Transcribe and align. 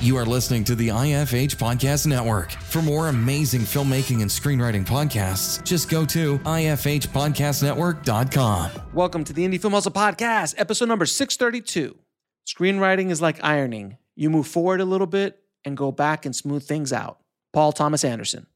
You 0.00 0.16
are 0.16 0.24
listening 0.24 0.62
to 0.64 0.74
the 0.76 0.88
IFH 0.88 1.56
Podcast 1.56 2.06
Network. 2.06 2.52
For 2.52 2.80
more 2.80 3.08
amazing 3.08 3.62
filmmaking 3.62 4.22
and 4.22 4.30
screenwriting 4.30 4.86
podcasts, 4.86 5.60
just 5.64 5.90
go 5.90 6.04
to 6.06 6.38
ifhpodcastnetwork.com. 6.38 8.70
Welcome 8.94 9.24
to 9.24 9.32
the 9.32 9.44
Indie 9.44 9.60
Film 9.60 9.72
Hustle 9.72 9.90
Podcast, 9.90 10.54
episode 10.56 10.86
number 10.86 11.04
632. 11.04 11.98
Screenwriting 12.46 13.10
is 13.10 13.20
like 13.20 13.42
ironing. 13.42 13.96
You 14.14 14.30
move 14.30 14.46
forward 14.46 14.80
a 14.80 14.84
little 14.84 15.08
bit 15.08 15.40
and 15.64 15.76
go 15.76 15.90
back 15.90 16.24
and 16.24 16.36
smooth 16.36 16.62
things 16.62 16.92
out. 16.92 17.18
Paul 17.52 17.72
Thomas 17.72 18.04
Anderson. 18.04 18.46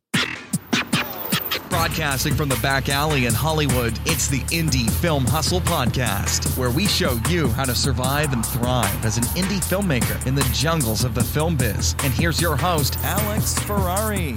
Broadcasting 1.73 2.35
from 2.35 2.51
the 2.51 2.57
back 2.57 2.91
alley 2.91 3.25
in 3.25 3.33
Hollywood, 3.33 3.99
it's 4.05 4.29
the 4.29 4.41
Indie 4.51 4.91
Film 4.91 5.25
Hustle 5.25 5.63
Podcast, 5.63 6.59
where 6.59 6.71
we 6.71 6.87
show 6.87 7.19
you 7.31 7.49
how 7.49 7.65
to 7.65 7.75
survive 7.75 8.35
and 8.35 8.45
thrive 8.45 9.07
as 9.07 9.17
an 9.17 9.23
indie 9.23 9.59
filmmaker 9.59 10.27
in 10.27 10.35
the 10.35 10.47
jungles 10.53 11.03
of 11.03 11.15
the 11.15 11.25
film 11.25 11.57
biz. 11.57 11.95
And 12.05 12.13
here's 12.13 12.43
your 12.43 12.57
host, 12.57 12.99
Alex 12.99 13.59
Ferrari. 13.61 14.35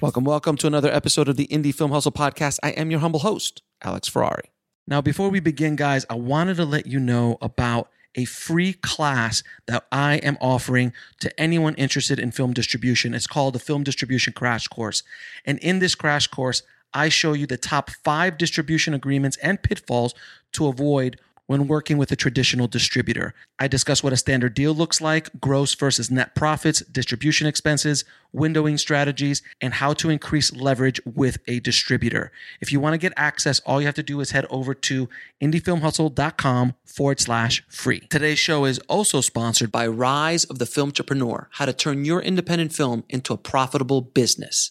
Welcome, 0.00 0.24
welcome 0.24 0.56
to 0.56 0.66
another 0.66 0.90
episode 0.92 1.28
of 1.28 1.36
the 1.36 1.46
Indie 1.46 1.72
Film 1.72 1.92
Hustle 1.92 2.10
Podcast. 2.10 2.58
I 2.64 2.70
am 2.70 2.90
your 2.90 2.98
humble 2.98 3.20
host, 3.20 3.62
Alex 3.80 4.08
Ferrari. 4.08 4.50
Now, 4.88 5.00
before 5.00 5.28
we 5.28 5.38
begin, 5.38 5.76
guys, 5.76 6.04
I 6.10 6.14
wanted 6.14 6.56
to 6.56 6.64
let 6.64 6.86
you 6.86 6.98
know 6.98 7.38
about 7.40 7.90
a 8.16 8.24
free 8.24 8.72
class 8.72 9.42
that 9.66 9.86
I 9.92 10.16
am 10.16 10.38
offering 10.40 10.92
to 11.20 11.40
anyone 11.40 11.74
interested 11.74 12.18
in 12.18 12.32
film 12.32 12.52
distribution. 12.52 13.14
It's 13.14 13.26
called 13.26 13.54
the 13.54 13.60
Film 13.60 13.84
Distribution 13.84 14.32
Crash 14.32 14.66
Course. 14.68 15.02
And 15.44 15.58
in 15.60 15.78
this 15.78 15.94
crash 15.94 16.26
course, 16.26 16.62
I 16.94 17.10
show 17.10 17.34
you 17.34 17.46
the 17.46 17.58
top 17.58 17.90
five 17.90 18.38
distribution 18.38 18.94
agreements 18.94 19.36
and 19.42 19.62
pitfalls 19.62 20.14
to 20.52 20.66
avoid 20.66 21.20
when 21.46 21.68
working 21.68 21.98
with 21.98 22.10
a 22.10 22.16
traditional 22.16 22.66
distributor. 22.66 23.34
I 23.58 23.68
discuss 23.68 24.02
what 24.02 24.12
a 24.12 24.16
standard 24.16 24.54
deal 24.54 24.74
looks 24.74 25.00
like, 25.00 25.30
gross 25.40 25.74
versus 25.74 26.10
net 26.10 26.34
profits, 26.34 26.80
distribution 26.80 27.46
expenses, 27.46 28.04
windowing 28.34 28.78
strategies, 28.78 29.42
and 29.60 29.74
how 29.74 29.92
to 29.94 30.10
increase 30.10 30.52
leverage 30.52 31.00
with 31.04 31.38
a 31.46 31.60
distributor. 31.60 32.32
If 32.60 32.72
you 32.72 32.80
want 32.80 32.94
to 32.94 32.98
get 32.98 33.12
access, 33.16 33.60
all 33.60 33.80
you 33.80 33.86
have 33.86 33.94
to 33.94 34.02
do 34.02 34.20
is 34.20 34.32
head 34.32 34.46
over 34.50 34.74
to 34.74 35.08
indiefilmhustle.com 35.40 36.74
forward 36.84 37.20
slash 37.20 37.64
free. 37.68 38.00
Today's 38.00 38.38
show 38.38 38.64
is 38.64 38.78
also 38.88 39.20
sponsored 39.20 39.70
by 39.70 39.86
Rise 39.86 40.44
of 40.44 40.58
the 40.58 40.66
Film 40.66 40.88
Entrepreneur, 40.96 41.48
how 41.52 41.66
to 41.66 41.72
turn 41.72 42.04
your 42.04 42.22
independent 42.22 42.72
film 42.72 43.04
into 43.08 43.34
a 43.34 43.36
profitable 43.36 44.00
business. 44.00 44.70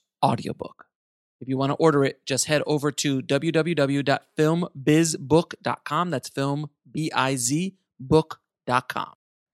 audiobook. 0.23 0.85
If 1.39 1.47
you 1.47 1.57
want 1.57 1.71
to 1.71 1.75
order 1.75 2.03
it, 2.05 2.23
just 2.25 2.45
head 2.45 2.61
over 2.67 2.91
to 2.91 3.21
www.filmbizbook.com. 3.21 6.09
That's 6.09 6.29
film, 6.29 6.69
B 6.91 7.11
I 7.13 7.35
Z, 7.35 7.75
book.com. 7.99 9.13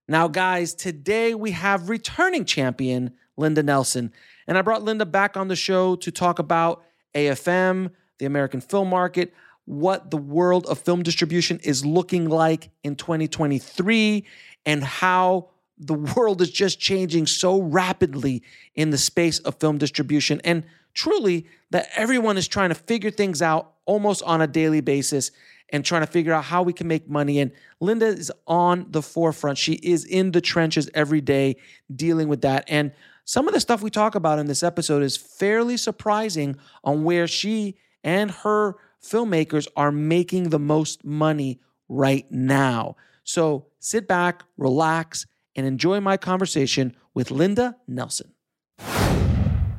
Now, 0.09 0.27
guys, 0.27 0.73
today 0.73 1.33
we 1.33 1.51
have 1.51 1.89
returning 1.89 2.44
champion 2.45 3.11
Linda 3.38 3.63
Nelson. 3.63 4.11
And 4.47 4.57
I 4.57 4.61
brought 4.61 4.83
Linda 4.83 5.06
back 5.06 5.38
on 5.38 5.47
the 5.47 5.56
show 5.56 5.95
to 5.97 6.11
talk 6.11 6.39
about 6.39 6.83
AFM, 7.16 7.91
the 8.19 8.25
American 8.25 8.61
film 8.61 8.89
market, 8.89 9.33
what 9.66 10.11
the 10.11 10.17
world 10.17 10.66
of 10.67 10.79
film 10.79 11.03
distribution 11.03 11.59
is 11.63 11.85
looking 11.85 12.29
like 12.29 12.69
in 12.83 12.95
2023, 12.95 14.25
and 14.66 14.83
how 14.83 15.50
the 15.77 15.93
world 15.93 16.41
is 16.41 16.51
just 16.51 16.79
changing 16.79 17.27
so 17.27 17.61
rapidly 17.61 18.43
in 18.75 18.89
the 18.89 18.97
space 18.97 19.39
of 19.39 19.55
film 19.59 19.77
distribution. 19.77 20.41
And 20.43 20.63
truly, 20.93 21.47
that 21.69 21.89
everyone 21.95 22.38
is 22.38 22.47
trying 22.47 22.69
to 22.69 22.75
figure 22.75 23.11
things 23.11 23.41
out 23.41 23.73
almost 23.85 24.23
on 24.23 24.41
a 24.41 24.47
daily 24.47 24.81
basis 24.81 25.31
and 25.69 25.83
trying 25.83 26.01
to 26.01 26.07
figure 26.07 26.33
out 26.33 26.45
how 26.45 26.63
we 26.63 26.73
can 26.73 26.88
make 26.88 27.09
money. 27.09 27.39
And 27.39 27.51
Linda 27.79 28.07
is 28.07 28.31
on 28.47 28.88
the 28.89 29.01
forefront. 29.01 29.57
She 29.57 29.73
is 29.73 30.05
in 30.05 30.31
the 30.31 30.41
trenches 30.41 30.89
every 30.93 31.21
day 31.21 31.57
dealing 31.94 32.27
with 32.27 32.41
that. 32.41 32.63
And 32.67 32.94
some 33.25 33.47
of 33.47 33.53
the 33.53 33.59
stuff 33.59 33.81
we 33.81 33.89
talk 33.89 34.15
about 34.15 34.39
in 34.39 34.47
this 34.47 34.63
episode 34.63 35.03
is 35.03 35.17
fairly 35.17 35.75
surprising 35.75 36.55
on 36.83 37.03
where 37.03 37.27
she 37.27 37.77
and 38.03 38.31
her 38.31 38.75
filmmakers 39.03 39.67
are 39.75 39.91
making 39.91 40.49
the 40.49 40.59
most 40.59 41.03
money 41.03 41.59
right 41.89 42.25
now. 42.31 42.95
So 43.23 43.67
sit 43.79 44.07
back, 44.07 44.44
relax, 44.57 45.25
and 45.57 45.66
enjoy 45.66 46.00
my 46.00 46.16
conversation 46.16 46.95
with 47.16 47.31
Linda 47.31 47.75
Nelson. 47.88 48.31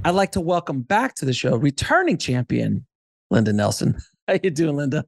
I'd 0.05 0.11
like 0.11 0.33
to 0.33 0.41
welcome 0.41 0.83
back 0.83 1.15
to 1.17 1.25
the 1.25 1.33
show 1.33 1.57
returning 1.57 2.19
champion 2.19 2.85
Linda 3.31 3.53
Nelson. 3.53 3.97
How 4.29 4.39
you 4.43 4.51
doing, 4.51 4.77
Linda? 4.77 5.05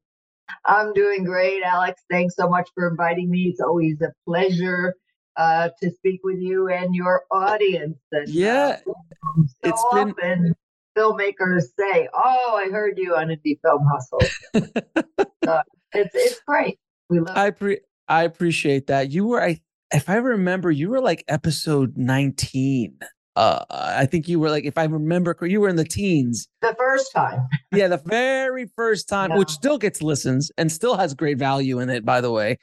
I'm 0.66 0.92
doing 0.94 1.24
great, 1.24 1.62
Alex. 1.62 2.02
Thanks 2.10 2.34
so 2.36 2.48
much 2.48 2.68
for 2.74 2.88
inviting 2.88 3.30
me. 3.30 3.48
It's 3.48 3.60
always 3.60 4.00
a 4.00 4.12
pleasure 4.26 4.94
uh, 5.36 5.70
to 5.82 5.90
speak 5.90 6.20
with 6.24 6.38
you 6.38 6.68
and 6.68 6.94
your 6.94 7.24
audience. 7.30 7.98
And, 8.12 8.28
yeah, 8.28 8.78
uh, 8.86 8.92
so 9.34 9.44
it's 9.62 9.84
often 9.92 10.14
been 10.20 10.54
filmmakers 10.96 11.64
say, 11.78 12.08
"Oh, 12.12 12.60
I 12.62 12.70
heard 12.70 12.98
you 12.98 13.14
on 13.14 13.28
Indie 13.28 13.58
Film 13.62 13.86
Hustle." 13.90 14.20
uh, 15.46 15.62
it's 15.92 16.14
it's 16.14 16.40
great. 16.46 16.78
We 17.08 17.20
love. 17.20 17.36
I 17.36 17.50
pre- 17.50 17.80
I 18.08 18.24
appreciate 18.24 18.88
that. 18.88 19.10
You 19.10 19.26
were, 19.26 19.42
I 19.42 19.60
if 19.92 20.08
I 20.08 20.16
remember, 20.16 20.70
you 20.70 20.88
were 20.90 21.00
like 21.00 21.24
episode 21.28 21.96
19. 21.96 22.98
Uh, 23.36 23.64
I 23.70 24.06
think 24.06 24.28
you 24.28 24.40
were 24.40 24.50
like, 24.50 24.64
if 24.64 24.76
I 24.76 24.84
remember, 24.84 25.36
you 25.42 25.60
were 25.60 25.68
in 25.68 25.76
the 25.76 25.84
teens. 25.84 26.48
The 26.62 26.74
first 26.76 27.12
time. 27.14 27.46
yeah, 27.72 27.88
the 27.88 28.02
very 28.04 28.66
first 28.76 29.08
time, 29.08 29.30
Yeah. 29.30 29.38
which 29.38 29.50
still 29.50 29.78
gets 29.78 30.02
listens 30.02 30.50
and 30.58 30.70
still 30.70 30.96
has 30.96 31.14
great 31.14 31.38
value 31.38 31.78
in 31.78 31.88
it, 31.90 32.04
by 32.04 32.20
the 32.20 32.30
way. 32.32 32.58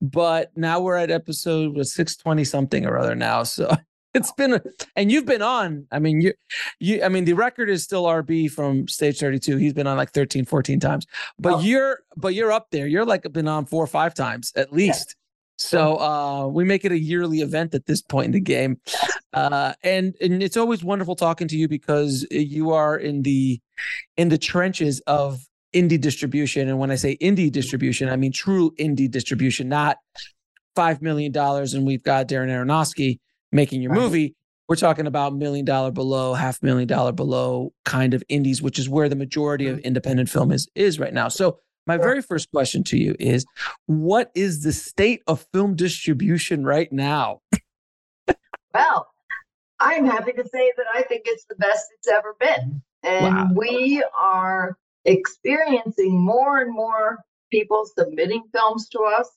But 0.00 0.56
now 0.56 0.80
we're 0.80 0.96
at 0.96 1.10
episode 1.10 1.74
was 1.76 1.92
620 1.92 2.44
something 2.44 2.86
or 2.86 2.98
other 2.98 3.14
now. 3.16 3.42
So 3.42 3.74
it's 4.14 4.32
been, 4.32 4.60
and 4.96 5.10
you've 5.10 5.26
been 5.26 5.42
on. 5.42 5.86
I 5.90 5.98
mean, 5.98 6.20
you, 6.20 6.32
you, 6.78 7.02
I 7.02 7.08
mean, 7.08 7.24
the 7.24 7.32
record 7.34 7.68
is 7.68 7.82
still 7.82 8.04
RB 8.04 8.50
from 8.50 8.86
stage 8.88 9.18
32. 9.18 9.56
He's 9.56 9.74
been 9.74 9.88
on 9.88 9.96
like 9.96 10.12
13, 10.12 10.44
14 10.44 10.78
times, 10.80 11.04
but 11.38 11.54
Oh. 11.54 11.60
you're, 11.60 11.98
but 12.16 12.32
you're 12.34 12.52
up 12.52 12.68
there. 12.70 12.86
You're 12.86 13.04
like 13.04 13.30
been 13.32 13.48
on 13.48 13.66
four 13.66 13.82
or 13.82 13.88
five 13.88 14.14
times 14.14 14.52
at 14.56 14.72
least. 14.72 15.16
So 15.58 15.96
uh, 16.00 16.46
we 16.48 16.64
make 16.64 16.84
it 16.84 16.92
a 16.92 16.98
yearly 16.98 17.40
event 17.40 17.74
at 17.74 17.86
this 17.86 18.02
point 18.02 18.26
in 18.26 18.32
the 18.32 18.40
game, 18.40 18.80
uh, 19.32 19.74
and 19.82 20.14
and 20.20 20.42
it's 20.42 20.56
always 20.56 20.82
wonderful 20.82 21.14
talking 21.14 21.46
to 21.48 21.56
you 21.56 21.68
because 21.68 22.26
you 22.30 22.72
are 22.72 22.96
in 22.96 23.22
the 23.22 23.60
in 24.16 24.28
the 24.28 24.38
trenches 24.38 25.00
of 25.06 25.46
indie 25.72 26.00
distribution. 26.00 26.68
And 26.68 26.78
when 26.78 26.90
I 26.90 26.96
say 26.96 27.16
indie 27.18 27.50
distribution, 27.50 28.08
I 28.08 28.16
mean 28.16 28.32
true 28.32 28.72
indie 28.78 29.10
distribution, 29.10 29.68
not 29.68 29.98
five 30.74 31.02
million 31.02 31.32
dollars 31.32 31.74
and 31.74 31.86
we've 31.86 32.02
got 32.02 32.28
Darren 32.28 32.48
Aronofsky 32.48 33.18
making 33.52 33.82
your 33.82 33.92
movie. 33.92 34.34
We're 34.68 34.76
talking 34.76 35.06
about 35.06 35.34
million 35.34 35.64
dollar 35.64 35.90
below, 35.90 36.34
half 36.34 36.62
million 36.62 36.88
dollar 36.88 37.12
below 37.12 37.74
kind 37.84 38.14
of 38.14 38.22
indies, 38.28 38.62
which 38.62 38.78
is 38.78 38.88
where 38.88 39.08
the 39.08 39.16
majority 39.16 39.68
of 39.68 39.78
independent 39.80 40.30
film 40.30 40.50
is 40.50 40.68
is 40.74 40.98
right 40.98 41.12
now. 41.12 41.28
So 41.28 41.58
my 41.86 41.96
Sure. 41.96 42.02
very 42.04 42.22
first 42.22 42.50
question 42.50 42.84
to 42.84 42.96
you 42.96 43.14
is 43.18 43.44
what 43.86 44.30
is 44.34 44.62
the 44.62 44.72
state 44.72 45.22
of 45.26 45.46
film 45.52 45.74
distribution 45.76 46.64
right 46.64 46.92
now? 46.92 47.40
Well, 48.74 49.08
I'm 49.80 50.06
happy 50.06 50.32
to 50.32 50.44
say 50.48 50.72
that 50.76 50.86
I 50.94 51.02
think 51.02 51.22
it's 51.26 51.44
the 51.46 51.56
best 51.56 51.86
it's 51.98 52.08
ever 52.08 52.34
been. 52.38 52.82
And 53.02 53.34
Wow. 53.34 53.48
we 53.56 54.02
are 54.16 54.76
experiencing 55.04 56.24
more 56.24 56.60
and 56.60 56.72
more 56.72 57.18
people 57.50 57.84
submitting 57.98 58.44
films 58.52 58.88
to 58.90 59.00
us, 59.00 59.28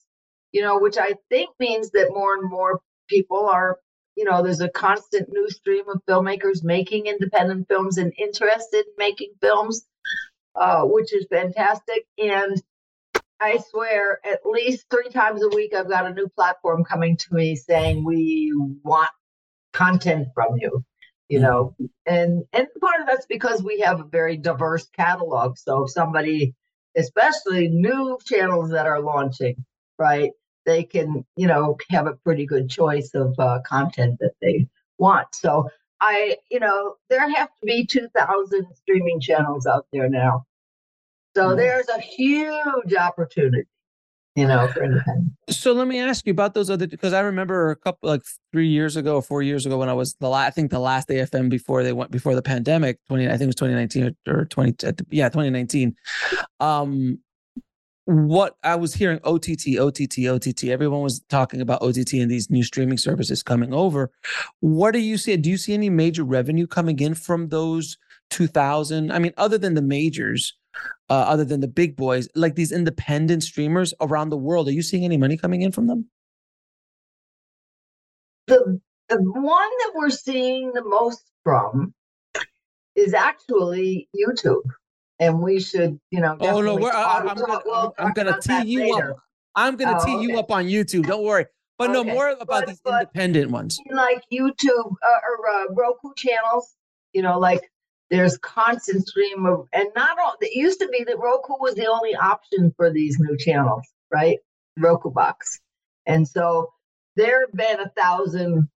you 0.52 0.62
know, 0.62 0.78
which 0.80 0.98
I 0.98 1.16
think 1.30 1.50
means 1.60 1.90
that 1.92 2.14
more 2.14 2.36
and 2.36 2.50
more 2.50 2.80
people 3.10 3.50
are, 3.50 3.80
you 4.16 4.24
know, 4.24 4.42
there's 4.44 4.62
a 4.62 4.70
constant 4.70 5.30
new 5.30 5.50
stream 5.50 5.90
of 5.90 6.02
filmmakers 6.08 6.64
making 6.64 7.08
independent 7.08 7.68
films 7.68 7.98
and 7.98 8.14
interested 8.18 8.86
in 8.86 8.94
making 8.98 9.34
films. 9.42 9.86
Uh, 10.56 10.84
which 10.84 11.14
is 11.14 11.26
fantastic. 11.30 12.06
And 12.18 12.62
I 13.40 13.60
swear, 13.70 14.20
at 14.24 14.46
least 14.46 14.86
three 14.90 15.10
times 15.10 15.44
a 15.44 15.50
week, 15.50 15.74
I've 15.74 15.90
got 15.90 16.06
a 16.06 16.14
new 16.14 16.30
platform 16.30 16.84
coming 16.84 17.18
to 17.18 17.34
me 17.34 17.56
saying 17.56 18.04
we 18.04 18.54
want 18.84 19.10
content 19.74 20.30
from 20.34 20.58
you. 20.58 20.84
You 21.28 21.40
know, 21.40 21.76
and 22.06 22.44
and 22.54 22.68
part 22.80 23.02
of 23.02 23.08
that's 23.08 23.26
because 23.26 23.64
we 23.64 23.80
have 23.80 24.00
a 24.00 24.04
very 24.04 24.38
diverse 24.38 24.88
catalog. 24.96 25.58
So 25.58 25.86
if 25.86 25.90
somebody, 25.90 26.54
especially 26.96 27.68
new 27.68 28.20
channels 28.24 28.70
that 28.70 28.86
are 28.86 29.02
launching, 29.02 29.66
right, 29.98 30.30
they 30.68 30.84
can 30.84 31.26
you 31.36 31.48
know 31.48 31.78
have 31.90 32.06
a 32.06 32.14
pretty 32.24 32.46
good 32.46 32.70
choice 32.70 33.10
of 33.16 33.34
uh, 33.40 33.60
content 33.66 34.18
that 34.20 34.34
they 34.40 34.68
want. 35.00 35.34
So 35.34 35.68
I, 36.02 36.38
you 36.50 36.60
know, 36.60 36.96
there 37.10 37.30
have 37.30 37.50
to 37.60 37.66
be 37.66 37.86
2,000 37.86 38.68
streaming 38.76 39.20
channels 39.20 39.66
out 39.66 39.88
there 39.94 40.10
now. 40.10 40.46
So 41.36 41.48
mm-hmm. 41.48 41.58
there's 41.58 41.90
a 41.90 42.00
huge 42.00 42.96
opportunity, 43.00 43.68
you 44.36 44.48
know, 44.48 44.68
for 44.70 44.84
independent. 44.84 45.34
So 45.50 45.74
let 45.74 45.88
me 45.88 46.00
ask 46.00 46.26
you 46.26 46.32
about 46.32 46.54
those 46.54 46.70
other 46.70 46.88
because 46.88 47.14
I 47.14 47.22
remember 47.22 47.72
a 47.72 47.76
couple 47.76 48.10
like 48.10 48.24
three 48.52 48.68
years 48.68 48.96
ago 48.96 49.16
or 49.16 49.22
four 49.22 49.42
years 49.42 49.66
ago 49.66 49.78
when 49.78 49.90
I 49.90 49.94
was 49.94 50.16
the 50.16 50.30
last, 50.30 50.48
I 50.48 50.52
think 50.52 50.72
the 50.72 50.80
last 50.80 51.10
AFM 51.10 51.50
before 51.50 51.84
they 51.84 51.94
went 51.94 52.12
before 52.12 52.36
the 52.36 52.42
pandemic, 52.42 53.00
20, 53.08 53.28
I 53.28 53.32
think 53.32 53.42
it 53.42 53.48
was 53.48 53.56
2019 53.56 54.16
or 54.28 54.46
20, 54.46 54.88
yeah, 55.10 55.30
2019. 55.30 55.96
Um, 56.60 57.20
what 58.06 58.56
I 58.64 58.76
was 58.76 58.94
hearing 58.94 59.20
OTT, 59.24 59.80
OTT, 59.80 60.28
OTT. 60.28 60.66
Everyone 60.66 61.02
was 61.02 61.22
talking 61.22 61.60
about 61.60 61.82
OTT 61.82 62.14
and 62.14 62.30
these 62.30 62.52
new 62.52 62.64
streaming 62.64 63.00
services 63.00 63.42
coming 63.42 63.74
over. 63.74 64.12
What 64.60 64.92
do 64.92 65.00
you 65.00 65.18
see? 65.18 65.36
Do 65.38 65.50
you 65.50 65.58
see 65.58 65.74
any 65.74 65.90
major 65.90 66.24
revenue 66.24 66.68
coming 66.68 67.00
in 67.00 67.16
from 67.16 67.50
those 67.50 67.98
2000? 68.30 69.12
I 69.12 69.20
mean, 69.20 69.34
other 69.38 69.58
than 69.58 69.74
the 69.74 69.82
majors, 69.82 70.54
uh, 71.10 71.14
other 71.14 71.46
than 71.46 71.62
the 71.62 71.68
big 71.68 71.96
boys, 71.96 72.30
like 72.36 72.56
these 72.56 72.72
independent 72.72 73.44
streamers 73.44 73.94
around 74.00 74.30
the 74.30 74.38
world, 74.38 74.68
are 74.68 74.74
you 74.74 74.84
seeing 74.84 75.04
any 75.04 75.18
money 75.18 75.36
coming 75.36 75.64
in 75.64 75.72
from 75.72 75.88
them? 75.88 76.06
The, 78.48 78.80
the 79.10 79.18
one 79.18 79.70
that 79.80 79.92
we're 79.96 80.12
seeing 80.12 80.74
the 80.74 80.84
most 80.84 81.24
from 81.44 81.94
is 82.96 83.16
actually 83.16 84.08
YouTube. 84.16 84.62
And 85.20 85.40
we 85.42 85.60
should, 85.60 86.00
you 86.12 86.20
know. 86.20 86.38
Oh 86.42 86.62
no, 86.62 86.76
we're, 86.76 86.92
I, 86.92 87.20
am 87.20 87.26
gonna, 87.38 87.60
we'll 87.66 87.94
I'm 87.98 88.14
gonna 88.14 88.40
tee 88.42 88.64
you 88.66 88.94
later. 88.94 89.12
up. 89.12 89.18
I'm 89.56 89.78
gonna 89.78 89.98
oh, 90.00 90.06
tee 90.06 90.16
okay. 90.16 90.24
you 90.24 90.38
up 90.38 90.52
on 90.52 90.66
YouTube. 90.66 91.08
Don't 91.08 91.24
worry. 91.24 91.46
But 91.78 91.90
okay. 91.90 91.94
no 91.94 92.14
more 92.14 92.30
about 92.30 92.48
but, 92.48 92.68
these 92.68 92.82
but 92.84 93.02
independent 93.02 93.52
ones. 93.52 93.80
Like 93.92 94.24
YouTube 94.32 94.96
uh, 95.04 95.20
or 95.28 95.50
uh, 95.50 95.66
Roku 95.74 96.10
channels, 96.16 96.76
you 97.14 97.22
know, 97.22 97.38
like 97.38 97.62
there's 98.10 98.38
constant 98.38 99.08
stream 99.08 99.46
of, 99.46 99.68
and 99.74 99.88
not 99.96 100.18
all, 100.20 100.36
it 100.40 100.56
used 100.56 100.80
to 100.80 100.88
be 100.90 101.04
that 101.04 101.18
Roku 101.18 101.54
was 101.60 101.76
the 101.76 101.88
only 101.88 102.16
option 102.16 102.74
for 102.78 102.92
these 102.92 103.18
new 103.20 103.38
channels, 103.38 103.84
right? 104.12 104.40
Roku 104.78 105.12
box. 105.12 105.60
And 106.06 106.28
so 106.28 106.70
there 107.16 107.42
have 107.42 107.54
been 107.54 107.80
a 107.80 107.90
thousand 107.98 108.70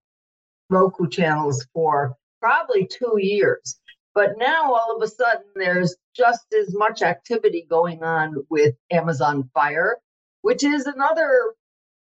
Roku 0.70 1.08
channels 1.08 1.66
for 1.74 2.16
probably 2.42 2.88
two 2.88 3.18
years. 3.18 3.80
But 4.14 4.38
now 4.38 4.74
all 4.74 4.96
of 4.96 5.02
a 5.02 5.08
sudden 5.08 5.46
there's 5.56 5.96
just 6.16 6.54
as 6.54 6.74
much 6.74 7.02
activity 7.02 7.66
going 7.70 8.04
on 8.04 8.36
with 8.50 8.76
Amazon 8.92 9.50
Fire, 9.54 9.98
which 10.42 10.64
is 10.64 10.86
another 10.86 11.54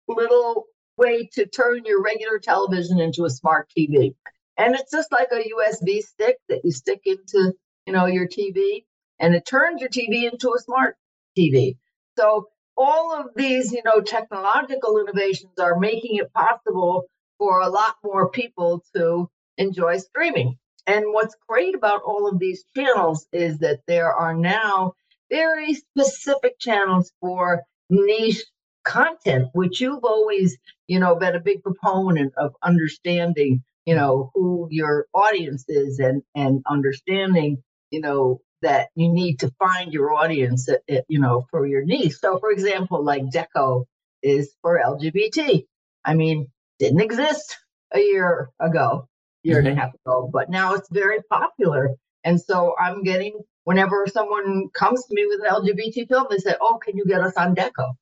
little 0.08 0.66
way 0.98 1.30
to 1.34 1.46
turn 1.46 1.86
your 1.86 2.02
regular 2.02 2.40
television 2.40 3.00
into 3.00 3.26
a 3.26 3.30
smart 3.30 3.70
TV 3.76 4.14
and 4.58 4.76
it's 4.76 4.92
just 4.92 5.12
like 5.12 5.30
a 5.32 5.50
USB 5.50 6.02
stick 6.02 6.38
that 6.50 6.62
you 6.64 6.72
stick 6.72 7.02
into, 7.06 7.54
you 7.86 7.94
know, 7.94 8.06
your 8.06 8.28
TV, 8.28 8.86
and 9.20 9.36
it 9.36 9.46
turns 9.46 9.82
your 9.82 9.90
TV 9.90 10.32
into 10.32 10.54
a 10.56 10.60
smart 10.60 10.96
TV. 11.38 11.78
So 12.18 12.48
all 12.78 13.14
of 13.14 13.28
these, 13.36 13.72
you 13.72 13.82
know, 13.84 14.02
technological 14.02 15.00
innovations 15.00 15.60
are 15.60 15.78
making 15.78 16.18
it 16.18 16.32
possible 16.34 17.06
for 17.38 17.62
a 17.62 17.70
lot 17.70 17.96
more 18.04 18.30
people 18.30 18.84
to 18.96 19.30
enjoy 19.58 19.98
streaming. 19.98 20.58
And 20.88 21.06
what's 21.14 21.36
great 21.48 21.76
about 21.76 22.02
all 22.04 22.28
of 22.28 22.40
these 22.40 22.64
channels 22.76 23.28
is 23.34 23.60
that 23.60 23.82
there 23.88 24.14
are 24.14 24.36
now 24.36 24.94
very 25.30 25.74
specific 25.74 26.60
channels 26.60 27.12
for 27.20 27.64
niche 27.90 28.44
content, 28.84 29.50
which 29.54 29.82
you've 29.82 30.04
always, 30.04 30.58
you 30.88 31.00
know, 31.00 31.16
been 31.16 31.36
a 31.36 31.40
big 31.40 31.64
proponent 31.64 32.34
of 32.38 32.54
understanding 32.62 33.64
you 33.86 33.96
know 33.96 34.32
who 34.34 34.68
your 34.72 35.06
audience 35.14 35.64
is 35.68 36.00
and 36.00 36.24
and 36.34 36.64
understanding 36.68 37.64
you 37.92 38.02
know 38.02 38.42
that 38.62 38.90
you 38.96 39.10
need 39.10 39.40
to 39.40 39.52
find 39.60 39.94
your 39.94 40.14
audience 40.14 40.68
at, 40.70 40.82
at, 40.90 41.06
you 41.08 41.20
know 41.20 41.46
for 41.52 41.68
your 41.68 41.86
niche. 41.86 42.16
So 42.20 42.40
for 42.40 42.52
example 42.52 43.04
like 43.04 43.24
Dekkoo 43.24 43.86
is 44.24 44.56
for 44.62 44.82
lgbt 44.84 45.66
i 46.04 46.14
mean 46.16 46.48
didn't 46.80 47.02
exist 47.02 47.58
a 47.94 48.00
year 48.00 48.50
ago 48.60 49.08
year 49.46 49.58
mm-hmm. 49.58 49.68
and 49.68 49.68
a 49.68 49.72
mm-hmm. 49.72 49.80
half 49.80 49.94
ago 50.06 50.30
but 50.32 50.50
now 50.50 50.74
it's 50.74 50.90
very 50.90 51.20
popular 51.30 51.90
and 52.24 52.40
so 52.40 52.76
i'm 52.80 53.04
getting 53.04 53.40
whenever 53.64 54.06
someone 54.08 54.68
comes 54.74 55.06
to 55.06 55.14
me 55.16 55.26
with 55.28 55.42
an 55.42 55.64
lgbt 55.64 56.08
film 56.08 56.28
they 56.30 56.38
say 56.38 56.56
oh 56.62 56.78
can 56.84 56.98
you 56.98 57.06
get 57.06 57.22
us 57.22 57.34
on 57.38 57.56
Dekkoo 57.56 57.94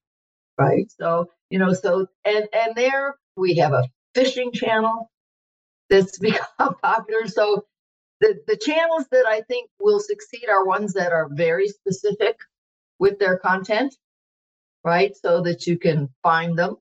right 0.57 0.91
so 0.99 1.29
you 1.49 1.59
know 1.59 1.73
so 1.73 2.07
and 2.25 2.47
and 2.53 2.75
there 2.75 3.15
we 3.35 3.55
have 3.55 3.73
a 3.73 3.87
fishing 4.13 4.51
channel 4.51 5.09
that's 5.89 6.17
become 6.19 6.75
popular. 6.81 7.27
So 7.27 7.65
the, 8.19 8.39
the 8.47 8.57
channels 8.57 9.05
that 9.11 9.25
I 9.27 9.41
think 9.41 9.69
will 9.79 9.99
succeed 9.99 10.47
are 10.49 10.65
ones 10.65 10.93
that 10.93 11.11
are 11.11 11.29
very 11.31 11.67
specific 11.67 12.37
with 12.99 13.19
their 13.19 13.37
content, 13.37 13.95
right? 14.83 15.15
So 15.15 15.41
that 15.41 15.67
you 15.67 15.77
can 15.77 16.09
find 16.21 16.57
them. 16.57 16.77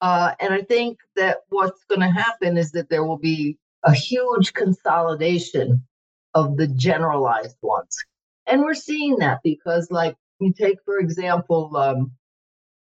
Uh, 0.00 0.32
and 0.40 0.54
I 0.54 0.62
think 0.62 0.98
that 1.16 1.38
what's 1.48 1.82
going 1.84 2.00
to 2.00 2.10
happen 2.10 2.56
is 2.56 2.72
that 2.72 2.88
there 2.88 3.04
will 3.04 3.18
be 3.18 3.58
a 3.84 3.94
huge 3.94 4.52
consolidation 4.52 5.86
of 6.34 6.56
the 6.56 6.66
generalized 6.66 7.56
ones. 7.62 7.96
And 8.46 8.62
we're 8.62 8.74
seeing 8.74 9.18
that 9.18 9.40
because, 9.42 9.90
like, 9.90 10.16
you 10.40 10.52
take, 10.52 10.78
for 10.84 10.98
example, 10.98 11.76
um, 11.76 12.12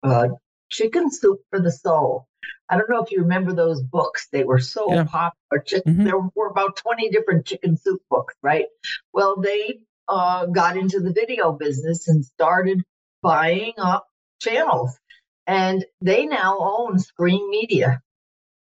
uh, 0.02 0.29
Chicken 0.70 1.11
Soup 1.11 1.41
for 1.50 1.61
the 1.61 1.73
Soul. 1.73 2.26
I 2.69 2.76
don't 2.76 2.91
know 2.91 3.02
if 3.02 3.11
you 3.11 3.23
remember 3.23 3.55
those 3.55 3.82
books. 3.82 4.29
They 4.32 4.44
were 4.44 4.58
so 4.58 4.93
yeah. 4.93 5.05
popular. 5.05 5.64
Mm-hmm. 5.64 6.05
There 6.05 6.19
were 6.35 6.49
about 6.49 6.76
20 6.76 7.11
different 7.11 7.46
chicken 7.46 7.76
soup 7.76 8.02
books, 8.11 8.35
right? 8.43 8.67
Well, 9.12 9.36
they 9.41 9.81
uh, 10.08 10.46
got 10.46 10.77
into 10.77 11.01
the 11.01 11.13
video 11.13 11.53
business 11.53 12.08
and 12.08 12.24
started 12.24 12.82
buying 13.22 13.74
up 13.79 14.06
channels. 14.41 14.98
And 15.46 15.84
they 16.01 16.27
now 16.27 16.58
own 16.58 16.98
Screen 16.98 17.51
Media, 17.51 18.03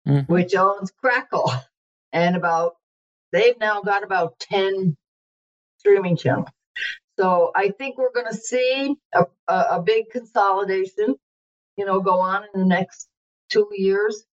mm-hmm. 0.08 0.32
which 0.32 0.56
owns 0.56 0.92
Crackle. 1.00 1.52
And 2.16 2.38
about, 2.38 2.78
they've 3.34 3.60
now 3.60 3.82
got 3.82 4.04
about 4.04 4.40
10 4.40 4.96
streaming 5.78 6.16
channels. 6.16 6.48
So 7.20 7.52
I 7.54 7.72
think 7.78 7.98
we're 7.98 8.14
going 8.14 8.32
to 8.32 8.38
see 8.38 8.96
a, 9.14 9.26
a, 9.50 9.66
a 9.72 9.82
big 9.82 10.06
consolidation, 10.12 11.16
you 11.78 11.86
know, 11.86 12.00
go 12.00 12.20
on 12.20 12.46
in 12.54 12.62
the 12.62 12.66
next 12.66 13.10
two 13.50 13.68
years, 13.74 14.24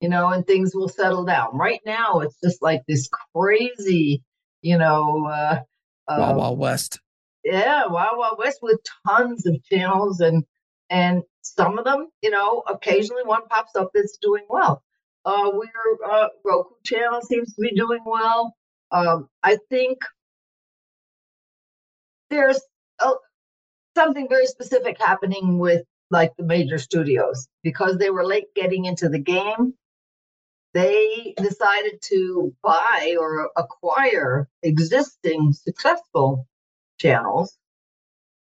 you 0.00 0.08
know, 0.08 0.30
and 0.30 0.44
things 0.44 0.74
will 0.74 0.88
settle 0.88 1.24
down. 1.24 1.56
Right 1.56 1.80
now, 1.86 2.18
it's 2.18 2.36
just 2.42 2.62
like 2.62 2.82
this 2.88 3.08
crazy, 3.32 4.24
you 4.60 4.76
know, 4.76 5.26
uh, 5.26 5.60
uh, 6.08 6.16
Wild 6.18 6.36
Wild 6.36 6.58
West. 6.58 7.00
Yeah, 7.44 7.86
Wild 7.86 8.18
Wild 8.18 8.38
West 8.38 8.58
with 8.60 8.80
tons 9.06 9.46
of 9.46 9.62
channels 9.64 10.20
and 10.20 10.44
and 10.90 11.22
some 11.42 11.78
of 11.78 11.84
them, 11.84 12.08
you 12.22 12.30
know, 12.30 12.64
occasionally 12.68 13.22
one 13.24 13.46
pops 13.48 13.76
up 13.76 13.90
that's 13.94 14.18
doing 14.18 14.44
well. 14.48 14.82
Uh, 15.24 15.50
we're 15.52 16.10
uh, 16.10 16.28
Roku 16.44 16.74
channel 16.84 17.22
seems 17.22 17.54
to 17.54 17.62
be 17.62 17.72
doing 17.74 18.00
well. 18.06 18.54
Um, 18.92 19.28
I 19.42 19.58
think 19.70 19.98
there's 22.30 22.60
a, 23.00 23.12
something 23.96 24.28
very 24.28 24.46
specific 24.46 24.98
happening 25.00 25.58
with 25.58 25.82
like 26.10 26.32
the 26.38 26.44
major 26.44 26.78
studios. 26.78 27.48
Because 27.62 27.98
they 27.98 28.10
were 28.10 28.24
late 28.26 28.46
getting 28.56 28.86
into 28.86 29.08
the 29.08 29.18
game 29.20 29.74
they 30.74 31.34
decided 31.38 32.00
to 32.02 32.54
buy 32.62 33.16
or 33.20 33.50
acquire 33.56 34.48
existing 34.62 35.52
successful 35.54 36.46
channels 37.00 37.56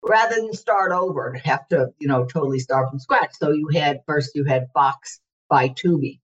rather 0.03 0.38
than 0.38 0.53
start 0.53 0.94
over 0.94 1.30
and 1.30 1.44
have 1.46 1.68
to 1.70 1.89
you 2.00 2.10
know 2.10 2.25
totally 2.25 2.60
start 2.60 2.89
from 2.89 3.00
scratch. 3.00 3.32
So 3.36 3.51
you 3.51 3.70
had 3.74 4.01
first 4.08 4.36
you 4.36 4.46
had 4.46 4.68
fox 4.75 5.22
buy 5.50 5.70
tubi 5.70 6.21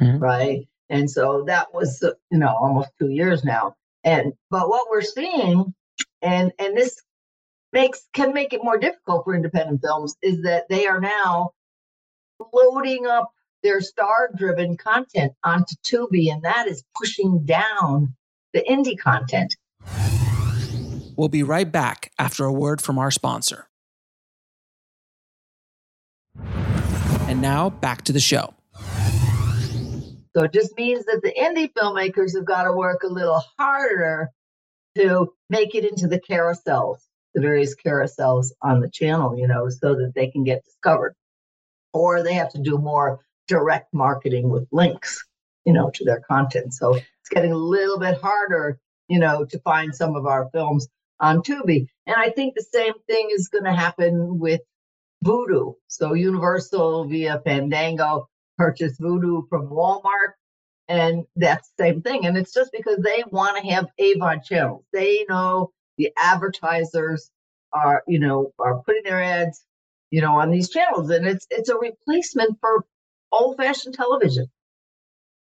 mm-hmm. 0.00 0.18
right 0.18 0.68
and 0.90 1.10
so 1.10 1.44
that 1.46 1.72
was 1.74 2.02
you 2.30 2.38
know 2.38 2.54
almost 2.60 2.90
two 2.98 3.08
years 3.08 3.44
now 3.44 3.74
and 4.04 4.32
but 4.50 4.68
what 4.68 4.88
we're 4.90 5.02
seeing 5.02 5.74
and 6.22 6.52
and 6.58 6.76
this 6.76 7.00
makes 7.72 8.06
can 8.12 8.32
make 8.32 8.52
it 8.52 8.62
more 8.62 8.78
difficult 8.78 9.24
for 9.24 9.34
independent 9.34 9.80
films 9.82 10.16
is 10.22 10.42
that 10.42 10.64
they 10.68 10.86
are 10.86 11.00
now 11.00 11.50
loading 12.52 13.06
up 13.06 13.30
their 13.62 13.80
star 13.80 14.30
driven 14.36 14.76
content 14.76 15.32
onto 15.42 15.74
Tubi, 15.84 16.32
and 16.32 16.42
that 16.42 16.66
is 16.68 16.84
pushing 16.96 17.44
down 17.44 18.14
the 18.52 18.62
indie 18.62 18.98
content. 18.98 19.56
We'll 21.16 21.28
be 21.28 21.42
right 21.42 21.70
back 21.70 22.12
after 22.18 22.44
a 22.44 22.52
word 22.52 22.80
from 22.80 22.98
our 22.98 23.10
sponsor. 23.10 23.66
And 26.36 27.42
now 27.42 27.68
back 27.68 28.02
to 28.02 28.12
the 28.12 28.20
show. 28.20 28.54
So 30.38 30.44
it 30.44 30.52
just 30.52 30.76
means 30.76 31.04
that 31.06 31.20
the 31.20 31.32
indie 31.32 31.72
filmmakers 31.72 32.36
have 32.36 32.44
got 32.44 32.62
to 32.62 32.72
work 32.72 33.02
a 33.02 33.08
little 33.08 33.42
harder 33.58 34.28
to 34.96 35.32
make 35.50 35.74
it 35.74 35.84
into 35.84 36.06
the 36.06 36.20
carousels, 36.20 36.98
the 37.34 37.40
various 37.40 37.74
carousels 37.74 38.52
on 38.62 38.78
the 38.78 38.88
channel, 38.88 39.36
you 39.36 39.48
know, 39.48 39.68
so 39.68 39.96
that 39.96 40.12
they 40.14 40.28
can 40.30 40.44
get 40.44 40.64
discovered. 40.64 41.16
Or 41.92 42.22
they 42.22 42.34
have 42.34 42.52
to 42.52 42.62
do 42.62 42.78
more 42.78 43.18
direct 43.48 43.92
marketing 43.92 44.48
with 44.48 44.68
links, 44.70 45.24
you 45.64 45.72
know, 45.72 45.90
to 45.94 46.04
their 46.04 46.20
content. 46.20 46.72
So 46.72 46.94
it's 46.94 47.28
getting 47.30 47.50
a 47.50 47.56
little 47.56 47.98
bit 47.98 48.20
harder, 48.20 48.78
you 49.08 49.18
know, 49.18 49.44
to 49.44 49.58
find 49.60 49.92
some 49.92 50.14
of 50.14 50.24
our 50.24 50.48
films 50.50 50.86
on 51.18 51.42
Tubi. 51.42 51.88
And 52.06 52.14
I 52.16 52.30
think 52.30 52.54
the 52.54 52.66
same 52.72 52.94
thing 53.08 53.30
is 53.32 53.48
going 53.48 53.64
to 53.64 53.74
happen 53.74 54.38
with 54.38 54.60
Vudu. 55.24 55.74
So 55.88 56.12
Universal 56.14 57.06
via 57.06 57.40
Fandango 57.44 58.28
purchased 58.58 59.00
Vudu 59.00 59.48
from 59.48 59.68
Walmart. 59.68 60.34
And 60.88 61.24
that's 61.36 61.70
the 61.76 61.84
same 61.84 62.02
thing. 62.02 62.26
And 62.26 62.36
it's 62.36 62.52
just 62.52 62.72
because 62.72 62.98
they 62.98 63.22
want 63.30 63.62
to 63.62 63.70
have 63.70 63.86
AVOD 64.00 64.44
channels. 64.44 64.84
They 64.92 65.24
know 65.28 65.70
the 65.98 66.10
advertisers 66.16 67.30
are, 67.72 68.02
you 68.06 68.18
know, 68.18 68.52
are 68.58 68.82
putting 68.82 69.02
their 69.04 69.22
ads, 69.22 69.64
you 70.10 70.20
know, 70.22 70.38
on 70.38 70.50
these 70.50 70.70
channels. 70.70 71.10
And 71.10 71.26
it's 71.26 71.46
it's 71.50 71.68
a 71.68 71.76
replacement 71.76 72.58
for 72.60 72.84
old-fashioned 73.32 73.94
television. 73.94 74.46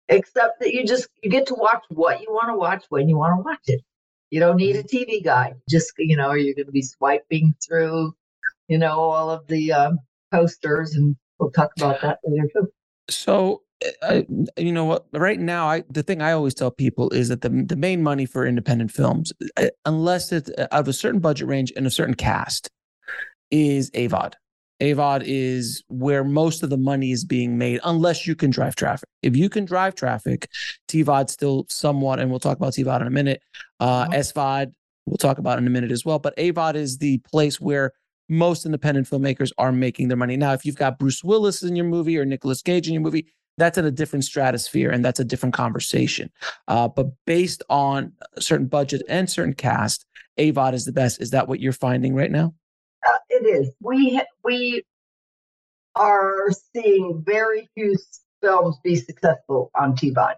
Except 0.09 0.59
that 0.59 0.73
you 0.73 0.85
just 0.85 1.07
you 1.21 1.29
get 1.29 1.47
to 1.47 1.55
watch 1.55 1.83
what 1.89 2.21
you 2.21 2.27
want 2.29 2.49
to 2.49 2.55
watch 2.57 2.85
when 2.89 3.09
you 3.09 3.17
want 3.17 3.37
to 3.37 3.43
watch 3.43 3.63
it. 3.67 3.81
You 4.29 4.39
don't 4.39 4.57
need 4.57 4.75
a 4.75 4.83
TV 4.83 5.23
guide. 5.23 5.55
Just 5.69 5.93
you 5.97 6.15
know, 6.15 6.33
you're 6.33 6.55
going 6.55 6.65
to 6.65 6.71
be 6.71 6.81
swiping 6.81 7.55
through, 7.65 8.15
you 8.67 8.77
know, 8.77 8.99
all 8.99 9.29
of 9.29 9.47
the 9.47 9.73
um, 9.73 9.99
posters, 10.31 10.95
and 10.95 11.15
we'll 11.39 11.51
talk 11.51 11.71
about 11.77 12.01
that 12.01 12.19
later 12.25 12.49
too. 12.53 12.71
So, 13.09 13.63
uh, 14.01 14.21
you 14.57 14.71
know 14.71 14.85
what? 14.85 15.05
Right 15.13 15.39
now, 15.39 15.67
I 15.67 15.83
the 15.89 16.03
thing 16.03 16.21
I 16.21 16.31
always 16.31 16.53
tell 16.53 16.71
people 16.71 17.09
is 17.09 17.29
that 17.29 17.41
the 17.41 17.49
the 17.49 17.75
main 17.75 18.01
money 18.01 18.25
for 18.25 18.45
independent 18.45 18.91
films, 18.91 19.33
uh, 19.57 19.67
unless 19.85 20.31
it's 20.31 20.49
uh, 20.57 20.67
of 20.71 20.87
a 20.87 20.93
certain 20.93 21.19
budget 21.19 21.47
range 21.47 21.71
and 21.75 21.85
a 21.85 21.91
certain 21.91 22.15
cast, 22.15 22.69
is 23.51 23.91
AVOD. 23.91 24.33
AVOD 24.81 25.23
is 25.25 25.83
where 25.87 26.23
most 26.23 26.63
of 26.63 26.69
the 26.69 26.77
money 26.77 27.11
is 27.11 27.23
being 27.23 27.57
made, 27.57 27.79
unless 27.83 28.27
you 28.27 28.35
can 28.35 28.49
drive 28.49 28.75
traffic. 28.75 29.07
If 29.21 29.35
you 29.35 29.49
can 29.49 29.65
drive 29.65 29.95
traffic, 29.95 30.49
TVOD 30.89 31.29
still 31.29 31.65
somewhat, 31.69 32.19
and 32.19 32.29
we'll 32.29 32.39
talk 32.39 32.57
about 32.57 32.73
TVOD 32.73 33.01
in 33.01 33.07
a 33.07 33.11
minute. 33.11 33.41
Uh, 33.79 34.05
mm-hmm. 34.05 34.13
SVOD, 34.13 34.73
we'll 35.05 35.17
talk 35.17 35.37
about 35.37 35.57
in 35.57 35.67
a 35.67 35.69
minute 35.69 35.91
as 35.91 36.03
well. 36.03 36.19
But 36.19 36.35
AVOD 36.37 36.75
is 36.75 36.97
the 36.97 37.19
place 37.19 37.61
where 37.61 37.91
most 38.33 38.65
independent 38.65 39.07
filmmakers 39.09 39.51
are 39.57 39.71
making 39.71 40.07
their 40.07 40.17
money. 40.17 40.35
Now, 40.35 40.53
if 40.53 40.65
you've 40.65 40.75
got 40.75 40.99
Bruce 40.99 41.23
Willis 41.23 41.63
in 41.63 41.75
your 41.75 41.85
movie 41.85 42.17
or 42.17 42.25
Nicolas 42.25 42.61
Cage 42.61 42.87
in 42.87 42.93
your 42.93 43.01
movie, 43.01 43.27
that's 43.57 43.77
in 43.77 43.85
a 43.85 43.91
different 43.91 44.25
stratosphere 44.25 44.89
and 44.89 45.05
that's 45.05 45.19
a 45.19 45.23
different 45.23 45.53
conversation. 45.53 46.31
Uh, 46.67 46.87
but 46.87 47.07
based 47.25 47.63
on 47.69 48.11
a 48.35 48.41
certain 48.41 48.67
budget 48.67 49.03
and 49.07 49.29
certain 49.29 49.53
cast, 49.53 50.05
AVOD 50.39 50.73
is 50.73 50.85
the 50.85 50.91
best. 50.91 51.21
Is 51.21 51.29
that 51.31 51.47
what 51.47 51.59
you're 51.59 51.71
finding 51.71 52.15
right 52.15 52.31
now? 52.31 52.53
Uh, 53.07 53.17
it 53.29 53.45
is. 53.45 53.71
We 53.81 54.21
we 54.43 54.83
are 55.95 56.49
seeing 56.73 57.21
very 57.25 57.69
few 57.75 57.95
films 58.41 58.77
be 58.83 58.95
successful 58.95 59.69
on 59.79 59.95
TVOD. 59.95 60.35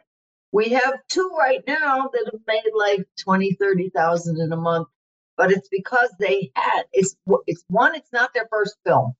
We 0.52 0.70
have 0.70 0.96
two 1.10 1.32
right 1.38 1.62
now 1.68 2.10
that 2.12 2.30
have 2.32 2.42
made 2.48 2.64
like 2.76 3.06
20, 3.20 3.54
30,000 3.54 4.40
in 4.40 4.52
a 4.52 4.58
month 4.58 4.88
but 5.38 5.52
it's 5.52 5.68
because 5.70 6.10
they 6.20 6.52
had 6.56 6.84
it's 6.94 7.16
it's 7.48 7.64
one 7.68 7.96
it's 7.96 8.12
not 8.14 8.34
their 8.34 8.48
first 8.52 8.78
film. 8.86 9.14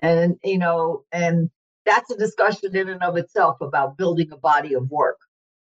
And 0.00 0.38
you 0.44 0.58
know 0.58 1.04
and 1.12 1.50
that's 1.84 2.10
a 2.10 2.16
discussion 2.16 2.76
in 2.76 2.88
and 2.88 3.02
of 3.02 3.16
itself 3.16 3.60
about 3.60 3.96
building 3.96 4.30
a 4.32 4.36
body 4.36 4.74
of 4.74 4.90
work 4.90 5.18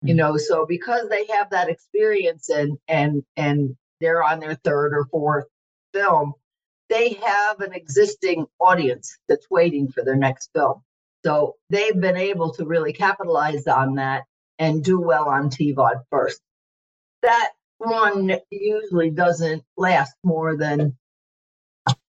you 0.04 0.14
mm. 0.14 0.18
know 0.18 0.38
so 0.38 0.66
because 0.68 1.10
they 1.10 1.26
have 1.26 1.50
that 1.50 1.68
experience 1.68 2.48
and 2.50 2.78
and 2.88 3.24
and 3.36 3.76
they're 4.00 4.24
on 4.24 4.40
their 4.40 4.56
third 4.64 4.94
or 4.94 5.06
fourth 5.12 5.46
film 5.94 6.34
they 6.92 7.14
have 7.26 7.62
an 7.62 7.74
existing 7.74 8.46
audience 8.60 9.18
that's 9.30 9.50
waiting 9.50 9.88
for 9.88 10.04
their 10.04 10.18
next 10.18 10.50
film. 10.54 10.84
So 11.24 11.56
they've 11.70 12.00
been 12.00 12.18
able 12.18 12.54
to 12.56 12.66
really 12.66 12.92
capitalize 12.92 13.66
on 13.66 13.96
that 13.96 14.26
and 14.60 14.84
do 14.84 15.00
well 15.00 15.30
on 15.30 15.50
TVOD 15.50 16.02
first. 16.10 16.42
That 17.22 17.52
one 17.82 18.32
usually 18.50 19.10
doesn't 19.10 19.64
last 19.78 20.14
more 20.24 20.56
than, 20.56 20.96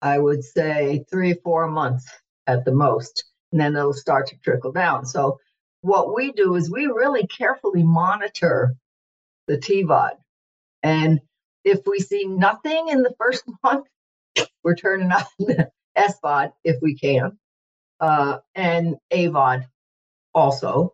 I 0.01 0.19
would 0.19 0.43
say, 0.43 1.05
three, 1.09 1.35
four 1.43 1.67
months 1.67 2.05
at 2.47 2.65
the 2.65 2.73
most. 2.73 3.25
And 3.51 3.61
then 3.61 3.75
it'll 3.75 3.93
start 3.93 4.27
to 4.27 4.37
trickle 4.37 4.71
down. 4.71 5.05
So, 5.05 5.39
what 5.81 6.15
we 6.15 6.31
do 6.31 6.55
is 6.55 6.71
we 6.71 6.85
really 6.85 7.27
carefully 7.27 7.83
monitor 7.83 8.75
the 9.47 9.57
TVOD. 9.57 10.11
And 10.81 11.19
if 11.63 11.79
we 11.85 11.99
see 11.99 12.25
nothing 12.25 12.87
in 12.89 13.03
the 13.03 13.13
first 13.17 13.43
month, 13.63 13.87
we're 14.63 14.75
turning 14.75 15.11
on 15.11 15.23
the 15.39 15.71
SVOD 15.97 16.51
if 16.63 16.77
we 16.81 16.95
can, 16.97 17.37
uh, 17.99 18.39
and 18.55 18.95
AVOD 19.11 19.65
also. 20.33 20.93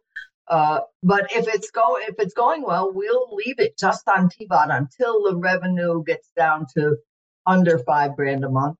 Uh, 0.50 0.80
but 1.04 1.32
if 1.32 1.48
it's 1.48 1.70
go 1.70 1.98
if 2.02 2.16
it's 2.18 2.34
going 2.34 2.64
well, 2.64 2.92
we'll 2.92 3.28
leave 3.36 3.60
it 3.60 3.78
just 3.78 4.08
on 4.08 4.30
TVOD 4.30 4.76
until 4.76 5.24
the 5.24 5.36
revenue 5.36 6.04
gets 6.04 6.30
down 6.36 6.66
to 6.76 6.98
under 7.46 7.78
five 7.80 8.16
grand 8.16 8.44
a 8.44 8.50
month. 8.50 8.78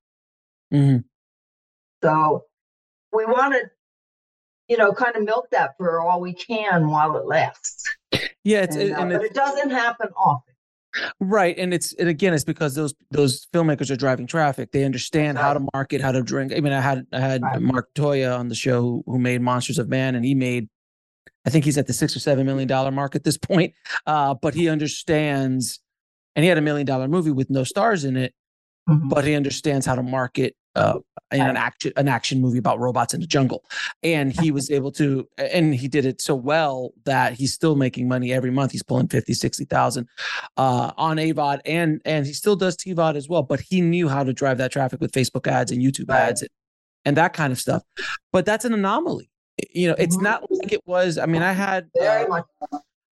Mm-hmm. 0.74 1.00
So 2.04 2.46
we 3.14 3.26
want 3.26 3.54
to, 3.54 3.70
you 4.68 4.78
know, 4.78 4.94
kind 4.94 5.16
of 5.16 5.24
milk 5.24 5.48
that 5.52 5.72
for 5.78 6.02
all 6.02 6.22
we 6.22 6.34
can 6.34 6.90
while 6.90 7.16
it 7.18 7.26
lasts. 7.26 7.84
Yeah, 8.44 8.62
it's, 8.62 8.76
and, 8.76 8.94
uh, 8.94 9.00
and 9.00 9.12
but 9.12 9.24
it 9.24 9.34
doesn't 9.34 9.70
happen 9.70 10.10
often. 10.18 10.56
Right, 11.20 11.56
and 11.58 11.72
it's 11.72 11.94
and 11.94 12.10
again, 12.10 12.34
it's 12.34 12.44
because 12.44 12.74
those 12.74 12.96
those 13.12 13.48
filmmakers 13.54 13.92
are 13.92 13.96
driving 13.96 14.26
traffic. 14.26 14.72
They 14.72 14.84
understand 14.84 15.38
right. 15.38 15.44
how 15.44 15.54
to 15.54 15.68
market, 15.74 16.02
how 16.02 16.12
to 16.12 16.24
drink. 16.24 16.52
I 16.56 16.62
mean, 16.62 16.74
I 16.74 16.82
had 16.82 17.06
I 17.14 17.20
had 17.20 17.44
right. 17.44 17.62
Mark 17.62 17.90
Toia 17.94 18.40
on 18.40 18.48
the 18.48 18.56
show 18.56 18.82
who, 18.82 19.04
who 19.06 19.20
made 19.20 19.42
Monsters 19.42 19.78
of 19.78 19.88
Man, 19.88 20.16
and 20.16 20.26
he 20.26 20.34
made 20.34 20.68
I 21.50 21.52
think 21.52 21.66
he's 21.66 21.80
at 21.80 21.88
the 21.88 21.94
six 21.94 22.16
or 22.16 22.20
seven 22.20 22.46
million 22.46 22.68
dollar 22.68 22.92
mark 22.92 23.16
at 23.16 23.24
this 23.24 23.36
point. 23.36 23.74
Uh, 24.06 24.36
but 24.36 24.54
he 24.54 24.70
understands, 24.70 25.80
and 26.36 26.44
he 26.44 26.50
had 26.50 26.60
a 26.60 26.62
million 26.62 26.86
dollar 26.86 27.08
movie 27.08 27.32
with 27.32 27.50
no 27.50 27.64
stars 27.64 28.06
in 28.06 28.16
it, 28.16 28.36
mm-hmm. 28.88 29.10
but 29.10 29.26
he 29.26 29.34
understands 29.34 29.84
how 29.84 29.96
to 29.96 30.04
market 30.04 30.56
uh, 30.76 31.00
an 31.32 31.58
action 31.58 31.92
an 31.98 32.08
action 32.08 32.40
movie 32.40 32.60
about 32.60 32.80
robots 32.80 33.16
in 33.16 33.20
the 33.20 33.26
jungle, 33.26 33.64
and 34.04 34.40
he 34.40 34.52
was 34.52 34.70
able 34.70 34.92
to, 34.92 35.28
and 35.40 35.74
he 35.74 35.88
did 35.88 36.06
it 36.06 36.22
so 36.22 36.36
well 36.36 36.92
that 37.06 37.34
he's 37.34 37.52
still 37.52 37.76
making 37.76 38.08
money 38.08 38.32
every 38.32 38.52
month. 38.52 38.72
He's 38.72 38.84
pulling 38.84 39.08
50, 39.08 39.34
60,000 39.34 40.08
uh, 40.58 40.92
on 40.98 41.18
AVOD, 41.18 41.62
and 41.66 42.00
and 42.06 42.28
he 42.28 42.34
still 42.34 42.56
does 42.56 42.78
TVOD 42.78 43.16
as 43.16 43.28
well. 43.28 43.42
But 43.42 43.60
he 43.60 43.82
knew 43.82 44.08
how 44.08 44.24
to 44.24 44.34
drive 44.34 44.60
that 44.60 44.72
traffic 44.72 45.02
with 45.02 45.12
Facebook 45.14 45.48
ads 45.48 45.72
and 45.72 45.82
YouTube 45.82 46.12
ads. 46.14 46.44
And, 46.44 46.52
and 47.06 47.18
that 47.18 47.34
kind 47.34 47.52
of 47.52 47.58
stuff. 47.58 47.82
But 48.32 48.46
that's 48.46 48.66
an 48.66 48.74
anomaly 48.74 49.32
you 49.72 49.88
know, 49.88 49.96
it's 49.98 50.18
not 50.18 50.50
like 50.52 50.72
it 50.72 50.86
was. 50.86 51.18
I 51.18 51.26
mean, 51.26 51.42
I 51.42 51.54
had 51.54 51.90
uh, 52.02 52.42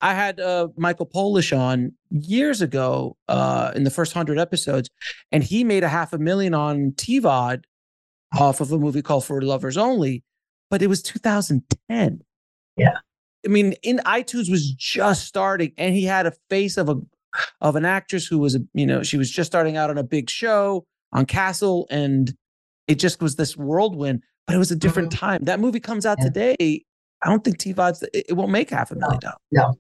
I 0.02 0.14
had 0.14 0.40
uh, 0.40 0.70
Michael 0.76 1.06
Polish 1.06 1.54
on 1.54 1.94
years 2.10 2.62
ago 2.62 3.18
uh, 3.28 3.72
in 3.76 3.84
the 3.84 3.90
first 3.90 4.14
hundred 4.14 4.40
episodes, 4.40 4.90
and 5.32 5.44
he 5.44 5.64
made 5.64 5.84
a 5.84 5.90
half 5.90 6.14
a 6.14 6.18
million 6.18 6.54
on 6.54 6.92
TVOD 6.92 7.64
off 8.38 8.62
of 8.62 8.72
a 8.72 8.78
movie 8.78 9.02
called 9.02 9.26
For 9.26 9.42
Lovers 9.42 9.78
Only, 9.78 10.24
but 10.70 10.82
it 10.82 10.88
was 10.88 11.02
2010. 11.02 12.22
Yeah, 12.76 12.98
I 13.46 13.50
mean, 13.50 13.74
in 13.84 14.00
iTunes 14.06 14.52
was 14.52 14.72
just 14.72 15.26
starting, 15.26 15.74
and 15.78 15.96
he 15.96 16.04
had 16.04 16.26
a 16.26 16.34
face 16.50 16.78
of 16.78 16.90
a 16.90 16.96
of 17.62 17.76
an 17.76 17.86
actress 17.86 18.26
who 18.26 18.40
was 18.40 18.56
a 18.56 18.60
you 18.74 18.86
know 18.86 19.04
she 19.04 19.18
was 19.18 19.30
just 19.30 19.48
starting 19.48 19.78
out 19.78 19.90
on 19.90 19.98
a 19.98 20.04
big 20.04 20.30
show 20.30 20.86
on 21.14 21.26
Castle, 21.26 21.88
and 21.90 22.36
it 22.88 22.96
just 22.96 23.22
was 23.22 23.36
this 23.36 23.56
whirlwind 23.56 24.24
but 24.48 24.56
it 24.56 24.60
was 24.60 24.72
a 24.72 24.76
different 24.76 25.12
mm-hmm. 25.12 25.26
time. 25.26 25.44
That 25.44 25.60
movie 25.60 25.82
comes 25.82 26.06
out 26.06 26.18
yeah. 26.20 26.26
today. 26.26 26.86
I 27.22 27.30
don't 27.30 27.44
think 27.44 27.58
TVOD's, 27.58 28.04
it, 28.14 28.26
it 28.30 28.34
won't 28.34 28.52
make 28.52 28.70
half 28.70 28.92
a 28.92 28.96
million 28.96 29.20
dollars. 29.20 29.38
No. 29.52 29.76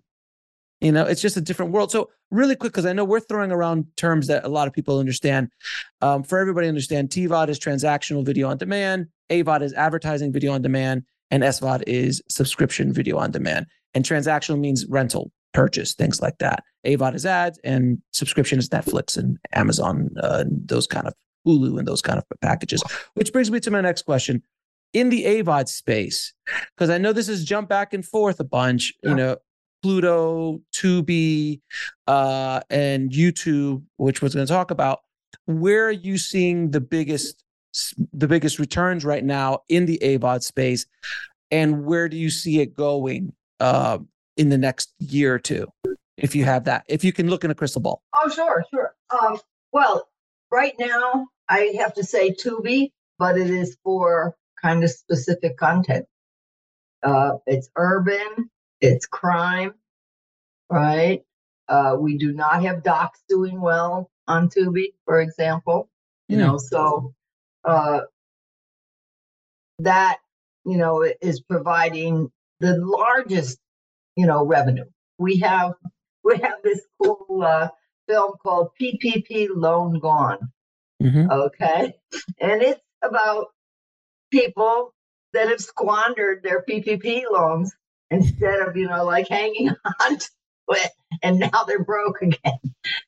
You 0.81 0.91
know, 0.91 1.05
it's 1.05 1.21
just 1.21 1.37
a 1.37 1.41
different 1.41 1.71
world. 1.71 1.91
So, 1.91 2.11
really 2.29 2.55
quick, 2.55 2.71
because 2.71 2.85
I 2.85 2.93
know 2.93 3.03
we're 3.03 3.19
throwing 3.19 3.51
around 3.51 3.85
terms 3.95 4.27
that 4.27 4.43
a 4.43 4.47
lot 4.47 4.67
of 4.67 4.73
people 4.73 4.99
understand. 4.99 5.49
Um, 6.01 6.21
for 6.21 6.37
everybody 6.37 6.65
to 6.65 6.69
understand, 6.69 7.09
TVOD 7.09 7.49
is 7.49 7.59
transactional 7.59 8.23
video 8.23 8.47
on 8.47 8.57
demand, 8.57 9.07
AVOD 9.31 9.63
is 9.63 9.73
advertising 9.73 10.31
video 10.31 10.53
on 10.53 10.61
demand, 10.61 11.03
and 11.31 11.41
SVOD 11.41 11.83
is 11.87 12.21
subscription 12.29 12.93
video 12.93 13.17
on 13.17 13.31
demand. 13.31 13.65
And 13.95 14.05
transactional 14.05 14.59
means 14.59 14.85
rental, 14.85 15.31
purchase, 15.53 15.95
things 15.95 16.21
like 16.21 16.37
that. 16.39 16.63
AVOD 16.85 17.15
is 17.15 17.25
ads, 17.25 17.59
and 17.63 17.99
subscription 18.11 18.59
is 18.59 18.69
Netflix 18.69 19.17
and 19.17 19.37
Amazon, 19.53 20.09
uh, 20.21 20.43
and 20.45 20.67
those 20.67 20.85
kind 20.85 21.07
of 21.07 21.15
Hulu 21.47 21.79
and 21.79 21.87
those 21.87 22.03
kind 22.03 22.19
of 22.19 22.25
packages. 22.41 22.83
Which 23.15 23.33
brings 23.33 23.49
me 23.49 23.59
to 23.61 23.71
my 23.71 23.81
next 23.81 24.03
question 24.03 24.43
in 24.97 25.09
the 25.09 25.25
AVOD 25.25 25.67
space, 25.67 26.33
because 26.75 26.89
I 26.89 26.97
know 26.97 27.13
this 27.13 27.27
has 27.27 27.43
jumped 27.43 27.69
back 27.69 27.93
and 27.93 28.03
forth 28.03 28.39
a 28.39 28.43
bunch. 28.43 28.93
Yeah. 29.03 29.09
You 29.11 29.15
know, 29.15 29.37
Pluto, 29.83 30.59
Tubi, 30.73 31.61
uh, 32.07 32.61
and 32.71 33.11
YouTube, 33.11 33.83
which 33.97 34.23
was 34.23 34.33
going 34.33 34.47
to 34.47 34.51
talk 34.51 34.71
about, 34.71 35.01
where 35.45 35.85
are 35.85 35.91
you 35.91 36.17
seeing 36.17 36.71
the 36.71 36.81
biggest 36.81 37.43
the 38.11 38.27
biggest 38.27 38.57
returns 38.57 39.05
right 39.05 39.23
now 39.23 39.59
in 39.69 39.85
the 39.85 39.99
AVOD 40.01 40.41
space, 40.41 40.87
and 41.51 41.85
where 41.85 42.09
do 42.09 42.17
you 42.17 42.31
see 42.31 42.59
it 42.59 42.73
going 42.73 43.33
uh, 43.59 43.99
in 44.35 44.49
the 44.49 44.57
next 44.57 44.95
year 44.97 45.35
or 45.35 45.39
two? 45.39 45.67
If 46.17 46.33
you 46.35 46.43
have 46.45 46.63
that, 46.63 46.85
if 46.87 47.03
you 47.03 47.13
can 47.13 47.29
look 47.29 47.43
in 47.43 47.51
a 47.51 47.55
crystal 47.55 47.81
ball. 47.81 48.01
Oh, 48.15 48.29
sure, 48.29 48.65
sure. 48.73 48.95
Um, 49.11 49.37
well, 49.71 50.09
right 50.49 50.73
now 50.79 51.27
I 51.49 51.75
have 51.77 51.93
to 51.93 52.03
say 52.03 52.31
Tubi, 52.31 52.93
but 53.19 53.37
it 53.37 53.51
is 53.51 53.77
for 53.83 54.35
kind 54.67 54.83
of 54.83 54.89
specific 54.89 55.57
content. 55.57 56.05
Uh, 57.03 57.33
it's 57.45 57.69
urban, 57.77 58.49
it's 58.81 59.05
crime, 59.05 59.73
right? 60.69 61.21
Uh, 61.69 61.95
we 61.99 62.17
do 62.17 62.33
not 62.33 62.61
have 62.63 62.83
docs 62.83 63.21
doing 63.29 63.61
well 63.61 64.09
on 64.27 64.49
Tubi, 64.49 64.87
for 65.05 65.21
example. 65.21 65.89
You 66.27 66.37
know, 66.37 66.57
so 66.57 67.13
uh, 67.63 68.01
that 69.79 70.17
you 70.65 70.77
know 70.77 71.03
is 71.21 71.39
providing 71.39 72.29
the 72.59 72.77
largest 72.77 73.59
you 74.17 74.25
know 74.27 74.45
revenue. 74.45 74.85
We 75.17 75.37
have 75.37 75.73
we 76.23 76.37
have 76.39 76.57
this 76.63 76.81
cool 77.01 77.43
uh, 77.43 77.69
film 78.09 78.33
called 78.43 78.71
PPP 78.81 79.47
Loan 79.55 79.99
Gone. 79.99 80.51
Mhm. 81.01 81.31
Okay, 81.31 81.93
and 82.41 82.61
it's 82.61 82.81
about 83.01 83.47
people 84.31 84.93
that 85.33 85.47
have 85.47 85.59
squandered 85.59 86.43
their 86.43 86.63
PPP 86.63 87.23
loans 87.31 87.73
instead 88.09 88.61
of 88.61 88.75
you 88.77 88.87
know 88.87 89.05
like 89.05 89.27
hanging 89.27 89.69
on 90.01 90.17
to 90.17 90.29
it, 90.69 90.91
and 91.23 91.39
now 91.39 91.63
they're 91.65 91.83
broke 91.83 92.21
again. 92.21 92.59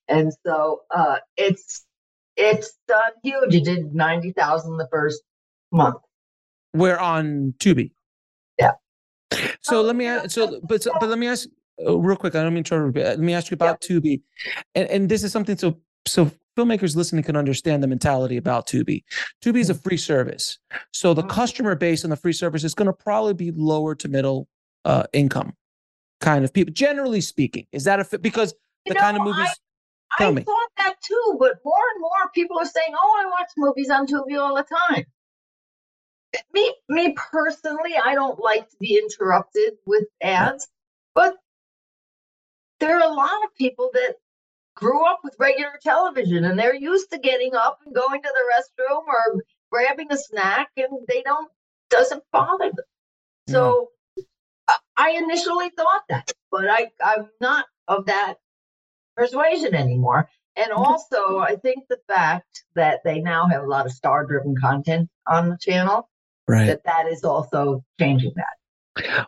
And 0.08 0.32
so 0.46 0.82
uh, 0.92 1.18
it's 1.38 1.86
it's 2.36 2.78
done 2.88 3.12
huge. 3.24 3.56
It 3.56 3.66
did 3.66 3.94
ninety 3.94 4.32
thousand 4.32 4.78
the 4.78 4.88
first 4.92 5.22
month. 5.72 5.98
We're 6.74 6.98
on 6.98 7.54
Tubi. 7.60 7.92
Yeah. 8.58 8.74
So 9.62 9.80
Oh, 9.80 9.82
let 9.82 9.96
me 9.96 10.06
ask. 10.06 10.32
So, 10.32 10.60
but 10.64 10.84
so, 10.84 10.92
but 11.00 11.10
let 11.10 11.20
me 11.20 11.28
ask 11.28 11.48
uh, 11.86 11.98
real 11.98 12.16
quick. 12.16 12.36
I 12.36 12.44
don't 12.44 12.54
mean 12.54 12.64
to 12.66 12.76
interrupt. 12.76 12.98
Let 12.98 13.20
me 13.20 13.34
ask 13.34 13.52
you 13.52 13.56
about 13.56 13.82
Tubi, 13.82 14.22
and 14.76 14.90
and 14.90 15.10
this 15.10 15.24
is 15.24 15.32
something 15.32 15.58
so 15.58 15.78
so 16.06 16.32
filmmakers 16.60 16.96
listening 16.96 17.24
can 17.24 17.36
understand 17.36 17.82
the 17.82 17.88
mentality 17.88 18.38
about 18.38 18.68
Tubi. 18.68 19.04
Tubi 19.42 19.60
is 19.60 19.70
a 19.70 19.74
free 19.74 19.98
service, 19.98 20.60
so 20.92 21.14
the 21.14 21.24
Mhm. 21.24 21.30
customer 21.30 21.76
base 21.76 22.04
on 22.04 22.10
the 22.10 22.16
free 22.16 22.34
service 22.34 22.64
is 22.64 22.74
going 22.74 22.88
to 22.88 22.94
probably 22.94 23.34
be 23.34 23.52
lower 23.52 23.96
to 23.96 24.08
middle 24.08 24.48
uh, 24.86 25.04
income 25.14 25.56
kind 26.22 26.46
of 26.46 26.54
people. 26.54 26.74
Generally 26.74 27.22
speaking, 27.22 27.68
is 27.72 27.84
that 27.84 28.00
a 28.00 28.04
fit? 28.04 28.22
Because 28.22 28.54
You 28.86 28.94
the 28.94 29.00
kind 29.00 29.18
of 29.18 29.24
movies. 29.24 29.50
I 30.18 30.32
me. 30.32 30.42
thought 30.42 30.70
that 30.78 30.96
too, 31.02 31.38
but 31.40 31.60
more 31.64 31.84
and 31.94 32.02
more 32.02 32.30
people 32.34 32.58
are 32.58 32.66
saying, 32.66 32.94
"Oh, 32.96 33.22
I 33.22 33.26
watch 33.30 33.50
movies 33.58 33.90
on 33.90 34.08
Tubi 34.08 34.40
all 34.40 34.56
the 34.56 34.64
time." 34.64 35.06
Me, 36.54 36.74
me 36.88 37.14
personally, 37.32 37.96
I 38.04 38.16
don't 38.16 38.40
like 38.40 38.70
to 38.70 38.78
be 38.78 38.98
interrupted 38.98 39.78
with 39.86 40.06
ads, 40.22 40.68
but 41.14 41.36
there 42.80 42.98
are 42.98 43.04
a 43.04 43.14
lot 43.14 43.44
of 43.44 43.54
people 43.56 43.90
that 43.94 44.16
grew 44.76 45.06
up 45.06 45.20
with 45.24 45.36
regular 45.40 45.80
television 45.82 46.46
and 46.46 46.58
they're 46.58 46.76
used 46.76 47.12
to 47.12 47.20
getting 47.20 47.56
up 47.56 47.80
and 47.86 47.94
going 47.94 48.22
to 48.22 48.30
the 48.34 48.86
restroom 48.86 49.04
or 49.08 49.44
grabbing 49.72 50.12
a 50.12 50.18
snack, 50.18 50.70
and 50.78 50.90
they 51.08 51.22
don't 51.22 51.52
doesn't 51.90 52.24
bother 52.32 52.72
them. 52.72 52.86
So 53.48 53.90
I- 54.68 54.78
I 54.98 55.10
initially 55.12 55.70
thought 55.70 56.04
that, 56.10 56.32
but 56.52 56.70
I 56.70 56.92
I'm 57.04 57.30
not 57.42 57.66
of 57.88 58.06
that 58.06 58.36
persuasion 59.16 59.76
anymore. 59.76 60.30
And 60.56 60.72
mm-hmm. 60.72 60.82
also, 60.82 61.40
I 61.40 61.56
think 61.56 61.86
the 61.90 62.00
fact 62.08 62.64
that 62.76 63.02
they 63.04 63.20
now 63.20 63.48
have 63.48 63.64
a 63.64 63.68
lot 63.68 63.86
of 63.86 63.92
star-driven 63.92 64.56
content 64.60 65.10
on 65.28 65.50
the 65.50 65.58
channel 65.60 66.10
right. 66.48 66.66
that 66.68 66.84
that 66.86 67.08
is 67.08 67.24
also 67.24 67.84
changing 68.00 68.34
that. 68.36 68.58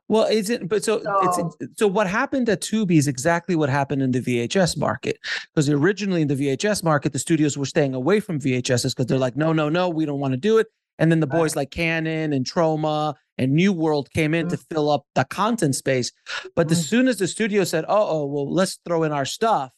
Well, 0.09 0.25
is 0.25 0.49
it? 0.49 0.67
But 0.67 0.83
so 0.83 0.95
it's 1.23 1.35
So- 1.37 1.51
so 1.77 1.87
what 1.87 2.07
happened 2.07 2.49
at 2.49 2.61
Tubi 2.61 2.97
is 2.97 3.07
exactly 3.07 3.55
what 3.55 3.69
happened 3.69 4.01
in 4.01 4.11
the 4.11 4.19
VHS 4.19 4.75
market. 4.77 5.17
Because 5.53 5.69
originally 5.69 6.21
in 6.23 6.27
the 6.27 6.35
VHS 6.35 6.83
market, 6.83 7.13
the 7.13 7.19
studios 7.19 7.57
were 7.57 7.65
staying 7.65 7.93
away 7.93 8.19
from 8.19 8.39
VHSs 8.39 8.89
because 8.93 9.05
they're 9.05 9.17
like, 9.17 9.37
no, 9.37 9.53
no, 9.53 9.69
no, 9.69 9.87
we 9.89 10.05
don't 10.05 10.19
want 10.19 10.33
to 10.33 10.37
do 10.37 10.57
it. 10.57 10.67
And 10.99 11.11
then 11.11 11.19
the 11.19 11.27
boys 11.27 11.55
like 11.55 11.71
Cannon 11.71 12.33
and 12.33 12.45
Troma 12.45 13.15
and 13.37 13.53
New 13.53 13.71
World 13.73 14.11
came 14.11 14.33
in 14.33 14.49
to 14.49 14.57
fill 14.57 14.89
up 14.89 15.05
the 15.15 15.23
content 15.23 15.75
space. 15.75 16.11
But 16.55 16.69
as 16.69 16.79
Mhm. 16.83 16.87
soon 16.89 17.07
as 17.07 17.17
the 17.17 17.27
studio 17.27 17.63
said, 17.63 17.85
oh, 17.87 18.07
oh, 18.21 18.25
well, 18.25 18.51
let's 18.51 18.77
throw 18.85 19.03
in 19.03 19.11
our 19.11 19.25
stuff, 19.25 19.71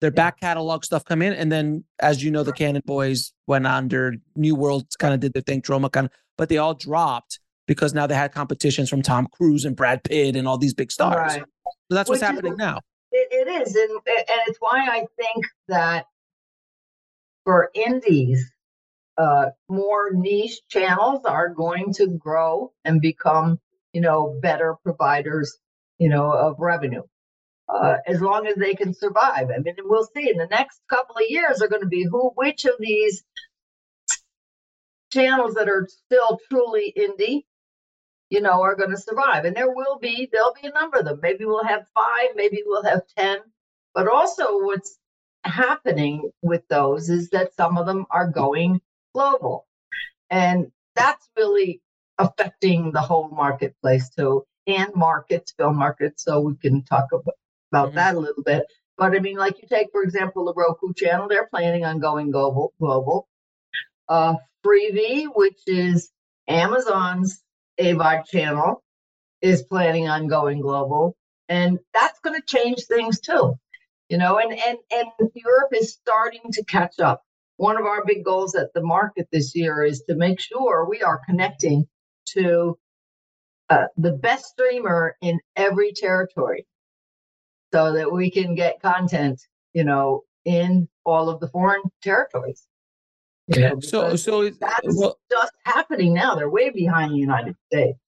their 0.00 0.10
Yeah. 0.10 0.14
back 0.16 0.40
catalog 0.40 0.84
stuff 0.84 1.04
come 1.04 1.22
in. 1.22 1.32
And 1.32 1.52
then, 1.52 1.84
as 2.00 2.24
you 2.24 2.30
know, 2.30 2.42
the 2.42 2.52
Cannon 2.52 2.82
boys 2.86 3.32
went 3.46 3.66
under. 3.66 4.14
New 4.36 4.54
World 4.56 4.86
kind 4.98 5.14
of 5.14 5.20
did 5.20 5.32
their 5.34 5.42
thing, 5.42 5.60
Troma 5.62 5.92
kind 5.92 6.06
of, 6.06 6.12
but 6.38 6.48
they 6.48 6.58
all 6.58 6.74
dropped 6.74 7.38
because 7.66 7.94
now 7.94 8.06
they 8.06 8.14
had 8.14 8.32
competitions 8.32 8.88
from 8.90 9.02
Tom 9.02 9.26
Cruise 9.32 9.64
and 9.64 9.76
Brad 9.76 10.02
Pitt 10.04 10.36
and 10.36 10.46
all 10.46 10.58
these 10.58 10.74
big 10.74 10.92
stars. 10.92 11.34
Right. 11.36 11.44
So 11.66 11.94
that's 11.94 12.08
what's 12.08 12.20
Which 12.20 12.28
is- 12.28 12.34
happening 12.34 12.56
now. 12.56 12.80
It, 13.16 13.28
it 13.46 13.62
is, 13.62 13.76
and 13.76 13.90
and 13.90 14.40
it's 14.48 14.58
why 14.58 14.88
I 14.90 15.06
think 15.16 15.44
that 15.68 16.06
for 17.44 17.70
indies, 17.72 18.50
uh, 19.16 19.50
more 19.68 20.10
niche 20.12 20.60
channels 20.68 21.24
are 21.24 21.48
going 21.48 21.92
to 21.94 22.08
grow 22.08 22.72
and 22.84 23.00
become, 23.00 23.60
you 23.92 24.00
know, 24.00 24.36
better 24.42 24.74
providers, 24.82 25.56
you 25.98 26.08
know, 26.08 26.32
of 26.32 26.56
revenue. 26.58 27.02
Uh, 27.68 27.98
as 28.06 28.20
long 28.20 28.46
as 28.48 28.56
they 28.56 28.74
can 28.74 28.92
survive. 28.92 29.48
I 29.54 29.58
mean, 29.60 29.76
we'll 29.84 30.08
see 30.14 30.28
in 30.28 30.36
the 30.36 30.48
next 30.48 30.82
couple 30.90 31.14
of 31.16 31.22
years 31.28 31.62
are 31.62 31.68
going 31.68 31.82
to 31.82 31.88
be 31.88 32.02
who, 32.04 32.30
which 32.34 32.64
of 32.64 32.74
these 32.80 33.22
channels 35.12 35.54
that 35.54 35.68
are 35.68 35.86
still 35.88 36.40
truly 36.50 36.92
indie, 36.96 37.44
you 38.34 38.40
know, 38.40 38.60
are 38.62 38.74
going 38.74 38.90
to 38.90 38.96
survive. 38.96 39.44
And 39.44 39.54
there 39.54 39.72
will 39.72 39.98
be, 40.00 40.28
there'll 40.32 40.56
be 40.60 40.66
a 40.68 40.72
number 40.72 40.98
of 40.98 41.04
them. 41.04 41.20
Maybe 41.22 41.44
we'll 41.44 41.62
have 41.64 41.86
five, 41.94 42.30
maybe 42.34 42.62
we'll 42.66 42.82
have 42.82 43.02
10. 43.16 43.38
But 43.94 44.08
also, 44.08 44.58
what's 44.58 44.98
happening 45.44 46.30
with 46.42 46.66
those 46.68 47.08
is 47.10 47.30
that 47.30 47.54
some 47.54 47.78
of 47.78 47.86
them 47.86 48.06
are 48.10 48.28
going 48.28 48.80
global. 49.14 49.66
And 50.30 50.72
that's 50.96 51.28
really 51.36 51.80
affecting 52.18 52.90
the 52.92 53.00
whole 53.00 53.28
marketplace 53.28 54.10
too, 54.10 54.44
and 54.66 54.92
markets, 54.96 55.54
film 55.56 55.76
markets. 55.76 56.24
So 56.24 56.40
we 56.40 56.56
can 56.56 56.82
talk 56.82 57.12
about, 57.12 57.34
about 57.70 57.90
Mhm. 57.92 57.94
that 57.94 58.14
a 58.16 58.18
little 58.18 58.42
bit. 58.42 58.66
But 58.98 59.14
I 59.14 59.20
mean, 59.20 59.36
like 59.36 59.62
you 59.62 59.68
take, 59.68 59.90
for 59.92 60.02
example, 60.02 60.44
the 60.44 60.54
Roku 60.54 60.92
channel, 60.94 61.28
they're 61.28 61.46
planning 61.46 61.84
on 61.84 62.00
going 62.00 62.32
global. 62.32 62.72
global. 62.80 63.28
Uh, 64.08 64.34
Freevee, 64.64 65.26
which 65.34 65.60
is 65.66 66.10
Amazon's 66.48 67.43
AVOD 67.78 68.26
channel, 68.26 68.82
is 69.42 69.62
planning 69.62 70.08
on 70.08 70.26
going 70.26 70.60
global. 70.60 71.16
And 71.48 71.78
that's 71.92 72.18
going 72.20 72.40
to 72.40 72.46
change 72.46 72.84
things 72.84 73.20
too. 73.20 73.54
You 74.08 74.18
know, 74.18 74.38
and, 74.38 74.52
and, 74.52 74.78
and 74.90 75.30
Europe 75.34 75.70
is 75.72 75.92
starting 75.92 76.52
to 76.52 76.64
catch 76.64 76.98
up. 77.00 77.22
One 77.56 77.78
of 77.78 77.86
our 77.86 78.04
big 78.04 78.24
goals 78.24 78.54
at 78.54 78.72
the 78.74 78.82
market 78.82 79.28
this 79.30 79.54
year 79.54 79.82
is 79.82 80.02
to 80.08 80.14
make 80.14 80.40
sure 80.40 80.88
we 80.88 81.02
are 81.02 81.20
connecting 81.26 81.86
to 82.28 82.78
uh, 83.70 83.86
the 83.96 84.12
best 84.12 84.46
streamer 84.46 85.16
in 85.20 85.40
every 85.56 85.92
territory 85.92 86.66
so 87.72 87.92
that 87.92 88.12
we 88.12 88.30
can 88.30 88.54
get 88.54 88.80
content, 88.80 89.40
you 89.72 89.84
know, 89.84 90.22
in 90.44 90.88
all 91.04 91.28
of 91.28 91.40
the 91.40 91.48
foreign 91.48 91.82
territories. 92.02 92.66
You 93.48 93.60
know, 93.60 93.80
So, 93.80 94.16
so, 94.16 94.42
it- 94.42 94.58
that's 94.60 94.80
well, 94.96 95.18
just 95.30 95.52
happening 95.64 96.14
now. 96.14 96.34
They're 96.34 96.48
way 96.48 96.70
behind 96.70 97.12
the 97.12 97.16
United 97.16 97.56
States. 97.70 97.98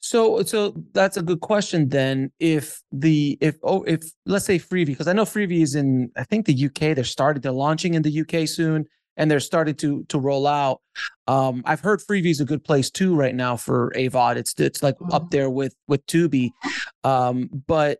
so, 0.00 0.42
so 0.42 0.74
that's 0.92 1.16
a 1.16 1.22
good 1.22 1.40
question. 1.40 1.88
Then, 1.88 2.30
if 2.38 2.80
the 2.92 3.38
if 3.40 3.56
oh 3.62 3.82
if 3.84 4.02
let's 4.26 4.44
say 4.44 4.58
Freevee, 4.58 4.86
because 4.86 5.08
I 5.08 5.12
know 5.12 5.24
Freevee 5.24 5.62
is 5.62 5.74
in 5.74 6.10
I 6.16 6.24
think 6.24 6.46
the 6.46 6.66
UK. 6.66 6.94
They're 6.94 7.04
started. 7.04 7.42
They're 7.42 7.52
launching 7.52 7.94
in 7.94 8.02
the 8.02 8.20
UK 8.20 8.48
soon, 8.48 8.86
and 9.16 9.30
they're 9.30 9.38
started 9.40 9.78
to 9.80 10.04
to 10.08 10.18
roll 10.18 10.46
out. 10.46 10.80
Um, 11.28 11.62
I've 11.64 11.80
heard 11.80 12.00
Freevee 12.00 12.30
is 12.30 12.40
a 12.40 12.44
good 12.44 12.64
place 12.64 12.90
too 12.90 13.14
right 13.14 13.34
now 13.34 13.56
for 13.56 13.92
AVOD. 13.96 14.36
It's 14.36 14.54
it's 14.58 14.82
like 14.82 14.96
up 15.12 15.24
Mhm. 15.26 15.30
there 15.30 15.50
with 15.50 15.74
with 15.86 16.04
Tubi. 16.06 16.50
Um, 17.04 17.48
but 17.66 17.98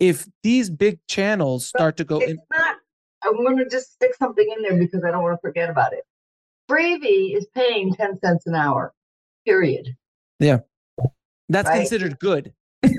if 0.00 0.26
these 0.42 0.68
big 0.70 0.98
channels 1.08 1.66
start 1.66 1.96
to 1.98 2.04
go 2.04 2.18
in, 2.18 2.30
It's 2.30 2.42
not. 2.50 2.76
I'm 3.22 3.36
going 3.36 3.56
to 3.56 3.66
just 3.66 3.94
stick 3.94 4.14
something 4.16 4.46
in 4.54 4.62
there 4.62 4.76
because 4.78 5.02
I 5.02 5.10
don't 5.10 5.22
want 5.22 5.34
to 5.36 5.40
forget 5.40 5.70
about 5.70 5.94
it. 5.94 6.04
Freevee 6.70 7.36
is 7.36 7.46
paying 7.54 7.94
10 7.94 8.18
cents 8.18 8.46
an 8.46 8.54
hour, 8.54 8.92
period. 9.46 9.96
Yeah. 10.40 10.60
That's 11.48 11.68
Right. 11.68 11.78
considered 11.78 12.18
good. 12.18 12.52
It- 12.82 12.92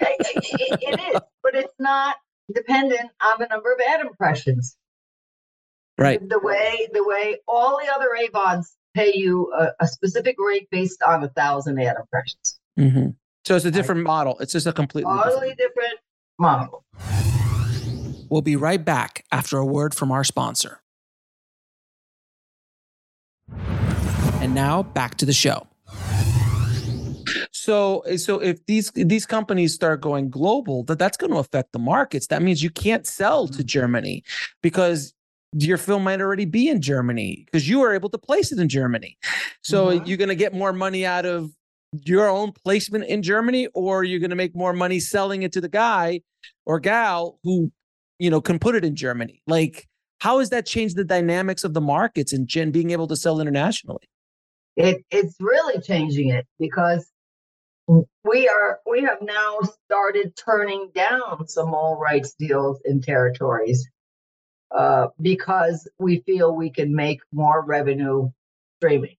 it- 0.00 0.82
it 0.82 1.00
is, 1.14 1.20
but 1.42 1.54
it's 1.54 1.74
not 1.78 2.16
dependent 2.52 3.10
on 3.22 3.36
the 3.38 3.46
number 3.46 3.72
of 3.72 3.80
ad 3.80 4.00
impressions. 4.00 4.76
Right. 5.98 6.26
The 6.28 6.40
way 6.40 6.88
the 6.92 7.04
way 7.06 7.38
all 7.46 7.78
the 7.78 7.88
other 7.92 8.08
AVODs 8.20 8.72
pay 8.94 9.14
you 9.14 9.52
a, 9.54 9.68
a 9.80 9.86
specific 9.86 10.36
rate 10.38 10.68
based 10.70 11.02
on 11.02 11.22
a 11.22 11.28
thousand 11.28 11.78
ad 11.80 11.96
impressions. 11.98 12.58
hmm 12.76 13.10
So 13.46 13.54
it's 13.56 13.64
a 13.64 13.70
different 13.70 14.02
model. 14.02 14.36
It's 14.40 14.52
just 14.52 14.66
a 14.66 14.72
completely 14.72 15.12
different. 15.12 15.34
Totally 15.34 15.54
different 15.54 15.98
model. 16.38 16.84
We'll 18.28 18.42
be 18.42 18.56
right 18.56 18.84
back 18.84 19.24
after 19.30 19.58
a 19.58 19.64
word 19.66 19.94
from 19.94 20.10
our 20.10 20.24
sponsor. 20.24 20.80
And 24.40 24.54
now 24.54 24.82
back 24.82 25.16
to 25.18 25.26
the 25.26 25.32
show. 25.32 25.66
So, 27.52 28.02
so 28.16 28.40
if 28.40 28.64
these 28.66 28.90
these 28.90 29.24
companies 29.24 29.72
start 29.74 30.00
going 30.00 30.30
global, 30.30 30.82
that 30.84 30.98
that's 30.98 31.16
going 31.16 31.30
to 31.32 31.38
affect 31.38 31.72
the 31.72 31.78
markets. 31.78 32.26
That 32.26 32.42
means 32.42 32.62
you 32.62 32.70
can't 32.70 33.06
sell 33.06 33.46
to 33.48 33.62
Germany 33.62 34.24
because 34.62 35.14
your 35.52 35.76
film 35.78 36.02
might 36.02 36.20
already 36.20 36.44
be 36.44 36.68
in 36.68 36.80
Germany 36.80 37.42
because 37.46 37.68
you 37.68 37.82
are 37.82 37.94
able 37.94 38.08
to 38.08 38.18
place 38.18 38.50
it 38.52 38.58
in 38.58 38.68
Germany. 38.68 39.16
So 39.62 39.86
Mhm. 39.90 40.06
you're 40.06 40.16
going 40.16 40.28
to 40.30 40.34
get 40.34 40.54
more 40.54 40.72
money 40.72 41.06
out 41.06 41.24
of 41.24 41.52
your 42.04 42.28
own 42.28 42.52
placement 42.64 43.04
in 43.04 43.22
Germany, 43.22 43.68
or 43.74 44.02
you're 44.02 44.18
going 44.18 44.30
to 44.30 44.36
make 44.36 44.56
more 44.56 44.72
money 44.72 44.98
selling 44.98 45.42
it 45.42 45.52
to 45.52 45.60
the 45.60 45.68
guy 45.68 46.22
or 46.66 46.80
gal 46.80 47.38
who, 47.44 47.70
you 48.18 48.30
know, 48.30 48.40
can 48.40 48.58
put 48.58 48.74
it 48.74 48.84
in 48.84 48.96
Germany. 48.96 49.42
Like, 49.46 49.88
how 50.22 50.38
has 50.38 50.50
that 50.50 50.64
changed 50.64 50.94
the 50.94 51.02
dynamics 51.02 51.64
of 51.64 51.74
the 51.74 51.80
markets 51.80 52.32
and 52.32 52.46
gen 52.46 52.70
being 52.70 52.92
able 52.92 53.08
to 53.08 53.16
sell 53.16 53.40
internationally? 53.40 54.08
It 54.76 55.04
it's 55.10 55.34
really 55.40 55.82
changing 55.82 56.28
it 56.28 56.46
because 56.60 57.10
we 57.88 58.48
are 58.48 58.78
we 58.88 59.02
have 59.02 59.18
now 59.20 59.58
started 59.84 60.36
turning 60.36 60.92
down 60.94 61.48
some 61.48 61.74
all 61.74 61.98
rights 61.98 62.34
deals 62.38 62.80
in 62.84 63.02
territories 63.02 63.84
uh, 64.70 65.08
because 65.20 65.90
we 65.98 66.20
feel 66.20 66.54
we 66.54 66.70
can 66.70 66.94
make 66.94 67.18
more 67.32 67.64
revenue 67.64 68.30
streaming. 68.78 69.16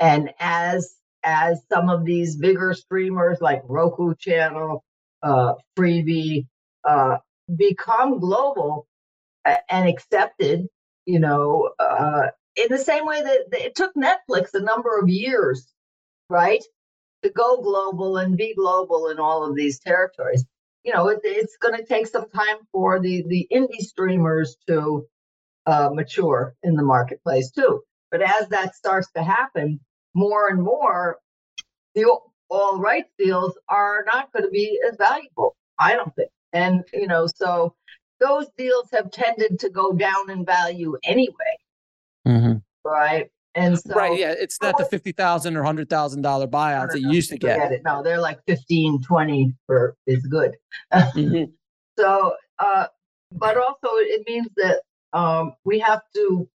And 0.00 0.30
as 0.40 0.96
as 1.22 1.62
some 1.70 1.88
of 1.88 2.04
these 2.04 2.34
bigger 2.34 2.74
streamers 2.74 3.38
like 3.40 3.62
Roku 3.68 4.16
channel, 4.16 4.82
uh, 5.22 5.52
Freevee, 5.76 6.48
uh, 6.82 7.18
become 7.54 8.18
global 8.18 8.87
and 9.68 9.88
accepted, 9.88 10.66
you 11.06 11.18
know, 11.18 11.70
uh, 11.78 12.28
in 12.56 12.66
the 12.68 12.78
same 12.78 13.06
way 13.06 13.22
that 13.22 13.46
it 13.52 13.74
took 13.74 13.92
Netflix 13.94 14.54
a 14.54 14.60
number 14.60 14.98
of 14.98 15.08
years, 15.08 15.72
right, 16.28 16.62
to 17.22 17.30
go 17.30 17.60
global 17.60 18.16
and 18.18 18.36
be 18.36 18.54
global 18.54 19.08
in 19.08 19.18
all 19.18 19.44
of 19.44 19.54
these 19.54 19.78
territories. 19.78 20.44
You 20.84 20.92
know, 20.92 21.08
it, 21.08 21.20
it's 21.24 21.56
going 21.56 21.76
to 21.76 21.84
take 21.84 22.06
some 22.06 22.28
time 22.30 22.56
for 22.72 23.00
the 23.00 23.24
the 23.28 23.46
indie 23.52 23.80
streamers 23.80 24.56
to 24.68 25.06
uh, 25.66 25.90
mature 25.92 26.54
in 26.62 26.74
the 26.74 26.82
marketplace 26.82 27.50
too. 27.50 27.82
But 28.10 28.22
as 28.22 28.48
that 28.48 28.74
starts 28.74 29.10
to 29.12 29.22
happen, 29.22 29.80
more 30.14 30.48
and 30.48 30.62
more, 30.62 31.18
the 31.94 32.06
all 32.50 32.80
rights 32.80 33.10
deals 33.18 33.58
are 33.68 34.04
not 34.06 34.32
going 34.32 34.44
to 34.44 34.50
be 34.50 34.80
as 34.88 34.96
valuable. 34.96 35.56
I 35.78 35.94
don't 35.94 36.14
think, 36.16 36.30
and 36.52 36.84
you 36.92 37.06
know, 37.06 37.26
so 37.26 37.74
those 38.20 38.46
deals 38.56 38.88
have 38.92 39.10
tended 39.10 39.58
to 39.60 39.70
go 39.70 39.92
down 39.92 40.30
in 40.30 40.44
value 40.44 40.96
anyway, 41.04 41.34
right? 42.84 43.30
And 43.54 43.78
so, 43.78 43.94
right. 43.94 44.16
Yeah. 44.18 44.34
It's 44.38 44.60
not 44.62 44.78
the 44.78 44.84
50,000 44.84 45.56
or 45.56 45.62
$100,000 45.62 45.86
buyouts 46.48 46.92
that 46.92 47.00
you 47.00 47.10
used 47.10 47.30
to 47.30 47.38
get. 47.38 47.72
it. 47.72 47.82
No, 47.84 48.02
they're 48.02 48.20
like 48.20 48.38
15, 48.46 49.02
20 49.02 49.54
for 49.66 49.96
is 50.06 50.24
good. 50.26 50.56
Mhm. 50.92 51.52
So, 51.98 52.36
uh, 52.60 52.86
but 53.32 53.56
also 53.56 53.88
it 53.92 54.24
means 54.28 54.46
that 54.56 54.82
um, 55.12 55.54
we 55.64 55.80
have 55.80 56.00
to 56.14 56.48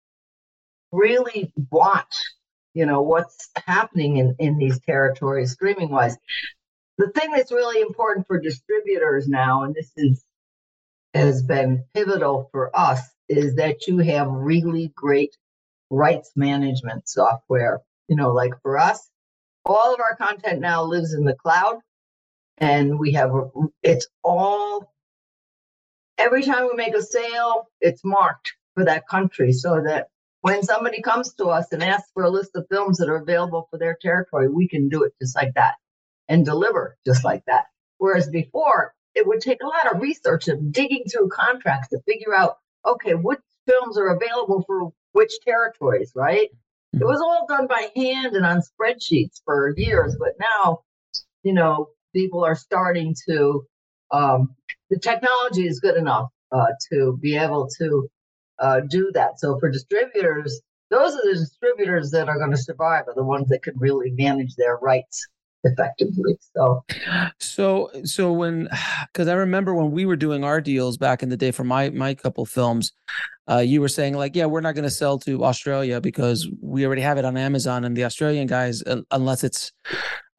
really 0.93 1.51
watch, 1.71 2.23
you 2.75 2.85
know, 2.85 3.01
what's 3.01 3.49
happening 3.67 4.19
in, 4.19 4.37
in 4.39 4.59
these 4.59 4.79
territories 4.81 5.53
streaming 5.53 5.89
wise. 5.89 6.19
The 6.99 7.09
thing 7.13 7.31
that's 7.31 7.51
really 7.51 7.81
important 7.81 8.27
for 8.27 8.39
distributors 8.39 9.29
now, 9.29 9.63
and 9.63 9.75
this 9.75 9.91
is 9.97 10.23
has 11.15 11.43
been 11.43 11.85
pivotal 11.95 12.49
for 12.53 12.77
us, 12.77 13.01
is 13.29 13.57
that 13.57 13.87
you 13.87 13.99
have 13.99 14.29
really 14.29 14.93
great 14.95 15.37
rights 15.91 16.33
management 16.37 17.09
software. 17.09 17.81
You 18.09 18.17
know, 18.17 18.33
like 18.33 18.53
for 18.63 18.79
us, 18.79 19.09
all 19.65 19.95
of 19.95 20.01
our 20.01 20.17
content 20.17 20.61
now 20.61 20.83
lives 20.85 21.15
in 21.15 21.25
the 21.25 21.35
cloud, 21.35 21.79
and 22.59 22.99
we 22.99 23.13
have 23.13 23.33
it's 23.83 24.07
all 24.23 24.93
every 26.19 26.43
time 26.43 26.67
we 26.67 26.77
make 26.77 26.95
a 26.95 27.03
sale, 27.03 27.69
it's 27.81 28.05
marked 28.05 28.55
for 28.75 28.85
that 28.85 29.09
country 29.09 29.53
so 29.53 29.83
that 29.83 30.09
when 30.43 30.63
somebody 30.63 31.03
comes 31.03 31.35
to 31.35 31.47
us 31.47 31.73
and 31.73 31.83
asks 31.83 32.11
for 32.15 32.25
a 32.25 32.31
list 32.31 32.51
of 32.55 32.67
films 32.71 32.99
that 32.99 33.09
are 33.09 33.17
available 33.17 33.67
for 33.71 33.79
their 33.79 33.97
territory, 34.01 34.49
we 34.49 34.69
can 34.69 34.89
do 34.89 35.03
it 35.05 35.13
just 35.21 35.37
like 35.37 35.55
that 35.55 35.75
and 36.29 36.45
deliver 36.45 36.97
just 37.07 37.25
like 37.25 37.45
that. 37.47 37.67
Whereas 37.99 38.29
before, 38.29 38.95
it 39.15 39.27
would 39.27 39.41
take 39.41 39.63
a 39.63 39.67
lot 39.67 39.93
of 39.93 40.01
research 40.01 40.49
and 40.49 40.73
digging 40.73 41.05
through 41.05 41.29
contracts 41.29 41.89
to 41.89 42.01
figure 42.07 42.35
out, 42.35 42.59
okay, 42.87 43.15
which 43.15 43.41
films 43.67 43.99
are 43.99 44.15
available 44.15 44.63
for 44.67 44.93
which 45.13 45.33
territories, 45.45 46.13
right? 46.15 46.49
It 46.93 47.05
was 47.05 47.21
all 47.21 47.47
done 47.49 47.67
by 47.67 47.89
hand 47.95 48.35
and 48.35 48.45
on 48.45 48.63
spreadsheets 48.63 49.41
for 49.45 49.75
years, 49.77 50.17
but 50.19 50.35
now, 50.41 50.81
you 51.43 51.53
know, 51.53 51.91
people 52.15 52.45
are 52.45 52.57
starting 52.57 53.15
to 53.29 53.65
um, 54.13 54.57
the 54.91 54.99
technology 54.99 55.67
is 55.67 55.79
good 55.79 55.97
enough 55.97 56.31
uh, 56.51 56.67
to 56.91 57.17
be 57.21 57.37
able 57.37 57.69
to 57.79 58.11
uh, 58.59 58.81
do 58.81 59.11
that. 59.15 59.39
So 59.39 59.59
for 59.61 59.71
distributors, 59.71 60.61
those 60.91 61.15
are 61.15 61.23
the 61.23 61.39
distributors 61.39 62.11
that 62.11 62.29
are 62.29 62.39
going 62.39 62.51
to 62.51 62.57
survive 62.57 63.07
are 63.07 63.15
the 63.15 63.23
ones 63.23 63.49
that 63.49 63.63
can 63.63 63.79
really 63.79 64.11
manage 64.11 64.57
their 64.57 64.77
rights 64.77 65.29
effectively. 65.65 66.39
So 66.57 66.85
So, 67.39 67.91
so 68.05 68.33
when, 68.33 68.69
because 69.13 69.29
I 69.29 69.35
remember 69.35 69.75
when 69.75 69.91
we 69.91 70.07
were 70.07 70.17
doing 70.17 70.45
our 70.45 70.61
deals 70.61 70.97
back 70.97 71.23
in 71.23 71.29
the 71.29 71.37
day 71.37 71.51
for 71.51 71.65
my 71.65 71.91
my 71.91 72.15
couple 72.15 72.47
films, 72.47 72.93
uh, 73.51 73.59
you 73.59 73.81
were 73.81 73.89
saying 73.89 74.15
like, 74.15 74.37
yeah, 74.37 74.47
we're 74.47 74.61
not 74.61 74.75
going 74.75 74.85
to 74.85 74.91
sell 74.91 75.19
to 75.21 75.45
Australia 75.45 76.01
because 76.01 76.49
we 76.61 76.87
already 76.87 77.03
have 77.03 77.19
it 77.19 77.25
on 77.25 77.37
Amazon, 77.37 77.85
and 77.85 77.97
the 77.97 78.05
Australian 78.05 78.47
guys, 78.47 78.83
uh, 78.83 79.03
unless 79.11 79.45
it's 79.45 79.73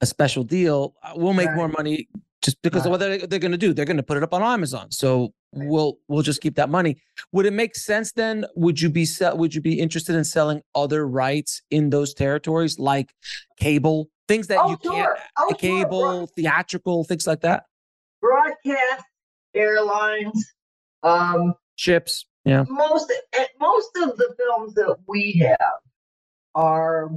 a 0.02 0.06
special 0.06 0.44
deal, 0.44 0.96
uh, 1.04 1.14
we'll 1.16 1.34
make 1.34 1.54
more 1.54 1.68
money 1.68 2.08
just 2.42 2.60
because 2.64 2.86
of 2.86 2.92
what 2.92 3.00
they're, 3.00 3.20
they're 3.20 3.40
going 3.40 3.52
to 3.52 3.58
do. 3.58 3.74
They're 3.74 3.86
going 3.86 3.98
to 3.98 4.04
put 4.04 4.18
it 4.18 4.24
up 4.24 4.34
on 4.34 4.42
Amazon, 4.42 4.92
so 4.92 5.34
we'll 5.54 5.98
we'll 6.08 6.24
just 6.24 6.42
keep 6.42 6.56
that 6.56 6.70
money. 6.70 6.98
Would 7.34 7.46
it 7.46 7.54
make 7.54 7.76
sense 7.76 8.12
then? 8.14 8.46
Would 8.56 8.82
you 8.82 8.90
be 8.90 9.06
sell, 9.06 9.38
Would 9.38 9.54
you 9.54 9.62
be 9.62 9.80
interested 9.80 10.16
in 10.16 10.24
selling 10.24 10.62
other 10.74 11.08
rights 11.08 11.62
in 11.70 11.90
those 11.90 12.14
territories, 12.14 12.80
like 12.80 13.14
cable, 13.58 14.10
things 14.32 14.48
that 14.48 14.60
oh 14.62 14.70
you 14.70 14.78
sure, 14.82 14.94
can't 14.94 15.20
oh 15.38 15.48
sure. 15.50 15.58
cable, 15.58 16.28
theatrical, 16.28 17.04
things 17.04 17.28
like 17.28 17.42
that. 17.42 17.66
broadcast 18.22 19.04
airlines. 19.54 20.54
Um, 21.04 21.56
Ships. 21.76 22.26
Yeah. 22.46 22.64
most 22.68 23.12
eh, 23.34 23.46
most 23.60 23.92
of 23.98 24.18
the 24.18 24.34
films 24.38 24.74
that 24.76 24.96
we 25.08 25.34
have 25.34 25.80
are 26.56 27.12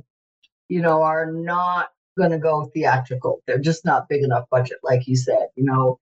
you 0.68 0.82
know 0.82 1.02
are 1.02 1.30
not 1.30 1.90
going 2.18 2.30
to 2.30 2.38
go 2.38 2.70
theatrical 2.74 3.42
they're 3.46 3.58
just 3.58 3.84
not 3.84 4.08
big 4.08 4.22
enough 4.22 4.44
budget 4.50 4.78
like 4.82 5.08
you 5.08 5.16
said 5.16 5.48
you 5.56 5.64
know 5.64 5.98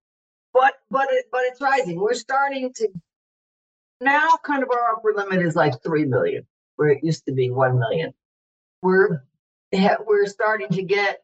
but 0.53 0.75
but 0.91 1.07
it, 1.11 1.27
but 1.31 1.41
it's 1.45 1.61
rising 1.61 2.01
we're 2.01 2.15
starting 2.15 2.73
to 2.75 2.89
now 4.01 4.37
kind 4.45 4.63
of 4.63 4.71
our 4.71 4.97
upper 4.97 5.15
limit 5.17 5.45
is 5.47 5.57
like 5.57 5.81
3 5.83 6.05
million 6.07 6.45
where 6.77 6.91
it 6.91 7.03
used 7.03 7.25
to 7.27 7.33
be 7.33 7.49
1 7.49 7.79
million 7.79 8.13
we're 8.83 9.23
we're 10.07 10.27
starting 10.27 10.69
to 10.69 10.83
get 10.83 11.21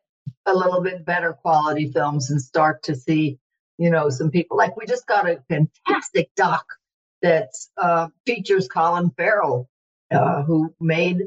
a 0.46 0.54
little 0.54 0.82
bit 0.82 1.04
better 1.04 1.32
quality 1.32 1.90
films 1.92 2.30
and 2.30 2.40
start 2.40 2.82
to 2.82 2.96
see 2.96 3.38
you 3.76 3.90
know 3.90 4.08
some 4.08 4.30
people 4.30 4.56
like 4.56 4.76
we 4.76 4.86
just 4.86 5.06
got 5.06 5.28
a 5.28 5.42
fantastic 5.48 6.30
doc 6.36 6.64
that 7.22 7.50
uh, 7.76 8.08
features 8.26 8.68
Colin 8.68 9.10
Farrell, 9.16 9.68
uh, 10.10 10.42
who 10.42 10.74
made 10.80 11.24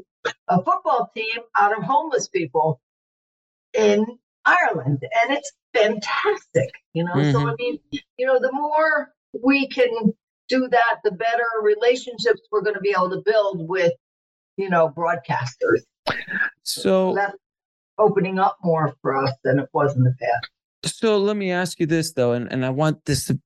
a 0.48 0.62
football 0.62 1.10
team 1.14 1.42
out 1.56 1.76
of 1.76 1.84
homeless 1.84 2.28
people 2.28 2.80
in 3.74 4.06
Ireland, 4.44 5.02
and 5.02 5.36
it's 5.36 5.52
fantastic. 5.74 6.70
You 6.92 7.04
know, 7.04 7.32
so 7.32 7.48
I 7.48 7.54
mean, 7.58 7.78
you 7.90 8.26
know, 8.26 8.38
the 8.40 8.52
more 8.52 9.12
we 9.42 9.68
can 9.68 10.12
do 10.48 10.68
that, 10.68 10.98
the 11.04 11.12
better 11.12 11.44
relationships 11.62 12.40
we're 12.50 12.62
going 12.62 12.74
to 12.74 12.80
be 12.80 12.94
able 12.96 13.10
to 13.10 13.22
build 13.24 13.68
with, 13.68 13.92
you 14.56 14.68
know, 14.68 14.88
broadcasters. 14.90 15.82
So 16.62 17.14
That's 17.14 17.36
opening 17.98 18.38
up 18.38 18.56
more 18.62 18.94
for 19.02 19.16
us 19.16 19.32
than 19.44 19.58
it 19.58 19.68
was 19.72 19.96
in 19.96 20.04
the 20.04 20.14
past. 20.20 20.94
so 20.96 21.18
let 21.18 21.36
me 21.36 21.50
ask 21.50 21.78
you 21.78 21.86
this 21.86 22.12
though, 22.12 22.32
and, 22.32 22.50
and 22.52 22.64
I 22.64 22.70
want 22.70 23.04
this 23.04 23.26
to 23.26 23.38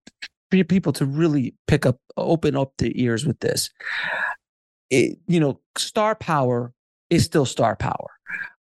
for 0.51 0.65
people 0.65 0.93
to 0.93 1.05
really 1.05 1.55
pick 1.67 1.87
up 1.87 1.99
open 2.17 2.57
up 2.57 2.73
their 2.79 2.93
ears 2.95 3.27
with 3.27 3.41
this. 3.41 3.71
It, 4.91 5.19
you 5.27 5.41
know, 5.41 5.61
star 5.77 6.15
power 6.15 6.73
is 7.11 7.25
still 7.25 7.47
star 7.47 7.77
power. 7.77 8.11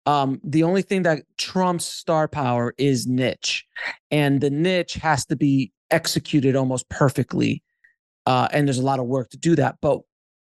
Um, 0.06 0.40
the 0.44 0.62
only 0.62 0.82
thing 0.82 1.02
that 1.02 1.24
trumps 1.38 1.86
star 1.86 2.28
power 2.28 2.74
is 2.78 3.06
niche, 3.06 3.66
and 4.10 4.40
the 4.40 4.50
niche 4.50 4.94
has 4.94 5.24
to 5.26 5.36
be 5.36 5.72
executed 5.90 6.56
almost 6.56 6.88
perfectly. 6.88 7.62
Uh, 8.26 8.48
and 8.52 8.66
there's 8.66 8.78
a 8.78 8.84
lot 8.84 9.00
of 9.00 9.06
work 9.06 9.30
to 9.30 9.36
do 9.36 9.54
that. 9.56 9.76
But 9.82 10.00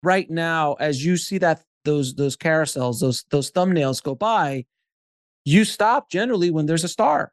right 0.01 0.29
now, 0.29 0.73
as 0.73 1.03
you 1.03 1.17
see 1.17 1.37
that 1.39 1.61
those 1.85 2.15
those 2.15 2.35
carousels, 2.35 2.99
those 2.99 3.23
those 3.29 3.51
thumbnails 3.51 4.03
go 4.03 4.15
by, 4.15 4.65
you 5.45 5.63
stop 5.63 6.09
generally 6.09 6.51
when 6.51 6.65
there's 6.65 6.83
a 6.83 6.89
star 6.89 7.31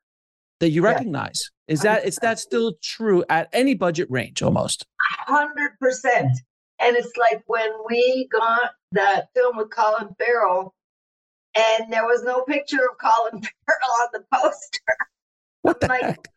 that 0.60 0.70
you 0.70 0.82
Yeah. 0.84 0.90
recognize. 0.92 1.50
Is 1.66 1.80
that 1.82 2.04
is 2.04 2.16
that 2.22 2.38
still 2.38 2.74
true 2.82 3.24
at 3.28 3.48
any 3.52 3.74
budget 3.74 4.08
range 4.10 4.42
almost? 4.42 4.86
Hundred 5.00 5.72
percent. 5.80 6.30
And 6.78 6.96
it's 6.96 7.16
like 7.16 7.42
when 7.46 7.70
we 7.88 8.28
got 8.30 8.72
that 8.92 9.28
film 9.34 9.56
with 9.56 9.70
Colin 9.70 10.14
Farrell, 10.18 10.74
and 11.56 11.92
there 11.92 12.04
was 12.04 12.22
no 12.24 12.42
picture 12.42 12.80
of 12.90 12.98
Colin 12.98 13.40
Farrell 13.66 13.94
on 14.02 14.08
the 14.12 14.24
poster. 14.34 14.96
What 15.62 15.80
the 15.80 15.86
Like, 15.88 16.02
heck? 16.02 16.28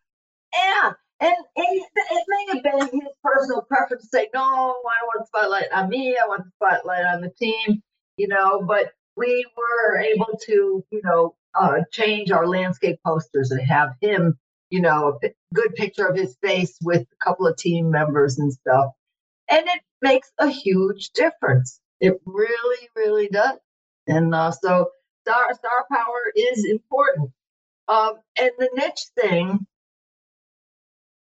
Yeah. 0.54 0.92
And, 1.18 1.34
and 1.56 1.66
it 1.96 2.24
may 2.28 2.46
have 2.52 2.62
been 2.62 3.00
his 3.00 3.08
personal 3.24 3.62
preference 3.62 4.02
to 4.02 4.08
say, 4.12 4.28
no, 4.34 4.40
I 4.42 4.44
don't 4.44 4.84
want 4.84 5.20
the 5.20 5.26
spotlight 5.26 5.72
on 5.74 5.88
me. 5.88 6.14
I 6.22 6.28
want 6.28 6.44
the 6.44 6.50
spotlight 6.60 7.06
on 7.06 7.22
the 7.22 7.30
team, 7.30 7.82
you 8.16 8.28
know, 8.28 8.62
but 8.66 8.92
we 9.16 9.46
were 9.56 9.98
able 9.98 10.38
to, 10.46 10.84
you 10.90 11.00
know, 11.04 11.34
uh, 11.58 11.78
change 11.90 12.30
our 12.30 12.46
landscape 12.46 12.98
posters 13.04 13.50
and 13.50 13.60
have 13.60 13.90
him, 14.00 14.38
you 14.70 14.80
know, 14.80 15.18
a 15.24 15.28
good 15.54 15.74
picture 15.74 16.06
of 16.06 16.16
his 16.16 16.36
face 16.42 16.76
with 16.82 17.02
a 17.02 17.24
couple 17.24 17.46
of 17.46 17.56
team 17.56 17.90
members 17.90 18.38
and 18.38 18.52
stuff. 18.52 18.92
And 19.48 19.66
it 19.66 19.80
makes 20.02 20.30
a 20.38 20.48
huge 20.48 21.10
difference. 21.10 21.80
It 22.00 22.20
really, 22.26 22.88
really 22.94 23.28
does. 23.28 23.58
And 24.06 24.34
uh, 24.34 24.50
so 24.50 24.88
star, 25.22 25.54
star 25.54 25.86
power 25.90 26.32
is 26.34 26.66
important. 26.68 27.30
Um, 27.88 28.14
and 28.38 28.50
the 28.58 28.68
niche 28.74 29.06
thing, 29.18 29.66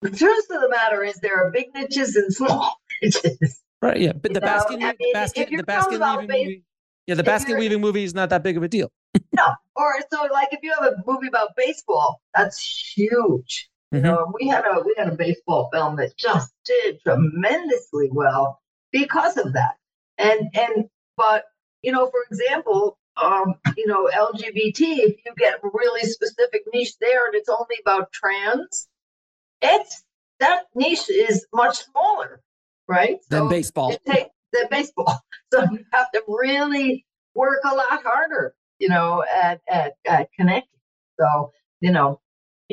the 0.03 0.11
truth 0.11 0.47
of 0.51 0.61
the 0.61 0.69
matter 0.69 1.03
is 1.05 1.17
there 1.17 1.45
are 1.45 1.51
big 1.51 1.73
niches 1.75 2.17
and 2.17 2.33
small 2.33 2.77
niches. 3.03 3.61
Right, 3.81 4.01
yeah. 4.01 4.13
But 4.13 4.31
You 4.31 4.35
the 4.35 4.41
know, 4.41 4.47
basket, 4.47 4.79
I 4.83 4.95
mean, 4.99 5.13
basket, 5.13 5.49
the 5.57 5.63
basket 5.63 6.01
about 7.13 7.15
weaving 7.15 7.15
base- 7.15 7.15
movie. 7.15 7.15
Yeah, 7.15 7.15
the 7.15 7.23
basket 7.23 7.59
weaving 7.59 7.81
movie 7.81 8.05
is 8.05 8.15
not 8.15 8.31
that 8.31 8.43
big 8.43 8.57
of 8.57 8.63
a 8.63 8.69
deal. 8.69 8.91
No, 9.33 9.47
or 9.77 9.95
so 10.13 10.29
like 10.33 10.49
if 10.53 10.61
you 10.63 10.73
have 10.79 10.85
a 10.93 10.97
movie 11.07 11.29
about 11.29 11.57
baseball, 11.57 12.21
that's 12.35 12.59
huge. 12.97 13.71
You 13.93 14.01
Mhm. 14.01 14.03
know, 14.03 14.33
we 14.39 14.49
had 14.49 14.65
a 14.67 14.81
we 14.85 14.95
had 14.99 15.09
a 15.09 15.15
baseball 15.17 15.71
film 15.73 15.97
that 15.97 16.17
just 16.17 16.53
did 16.65 17.01
tremendously 17.03 18.09
well 18.13 18.61
because 18.93 19.37
of 19.37 19.53
that. 19.55 19.77
And 20.19 20.51
and 20.55 20.91
but 21.17 21.45
you 21.83 21.93
know, 21.93 22.11
for 22.11 22.21
example, 22.31 22.99
um, 23.17 23.55
you 23.77 23.87
know, 23.87 24.09
LGBT, 24.13 24.99
if 24.99 25.17
you 25.25 25.33
get 25.37 25.55
a 25.63 25.69
really 25.73 26.03
specific 26.03 26.63
niche 26.75 26.97
there 27.01 27.27
and 27.27 27.35
it's 27.35 27.49
only 27.49 27.77
about 27.81 28.13
trans, 28.13 28.89
it's 29.63 30.05
that 30.41 30.65
niche 30.75 31.09
is 31.11 31.47
much 31.55 31.79
smaller, 31.85 32.43
right? 32.89 33.19
Than 33.31 33.49
baseball. 33.49 33.91
it 33.93 34.01
take 34.07 34.29
than 34.53 34.65
baseball. 34.71 35.21
So 35.51 35.63
you 35.73 35.83
have 35.95 36.11
to 36.11 36.23
really 36.29 37.07
work 37.35 37.61
a 37.65 37.75
lot 37.75 38.03
harder, 38.03 38.55
you 38.79 38.91
know, 38.91 39.25
at 39.25 39.63
at, 39.67 39.95
at 40.07 40.29
connecting. 40.39 40.79
So 41.19 41.53
you 41.81 41.91
know, 41.91 42.21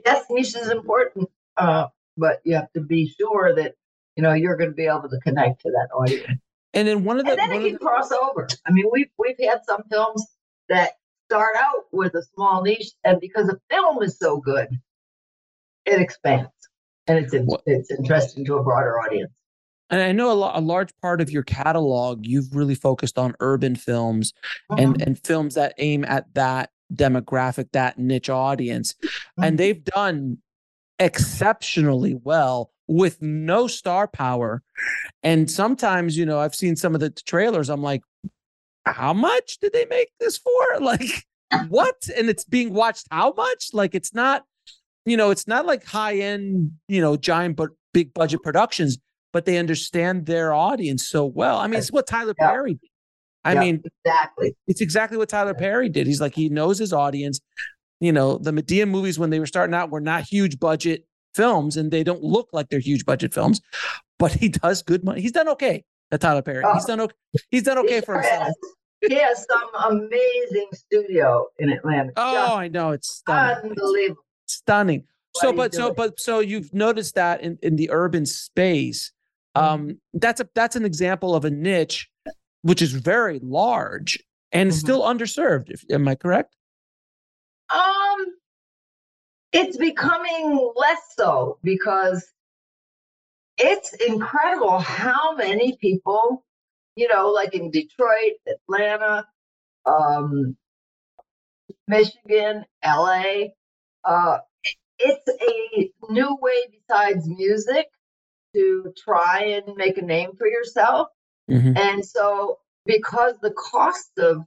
yes, 0.06 0.26
niche 0.30 0.56
is 0.56 0.70
important, 0.70 1.30
uh, 1.56 1.88
but 2.18 2.42
you 2.44 2.56
have 2.56 2.70
to 2.74 2.82
be 2.82 3.08
sure 3.18 3.56
that 3.56 3.76
you 4.18 4.24
know 4.24 4.34
you're 4.34 4.58
going 4.58 4.72
to 4.72 4.76
be 4.76 4.88
able 4.88 5.08
to 5.10 5.20
connect 5.22 5.62
to 5.62 5.72
that 5.72 5.88
audience, 5.96 6.38
And 6.74 6.86
then 6.86 7.06
one 7.06 7.18
of 7.18 7.26
the, 7.26 7.32
and 7.32 7.40
then 7.40 7.50
one 7.52 7.62
it 7.62 7.64
of 7.64 7.64
can 7.64 7.74
the- 7.76 7.80
cross 7.80 8.12
over. 8.12 8.48
I 8.68 8.72
mean, 8.74 8.90
we've 8.92 9.10
we've 9.18 9.40
had 9.40 9.62
some 9.66 9.84
films 9.90 10.26
that 10.68 10.92
start 11.30 11.56
out 11.58 11.86
with 11.94 12.14
a 12.16 12.24
small 12.34 12.62
niche, 12.62 12.92
and 13.06 13.22
because 13.22 13.48
the 13.48 13.60
film 13.70 14.04
is 14.04 14.20
so 14.20 14.38
good, 14.42 14.68
it 15.86 16.02
expands, 16.02 16.52
and 17.08 17.20
it's 17.20 17.34
in, 17.34 17.48
it's 17.66 17.90
interesting 17.90 18.44
to 18.46 18.58
a 18.58 18.64
broader 18.64 19.00
audience. 19.00 19.32
And 19.90 20.02
I 20.02 20.12
know 20.12 20.32
a, 20.32 20.34
lo- 20.34 20.52
a 20.54 20.62
large 20.62 20.90
part 21.02 21.22
of 21.22 21.30
your 21.30 21.44
catalog, 21.44 22.26
you've 22.26 22.56
really 22.56 22.76
focused 22.76 23.18
on 23.18 23.36
urban 23.40 23.76
films 23.76 24.34
and 24.78 25.02
and 25.02 25.20
films 25.26 25.56
that 25.56 25.74
aim 25.78 26.04
at 26.06 26.34
that 26.34 26.70
demographic, 26.94 27.72
that 27.74 27.98
niche 28.00 28.30
audience, 28.30 28.96
and 29.42 29.56
Mhm. 29.56 29.58
they've 29.58 29.84
done 29.84 30.38
exceptionally 31.00 32.16
well 32.24 32.72
with 32.88 33.22
no 33.22 33.68
star 33.68 34.08
power. 34.08 34.62
And 35.24 35.50
sometimes, 35.50 36.18
you 36.18 36.26
know, 36.26 36.40
I've 36.40 36.56
seen 36.56 36.76
some 36.76 36.94
of 36.94 37.02
the 37.02 37.10
trailers. 37.10 37.70
I'm 37.70 37.82
like, 37.82 38.02
how 38.86 39.14
much 39.14 39.58
did 39.60 39.74
they 39.74 39.86
make 39.86 40.10
this 40.20 40.38
for? 40.38 40.52
Like, 40.82 41.26
what? 41.70 41.96
And 42.18 42.30
it's 42.30 42.44
being 42.44 42.74
watched 42.74 43.08
how 43.12 43.34
much? 43.34 43.70
Like, 43.74 43.96
it's 43.96 44.14
not, 44.14 44.44
you 45.06 45.16
know, 45.18 45.30
it's 45.32 45.48
not 45.48 45.66
like 45.66 45.86
high 45.86 46.16
end, 46.18 46.72
you 46.88 47.02
know, 47.02 47.16
giant 47.18 47.56
but 47.56 47.70
big 47.94 48.14
budget 48.14 48.42
productions, 48.44 48.98
but 49.36 49.44
they 49.44 49.58
understand 49.58 50.26
their 50.26 50.54
audience 50.54 51.06
so 51.06 51.26
well. 51.26 51.58
I 51.58 51.68
mean, 51.68 51.78
it's 51.78 51.92
what 51.92 52.08
Tyler 52.08 52.34
Yeah. 52.40 52.52
Perry 52.52 52.76
did. 52.76 52.90
I 53.44 53.54
Yeah, 53.56 53.60
mean, 53.60 53.84
exactly. 54.06 54.56
it's 54.66 54.80
exactly 54.80 55.18
what 55.18 55.28
Tyler 55.28 55.54
Perry 55.54 55.90
did. 55.90 56.08
He's 56.08 56.22
like, 56.22 56.34
he 56.34 56.48
knows 56.48 56.78
his 56.80 56.94
audience. 56.94 57.42
You 58.00 58.14
know, 58.14 58.38
the 58.38 58.52
Madea 58.52 58.88
movies 58.88 59.20
when 59.20 59.32
they 59.32 59.42
were 59.42 59.46
starting 59.46 59.74
out 59.74 59.90
were 59.92 60.00
not 60.00 60.24
huge 60.24 60.58
budget 60.58 61.06
films 61.34 61.76
and 61.76 61.92
they 61.92 62.02
don't 62.02 62.24
look 62.24 62.48
like 62.54 62.70
they're 62.70 62.80
huge 62.80 63.06
budget 63.06 63.34
films, 63.34 63.60
but 64.20 64.32
he 64.32 64.48
does 64.48 64.82
good 64.84 65.04
money. 65.04 65.20
He's 65.20 65.34
done 65.34 65.50
okay. 65.50 65.84
At 66.14 66.22
Tyler 66.22 66.42
Perry, 66.42 66.64
oh. 66.66 66.74
he's 66.74 66.86
Oh. 66.86 66.88
done 66.88 67.02
okay. 67.02 67.16
He's 67.52 67.64
done 67.64 67.78
okay 67.80 67.96
He 67.96 68.02
for 68.02 68.16
has- 68.22 68.30
himself. 68.32 68.56
He 69.06 69.16
has 69.16 69.46
some 69.52 69.92
amazing 70.00 70.70
studio 70.74 71.46
in 71.60 71.70
Atlanta. 71.74 72.14
Oh, 72.16 72.56
I 72.56 72.70
know 72.70 72.92
it's 72.92 73.18
stunning. 73.18 73.72
unbelievable. 73.72 74.24
stunning. 74.48 75.04
So, 75.36 75.52
but 75.52 75.76
so, 75.76 75.94
but 75.94 76.22
so 76.22 76.40
you've 76.40 76.74
noticed 76.74 77.16
that 77.16 77.42
in 77.42 77.60
in 77.62 77.76
the 77.76 77.90
urban 77.92 78.26
space, 78.26 79.12
um, 79.56 80.00
that's 80.14 80.42
a 80.42 80.50
that's 80.56 80.76
an 80.76 80.86
example 80.86 81.34
of 81.36 81.46
a 81.46 81.50
niche 81.52 82.10
which 82.62 82.82
is 82.82 82.92
very 82.94 83.40
large 83.44 84.18
and 84.52 84.72
Mhm. 84.72 84.74
still 84.74 85.02
underserved. 85.02 85.70
If, 85.70 85.84
am 85.92 86.08
I 86.08 86.16
correct? 86.16 86.56
Um, 87.70 88.26
it's 89.52 89.78
becoming 89.78 90.72
less 90.76 91.02
so 91.16 91.60
because 91.64 92.26
it's 93.58 93.94
incredible 93.94 94.80
how 94.80 95.36
many 95.36 95.78
people, 95.78 96.44
you 96.96 97.08
know, 97.08 97.30
like 97.30 97.54
in 97.54 97.72
Detroit, 97.72 98.34
Atlanta, 98.48 99.28
um, 99.86 100.58
Michigan, 101.88 102.66
LA. 102.84 103.50
Uh, 104.04 104.40
it's 104.98 105.28
a 105.28 105.92
new 106.12 106.36
way 106.42 106.68
besides 106.72 107.28
music 107.28 107.88
to 108.56 108.94
try 108.98 109.44
and 109.44 109.76
make 109.76 109.98
a 109.98 110.02
name 110.02 110.32
for 110.38 110.48
yourself. 110.48 111.10
Mhm. 111.50 111.78
And 111.78 112.06
so, 112.06 112.60
because 112.86 113.34
the 113.42 113.52
cost 113.52 114.12
of 114.18 114.38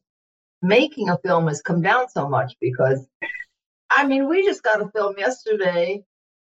making 0.63 1.09
a 1.11 1.19
film 1.19 1.47
has 1.49 1.61
come 1.63 1.83
down 1.83 2.09
so 2.09 2.29
much, 2.29 2.55
because 2.61 3.07
I 3.91 4.07
mean, 4.07 4.29
we 4.29 4.45
just 4.45 4.63
got 4.63 4.81
a 4.83 4.89
film 4.91 5.15
yesterday 5.19 6.05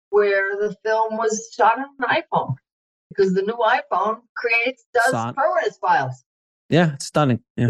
where 0.09 0.55
the 0.57 0.75
film 0.83 1.17
was 1.17 1.53
shot 1.55 1.77
on 1.77 1.85
an 1.99 2.23
iPhone 2.23 2.55
because 3.09 3.33
the 3.33 3.41
new 3.43 3.57
iPhone 3.57 4.21
creates 4.35 4.85
does 4.93 5.11
Son- 5.11 5.35
ProRes 5.35 5.79
files, 5.79 6.23
Yeah, 6.69 6.93
it's 6.95 7.05
stunning. 7.05 7.43
Yeah. 7.55 7.67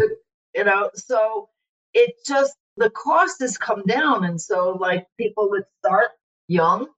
you 0.54 0.64
know. 0.64 0.90
So 0.94 1.48
it 1.94 2.14
just 2.26 2.54
the 2.76 2.90
cost 2.90 3.40
has 3.40 3.58
come 3.58 3.82
down, 3.84 4.24
and 4.24 4.40
so 4.40 4.70
like 4.70 5.06
people 5.18 5.48
that 5.50 5.64
start 5.84 6.10
young 6.46 6.88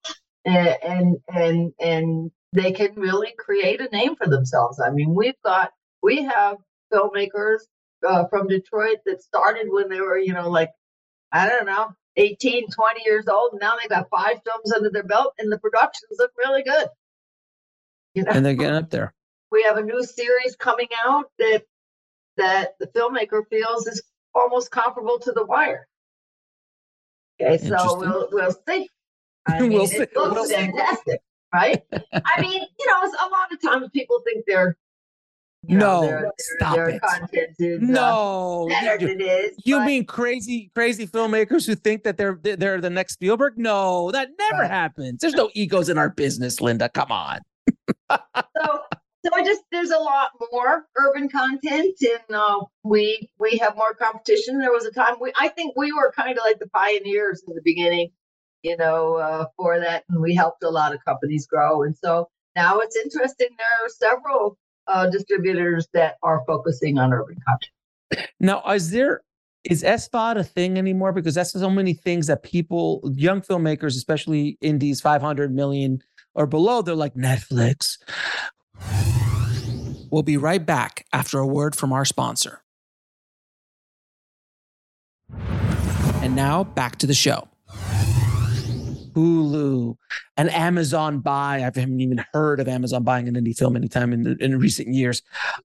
and 0.44 0.76
and 0.82 1.16
and, 1.28 1.72
and 1.80 2.30
they 2.52 2.72
can 2.72 2.94
really 2.96 3.32
create 3.38 3.80
a 3.80 3.88
name 3.90 4.16
for 4.16 4.26
themselves. 4.26 4.80
I 4.80 4.90
mean, 4.90 5.14
we've 5.14 5.40
got 5.44 5.72
we 6.02 6.22
have 6.24 6.56
filmmakers 6.92 7.58
uh, 8.06 8.26
from 8.28 8.48
Detroit 8.48 8.98
that 9.06 9.22
started 9.22 9.66
when 9.70 9.88
they 9.88 10.00
were, 10.00 10.18
you 10.18 10.32
know, 10.32 10.48
like 10.50 10.70
I 11.32 11.48
don't 11.48 11.66
know, 11.66 11.90
18, 12.16 12.68
20 12.70 13.02
years 13.04 13.28
old. 13.28 13.52
And 13.52 13.60
now 13.60 13.74
they 13.80 13.88
got 13.88 14.08
five 14.10 14.38
films 14.44 14.72
under 14.74 14.90
their 14.90 15.04
belt, 15.04 15.34
and 15.38 15.50
the 15.52 15.58
productions 15.58 16.18
look 16.18 16.32
really 16.38 16.62
good. 16.62 16.88
You 18.14 18.24
know, 18.24 18.32
And 18.32 18.44
they're 18.44 18.54
getting 18.54 18.74
up 18.76 18.90
there. 18.90 19.14
we 19.52 19.62
have 19.62 19.76
a 19.76 19.82
new 19.82 20.02
series 20.02 20.56
coming 20.56 20.88
out 21.04 21.26
that 21.38 21.62
that 22.36 22.74
the 22.80 22.86
filmmaker 22.88 23.42
feels 23.50 23.86
is 23.86 24.02
almost 24.34 24.70
comparable 24.70 25.18
to 25.20 25.32
The 25.32 25.44
Wire. 25.44 25.86
Okay, 27.40 27.58
so 27.58 27.96
we'll 27.98 28.28
we'll 28.32 28.54
see. 28.68 28.88
I 29.46 29.60
We'll 29.60 29.68
mean, 29.68 29.86
see. 29.86 29.98
It 29.98 30.10
looks 30.16 30.34
We'll 30.34 30.44
see. 30.46 30.72
Right? 31.52 31.82
I 31.92 32.40
mean, 32.40 32.62
you 32.78 32.86
know, 32.86 33.02
a 33.02 33.28
lot 33.30 33.52
of 33.52 33.60
times 33.62 33.88
people 33.92 34.20
think 34.24 34.44
they're 34.46 34.76
you 35.66 35.76
No, 35.76 36.00
their, 36.00 36.20
their- 36.22 36.32
stop 36.38 36.74
their 36.74 36.88
it. 36.88 37.02
content 37.02 37.50
is 37.58 37.82
uh, 37.82 37.86
No, 37.86 38.66
better 38.70 39.06
you, 39.06 39.12
it 39.14 39.20
is. 39.22 39.56
you 39.64 39.76
but- 39.76 39.84
mean 39.86 40.04
crazy, 40.06 40.70
crazy 40.74 41.06
filmmakers 41.06 41.66
who 41.66 41.74
think 41.74 42.02
that 42.04 42.16
they're 42.16 42.38
they're 42.42 42.80
the 42.80 42.88
next 42.90 43.14
Spielberg? 43.14 43.54
No, 43.58 44.10
that 44.10 44.30
never 44.38 44.62
Right. 44.62 44.70
happens. 44.70 45.20
There's 45.20 45.34
no 45.34 45.50
egos 45.54 45.88
in 45.90 45.98
our 45.98 46.08
business, 46.10 46.60
Linda. 46.62 46.88
Come 46.88 47.12
on. 47.12 47.40
so 48.10 48.80
so 49.22 49.30
I 49.34 49.44
just 49.44 49.60
there's 49.70 49.90
a 49.90 49.98
lot 49.98 50.30
more 50.50 50.86
urban 50.96 51.28
content 51.28 51.94
and 52.00 52.34
uh, 52.36 52.60
we 52.82 53.28
we 53.38 53.58
have 53.58 53.76
more 53.76 53.92
competition. 53.92 54.58
There 54.58 54.72
was 54.72 54.86
a 54.86 54.90
time 54.92 55.16
we 55.20 55.30
I 55.38 55.48
think 55.48 55.74
we 55.76 55.92
were 55.92 56.10
kind 56.16 56.38
of 56.38 56.42
like 56.44 56.58
the 56.58 56.68
pioneers 56.70 57.42
in 57.46 57.54
the 57.54 57.60
beginning, 57.62 58.08
you 58.62 58.76
know, 58.76 59.14
uh, 59.14 59.46
for 59.56 59.78
that, 59.78 60.04
and 60.08 60.20
we 60.20 60.34
helped 60.34 60.62
a 60.62 60.70
lot 60.70 60.94
of 60.94 61.04
companies 61.04 61.46
grow. 61.46 61.82
And 61.82 61.96
so 61.96 62.28
now 62.56 62.78
it's 62.80 62.96
interesting. 62.96 63.48
There 63.56 63.86
are 63.86 63.88
several 63.88 64.58
uh, 64.86 65.08
distributors 65.08 65.88
that 65.94 66.16
are 66.22 66.42
focusing 66.46 66.98
on 66.98 67.12
urban 67.12 67.36
content. 67.46 68.28
Now, 68.40 68.62
is 68.72 68.90
there 68.90 69.22
is 69.64 69.82
SVOD 69.82 70.36
a 70.38 70.44
thing 70.44 70.78
anymore? 70.78 71.12
Because 71.12 71.34
that's 71.34 71.52
so 71.52 71.70
many 71.70 71.94
things 71.94 72.26
that 72.26 72.42
people, 72.42 73.00
young 73.14 73.40
filmmakers, 73.40 73.96
especially 73.96 74.58
indies, 74.60 75.00
500 75.00 75.54
million 75.54 76.02
or 76.34 76.46
below, 76.46 76.82
they're 76.82 76.94
like 76.94 77.14
Netflix. 77.14 77.98
We'll 80.10 80.22
be 80.22 80.36
right 80.36 80.64
back 80.64 81.06
after 81.12 81.38
a 81.38 81.46
word 81.46 81.76
from 81.76 81.92
our 81.92 82.04
sponsor. 82.04 82.62
And 86.22 86.34
now 86.34 86.64
back 86.64 86.96
to 86.96 87.06
the 87.06 87.14
show. 87.14 87.48
Hulu, 89.12 89.96
an 90.36 90.48
Amazon 90.48 91.20
buy. 91.20 91.56
I 91.56 91.60
haven't 91.60 92.00
even 92.00 92.24
heard 92.32 92.60
of 92.60 92.68
Amazon 92.68 93.02
buying 93.02 93.28
an 93.28 93.34
indie 93.34 93.56
film 93.56 93.76
anytime 93.76 94.12
in 94.12 94.22
the, 94.22 94.36
in 94.40 94.58
recent 94.58 94.88
years. 94.88 95.22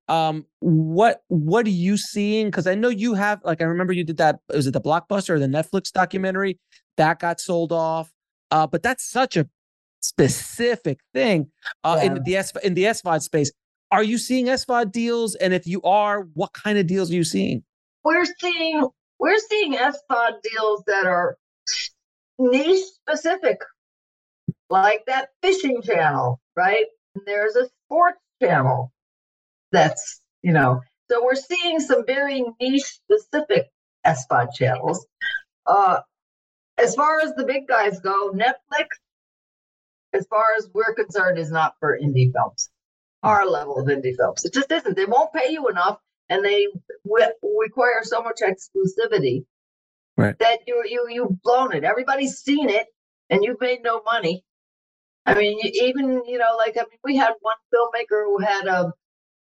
Um, 0.08 0.45
what 0.60 1.23
what 1.27 1.65
are 1.65 1.69
you 1.69 1.97
seeing? 1.97 2.47
Because 2.47 2.67
I 2.67 2.75
know 2.75 2.89
you 2.89 3.13
have, 3.13 3.41
like, 3.43 3.62
I 3.62 3.65
remember 3.65 3.93
you 3.93 4.03
did 4.03 4.17
that. 4.17 4.39
Was 4.53 4.67
it 4.67 4.71
the 4.71 4.81
Blockbuster 4.81 5.31
or 5.31 5.39
the 5.39 5.47
Netflix 5.47 5.91
documentary 5.91 6.60
that 6.97 7.19
got 7.19 7.39
sold 7.39 7.71
off? 7.71 8.12
Uh, 8.51 8.67
but 8.67 8.84
that's 8.84 9.10
such 9.10 9.38
a 9.38 9.47
specific 10.01 10.99
thing 11.13 11.51
uh, 11.84 11.99
yeah. 11.99 12.05
in 12.05 12.23
the 12.23 12.36
S 12.36 12.51
in 12.63 12.73
the 12.73 12.84
SVOD 12.84 13.21
space. 13.21 13.51
Are 13.91 14.03
you 14.03 14.17
seeing 14.17 14.47
SVOD 14.47 14.91
deals? 14.91 15.36
And 15.36 15.53
if 15.53 15.67
you 15.67 15.81
are, 15.84 16.21
what 16.34 16.53
kind 16.53 16.77
of 16.77 16.88
deals 16.88 17.12
are 17.12 17.15
you 17.15 17.23
seeing? 17.23 17.63
We're 18.03 18.25
seeing 18.39 18.88
we're 19.19 19.39
seeing 19.49 19.73
SVOD 19.73 20.41
deals 20.43 20.84
that 20.88 21.05
are 21.05 21.38
niche 22.37 22.83
specific, 22.83 23.59
like 24.69 25.05
that 25.07 25.29
fishing 25.41 25.81
channel, 25.81 26.39
right? 26.55 26.85
There's 27.25 27.55
a 27.55 27.67
sports 27.85 28.19
channel 28.41 28.91
that's, 29.71 30.21
you 30.41 30.53
know, 30.53 30.81
so 31.09 31.23
we're 31.23 31.35
seeing 31.35 31.79
some 31.79 32.05
very 32.05 32.43
niche 32.59 32.83
specific 32.83 33.67
SVOD 34.05 34.53
channels. 34.53 35.05
Uh, 35.65 35.99
as 36.77 36.95
far 36.95 37.21
as 37.21 37.33
the 37.35 37.45
big 37.45 37.67
guys 37.67 37.99
go, 37.99 38.31
Netflix, 38.31 38.87
as 40.13 40.25
far 40.27 40.45
as 40.57 40.69
we're 40.73 40.93
concerned, 40.93 41.37
is 41.37 41.51
not 41.51 41.75
for 41.79 41.97
indie 41.97 42.31
films. 42.31 42.69
Our 43.23 43.45
level 43.47 43.77
of 43.77 43.87
indie 43.87 44.15
films, 44.15 44.45
it 44.45 44.53
just 44.53 44.71
isn't. 44.71 44.95
They 44.95 45.05
won't 45.05 45.33
pay 45.33 45.51
you 45.51 45.67
enough, 45.67 45.99
and 46.29 46.43
they 46.43 46.67
require 47.03 48.03
so 48.03 48.21
much 48.21 48.41
exclusivity 48.41 49.45
right. 50.17 50.38
that 50.39 50.60
you 50.67 50.84
you 50.88 51.08
you've 51.10 51.41
blown 51.41 51.73
it. 51.73 51.84
Everybody's 51.84 52.38
seen 52.38 52.69
it, 52.69 52.88
and 53.30 53.43
you've 53.43 53.62
made 53.62 53.80
no 53.84 54.01
money. 54.04 54.43
I 55.25 55.34
mean, 55.34 55.60
even 55.63 56.23
you 56.28 56.38
know, 56.38 56.56
like 56.58 56.78
I 56.78 56.82
mean, 56.82 56.99
we 57.04 57.15
had 57.15 57.34
one 57.41 57.56
filmmaker 57.73 58.25
who 58.25 58.39
had 58.39 58.67
a 58.67 58.91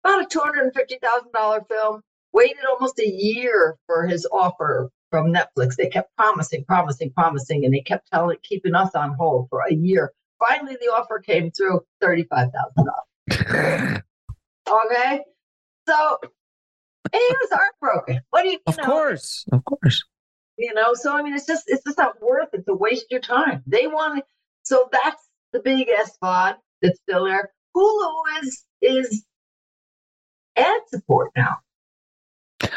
about 0.04 0.24
a 0.24 0.26
two 0.26 0.40
hundred 0.40 0.66
and 0.66 0.74
fifty 0.74 0.98
thousand 1.02 1.32
dollar 1.34 1.62
film, 1.70 2.02
waited 2.34 2.66
almost 2.70 3.00
a 3.00 3.08
year 3.08 3.78
for 3.88 4.06
his 4.06 4.26
offer 4.32 4.90
from 5.10 5.34
Netflix. 5.34 5.76
They 5.76 5.88
kept 5.88 6.16
promising, 6.16 6.66
promising, 6.66 7.12
promising, 7.12 7.66
and 7.66 7.74
they 7.74 7.82
kept 7.82 8.10
telling, 8.12 8.38
keeping 8.44 8.76
us 8.76 8.94
on 8.96 9.14
hold 9.14 9.48
for 9.50 9.62
a 9.70 9.74
year. 9.74 10.14
Finally, 10.48 10.78
the 10.82 10.88
offer 10.88 11.20
came 11.20 11.52
through, 11.52 11.82
thirty-five 12.00 12.50
thousand 12.52 12.90
dollars. 12.90 14.02
okay, 14.70 15.20
so 15.88 16.18
he 17.12 17.20
was 17.20 17.50
heartbroken. 17.52 18.22
What 18.30 18.44
do 18.44 18.50
you? 18.50 18.54
you 18.54 18.60
of 18.68 18.78
know, 18.78 18.84
course, 18.84 19.46
of 19.52 19.64
course. 19.66 20.04
You 20.58 20.74
know, 20.74 20.94
so 20.94 21.16
I 21.16 21.22
mean, 21.22 21.34
it's 21.34 21.46
just 21.46 21.64
it's 21.68 21.84
just 21.84 21.98
not 21.98 22.22
worth 22.22 22.50
it 22.54 22.66
to 22.66 22.74
waste 22.74 23.08
your 23.10 23.22
time. 23.22 23.64
They 23.66 23.88
want 23.88 24.24
so 24.64 24.90
that's 24.92 25.28
the 25.54 25.60
big 25.60 25.88
SVOD 25.88 26.56
that's 26.82 27.00
still 27.00 27.26
there. 27.26 27.52
Hulu 27.76 28.12
is 28.44 28.66
is 28.82 29.26
ad 30.56 30.82
support 30.88 31.32
now. 31.36 31.58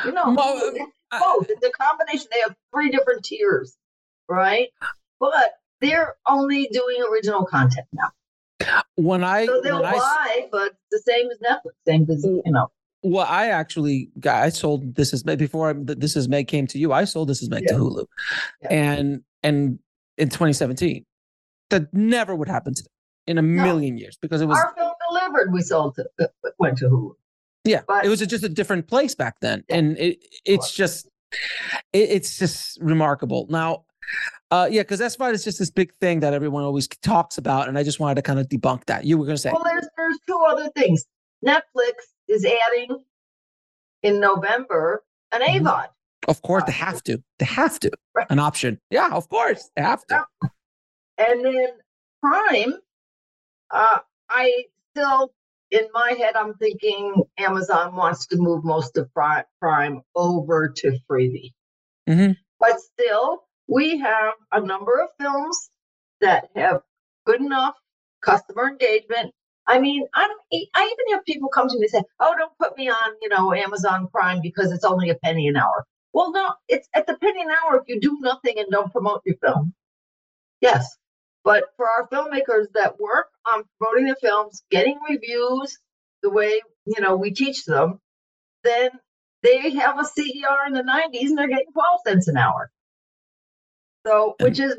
You 0.04 0.12
know, 0.12 0.34
well, 0.34 0.58
it's 0.62 0.80
uh, 0.80 1.16
uh, 1.16 1.20
both. 1.20 1.50
It's 1.50 1.66
a 1.66 1.70
combination. 1.70 2.26
They 2.32 2.40
have 2.40 2.54
three 2.72 2.90
different 2.90 3.24
tiers, 3.24 3.76
right? 4.28 4.68
But 5.20 5.54
they're 5.80 6.14
only 6.26 6.68
doing 6.72 7.04
original 7.10 7.44
content 7.44 7.86
now. 7.92 8.82
When 8.96 9.24
I 9.24 9.46
so 9.46 9.60
they'll 9.60 9.82
buy, 9.82 10.48
but 10.50 10.74
the 10.90 10.98
same 10.98 11.28
as 11.30 11.38
Netflix, 11.38 11.72
same 11.86 12.06
as 12.10 12.24
you 12.24 12.42
know. 12.46 12.70
Well, 13.04 13.26
I 13.28 13.48
actually 13.48 14.08
got, 14.18 14.42
I 14.42 14.48
sold 14.48 14.94
this 14.94 15.12
is 15.12 15.26
May 15.26 15.36
before 15.36 15.70
I, 15.70 15.74
this 15.76 16.16
is 16.16 16.26
May 16.26 16.42
came 16.42 16.66
to 16.68 16.78
you. 16.78 16.94
I 16.94 17.04
sold 17.04 17.28
this 17.28 17.42
is 17.42 17.50
Meg 17.50 17.64
yeah. 17.66 17.76
to 17.76 17.78
Hulu, 17.78 18.06
yeah. 18.62 18.68
and 18.70 19.22
and 19.42 19.78
in 20.16 20.30
2017, 20.30 21.04
that 21.68 21.92
never 21.92 22.34
would 22.34 22.48
happen 22.48 22.72
today 22.72 22.88
in 23.26 23.36
a 23.36 23.42
no. 23.42 23.62
million 23.62 23.98
years 23.98 24.16
because 24.22 24.40
it 24.40 24.46
was 24.46 24.56
our 24.56 24.74
film 24.74 24.92
delivered. 25.10 25.52
We 25.52 25.60
sold 25.60 25.96
to 25.96 26.08
uh, 26.18 26.26
went 26.58 26.78
to 26.78 26.86
Hulu. 26.86 27.12
Yeah, 27.64 27.82
but, 27.86 28.06
it 28.06 28.08
was 28.08 28.20
just 28.20 28.42
a 28.42 28.48
different 28.48 28.88
place 28.88 29.14
back 29.14 29.36
then, 29.40 29.64
and 29.68 29.98
it 29.98 30.24
it's 30.46 30.72
just 30.72 31.06
it, 31.92 32.08
it's 32.10 32.38
just 32.38 32.80
remarkable. 32.80 33.46
Now, 33.50 33.84
uh, 34.50 34.66
yeah, 34.70 34.80
because 34.80 34.98
that's 34.98 35.18
why 35.18 35.30
it's 35.30 35.44
just 35.44 35.58
this 35.58 35.70
big 35.70 35.92
thing 36.00 36.20
that 36.20 36.32
everyone 36.32 36.62
always 36.62 36.88
talks 36.88 37.36
about, 37.36 37.68
and 37.68 37.76
I 37.76 37.82
just 37.82 38.00
wanted 38.00 38.14
to 38.14 38.22
kind 38.22 38.40
of 38.40 38.48
debunk 38.48 38.86
that. 38.86 39.04
You 39.04 39.18
were 39.18 39.26
going 39.26 39.36
to 39.36 39.42
say, 39.42 39.52
well, 39.52 39.62
there's 39.62 39.88
there's 39.98 40.18
two 40.26 40.38
other 40.48 40.70
things. 40.70 41.04
Netflix 41.44 41.92
is 42.28 42.44
adding 42.44 43.04
in 44.02 44.20
November 44.20 45.02
an 45.32 45.40
mm-hmm. 45.40 45.66
AVOD. 45.66 45.86
Of 46.28 46.42
course, 46.42 46.64
they 46.64 46.72
have 46.72 47.02
to. 47.04 47.22
They 47.38 47.46
have 47.46 47.78
to. 47.80 47.90
Right. 48.14 48.26
An 48.30 48.38
option. 48.38 48.80
Yeah, 48.90 49.10
of 49.12 49.28
course, 49.28 49.70
they 49.76 49.82
have 49.82 50.06
to. 50.06 50.24
And 51.18 51.44
then 51.44 51.68
Prime, 52.22 52.74
uh, 53.70 53.98
I 54.30 54.64
still, 54.90 55.32
in 55.70 55.86
my 55.92 56.12
head, 56.12 56.34
I'm 56.34 56.54
thinking 56.54 57.14
Amazon 57.38 57.94
wants 57.94 58.26
to 58.28 58.36
move 58.36 58.64
most 58.64 58.96
of 58.96 59.10
Prime 59.12 60.00
over 60.14 60.68
to 60.68 60.98
Freevee. 61.08 61.52
Mm-hmm. 62.08 62.32
But 62.58 62.80
still, 62.80 63.44
we 63.68 63.98
have 63.98 64.34
a 64.52 64.60
number 64.60 65.02
of 65.02 65.10
films 65.20 65.70
that 66.20 66.48
have 66.56 66.80
good 67.26 67.40
enough 67.40 67.74
customer 68.22 68.68
engagement 68.68 69.32
I 69.66 69.80
mean, 69.80 70.06
I 70.14 70.26
don't. 70.26 70.68
I 70.74 70.82
even 70.84 71.14
have 71.14 71.24
people 71.24 71.48
come 71.48 71.68
to 71.68 71.74
me 71.78 71.82
and 71.82 71.90
say, 71.90 72.02
"Oh, 72.20 72.34
don't 72.36 72.56
put 72.58 72.76
me 72.76 72.88
on, 72.88 73.12
you 73.22 73.28
know, 73.28 73.54
Amazon 73.54 74.08
Prime 74.08 74.40
because 74.42 74.70
it's 74.70 74.84
only 74.84 75.10
a 75.10 75.14
penny 75.16 75.48
an 75.48 75.56
hour." 75.56 75.86
Well, 76.12 76.32
no, 76.32 76.54
it's 76.68 76.88
at 76.94 77.06
the 77.06 77.16
penny 77.16 77.42
an 77.42 77.50
hour 77.50 77.78
if 77.80 77.84
you 77.88 78.00
do 78.00 78.18
nothing 78.20 78.58
and 78.58 78.68
don't 78.70 78.92
promote 78.92 79.22
your 79.24 79.36
film. 79.42 79.74
Yes, 80.60 80.96
but 81.44 81.64
for 81.76 81.88
our 81.88 82.08
filmmakers 82.08 82.66
that 82.74 83.00
work 83.00 83.28
on 83.52 83.64
promoting 83.78 84.06
their 84.06 84.16
films, 84.16 84.62
getting 84.70 84.98
reviews 85.08 85.78
the 86.22 86.30
way 86.30 86.60
you 86.84 87.00
know 87.00 87.16
we 87.16 87.32
teach 87.32 87.64
them, 87.64 88.00
then 88.64 88.90
they 89.42 89.70
have 89.70 89.98
a 89.98 90.04
CER 90.04 90.66
in 90.66 90.72
the 90.72 90.82
90s 90.82 91.28
and 91.28 91.38
they're 91.38 91.48
getting 91.48 91.72
12 91.72 92.00
cents 92.06 92.28
an 92.28 92.36
hour. 92.36 92.70
So, 94.06 94.34
which 94.40 94.58
is 94.58 94.76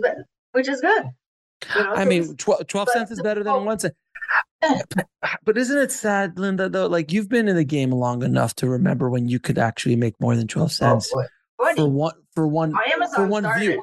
which 0.51 0.67
is 0.67 0.81
good. 0.81 1.05
You 1.75 1.83
know, 1.83 1.93
I 1.93 2.05
mean, 2.05 2.35
12, 2.35 2.67
12 2.67 2.89
cents 2.89 3.11
is 3.11 3.21
better 3.21 3.43
than 3.43 3.65
one 3.65 3.79
cent. 3.79 3.95
But 5.43 5.57
isn't 5.57 5.77
it 5.77 5.91
sad, 5.91 6.37
Linda? 6.37 6.69
Though, 6.69 6.87
like 6.87 7.11
you've 7.11 7.29
been 7.29 7.47
in 7.47 7.55
the 7.55 7.63
game 7.63 7.91
long 7.91 8.23
enough 8.23 8.55
to 8.55 8.67
remember 8.67 9.09
when 9.09 9.27
you 9.27 9.39
could 9.39 9.57
actually 9.57 9.95
make 9.95 10.19
more 10.19 10.35
than 10.35 10.47
twelve 10.47 10.67
oh, 10.67 10.99
cents 10.99 11.11
oh, 11.13 11.23
for 11.75 11.87
one 11.87 12.13
for 12.33 12.47
one 12.47 12.73
for 13.15 13.27
one 13.27 13.47
view. 13.59 13.81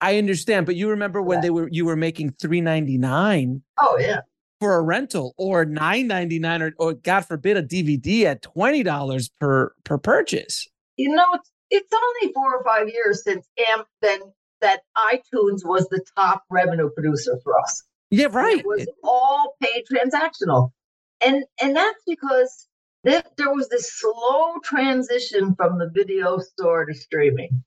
I 0.00 0.18
understand, 0.18 0.66
but 0.66 0.76
you 0.76 0.90
remember 0.90 1.22
when 1.22 1.38
yeah. 1.38 1.42
they 1.42 1.50
were 1.50 1.68
you 1.70 1.84
were 1.84 1.96
making 1.96 2.32
three 2.32 2.60
ninety 2.60 2.98
nine. 2.98 3.62
Oh 3.80 3.96
yeah. 3.98 4.20
For 4.60 4.76
a 4.76 4.82
rental 4.82 5.34
or 5.36 5.64
nine 5.64 6.06
ninety 6.06 6.38
nine 6.38 6.62
or, 6.62 6.74
or 6.78 6.94
God 6.94 7.22
forbid 7.22 7.56
a 7.56 7.62
DVD 7.62 8.24
at 8.24 8.42
twenty 8.42 8.82
dollars 8.82 9.28
per 9.40 9.72
per 9.84 9.98
purchase. 9.98 10.66
You 10.96 11.14
know, 11.14 11.26
it's 11.34 11.50
it's 11.70 11.92
only 11.92 12.32
four 12.32 12.56
or 12.56 12.64
five 12.64 12.88
years 12.88 13.24
since 13.24 13.46
Am 13.68 13.84
then 14.00 14.20
that 14.60 14.80
iTunes 14.96 15.64
was 15.64 15.88
the 15.88 16.04
top 16.16 16.44
revenue 16.50 16.90
producer 16.90 17.38
for 17.42 17.58
us. 17.60 17.82
Yeah, 18.16 18.28
right. 18.30 18.60
It 18.60 18.66
was 18.66 18.88
all 19.04 19.56
paid 19.62 19.84
transactional. 19.92 20.72
And 21.20 21.44
and 21.60 21.76
that's 21.76 22.02
because 22.06 22.66
there, 23.04 23.22
there 23.36 23.52
was 23.52 23.68
this 23.68 23.92
slow 23.92 24.54
transition 24.64 25.54
from 25.54 25.78
the 25.78 25.90
video 25.90 26.38
store 26.38 26.86
to 26.86 26.94
streaming, 26.94 27.62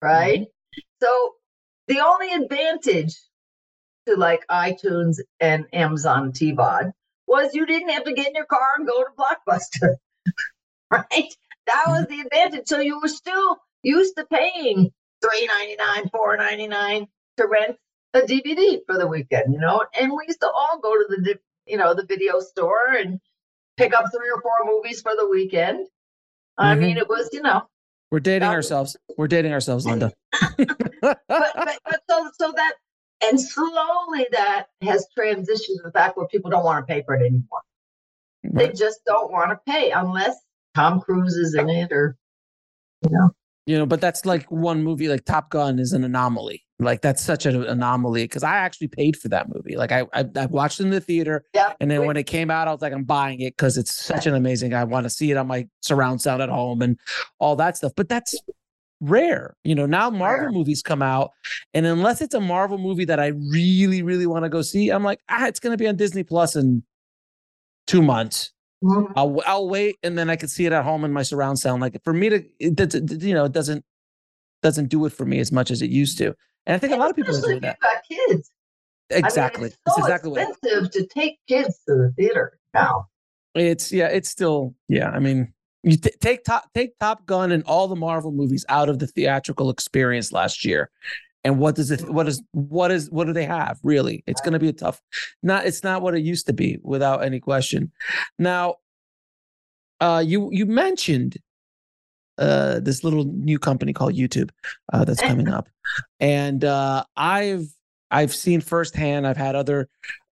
right? 0.00 0.40
Mm-hmm. 0.40 0.80
So 1.02 1.34
the 1.88 2.00
only 2.00 2.32
advantage 2.32 3.14
to 4.06 4.16
like 4.16 4.46
iTunes 4.50 5.18
and 5.38 5.66
Amazon 5.74 6.32
TVOD 6.32 6.92
was 7.26 7.54
you 7.54 7.66
didn't 7.66 7.90
have 7.90 8.04
to 8.04 8.14
get 8.14 8.28
in 8.28 8.34
your 8.34 8.46
car 8.46 8.76
and 8.78 8.86
go 8.86 9.04
to 9.04 9.10
Blockbuster, 9.18 9.96
right? 10.90 11.34
That 11.66 11.84
was 11.88 12.06
the 12.08 12.20
advantage. 12.20 12.68
So 12.68 12.80
you 12.80 12.98
were 13.00 13.08
still 13.08 13.58
used 13.82 14.16
to 14.16 14.24
paying 14.24 14.90
three 15.22 15.46
ninety 15.46 15.76
nine, 15.76 16.08
four 16.08 16.38
ninety 16.38 16.68
nine 16.68 17.06
to 17.36 17.46
rent 17.46 17.76
a 18.14 18.20
DVD 18.20 18.80
for 18.86 18.98
the 18.98 19.06
weekend, 19.06 19.52
you 19.52 19.60
know, 19.60 19.84
and 19.98 20.12
we 20.12 20.24
used 20.26 20.40
to 20.40 20.48
all 20.48 20.80
go 20.82 20.92
to 20.92 21.06
the, 21.08 21.38
you 21.66 21.76
know, 21.76 21.94
the 21.94 22.04
video 22.04 22.40
store 22.40 22.92
and 22.92 23.20
pick 23.76 23.94
up 23.94 24.06
three 24.12 24.30
or 24.30 24.40
four 24.42 24.52
movies 24.64 25.00
for 25.00 25.12
the 25.16 25.28
weekend. 25.28 25.86
I 26.58 26.72
mm-hmm. 26.72 26.80
mean, 26.80 26.96
it 26.98 27.08
was, 27.08 27.30
you 27.32 27.42
know, 27.42 27.62
we're 28.10 28.20
dating 28.20 28.48
um, 28.48 28.54
ourselves. 28.54 28.96
We're 29.16 29.28
dating 29.28 29.52
ourselves, 29.52 29.86
Linda. 29.86 30.12
but, 30.58 31.20
but, 31.28 31.78
but 31.84 32.00
so, 32.08 32.30
so 32.38 32.52
that, 32.56 32.74
and 33.22 33.40
slowly 33.40 34.26
that 34.32 34.66
has 34.82 35.06
transitioned 35.16 35.76
to 35.76 35.82
the 35.84 35.92
fact 35.92 36.16
where 36.16 36.26
people 36.26 36.50
don't 36.50 36.64
want 36.64 36.86
to 36.86 36.92
pay 36.92 37.02
for 37.02 37.14
it 37.14 37.20
anymore. 37.20 37.60
Right. 38.42 38.54
They 38.54 38.72
just 38.72 39.04
don't 39.06 39.30
want 39.30 39.50
to 39.50 39.60
pay 39.70 39.92
unless 39.92 40.36
Tom 40.74 41.00
Cruise 41.00 41.34
is 41.34 41.54
in 41.54 41.68
it 41.68 41.92
or, 41.92 42.16
you 43.04 43.10
know. 43.16 43.30
you 43.66 43.78
know, 43.78 43.86
but 43.86 44.00
that's 44.00 44.26
like 44.26 44.50
one 44.50 44.82
movie. 44.82 45.08
Like 45.08 45.24
Top 45.24 45.50
Gun 45.50 45.78
is 45.78 45.92
an 45.92 46.02
anomaly. 46.02 46.64
Like 46.80 47.02
that's 47.02 47.22
such 47.22 47.46
an 47.46 47.62
anomaly 47.64 48.24
because 48.24 48.42
I 48.42 48.56
actually 48.56 48.88
paid 48.88 49.16
for 49.16 49.28
that 49.28 49.52
movie. 49.54 49.76
Like 49.76 49.92
I, 49.92 50.06
I, 50.12 50.24
I 50.36 50.46
watched 50.46 50.80
it 50.80 50.84
in 50.84 50.90
the 50.90 51.00
theater, 51.00 51.44
Yeah. 51.54 51.74
and 51.80 51.90
then 51.90 52.06
when 52.06 52.16
it 52.16 52.24
came 52.24 52.50
out, 52.50 52.68
I 52.68 52.72
was 52.72 52.80
like, 52.82 52.92
I'm 52.92 53.04
buying 53.04 53.40
it 53.40 53.56
because 53.56 53.76
it's 53.78 53.94
such 53.94 54.26
an 54.26 54.34
amazing. 54.34 54.74
I 54.74 54.84
want 54.84 55.04
to 55.04 55.10
see 55.10 55.30
it 55.30 55.36
on 55.36 55.46
my 55.46 55.68
surround 55.82 56.20
sound 56.22 56.40
at 56.42 56.48
home 56.48 56.82
and 56.82 56.98
all 57.38 57.56
that 57.56 57.76
stuff. 57.76 57.92
But 57.96 58.08
that's 58.08 58.34
rare. 59.00 59.56
You 59.64 59.74
know, 59.74 59.86
now 59.86 60.10
Marvel 60.10 60.46
Rare. 60.46 60.52
movies 60.52 60.82
come 60.82 61.02
out, 61.02 61.30
and 61.74 61.86
unless 61.86 62.20
it's 62.20 62.34
a 62.34 62.40
Marvel 62.40 62.78
movie 62.78 63.04
that 63.06 63.20
I 63.20 63.28
really, 63.28 64.02
really 64.02 64.26
want 64.26 64.44
to 64.44 64.48
go 64.48 64.62
see, 64.62 64.90
I'm 64.90 65.04
like, 65.04 65.20
ah, 65.28 65.46
it's 65.46 65.60
going 65.60 65.72
to 65.72 65.78
be 65.78 65.88
on 65.88 65.96
Disney 65.96 66.22
Plus 66.22 66.56
in 66.56 66.82
two 67.86 68.02
months. 68.02 68.52
Mhm. 68.82 69.12
I'll 69.16 69.42
I'll 69.46 69.68
wait, 69.68 69.96
and 70.02 70.16
then 70.16 70.30
I 70.30 70.36
can 70.36 70.48
see 70.48 70.64
it 70.64 70.72
at 70.72 70.84
home 70.84 71.04
in 71.04 71.12
my 71.12 71.22
surround 71.22 71.58
sound. 71.58 71.82
Like 71.82 72.00
for 72.04 72.12
me 72.14 72.28
to, 72.30 72.42
it, 72.58 72.80
it- 72.94 73.22
you 73.22 73.34
know, 73.34 73.44
it 73.44 73.52
doesn't 73.52 73.84
doesn't 74.62 74.88
do 74.88 75.04
it 75.06 75.12
for 75.12 75.24
me 75.24 75.38
as 75.40 75.52
much 75.52 75.70
as 75.70 75.82
it 75.82 75.90
used 75.90 76.18
to. 76.18 76.34
And 76.66 76.74
I 76.74 76.78
think 76.78 76.92
a 76.92 76.96
lot 76.96 77.10
of 77.10 77.16
people 77.16 77.30
are 77.34 77.38
Especially 77.38 77.60
doing 77.60 77.72
if 77.72 77.78
that. 77.80 78.02
you've 78.10 78.18
got 78.18 78.28
kids. 78.28 78.50
Exactly. 79.10 79.60
I 79.60 79.62
mean, 79.64 79.72
it's 79.86 79.96
so 79.96 80.02
exactly 80.02 80.30
what 80.30 80.48
expensive 80.48 80.90
to 80.92 81.06
take 81.06 81.38
kids 81.48 81.80
to 81.88 81.94
the 81.94 82.12
theater 82.16 82.58
now. 82.74 83.06
it's. 83.54 83.90
Yeah, 83.92 84.06
it's 84.08 84.28
still. 84.28 84.74
Yeah, 84.88 85.10
I 85.10 85.18
mean, 85.18 85.52
you 85.82 85.96
t- 85.96 86.12
take 86.20 86.44
top 86.44 86.68
take 86.74 86.96
Top 87.00 87.26
Gun 87.26 87.50
and 87.50 87.64
all 87.64 87.88
the 87.88 87.96
Marvel 87.96 88.30
movies 88.30 88.64
out 88.68 88.88
of 88.88 88.98
the 88.98 89.06
theatrical 89.08 89.70
experience 89.70 90.32
last 90.32 90.64
year. 90.64 90.90
And 91.42 91.58
what 91.58 91.74
does 91.74 91.90
it? 91.90 92.08
What 92.08 92.28
is 92.28 92.42
what 92.52 92.90
is 92.92 93.10
what 93.10 93.26
do 93.26 93.32
they 93.32 93.46
have? 93.46 93.80
Really, 93.82 94.22
it's 94.26 94.42
going 94.42 94.52
to 94.52 94.58
be 94.58 94.68
a 94.68 94.72
tough. 94.72 95.00
Not 95.42 95.66
it's 95.66 95.82
not 95.82 96.02
what 96.02 96.14
it 96.14 96.20
used 96.20 96.46
to 96.46 96.52
be, 96.52 96.78
without 96.82 97.24
any 97.24 97.40
question. 97.40 97.90
Now, 98.38 98.76
uh, 100.00 100.22
you 100.24 100.50
you 100.52 100.66
mentioned 100.66 101.38
uh 102.40 102.80
this 102.80 103.04
little 103.04 103.24
new 103.24 103.58
company 103.58 103.92
called 103.92 104.14
YouTube 104.14 104.50
uh, 104.92 105.04
that's 105.04 105.20
coming 105.20 105.48
up, 105.48 105.68
and 106.20 106.64
uh, 106.64 107.04
I've 107.16 107.66
I've 108.10 108.34
seen 108.34 108.60
firsthand. 108.60 109.26
I've 109.26 109.36
had 109.36 109.54
other 109.54 109.88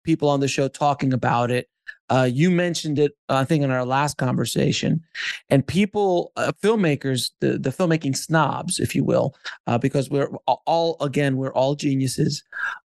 people 0.03 0.29
on 0.29 0.39
the 0.39 0.47
show 0.47 0.67
talking 0.67 1.13
about 1.13 1.51
it. 1.51 1.67
Uh, 2.09 2.29
you 2.31 2.51
mentioned 2.51 2.99
it, 2.99 3.13
I 3.29 3.45
think, 3.45 3.63
in 3.63 3.71
our 3.71 3.85
last 3.85 4.17
conversation, 4.17 5.01
and 5.49 5.65
people, 5.65 6.31
uh, 6.35 6.51
filmmakers, 6.61 7.31
the 7.39 7.57
the 7.57 7.71
filmmaking 7.71 8.15
snobs, 8.15 8.79
if 8.79 8.93
you 8.93 9.03
will, 9.03 9.33
uh, 9.67 9.77
because 9.77 10.09
we're 10.09 10.29
all 10.45 10.97
again, 11.01 11.37
we're 11.37 11.53
all 11.53 11.75
geniuses. 11.75 12.43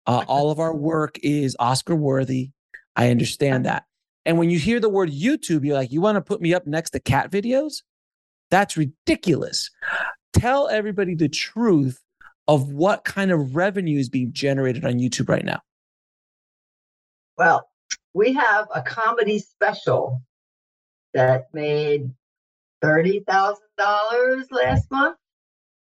Uh, 0.07 0.25
all 0.29 0.51
of 0.51 0.61
our 0.61 0.75
work 0.75 1.19
is 1.23 1.57
Oscar 1.59 1.97
worthy. 1.97 2.51
I 2.95 3.11
understand 3.11 3.67
that. 3.67 3.85
And 4.27 4.39
when 4.39 4.51
you 4.51 4.59
hear 4.59 4.81
the 4.81 4.89
word 4.89 5.11
YouTube, 5.11 5.65
you're 5.65 5.77
like, 5.77 5.93
you 5.93 6.01
want 6.01 6.17
to 6.17 6.23
put 6.23 6.41
me 6.41 6.53
up 6.53 6.67
next 6.67 6.91
to 6.91 7.01
cat 7.01 7.31
videos? 7.31 7.83
That's 8.51 8.77
ridiculous. 8.77 9.71
Tell 10.33 10.69
everybody 10.69 11.15
the 11.15 11.29
truth 11.29 12.01
of 12.49 12.73
what 12.73 13.05
kind 13.05 13.31
of 13.33 13.57
revenue 13.57 13.99
is 13.99 14.09
being 14.09 14.33
generated 14.33 14.85
on 14.85 14.95
YouTube 14.95 15.29
right 15.29 15.45
now. 15.45 15.61
Well, 17.37 17.69
we 18.15 18.33
have 18.35 18.69
a 18.75 18.83
comedy 18.83 19.39
special 19.39 20.23
that 21.15 21.47
made 21.53 22.11
thirty 22.83 23.21
thousand 23.21 23.65
dollars 23.79 24.47
last 24.51 24.91
month 24.91 25.17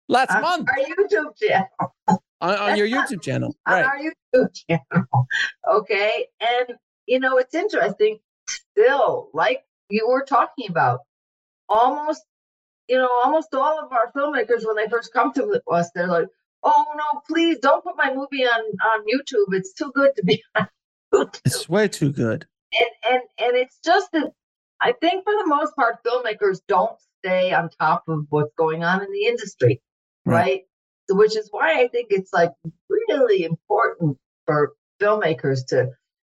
Last 0.07 0.31
on 0.31 0.41
month 0.41 0.67
our 0.69 0.75
YouTube 0.85 1.35
channel. 1.37 1.95
on, 2.07 2.19
on 2.55 2.77
your 2.77 2.87
YouTube 2.89 3.21
channel. 3.21 3.55
on 3.65 3.73
Right. 3.73 3.85
our 3.85 3.97
YouTube 3.97 4.49
channel. 4.69 5.27
Okay. 5.71 6.27
And, 6.39 6.77
you 7.07 7.19
know, 7.19 7.37
it's 7.37 7.55
interesting 7.55 8.19
still, 8.47 9.29
like 9.33 9.63
you 9.89 10.07
were 10.07 10.23
talking 10.23 10.67
about, 10.69 10.99
almost, 11.69 12.23
you 12.87 12.97
know, 12.97 13.09
almost 13.23 13.53
all 13.53 13.79
of 13.79 13.91
our 13.91 14.11
filmmakers, 14.15 14.65
when 14.65 14.75
they 14.75 14.87
first 14.89 15.13
come 15.13 15.33
to 15.33 15.61
us, 15.71 15.89
they're 15.95 16.07
like, 16.07 16.27
oh, 16.63 16.85
no, 16.95 17.21
please 17.27 17.57
don't 17.59 17.83
put 17.83 17.97
my 17.97 18.13
movie 18.13 18.43
on, 18.45 18.61
on 18.61 19.01
YouTube. 19.01 19.53
It's 19.53 19.73
too 19.73 19.91
good 19.95 20.11
to 20.15 20.23
be 20.23 20.41
on 20.55 20.67
YouTube. 21.13 21.41
It's 21.45 21.69
way 21.69 21.87
too 21.87 22.11
good. 22.11 22.45
And, 22.73 23.13
and, 23.13 23.21
and 23.39 23.57
it's 23.57 23.79
just 23.83 24.11
that 24.13 24.31
I 24.81 24.93
think 24.93 25.23
for 25.23 25.33
the 25.33 25.47
most 25.47 25.75
part, 25.75 26.03
filmmakers 26.03 26.59
don't 26.67 26.97
stay 27.23 27.53
on 27.53 27.69
top 27.79 28.03
of 28.07 28.25
what's 28.29 28.53
going 28.57 28.83
on 28.83 29.01
in 29.01 29.11
the 29.11 29.25
industry 29.25 29.81
Right. 30.25 30.35
right? 30.35 30.61
So, 31.09 31.15
which 31.15 31.35
is 31.37 31.47
why 31.51 31.79
I 31.79 31.87
think 31.87 32.07
it's 32.09 32.33
like 32.33 32.51
really 32.89 33.43
important 33.43 34.17
for 34.45 34.73
filmmakers 34.99 35.65
to 35.67 35.91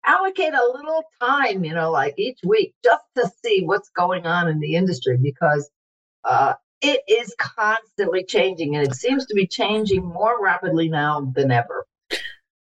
allocate 0.04 0.54
a 0.54 0.72
little 0.74 1.04
time, 1.20 1.64
you 1.64 1.72
know, 1.74 1.90
like 1.90 2.14
each 2.18 2.38
week 2.44 2.74
just 2.84 3.04
to 3.16 3.30
see 3.44 3.62
what's 3.64 3.90
going 3.90 4.26
on 4.26 4.48
in 4.48 4.58
the 4.60 4.74
industry 4.74 5.16
because 5.20 5.70
uh, 6.26 6.54
it 6.82 7.00
is 7.08 7.34
constantly 7.38 8.24
changing 8.24 8.76
and 8.76 8.86
it 8.86 8.94
seems 8.94 9.26
to 9.26 9.34
be 9.34 9.46
changing 9.46 10.04
more 10.04 10.42
rapidly 10.42 10.88
now 10.88 11.32
than 11.34 11.50
ever. 11.50 11.86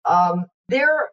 Um, 0.04 0.48
there, 0.68 1.10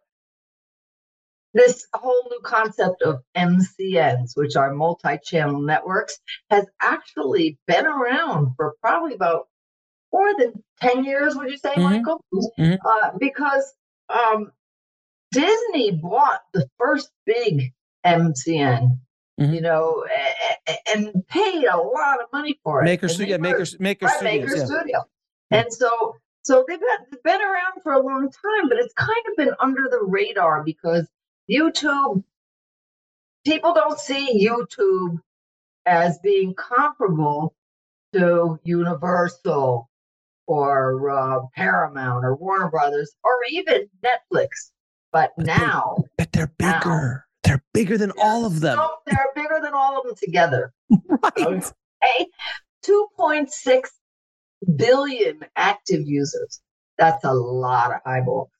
this 1.54 1.86
whole 1.94 2.26
new 2.30 2.40
concept 2.42 3.02
of 3.02 3.22
MCNs, 3.36 4.32
which 4.34 4.56
are 4.56 4.74
multi-channel 4.74 5.60
networks, 5.60 6.18
has 6.50 6.66
actually 6.80 7.58
been 7.66 7.86
around 7.86 8.54
for 8.56 8.74
probably 8.80 9.14
about 9.14 9.48
more 10.12 10.30
than 10.38 10.64
10 10.80 11.04
years, 11.04 11.36
would 11.36 11.50
you 11.50 11.58
say, 11.58 11.74
Mhm. 11.74 11.82
Michael? 11.82 12.24
Mhm. 12.58 12.78
Uh, 12.84 13.10
because 13.18 13.74
um, 14.08 14.50
Disney 15.32 15.90
bought 15.92 16.40
the 16.54 16.66
first 16.78 17.10
big 17.26 17.74
MCN, 18.04 19.00
Mhm. 19.38 19.54
you 19.54 19.60
know, 19.60 20.04
a- 20.16 20.72
a- 20.72 20.88
and 20.94 21.26
paid 21.28 21.64
a 21.64 21.76
lot 21.76 22.20
of 22.22 22.26
money 22.32 22.58
for 22.64 22.82
it. 22.82 22.84
Maker, 22.84 23.06
And 23.06 23.10
Stu- 23.14 23.24
they 23.24 23.30
yeah, 23.30 23.36
Maker, 23.38 23.64
Maker 23.78 24.06
right, 24.06 24.16
Studios. 24.16 24.48
Maker 24.50 24.56
yeah. 24.56 24.64
Studio. 24.64 25.04
And 25.50 25.72
so, 25.72 26.16
so 26.42 26.64
they've 26.66 26.80
been, 26.80 27.18
been 27.24 27.40
around 27.40 27.82
for 27.82 27.92
a 27.92 28.00
long 28.02 28.30
time, 28.30 28.68
but 28.68 28.78
it's 28.78 28.94
kind 28.94 29.24
of 29.28 29.36
been 29.36 29.54
under 29.60 29.88
the 29.90 30.00
radar 30.02 30.62
because 30.64 31.08
YouTube, 31.50 32.22
people 33.46 33.72
don't 33.74 33.98
see 33.98 34.44
YouTube 34.46 35.20
as 35.86 36.18
being 36.18 36.54
comparable 36.54 37.54
to 38.12 38.58
Universal 38.64 39.88
or 40.46 41.10
uh, 41.10 41.40
Paramount 41.54 42.24
or 42.24 42.34
Warner 42.36 42.70
Brothers 42.70 43.14
or 43.22 43.32
even 43.50 43.88
Netflix. 44.04 44.70
But 45.12 45.32
But 45.36 45.46
now, 45.46 45.96
But 46.18 46.32
they're 46.32 46.52
Now. 46.60 46.80
They're 47.48 47.64
bigger 47.72 47.96
than 47.96 48.12
all 48.20 48.44
of 48.44 48.60
them. 48.60 48.76
no, 48.76 48.90
they're 49.06 49.28
bigger 49.34 49.58
than 49.62 49.72
all 49.72 49.98
of 49.98 50.06
them 50.06 50.14
together. 50.16 50.72
Right. 51.08 51.72
Okay, 52.04 52.26
2.6 52.86 53.80
billion 54.76 55.40
active 55.56 56.02
users. 56.06 56.60
That's 56.98 57.24
a 57.24 57.32
lot 57.32 57.92
of 57.92 58.00
eyeballs. 58.04 58.50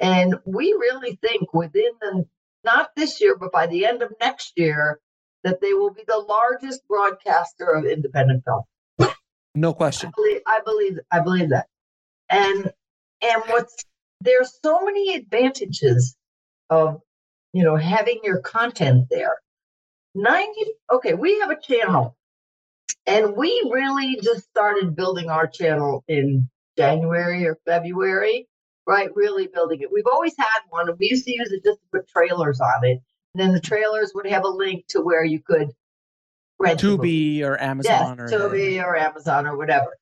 And 0.00 0.34
we 0.44 0.72
really 0.72 1.18
think 1.22 1.54
within 1.54 1.90
the, 2.00 2.26
not 2.64 2.90
this 2.96 3.20
year, 3.20 3.36
but 3.38 3.52
by 3.52 3.66
the 3.66 3.86
end 3.86 4.02
of 4.02 4.12
next 4.20 4.52
year, 4.56 5.00
that 5.44 5.60
they 5.60 5.72
will 5.72 5.92
be 5.92 6.02
the 6.06 6.18
largest 6.18 6.86
broadcaster 6.88 7.66
of 7.66 7.84
independent 7.86 8.44
film. 8.44 9.10
No 9.54 9.70
I 9.70 9.74
question. 9.74 10.10
believe, 10.16 10.40
I 10.46 10.60
believe, 10.64 10.98
I 11.12 11.20
believe 11.20 11.50
that. 11.50 11.66
And 12.28 12.72
and 13.22 13.42
what's 13.46 13.84
there's 14.20 14.52
so 14.62 14.84
many 14.84 15.14
advantages 15.14 16.16
of 16.70 17.00
you 17.54 17.64
know 17.64 17.76
having 17.76 18.20
your 18.22 18.40
content 18.40 19.06
there. 19.10 19.38
90 20.16 20.52
okay, 20.92 21.14
we 21.14 21.40
have 21.40 21.50
a 21.50 21.60
channel 21.60 22.16
and 23.06 23.36
we 23.36 23.48
really 23.72 24.18
just 24.22 24.44
started 24.44 24.94
building 24.94 25.30
our 25.30 25.46
channel 25.46 26.04
in 26.08 26.48
January 26.76 27.46
or 27.46 27.58
February, 27.66 28.48
right? 28.86 29.08
Really 29.14 29.48
building 29.52 29.80
it. 29.80 29.92
We've 29.92 30.06
always 30.10 30.34
had 30.36 30.60
one 30.68 30.88
and 30.88 30.98
we 30.98 31.08
used 31.10 31.24
to 31.24 31.32
use 31.32 31.50
it 31.52 31.64
just 31.64 31.78
to 31.80 31.86
put 31.92 32.08
trailers 32.08 32.60
on 32.60 32.84
it. 32.84 33.00
And 33.34 33.42
then 33.42 33.52
the 33.52 33.60
trailers 33.60 34.12
would 34.14 34.26
have 34.26 34.44
a 34.44 34.48
link 34.48 34.86
to 34.88 35.00
where 35.00 35.24
you 35.24 35.40
could 35.40 35.70
rent. 36.58 36.80
Tubi 36.80 37.42
or 37.42 37.60
Amazon 37.60 38.16
yes, 38.18 38.32
or 38.32 38.38
Tubi 38.38 38.82
or 38.82 38.96
Amazon 38.96 39.46
or 39.46 39.56
whatever. 39.56 39.96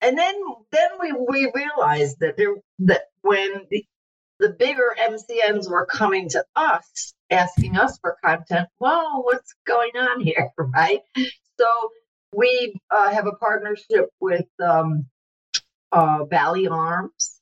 And 0.00 0.18
then 0.18 0.34
then 0.70 0.90
we, 1.00 1.12
we 1.12 1.52
realized 1.54 2.18
that 2.20 2.36
there 2.36 2.54
that 2.80 3.02
when 3.22 3.62
the, 3.70 3.84
the 4.38 4.50
bigger 4.50 4.94
MCNs 5.00 5.70
were 5.70 5.86
coming 5.86 6.28
to 6.30 6.44
us 6.56 7.14
asking 7.30 7.76
us 7.76 7.98
for 7.98 8.16
content, 8.24 8.68
well, 8.78 9.22
what's 9.24 9.54
going 9.66 9.96
on 9.96 10.20
here, 10.20 10.50
right? 10.58 11.00
So 11.58 11.66
we 12.34 12.74
uh, 12.90 13.10
have 13.10 13.26
a 13.26 13.32
partnership 13.32 14.10
with 14.20 14.46
um, 14.62 15.06
uh, 15.92 16.24
Valley 16.24 16.68
Arms. 16.68 17.40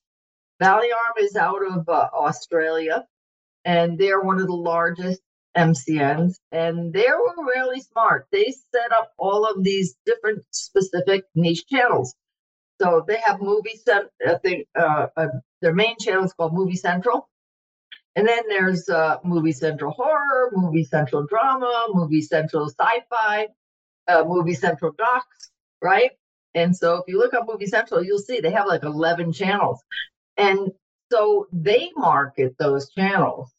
Valleyarm 0.63 1.19
is 1.21 1.35
out 1.35 1.67
of 1.67 1.89
uh, 1.89 2.09
Australia, 2.15 3.05
and 3.65 3.99
they're 3.99 4.21
one 4.21 4.41
of 4.41 4.47
the 4.47 4.55
largest 4.55 5.21
MCNs, 5.57 6.37
and 6.53 6.93
they 6.93 7.07
were 7.09 7.45
really 7.45 7.81
smart. 7.81 8.27
They 8.31 8.55
set 8.73 8.93
up 8.93 9.13
all 9.19 9.45
of 9.45 9.65
these 9.65 9.97
different 10.07 10.45
specific 10.51 11.25
niche 11.35 11.67
channels. 11.67 12.15
So 12.81 13.05
they 13.07 13.19
have 13.19 13.41
Movie 13.41 13.79
Cent. 13.85 14.09
I 14.27 14.35
think 14.35 14.67
uh, 14.79 15.09
uh, 15.17 15.27
their 15.63 15.75
main 15.75 15.97
channel 15.99 16.25
is 16.25 16.33
called 16.35 16.53
Movie 16.53 16.77
Central, 16.77 17.29
and 18.15 18.29
then 18.29 18.43
there's 18.49 18.89
uh, 18.89 19.17
Movie 19.25 19.53
Central 19.53 19.93
Horror, 19.93 20.51
Movie 20.53 20.85
Central 20.85 21.25
Drama, 21.27 21.87
Movie 21.95 22.21
Central 22.21 22.69
Sci-Fi, 22.69 23.49
uh, 24.09 24.25
Movie 24.27 24.55
Central 24.55 24.93
Docs, 24.93 25.51
right? 25.83 26.11
And 26.55 26.77
so 26.77 26.97
if 26.97 27.05
you 27.09 27.19
look 27.19 27.33
up 27.33 27.47
Movie 27.49 27.67
Central, 27.67 28.05
you'll 28.05 28.19
see 28.19 28.41
they 28.41 28.51
have 28.51 28.67
like 28.67 28.83
11 28.83 29.33
channels. 29.33 29.83
And 30.37 30.73
so 31.11 31.47
they 31.53 31.91
market 31.97 32.57
those 32.59 32.91
channels. 32.91 33.51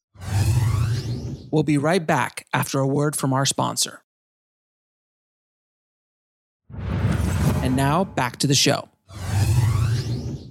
We'll 1.49 1.63
be 1.63 1.77
right 1.77 2.05
back 2.05 2.45
after 2.53 2.79
a 2.79 2.87
word 2.87 3.15
from 3.15 3.33
our 3.33 3.45
sponsor. 3.45 4.01
And 7.63 7.75
now 7.75 8.03
back 8.03 8.37
to 8.37 8.47
the 8.47 8.55
show. 8.55 8.89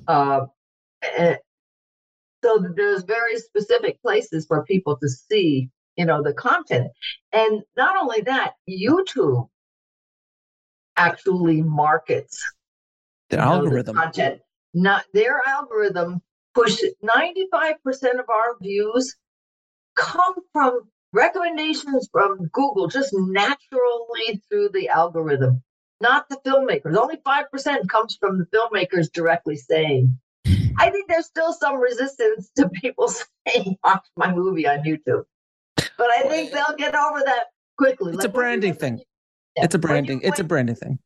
Uh, 0.09 0.47
and 1.17 1.39
so 2.45 2.67
there's 2.77 3.05
very 3.05 3.39
specific 3.39 4.03
places 4.03 4.47
for 4.47 4.65
people 4.65 4.97
to 4.97 5.09
see, 5.09 5.71
you 5.97 6.05
know, 6.05 6.23
the 6.23 6.33
content. 6.33 6.91
And 7.33 7.63
not 7.77 7.97
only 7.97 8.23
that, 8.23 8.55
YouTube 8.69 9.49
actually 10.97 11.63
markets 11.63 12.45
the 13.31 13.37
you 13.37 13.43
know, 13.43 13.53
algorithm. 13.53 13.97
the 13.97 14.03
content. 14.03 14.41
Not 14.75 15.05
their 15.13 15.41
algorithm 15.47 16.21
push 16.55 16.79
95% 17.03 17.75
of 18.19 18.29
our 18.29 18.57
views 18.61 19.17
come 19.95 20.35
from 20.53 20.89
recommendations 21.13 22.09
from 22.11 22.47
Google 22.53 22.89
just 22.89 23.11
naturally 23.13 24.43
through 24.49 24.71
the 24.73 24.89
algorithm, 24.89 25.63
not 26.01 26.29
the 26.29 26.37
filmmakers. 26.45 26.97
Only 26.97 27.17
5% 27.19 27.89
comes 27.89 28.17
from 28.17 28.39
the 28.39 28.47
filmmakers 28.47 29.13
directly 29.13 29.57
saying. 29.57 30.19
I 30.79 30.91
think 30.91 31.09
there's 31.09 31.27
still 31.27 31.53
some 31.53 31.77
resistance 31.77 32.51
to 32.57 32.68
people 32.68 33.09
saying, 33.49 33.77
watch 33.85 34.07
my 34.16 34.33
movie 34.33 34.66
on 34.66 34.79
YouTube. 34.79 35.25
But 35.77 36.11
I 36.11 36.23
think 36.23 36.53
they'll 36.53 36.77
get 36.77 36.95
over 36.95 37.20
that 37.25 37.45
quickly. 37.79 38.14
It's 38.14 38.25
a 38.25 38.29
branding 38.29 38.75
thing. 38.75 39.01
It's 39.57 39.75
a 39.75 39.79
branding. 39.79 40.20
It's 40.23 40.41
a 40.41 40.45
branding 40.45 40.77
thing. 40.77 40.99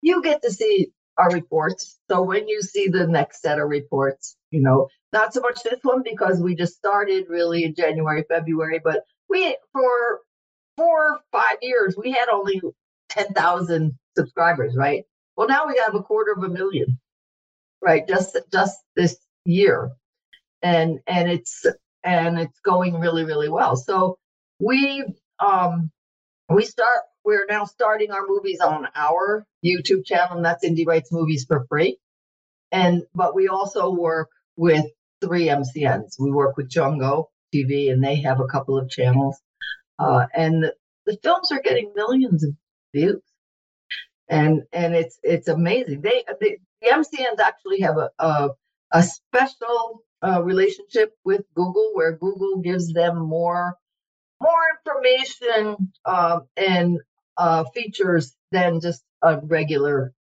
You 0.00 0.22
get 0.22 0.42
to 0.42 0.50
see 0.50 0.92
our 1.18 1.30
reports. 1.30 1.98
So 2.10 2.22
when 2.22 2.48
you 2.48 2.62
see 2.62 2.88
the 2.88 3.06
next 3.06 3.42
set 3.42 3.58
of 3.58 3.68
reports, 3.68 4.36
you 4.50 4.60
know, 4.60 4.88
not 5.12 5.34
so 5.34 5.40
much 5.40 5.62
this 5.62 5.78
one 5.82 6.02
because 6.02 6.40
we 6.40 6.54
just 6.54 6.74
started 6.74 7.26
really 7.28 7.64
in 7.64 7.74
January, 7.74 8.24
February, 8.28 8.80
but 8.82 9.04
we 9.28 9.56
for 9.72 10.20
four, 10.76 11.20
five 11.30 11.56
years, 11.60 11.96
we 11.96 12.10
had 12.10 12.28
only 12.28 12.60
10,000 13.10 13.98
subscribers, 14.16 14.74
right? 14.76 15.04
Well, 15.36 15.48
now 15.48 15.66
we 15.66 15.80
have 15.84 15.94
a 15.94 16.02
quarter 16.02 16.32
of 16.32 16.42
a 16.42 16.48
million, 16.48 16.98
right? 17.82 18.06
Just, 18.06 18.38
just 18.52 18.78
this 18.96 19.16
year. 19.44 19.90
And, 20.62 21.00
and 21.06 21.30
it's, 21.30 21.66
and 22.04 22.38
it's 22.38 22.60
going 22.60 22.98
really, 22.98 23.24
really 23.24 23.48
well. 23.48 23.76
So 23.76 24.18
we, 24.60 25.04
um, 25.40 25.90
we 26.48 26.64
start, 26.64 26.98
we're 27.24 27.46
now 27.48 27.64
starting 27.64 28.10
our 28.10 28.26
movies 28.26 28.60
on 28.60 28.88
our 28.94 29.46
YouTube 29.64 30.04
channel, 30.04 30.36
and 30.36 30.44
that's 30.44 30.64
Indie 30.64 30.86
Rights 30.86 31.12
Movies 31.12 31.44
for 31.46 31.66
free. 31.68 31.98
And, 32.70 33.02
but 33.14 33.34
we 33.34 33.48
also 33.48 33.90
work 33.90 34.30
with 34.56 34.86
three 35.20 35.46
MCNs. 35.46 36.18
We 36.18 36.30
work 36.30 36.56
with 36.56 36.68
Jungo 36.70 37.26
TV, 37.54 37.92
and 37.92 38.02
they 38.02 38.16
have 38.16 38.40
a 38.40 38.46
couple 38.46 38.78
of 38.78 38.88
channels. 38.88 39.38
Uh, 39.98 40.26
and 40.34 40.64
the, 40.64 40.74
the 41.06 41.16
films 41.22 41.52
are 41.52 41.60
getting 41.60 41.92
millions 41.94 42.44
of 42.44 42.50
views, 42.94 43.22
and 44.28 44.62
and 44.72 44.94
it's 44.94 45.18
it's 45.22 45.48
amazing. 45.48 46.00
They 46.02 46.24
the, 46.40 46.56
the 46.80 46.88
MCNs 46.88 47.40
actually 47.40 47.80
have 47.80 47.96
a 47.98 48.10
a, 48.18 48.50
a 48.92 49.02
special 49.02 50.04
uh, 50.22 50.42
relationship 50.42 51.16
with 51.24 51.42
Google, 51.54 51.90
where 51.94 52.12
Google 52.12 52.60
gives 52.62 52.92
them 52.92 53.18
more 53.18 53.76
more 54.40 54.62
information 54.76 55.92
uh, 56.04 56.40
and 56.56 56.98
uh, 57.36 57.64
features 57.74 58.36
than 58.50 58.80
just 58.80 59.02
a 59.22 59.38
regular 59.40 60.12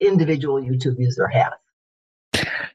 individual 0.00 0.60
YouTube 0.60 0.98
user 0.98 1.26
has. 1.26 1.52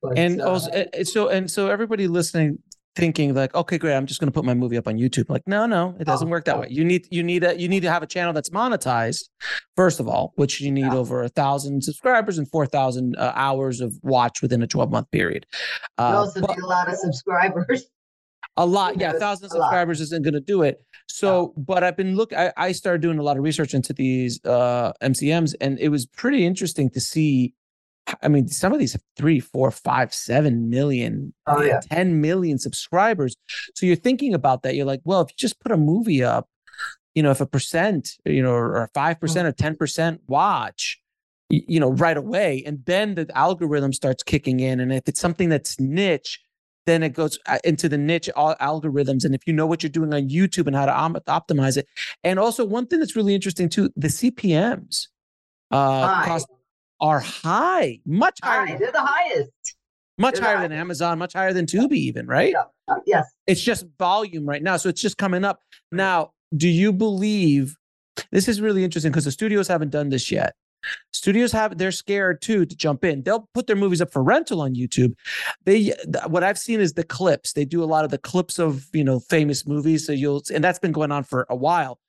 But, 0.02 0.18
and 0.18 0.42
uh, 0.42 0.50
also, 0.50 0.72
uh, 0.72 1.04
so 1.04 1.28
and 1.30 1.50
so, 1.50 1.70
everybody 1.70 2.08
listening, 2.08 2.60
thinking 3.00 3.34
like, 3.34 3.54
okay, 3.56 3.78
great, 3.78 3.96
I'm 3.96 4.06
just 4.06 4.20
going 4.20 4.28
to 4.28 4.32
put 4.34 4.46
my 4.46 4.54
movie 4.54 4.78
up 4.78 4.88
on 4.88 4.96
YouTube. 4.98 5.30
Like, 5.30 5.44
no, 5.48 5.66
no, 5.66 5.96
it 6.00 6.04
doesn't 6.06 6.28
Oh, 6.28 6.32
work 6.32 6.46
that 6.46 6.56
no. 6.56 6.62
way. 6.62 6.68
You 6.70 6.84
need 6.84 7.08
you 7.12 7.24
need 7.24 7.44
a 7.44 7.60
you 7.60 7.68
need 7.70 7.82
to 7.82 7.90
have 7.92 8.04
a 8.04 8.08
channel 8.08 8.34
that's 8.34 8.50
monetized, 8.50 9.30
first 9.76 10.00
of 10.00 10.08
all, 10.08 10.34
which 10.36 10.62
you 10.62 10.72
need 10.72 10.82
Yeah. 10.92 10.96
over 10.96 11.24
a 11.24 11.30
thousand 11.30 11.84
subscribers 11.84 12.38
and 12.38 12.48
four 12.50 12.66
thousand 12.66 13.16
uh, 13.18 13.32
hours 13.36 13.82
of 13.82 13.94
watch 14.04 14.42
within 14.42 14.62
a 14.62 14.68
12 14.68 14.92
month 14.92 15.10
period. 15.12 15.46
you 15.52 16.06
Uh, 16.06 16.18
also 16.18 16.42
but- 16.42 16.50
need 16.52 16.60
a 16.60 16.68
lot 16.68 16.88
of 16.90 16.96
subscribers. 16.96 17.86
a 18.58 18.66
lot 18.66 19.00
yeah 19.00 19.12
a 19.14 19.20
thousand 19.20 19.46
a 19.52 19.56
lot. 19.56 19.64
subscribers 19.66 20.02
isn't 20.02 20.24
going 20.24 20.34
to 20.34 20.40
do 20.42 20.64
it 20.64 20.84
so 21.08 21.54
but 21.56 21.84
i've 21.84 21.96
been 21.96 22.16
look 22.16 22.34
I, 22.34 22.52
I 22.58 22.72
started 22.74 23.02
doing 23.02 23.20
a 23.20 23.24
lot 23.24 23.38
of 23.38 23.44
research 23.44 23.74
into 23.74 23.94
these 23.94 24.44
uh 24.44 24.92
mcns 25.02 25.54
and 25.62 25.80
it 25.80 25.90
was 25.90 26.06
pretty 26.06 26.46
interesting 26.46 26.90
to 26.92 27.00
see 27.00 27.54
i 28.22 28.28
mean 28.28 28.48
some 28.48 28.74
of 28.74 28.80
these 28.80 28.94
have 28.94 29.04
three 29.16 29.40
four 29.40 29.72
five 29.72 30.14
seven 30.14 30.70
million 30.70 31.34
Oh, 31.48 31.62
yeah. 31.62 31.80
10 31.92 32.22
million 32.22 32.60
subscribers. 32.60 33.36
So 33.76 33.86
you're 33.88 33.96
thinking 33.96 34.34
about 34.36 34.62
that. 34.64 34.76
You're 34.76 34.86
like 34.86 35.02
well 35.04 35.22
if 35.22 35.30
you 35.32 35.36
just 35.38 35.60
put 35.60 35.72
a 35.72 35.78
movie 35.78 36.24
up 36.24 36.48
you 37.16 37.24
know 37.24 37.32
if 37.32 37.42
a 37.42 37.46
percent 37.46 38.18
you 38.26 38.44
know 38.44 38.54
or 38.54 38.90
five 38.94 39.20
percent 39.20 39.48
or 39.48 39.52
10 39.52 39.76
percent 39.76 40.22
watch 40.28 41.02
you 41.50 41.80
know 41.80 41.92
right 41.92 42.18
away 42.18 42.64
and 42.66 42.86
then 42.86 43.16
the 43.16 43.28
algorithm 43.36 43.92
starts 43.92 44.22
kicking 44.22 44.60
in 44.60 44.80
and 44.80 44.94
if 44.94 45.08
it's 45.08 45.20
something 45.20 45.50
that's 45.50 45.80
niche 45.80 46.40
then 46.86 47.02
it 47.04 47.10
goes 47.14 47.38
uh, 47.48 47.58
into 47.64 47.90
the 47.90 47.98
niche 47.98 48.30
algorithms 48.38 49.26
and 49.26 49.34
if 49.34 49.42
you 49.48 49.54
know 49.54 49.66
what 49.66 49.82
you're 49.82 49.90
doing 49.90 50.14
on 50.14 50.30
youtube 50.30 50.68
and 50.68 50.76
how 50.76 50.86
to 50.86 50.92
optimize 51.28 51.78
it. 51.78 51.88
And 52.24 52.40
also 52.40 52.64
one 52.66 52.86
thing 52.88 53.00
that's 53.00 53.16
really 53.16 53.34
interesting 53.34 53.70
too 53.70 53.90
the 53.96 54.08
cpms 54.10 55.08
uh 55.72 56.24
cost 56.26 56.48
are 57.02 57.20
high 57.20 58.00
much 58.06 58.40
higher 58.44 58.66
High. 58.66 58.72
than- 58.74 58.80
They're 58.82 58.92
the 58.92 59.02
highest. 59.06 59.52
much 60.18 60.36
they're 60.36 60.44
higher 60.44 60.56
high. 60.58 60.62
than 60.68 60.72
amazon 60.74 61.18
much 61.20 61.34
higher 61.34 61.54
than 61.54 61.66
tubi 61.66 61.94
even 61.94 62.28
right 62.28 62.52
Yeah. 62.54 62.64
Uh, 62.88 63.00
yes. 63.06 63.26
it's 63.48 63.62
just 63.62 63.86
volume 64.00 64.46
right 64.48 64.64
now. 64.64 64.76
So 64.78 64.90
it's 64.90 65.02
just 65.02 65.18
coming 65.20 65.46
up. 65.46 65.60
Now, 65.92 66.32
do 66.58 66.68
you 66.68 66.92
believe 66.92 67.76
this 68.32 68.48
is 68.48 68.60
really 68.62 68.84
interesting 68.84 69.12
because 69.12 69.26
the 69.26 69.32
studios 69.32 69.68
haven't 69.68 69.92
done 69.92 70.10
this 70.10 70.32
yet? 70.32 70.56
Studios 71.14 71.52
have 71.52 71.78
they're 71.78 71.92
scared 71.92 72.42
too 72.42 72.66
to 72.66 72.76
jump 72.76 73.04
in. 73.06 73.22
They'll 73.22 73.48
put 73.54 73.68
their 73.68 73.76
movies 73.76 74.02
up 74.02 74.12
for 74.12 74.24
rental 74.24 74.60
on 74.62 74.74
YouTube. 74.74 75.14
They 75.66 75.84
th- 75.84 76.26
what 76.30 76.44
I've 76.44 76.58
seen 76.58 76.80
is 76.80 76.94
the 76.94 77.04
clips. 77.04 77.54
They 77.54 77.64
do 77.64 77.84
a 77.84 77.86
lot 77.86 78.06
of 78.06 78.10
the 78.12 78.18
clips 78.18 78.58
of, 78.58 78.88
you 78.92 79.04
know, 79.04 79.20
famous 79.20 79.68
movies. 79.68 80.08
So 80.08 80.12
you'll 80.14 80.42
and 80.52 80.64
that's 80.64 80.80
been 80.80 80.92
going 80.94 81.12
on 81.12 81.24
for 81.26 81.46
a 81.50 81.56
while. 81.56 82.00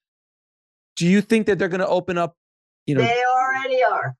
Do 0.97 1.07
you 1.07 1.21
think 1.21 1.47
that 1.47 1.59
they're 1.59 1.69
going 1.69 1.81
to 1.81 1.89
open 1.89 2.17
up, 2.17 2.37
you 2.87 2.95
know, 2.95 3.03
They 3.03 3.23
already 3.37 3.83
are. 3.85 4.15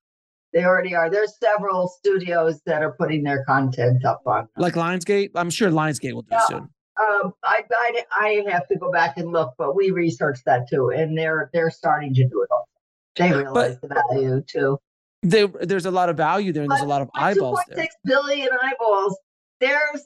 They 0.53 0.65
already 0.65 0.95
are. 0.95 1.09
There's 1.11 1.35
several 1.39 1.89
studios 1.89 2.61
that 2.67 2.83
are 2.83 2.93
putting 2.93 3.23
their 3.23 3.45
content 3.45 4.05
up 4.05 4.23
on. 4.27 4.49
like 4.57 4.75
Lionsgate? 4.75 5.31
I'm 5.35 5.51
sure 5.51 5.71
Lionsgate 5.71 6.13
will 6.15 6.23
do 6.23 6.29
Yeah. 6.33 6.47
soon. 6.47 6.69
Um, 7.01 7.33
I, 7.43 7.63
I 7.73 8.05
I 8.13 8.45
have 8.51 8.67
to 8.69 8.77
go 8.77 8.91
back 8.93 9.17
and 9.17 9.33
look, 9.33 9.55
but 9.57 9.75
we 9.75 9.91
researched 9.91 10.45
that 10.45 10.69
too, 10.69 10.91
and 10.91 11.17
they're 11.17 11.49
they're 11.55 11.71
starting 11.71 12.13
to 12.15 12.25
do 12.29 12.43
it 12.43 12.49
also. 12.51 12.67
They 13.17 13.33
realize 13.33 13.79
the 13.81 13.89
value 13.89 14.43
too. 14.47 14.79
There, 15.23 15.47
there's 15.49 15.87
a 15.87 15.91
lot 15.91 16.09
of 16.09 16.17
value 16.17 16.53
there 16.53 16.63
and 16.63 16.71
there's 16.71 16.83
a 16.83 16.87
lot 16.87 17.03
of 17.03 17.11
eyeballs 17.15 17.61
there. 17.69 17.79
2.6 17.85 17.87
billion 18.05 18.49
eyeballs. 18.63 19.19
There's 19.61 20.03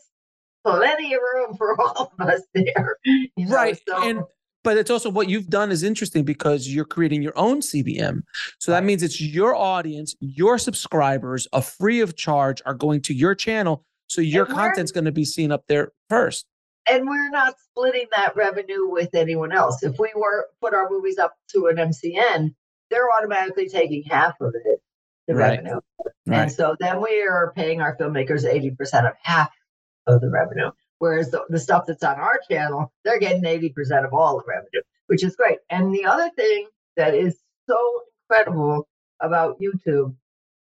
plenty 0.64 1.14
of 1.14 1.20
room 1.34 1.56
for 1.56 1.80
all 1.80 2.12
of 2.18 2.26
us 2.28 2.42
there. 2.54 2.96
you 3.04 3.28
know, 3.38 3.54
right 3.54 3.80
so- 3.88 4.02
and 4.08 4.22
but 4.64 4.76
it's 4.76 4.90
also 4.90 5.08
what 5.10 5.28
you've 5.28 5.48
done 5.48 5.70
is 5.70 5.82
interesting 5.82 6.24
because 6.24 6.68
you're 6.68 6.84
creating 6.84 7.22
your 7.22 7.36
own 7.36 7.60
cbm 7.60 8.22
so 8.58 8.72
that 8.72 8.82
means 8.82 9.02
it's 9.02 9.20
your 9.20 9.54
audience 9.54 10.14
your 10.20 10.58
subscribers 10.58 11.46
a 11.52 11.62
free 11.62 12.00
of 12.00 12.16
charge 12.16 12.60
are 12.66 12.74
going 12.74 13.00
to 13.00 13.14
your 13.14 13.34
channel 13.34 13.84
so 14.06 14.20
your 14.20 14.46
content's 14.46 14.92
going 14.92 15.04
to 15.04 15.12
be 15.12 15.24
seen 15.24 15.52
up 15.52 15.64
there 15.68 15.92
first 16.08 16.46
and 16.90 17.08
we're 17.08 17.30
not 17.30 17.54
splitting 17.58 18.06
that 18.14 18.36
revenue 18.36 18.88
with 18.88 19.14
anyone 19.14 19.52
else. 19.52 19.82
If 19.82 19.98
we 19.98 20.10
were 20.14 20.46
put 20.60 20.74
our 20.74 20.88
movies 20.90 21.18
up 21.18 21.34
to 21.50 21.66
an 21.66 21.76
MCN, 21.76 22.54
they're 22.90 23.10
automatically 23.18 23.68
taking 23.68 24.02
half 24.04 24.34
of 24.40 24.54
it, 24.54 24.82
the 25.26 25.34
Right. 25.34 25.58
revenue. 25.58 25.80
right 26.26 26.42
And 26.42 26.52
so 26.52 26.76
then 26.78 27.00
we 27.00 27.22
are 27.22 27.52
paying 27.56 27.80
our 27.80 27.96
filmmakers 27.96 28.44
80% 28.44 29.06
of 29.06 29.14
half 29.22 29.50
of 30.06 30.20
the 30.20 30.30
revenue. 30.30 30.70
Whereas 31.04 31.30
the, 31.30 31.44
the 31.50 31.60
stuff 31.60 31.84
that's 31.86 32.02
on 32.02 32.18
our 32.18 32.40
channel, 32.50 32.90
they're 33.04 33.18
getting 33.18 33.42
80% 33.42 34.06
of 34.06 34.14
all 34.14 34.38
the 34.38 34.44
revenue, 34.48 34.80
which 35.08 35.22
is 35.22 35.36
great. 35.36 35.58
And 35.68 35.94
the 35.94 36.06
other 36.06 36.30
thing 36.34 36.66
that 36.96 37.14
is 37.14 37.38
so 37.68 37.76
incredible 38.22 38.88
about 39.20 39.60
YouTube 39.60 40.14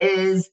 is 0.01 0.49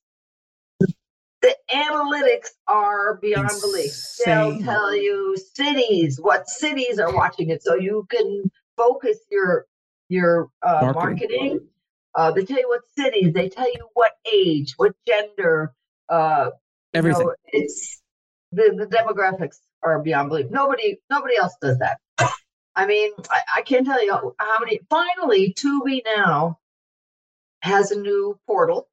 the 1.43 1.57
analytics 1.75 2.51
are 2.69 3.17
beyond 3.17 3.51
belief. 3.61 3.93
They'll 4.25 4.61
tell 4.63 4.95
you 4.95 5.37
cities, 5.55 6.21
what 6.23 6.49
cities 6.49 7.01
are 7.01 7.13
watching 7.13 7.51
it, 7.51 7.65
so 7.65 7.75
you 7.75 8.07
can 8.09 8.49
focus 8.77 9.19
your 9.29 9.67
your 10.09 10.51
uh, 10.63 10.93
Marketing. 10.95 11.31
marketing. 11.31 11.61
Uh, 12.15 12.31
they 12.31 12.45
tell 12.45 12.59
you 12.59 12.69
what 12.69 12.83
cities. 12.97 13.33
They 13.35 13.49
tell 13.49 13.67
you 13.67 13.89
what 13.95 14.13
age, 14.33 14.75
what 14.77 14.93
gender. 15.05 15.75
Uh, 16.09 16.51
you 16.93 16.99
Everything. 17.01 17.27
know, 17.27 17.35
it's 17.49 18.04
the 18.55 18.75
the 18.77 18.87
demographics 18.87 19.59
are 19.83 20.01
beyond 20.01 20.29
belief. 20.31 20.51
Nobody 20.51 20.99
nobody 21.11 21.37
else 21.37 21.55
does 21.61 21.79
that. 21.79 21.99
I 22.77 22.87
mean, 22.87 23.13
I, 23.31 23.41
I 23.59 23.63
can't 23.63 23.87
tell 23.87 24.05
you 24.05 24.35
how 24.39 24.59
many. 24.61 24.81
Finally, 24.91 25.55
Tubi 25.55 26.03
now 26.17 26.59
has 27.61 27.91
a 27.93 28.01
new 28.01 28.39
portal 28.47 28.89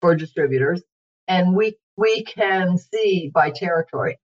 for 0.00 0.14
distributors, 0.14 0.82
and 1.28 1.54
we 1.54 1.76
we 1.96 2.24
can 2.24 2.78
see 2.78 3.30
by 3.32 3.50
territory. 3.50 4.18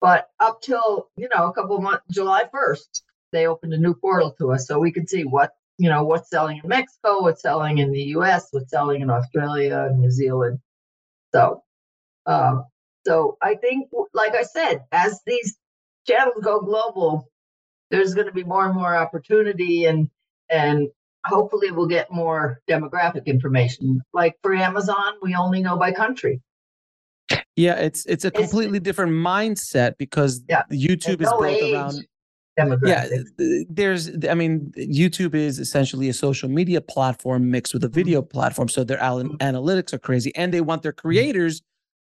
But 0.00 0.28
up 0.40 0.60
till 0.62 1.08
you 1.16 1.28
know 1.34 1.48
a 1.48 1.52
couple 1.52 1.80
months, 1.80 2.04
July 2.10 2.44
first, 2.50 3.02
they 3.32 3.46
opened 3.46 3.74
a 3.74 3.78
new 3.78 3.94
portal 3.94 4.34
to 4.38 4.52
us, 4.52 4.66
so 4.66 4.78
we 4.78 4.92
could 4.92 5.08
see 5.08 5.22
what 5.22 5.52
you 5.78 5.88
know 5.88 6.04
what's 6.04 6.30
selling 6.30 6.60
in 6.62 6.68
Mexico, 6.68 7.22
what's 7.22 7.42
selling 7.42 7.78
in 7.78 7.92
the 7.92 8.02
U.S., 8.16 8.48
what's 8.50 8.70
selling 8.70 9.00
in 9.00 9.10
Australia 9.10 9.86
and 9.90 10.00
New 10.00 10.10
Zealand. 10.10 10.58
So, 11.32 11.62
um, 12.26 12.64
so 13.06 13.36
I 13.42 13.54
think, 13.54 13.90
like 14.12 14.34
I 14.34 14.42
said, 14.42 14.84
as 14.92 15.20
these 15.26 15.56
channels 16.06 16.42
go 16.42 16.60
global, 16.60 17.28
there's 17.90 18.14
going 18.14 18.26
to 18.26 18.32
be 18.32 18.44
more 18.44 18.66
and 18.66 18.74
more 18.74 18.96
opportunity, 18.96 19.84
and 19.84 20.08
and 20.50 20.88
hopefully 21.24 21.70
we'll 21.70 21.86
get 21.86 22.10
more 22.10 22.60
demographic 22.68 23.26
information. 23.26 24.02
Like 24.12 24.34
for 24.42 24.54
Amazon, 24.54 25.14
we 25.22 25.34
only 25.34 25.62
know 25.62 25.76
by 25.76 25.92
country. 25.92 26.40
Yeah, 27.56 27.74
it's 27.74 28.06
it's 28.06 28.24
a 28.24 28.30
completely 28.30 28.78
it's, 28.78 28.84
different 28.84 29.12
mindset 29.12 29.98
because 29.98 30.42
yeah, 30.48 30.62
YouTube 30.70 31.20
is 31.20 31.30
no 31.30 31.40
built 31.40 31.74
around 31.74 32.04
yeah 32.84 33.06
there's 33.68 34.10
i 34.28 34.34
mean 34.34 34.72
youtube 34.76 35.34
is 35.34 35.58
essentially 35.58 36.08
a 36.08 36.12
social 36.12 36.48
media 36.48 36.80
platform 36.80 37.50
mixed 37.50 37.72
with 37.72 37.84
a 37.84 37.88
video 37.88 38.20
mm-hmm. 38.20 38.30
platform 38.30 38.68
so 38.68 38.84
their 38.84 38.98
mm-hmm. 38.98 39.36
analytics 39.36 39.92
are 39.92 39.98
crazy 39.98 40.34
and 40.34 40.52
they 40.52 40.60
want 40.60 40.82
their 40.82 40.92
mm-hmm. 40.92 41.08
creators 41.08 41.62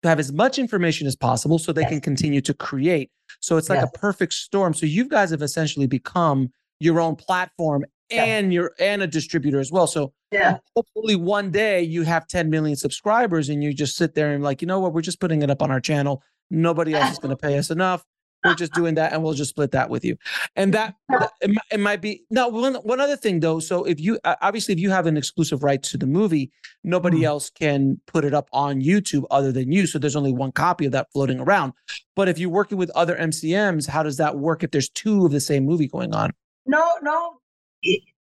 to 0.05 0.09
have 0.11 0.21
as 0.21 0.33
much 0.33 0.59
information 0.59 1.07
as 1.07 1.17
possible 1.17 1.59
so 1.59 1.73
they 1.73 1.81
yes. 1.81 1.91
can 1.91 2.01
continue 2.01 2.43
to 2.43 2.53
create. 2.53 3.11
So 3.41 3.57
it's 3.57 3.71
like 3.71 3.81
yes. 3.81 3.91
a 3.95 3.99
perfect 3.99 4.35
storm. 4.35 4.75
So 4.75 4.85
you 4.85 5.09
guys 5.09 5.31
have 5.31 5.41
essentially 5.41 5.87
become 5.87 6.51
your 6.79 7.01
own 7.01 7.17
platform 7.17 7.87
yeah. 8.11 8.25
and 8.25 8.53
you're 8.53 8.73
and 8.79 9.03
a 9.03 9.07
distributor 9.07 9.61
as 9.61 9.73
well. 9.73 9.87
So 9.87 10.13
yeah. 10.31 10.59
hopefully 10.77 11.17
one 11.17 11.51
day 11.51 11.83
you 11.83 12.03
have 12.03 12.27
10 12.27 12.51
million 12.51 12.77
subscribers 12.77 13.49
and 13.49 13.65
you 13.65 13.73
just 13.73 13.97
sit 13.97 14.15
there 14.15 14.33
and 14.33 14.45
like 14.45 14.61
you 14.61 14.69
know 14.69 14.79
what? 14.79 14.93
We're 14.93 15.01
just 15.01 15.21
putting 15.21 15.41
it 15.41 15.51
up 15.51 15.63
on 15.63 15.71
our 15.71 15.81
channel. 15.81 16.23
Nobody 16.51 16.95
else 16.95 17.13
is 17.13 17.19
going 17.21 17.35
to 17.35 17.41
pay 17.41 17.57
us 17.57 17.71
enough 17.71 18.05
we're 18.45 18.55
just 18.55 18.73
doing 18.75 18.95
that 18.95 19.13
and 19.13 19.23
we'll 19.23 19.35
just 19.35 19.51
split 19.51 19.71
that 19.73 19.89
with 19.91 20.05
you. 20.05 20.17
And 20.57 20.75
that, 20.75 20.95
it, 21.41 21.57
it, 21.71 21.81
might 21.81 22.01
be 22.01 22.25
now 22.31 22.49
one, 22.49 22.75
one 22.77 23.01
other 23.01 23.17
thing 23.17 23.41
though 23.41 23.61
so 23.61 23.85
if 23.85 24.01
you 24.01 24.19
obviously 24.25 24.75
if 24.75 24.81
you 24.81 24.91
have 24.91 25.07
an 25.07 25.17
exclusive 25.17 25.63
right 25.63 25.83
to 25.83 25.99
the 25.99 26.07
movie 26.07 26.51
nobody 26.83 27.21
mm. 27.21 27.25
else 27.25 27.51
can 27.51 28.01
put 28.07 28.25
it 28.25 28.35
up 28.35 28.49
on 28.53 28.81
youtube 28.81 29.25
other 29.31 29.53
than 29.53 29.71
you 29.71 29.87
so 29.87 29.99
there's 29.99 30.17
only 30.17 30.33
one 30.33 30.53
copy 30.53 30.87
of 30.87 30.93
that 30.93 31.11
floating 31.13 31.41
around. 31.41 31.73
But 32.17 32.29
if 32.29 32.39
you're 32.39 32.51
working 32.51 32.79
with 32.79 32.91
other 32.91 33.17
mcns 33.17 33.89
how 33.89 34.03
does 34.03 34.17
that 34.19 34.39
work 34.39 34.63
if 34.63 34.71
there's 34.71 34.89
two 34.89 35.27
of 35.27 35.33
the 35.33 35.41
same 35.41 35.65
movie 35.65 35.89
going 35.89 36.15
on? 36.15 36.31
No 36.67 36.89
no. 37.03 37.39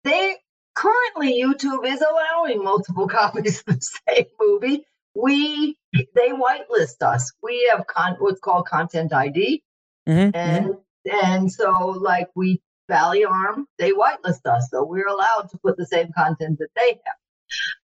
They 0.05 0.37
currently 0.75 1.41
youtube 1.41 1.87
is 1.87 2.03
allowing 2.03 2.63
multiple 2.63 3.09
copies 3.21 3.61
of 3.61 3.67
the 3.67 3.93
same 4.09 4.27
movie. 4.41 4.85
We 5.15 5.79
they 5.93 6.31
whitelist 6.31 7.03
us. 7.03 7.33
We 7.43 7.71
have 7.71 7.87
con- 7.87 8.17
what's 8.19 8.41
called 8.41 8.67
content 8.67 9.13
id 9.13 9.63
Mm-hmm, 10.09 10.37
and 10.37 10.67
mm-hmm. 10.67 11.27
and 11.27 11.53
so 11.53 11.71
like 12.01 12.29
we 12.35 12.61
Valleyarm, 12.91 13.65
they 13.79 13.93
whitelist 13.93 14.45
us, 14.45 14.69
so 14.71 14.85
we're 14.85 15.09
allowed 15.09 15.49
to 15.51 15.59
put 15.59 15.77
the 15.77 15.87
same 15.87 16.11
content 16.17 16.59
that 16.59 16.69
they 16.77 17.01
have. 17.05 17.17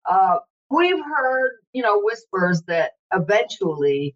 Uh, 0.09 0.37
we've 0.69 1.03
heard, 1.03 1.51
you 1.73 1.83
know, 1.83 2.01
whispers 2.01 2.63
that 2.67 2.93
eventually 3.13 4.15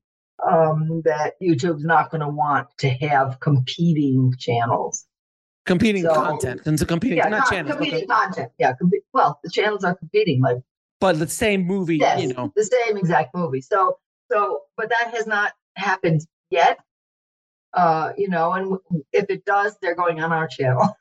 um, 0.49 1.01
that 1.05 1.33
YouTube's 1.41 1.83
not 1.83 2.09
going 2.09 2.21
to 2.21 2.27
want 2.27 2.67
to 2.79 2.89
have 2.89 3.39
competing 3.39 4.33
channels. 4.39 5.05
Competing 5.65 6.03
so, 6.03 6.15
content, 6.15 6.61
and 6.65 6.79
so 6.79 6.85
competing, 6.85 7.19
yeah, 7.19 7.29
not 7.29 7.43
con- 7.43 7.53
channels, 7.53 7.75
competing 7.75 8.07
content. 8.07 8.51
Yeah, 8.57 8.73
com- 8.73 8.91
well, 9.13 9.39
the 9.43 9.51
channels 9.51 9.83
are 9.83 9.93
competing, 9.93 10.41
like, 10.41 10.57
but 10.99 11.19
the 11.19 11.27
same 11.27 11.67
movie, 11.67 11.97
yes, 11.97 12.21
you 12.21 12.33
know, 12.33 12.51
the 12.55 12.63
same 12.63 12.97
exact 12.97 13.35
movie. 13.35 13.61
So, 13.61 13.99
so, 14.31 14.61
but 14.77 14.89
that 14.89 15.13
has 15.13 15.27
not 15.27 15.53
happened 15.75 16.21
yet 16.49 16.79
uh, 17.73 18.11
you 18.17 18.29
know, 18.29 18.53
and 18.53 18.77
if 19.13 19.29
it 19.29 19.45
does, 19.45 19.77
they're 19.81 19.95
going 19.95 20.21
on 20.21 20.31
our 20.31 20.47
channel. 20.47 20.95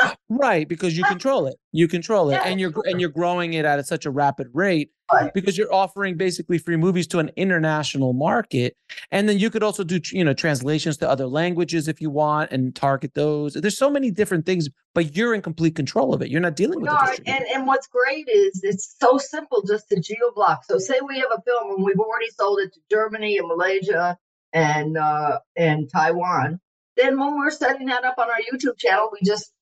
right, 0.28 0.68
because 0.68 0.96
you 0.96 1.04
control 1.04 1.46
it. 1.46 1.56
You 1.72 1.88
control 1.88 2.30
it, 2.30 2.34
yeah, 2.34 2.44
and 2.44 2.60
you're 2.60 2.72
sure. 2.72 2.82
and 2.86 3.00
you're 3.00 3.10
growing 3.10 3.54
it 3.54 3.64
at 3.64 3.84
such 3.86 4.06
a 4.06 4.10
rapid 4.10 4.48
rate 4.52 4.90
right. 5.12 5.32
because 5.34 5.56
you're 5.56 5.72
offering 5.72 6.16
basically 6.16 6.58
free 6.58 6.76
movies 6.76 7.06
to 7.08 7.18
an 7.18 7.30
international 7.36 8.12
market, 8.12 8.76
and 9.10 9.28
then 9.28 9.38
you 9.38 9.50
could 9.50 9.62
also 9.62 9.84
do 9.84 10.00
you 10.12 10.24
know 10.24 10.34
translations 10.34 10.96
to 10.98 11.08
other 11.08 11.26
languages 11.26 11.88
if 11.88 12.00
you 12.00 12.10
want 12.10 12.50
and 12.50 12.74
target 12.74 13.14
those. 13.14 13.54
There's 13.54 13.78
so 13.78 13.90
many 13.90 14.10
different 14.10 14.46
things, 14.46 14.68
but 14.94 15.16
you're 15.16 15.34
in 15.34 15.42
complete 15.42 15.76
control 15.76 16.14
of 16.14 16.22
it. 16.22 16.30
You're 16.30 16.40
not 16.40 16.56
dealing 16.56 16.80
with 16.80 16.90
no, 16.90 16.98
and 17.26 17.44
and 17.54 17.66
what's 17.66 17.86
great 17.86 18.28
is 18.28 18.60
it's 18.62 18.96
so 18.98 19.18
simple 19.18 19.62
just 19.62 19.88
to 19.90 20.00
geo 20.00 20.32
block. 20.34 20.64
So 20.64 20.78
say 20.78 21.00
we 21.06 21.18
have 21.18 21.30
a 21.36 21.42
film 21.42 21.76
and 21.76 21.84
we've 21.84 22.00
already 22.00 22.30
sold 22.30 22.60
it 22.60 22.72
to 22.74 22.80
Germany 22.90 23.38
and 23.38 23.48
Malaysia 23.48 24.18
and 24.52 24.96
uh, 24.96 25.38
and 25.56 25.90
Taiwan. 25.90 26.60
Then 26.96 27.18
when 27.18 27.38
we're 27.38 27.50
setting 27.50 27.86
that 27.86 28.04
up 28.04 28.16
on 28.18 28.28
our 28.28 28.40
YouTube 28.52 28.78
channel, 28.78 29.10
we 29.12 29.18
just 29.24 29.52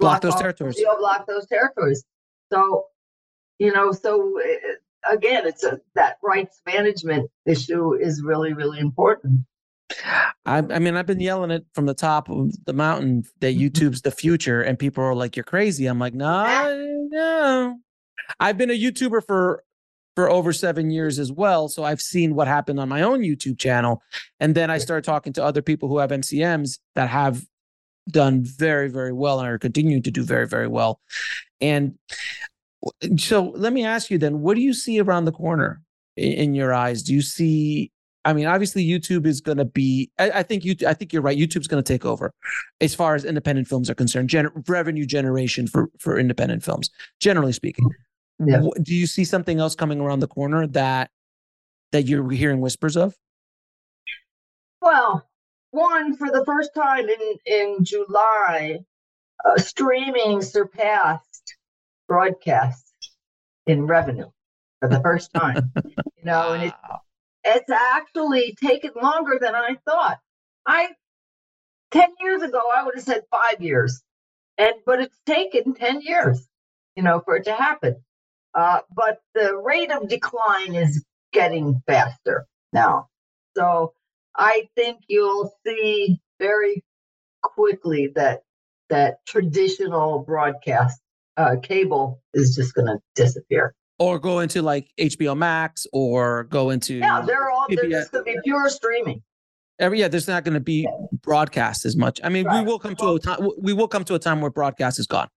block, 0.00 0.20
block 0.20 0.32
those 0.32 0.40
territories. 0.40 0.80
Know, 0.80 0.96
block 0.98 1.26
those 1.26 1.46
territories. 1.46 2.04
So 2.52 2.86
you 3.58 3.72
know, 3.72 3.92
so 3.92 4.38
it, 4.38 4.80
uh, 5.08 5.14
again, 5.14 5.46
it's 5.46 5.64
a 5.64 5.80
that 5.94 6.18
rights 6.22 6.60
management 6.66 7.30
issue 7.46 7.94
is 7.94 8.22
really 8.22 8.52
really 8.52 8.80
important. 8.80 9.46
I, 10.46 10.58
I, 10.58 10.78
mean, 10.78 10.96
I've 10.96 11.06
been 11.06 11.20
yelling 11.20 11.50
it 11.50 11.66
from 11.74 11.86
the 11.86 11.94
top 11.94 12.30
of 12.30 12.52
the 12.64 12.72
mountain 12.72 13.24
that 13.40 13.54
mm-hmm. 13.54 13.66
YouTube's 13.66 14.02
the 14.02 14.10
future, 14.10 14.62
and 14.62 14.78
people 14.78 15.04
are 15.04 15.14
like, 15.14 15.36
"You're 15.36 15.44
crazy." 15.44 15.86
I'm 15.86 15.98
like, 15.98 16.14
"No, 16.14 17.06
no." 17.10 17.78
I've 18.40 18.56
been 18.56 18.70
a 18.70 18.78
YouTuber 18.78 19.26
for 19.26 19.62
for 20.14 20.30
over 20.30 20.52
seven 20.52 20.90
years 20.90 21.18
as 21.18 21.32
well. 21.32 21.68
So 21.68 21.84
I've 21.84 22.00
seen 22.00 22.34
what 22.34 22.48
happened 22.48 22.78
on 22.78 22.88
my 22.88 23.02
own 23.02 23.20
YouTube 23.20 23.58
channel. 23.58 24.02
And 24.40 24.54
then 24.54 24.70
I 24.70 24.78
started 24.78 25.04
talking 25.04 25.32
to 25.34 25.44
other 25.44 25.62
people 25.62 25.88
who 25.88 25.98
have 25.98 26.10
MCNs 26.10 26.78
that 26.94 27.08
have 27.08 27.44
done 28.08 28.42
very, 28.44 28.88
very 28.88 29.12
well 29.12 29.40
and 29.40 29.48
are 29.48 29.58
continuing 29.58 30.02
to 30.02 30.10
do 30.10 30.22
very, 30.22 30.46
very 30.46 30.68
well. 30.68 31.00
And 31.60 31.98
so 33.16 33.52
let 33.56 33.72
me 33.72 33.84
ask 33.84 34.10
you 34.10 34.18
then, 34.18 34.40
what 34.40 34.54
do 34.54 34.60
you 34.60 34.74
see 34.74 35.00
around 35.00 35.24
the 35.24 35.32
corner 35.32 35.80
in, 36.16 36.54
your 36.54 36.72
eyes? 36.72 37.02
Do 37.02 37.14
you 37.14 37.22
see 37.22 37.90
I 38.26 38.32
mean, 38.32 38.46
obviously, 38.46 38.86
YouTube 38.86 39.26
is 39.26 39.42
going 39.42 39.58
to 39.58 39.66
be. 39.66 40.10
I, 40.18 40.30
I, 40.30 40.42
think 40.42 40.64
you. 40.64 40.74
I 40.86 40.94
think 40.94 41.12
you're 41.12 41.20
right. 41.20 41.36
YouTube's 41.36 41.68
going 41.68 41.82
to 41.82 41.92
take 41.92 42.06
over, 42.06 42.32
as 42.80 42.94
far 42.94 43.14
as 43.14 43.22
independent 43.22 43.68
films 43.68 43.90
are 43.90 43.94
concerned. 43.94 44.30
Gener- 44.30 44.66
revenue 44.66 45.04
generation 45.04 45.66
for 45.66 45.90
for 45.98 46.18
independent 46.18 46.64
films, 46.64 46.88
generally 47.20 47.52
speaking. 47.52 47.86
Yeah. 48.38 48.62
Do 48.82 48.94
you 48.94 49.06
see 49.06 49.24
something 49.24 49.60
else 49.60 49.74
coming 49.74 50.00
around 50.00 50.20
the 50.20 50.28
corner 50.28 50.66
that 50.68 51.10
that 51.92 52.06
you're 52.06 52.30
hearing 52.30 52.60
whispers 52.60 52.96
of? 52.96 53.14
Well, 54.80 55.26
one 55.70 56.16
for 56.16 56.30
the 56.30 56.44
first 56.44 56.70
time 56.74 57.08
in 57.08 57.38
in 57.46 57.84
July, 57.84 58.80
uh, 59.44 59.58
streaming 59.58 60.42
surpassed 60.42 61.56
broadcast 62.08 62.92
in 63.66 63.86
revenue 63.86 64.30
for 64.80 64.88
the 64.88 65.00
first 65.00 65.32
time. 65.32 65.72
you 65.84 66.24
know, 66.24 66.52
and 66.52 66.64
it's 66.64 66.76
it's 67.44 67.70
actually 67.70 68.56
taken 68.62 68.90
longer 69.00 69.38
than 69.40 69.54
I 69.54 69.76
thought. 69.84 70.18
I 70.66 70.88
ten 71.92 72.08
years 72.20 72.42
ago 72.42 72.60
I 72.74 72.84
would 72.84 72.94
have 72.96 73.04
said 73.04 73.22
five 73.30 73.60
years, 73.60 74.02
and 74.58 74.74
but 74.84 75.00
it's 75.00 75.18
taken 75.24 75.74
ten 75.74 76.00
years, 76.00 76.46
you 76.96 77.02
know, 77.02 77.20
for 77.24 77.36
it 77.36 77.44
to 77.44 77.54
happen. 77.54 77.96
Uh, 78.54 78.80
but 78.94 79.18
the 79.34 79.56
rate 79.56 79.90
of 79.90 80.08
decline 80.08 80.74
is 80.74 81.04
getting 81.32 81.82
faster 81.86 82.46
now. 82.72 83.08
So 83.56 83.92
I 84.36 84.68
think 84.76 85.00
you'll 85.08 85.52
see 85.66 86.20
very 86.38 86.84
quickly 87.42 88.12
that 88.14 88.42
that 88.90 89.18
traditional 89.26 90.20
broadcast 90.20 91.00
uh, 91.36 91.56
cable 91.62 92.22
is 92.32 92.54
just 92.54 92.74
going 92.74 92.86
to 92.86 92.98
disappear. 93.14 93.74
Or 93.98 94.18
go 94.18 94.40
into 94.40 94.60
like 94.62 94.88
HBO 94.98 95.36
Max, 95.36 95.86
or 95.92 96.44
go 96.44 96.70
into 96.70 96.94
yeah, 96.94 97.22
they're 97.24 97.50
all 97.50 97.66
they're 97.68 97.88
just 97.88 98.10
going 98.10 98.24
to 98.24 98.32
be 98.32 98.38
pure 98.42 98.68
streaming. 98.68 99.22
Every 99.78 100.00
yeah, 100.00 100.08
there's 100.08 100.26
not 100.26 100.44
going 100.44 100.54
to 100.54 100.60
be 100.60 100.88
broadcast 101.22 101.84
as 101.84 101.96
much. 101.96 102.20
I 102.22 102.28
mean, 102.28 102.44
right. 102.44 102.60
we 102.60 102.66
will 102.66 102.80
come 102.80 102.96
to 102.96 103.14
a 103.14 103.20
time. 103.20 103.48
We 103.60 103.72
will 103.72 103.86
come 103.86 104.04
to 104.04 104.14
a 104.14 104.18
time 104.18 104.40
where 104.40 104.50
broadcast 104.50 104.98
is 104.98 105.06
gone. 105.06 105.28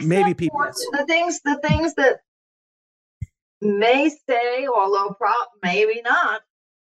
Maybe 0.00 0.34
people 0.34 0.60
the 0.92 1.04
things 1.06 1.40
the 1.42 1.58
things 1.62 1.94
that 1.94 2.20
may 3.60 4.10
say, 4.28 4.66
although 4.66 5.14
pro- 5.18 5.32
maybe 5.62 6.00
not 6.02 6.42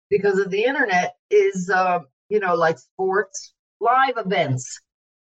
because 0.09 0.39
of 0.39 0.49
the 0.51 0.63
internet, 0.63 1.15
is 1.29 1.69
uh, 1.69 1.99
you 2.29 2.39
know 2.39 2.55
like 2.55 2.77
sports 2.77 3.53
live 3.79 4.17
events. 4.17 4.79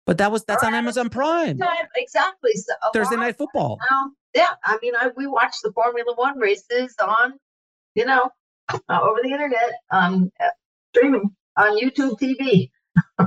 But 0.06 0.18
that 0.18 0.30
was 0.30 0.44
that's 0.44 0.62
on 0.62 0.72
Amazon 0.72 1.10
Prime. 1.10 1.58
Exactly. 1.96 2.52
So 2.54 2.72
Thursday 2.92 3.16
night 3.16 3.36
football. 3.36 3.78
Now, 3.90 4.12
yeah, 4.34 4.54
I 4.64 4.78
mean, 4.80 4.94
I, 4.94 5.10
we 5.16 5.26
watched 5.26 5.62
the 5.62 5.72
Formula 5.72 6.14
One 6.14 6.38
races 6.38 6.94
on, 7.02 7.34
you 7.96 8.04
know, 8.04 8.30
uh, 8.68 8.78
over 9.02 9.18
the 9.22 9.30
internet, 9.30 9.72
um, 9.90 10.30
streaming 10.94 11.34
on 11.56 11.80
YouTube 11.80 12.20
TV. 12.20 12.70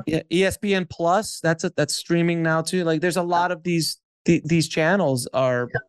yeah, 0.08 0.22
ESPN 0.32 0.90
Plus. 0.90 1.42
That's 1.42 1.66
a, 1.66 1.72
that's 1.76 1.96
streaming 1.96 2.44
now 2.44 2.62
too. 2.62 2.86
Like, 2.86 3.02
there's 3.02 3.18
a 3.18 3.24
lot 3.24 3.52
of 3.52 3.64
these 3.64 4.00
th- 4.30 4.44
these 4.44 4.68
channels 4.68 5.28
are. 5.34 5.70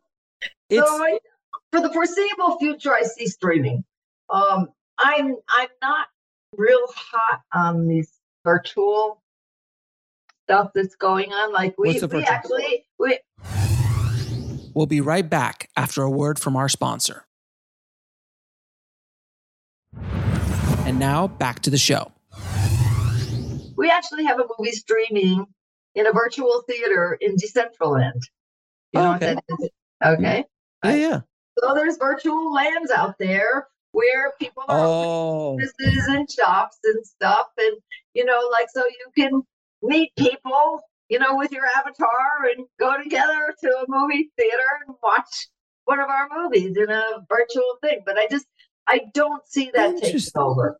It's, 0.71 0.87
so 0.87 1.03
I, 1.03 1.19
for 1.71 1.81
the 1.81 1.91
foreseeable 1.91 2.57
future, 2.57 2.93
I 2.93 3.03
see 3.03 3.27
streaming. 3.27 3.83
Um, 4.29 4.69
I'm 4.97 5.35
I'm 5.49 5.67
not 5.81 6.07
real 6.57 6.79
hot 6.95 7.41
on 7.53 7.87
these 7.87 8.09
virtual 8.45 9.21
stuff 10.45 10.71
that's 10.73 10.95
going 10.95 11.31
on. 11.33 11.51
Like 11.51 11.75
we, 11.77 11.99
we 11.99 12.23
actually 12.23 12.85
we 12.97 13.19
We'll 14.73 14.85
be 14.85 15.01
right 15.01 15.29
back 15.29 15.69
after 15.75 16.01
a 16.01 16.09
word 16.09 16.39
from 16.39 16.55
our 16.55 16.69
sponsor. 16.69 17.25
And 20.85 20.97
now 20.97 21.27
back 21.27 21.59
to 21.63 21.69
the 21.69 21.77
show. 21.77 22.13
we 23.75 23.91
actually 23.91 24.23
have 24.23 24.39
a 24.39 24.45
movie 24.57 24.71
streaming 24.71 25.45
in 25.95 26.07
a 26.07 26.11
virtual 26.11 26.63
theater 26.67 27.17
in 27.21 27.35
Decentraland. 27.35 28.21
You 28.93 29.01
know 29.01 29.15
Okay. 29.15 29.35
what 29.35 29.43
that 29.47 29.57
is? 29.59 29.69
Okay. 30.03 30.45
Yeah, 30.83 30.95
yeah. 30.95 31.19
So 31.59 31.73
there's 31.75 31.97
virtual 31.97 32.53
lands 32.53 32.91
out 32.91 33.15
there 33.19 33.67
where 33.91 34.31
people 34.39 34.63
are 34.67 34.79
Oh, 34.87 35.57
businesses 35.57 36.07
and 36.07 36.29
shops 36.31 36.77
and 36.85 37.05
stuff 37.05 37.47
and 37.57 37.75
you 38.13 38.23
know 38.23 38.39
like 38.51 38.67
so 38.73 38.81
you 38.85 39.11
can 39.17 39.41
meet 39.83 40.15
people 40.17 40.79
you 41.09 41.19
know 41.19 41.35
with 41.35 41.51
your 41.51 41.65
avatar 41.75 42.45
and 42.55 42.65
go 42.79 42.95
together 43.03 43.53
to 43.59 43.67
a 43.67 43.85
movie 43.89 44.31
theater 44.37 44.63
and 44.87 44.95
watch 45.03 45.49
one 45.83 45.99
of 45.99 46.07
our 46.09 46.29
movies 46.33 46.77
in 46.77 46.89
a 46.89 47.03
virtual 47.29 47.77
thing 47.81 47.99
but 48.05 48.17
i 48.17 48.25
just 48.31 48.45
i 48.87 49.01
don't 49.13 49.45
see 49.45 49.69
that 49.73 49.97
taking 49.97 50.21
over 50.37 50.77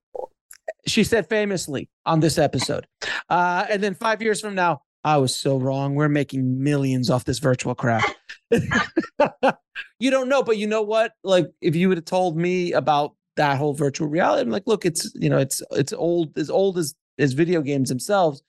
she 0.87 1.03
said 1.03 1.27
famously 1.27 1.89
on 2.05 2.21
this 2.21 2.37
episode. 2.37 2.87
Uh, 3.29 3.65
and 3.69 3.83
then 3.83 3.93
five 3.93 4.21
years 4.21 4.39
from 4.39 4.55
now, 4.55 4.81
I 5.03 5.17
was 5.17 5.35
so 5.35 5.57
wrong. 5.57 5.95
We're 5.95 6.09
making 6.09 6.63
millions 6.63 7.09
off 7.09 7.25
this 7.25 7.39
virtual 7.39 7.75
crap. 7.75 8.03
you 9.99 10.11
don't 10.11 10.29
know, 10.29 10.43
but 10.43 10.57
you 10.57 10.67
know 10.67 10.81
what? 10.81 11.13
Like, 11.23 11.47
if 11.61 11.75
you 11.75 11.89
would 11.89 11.97
have 11.97 12.05
told 12.05 12.37
me 12.37 12.73
about 12.73 13.15
that 13.37 13.57
whole 13.57 13.73
virtual 13.73 14.07
reality, 14.07 14.41
I'm 14.41 14.49
like, 14.51 14.67
look, 14.67 14.85
it's 14.85 15.11
you 15.15 15.29
know, 15.29 15.37
it's 15.37 15.61
it's 15.71 15.93
old 15.93 16.37
as 16.37 16.49
old 16.49 16.77
as 16.77 16.93
as 17.19 17.33
video 17.33 17.61
games 17.61 17.89
themselves, 17.89 18.41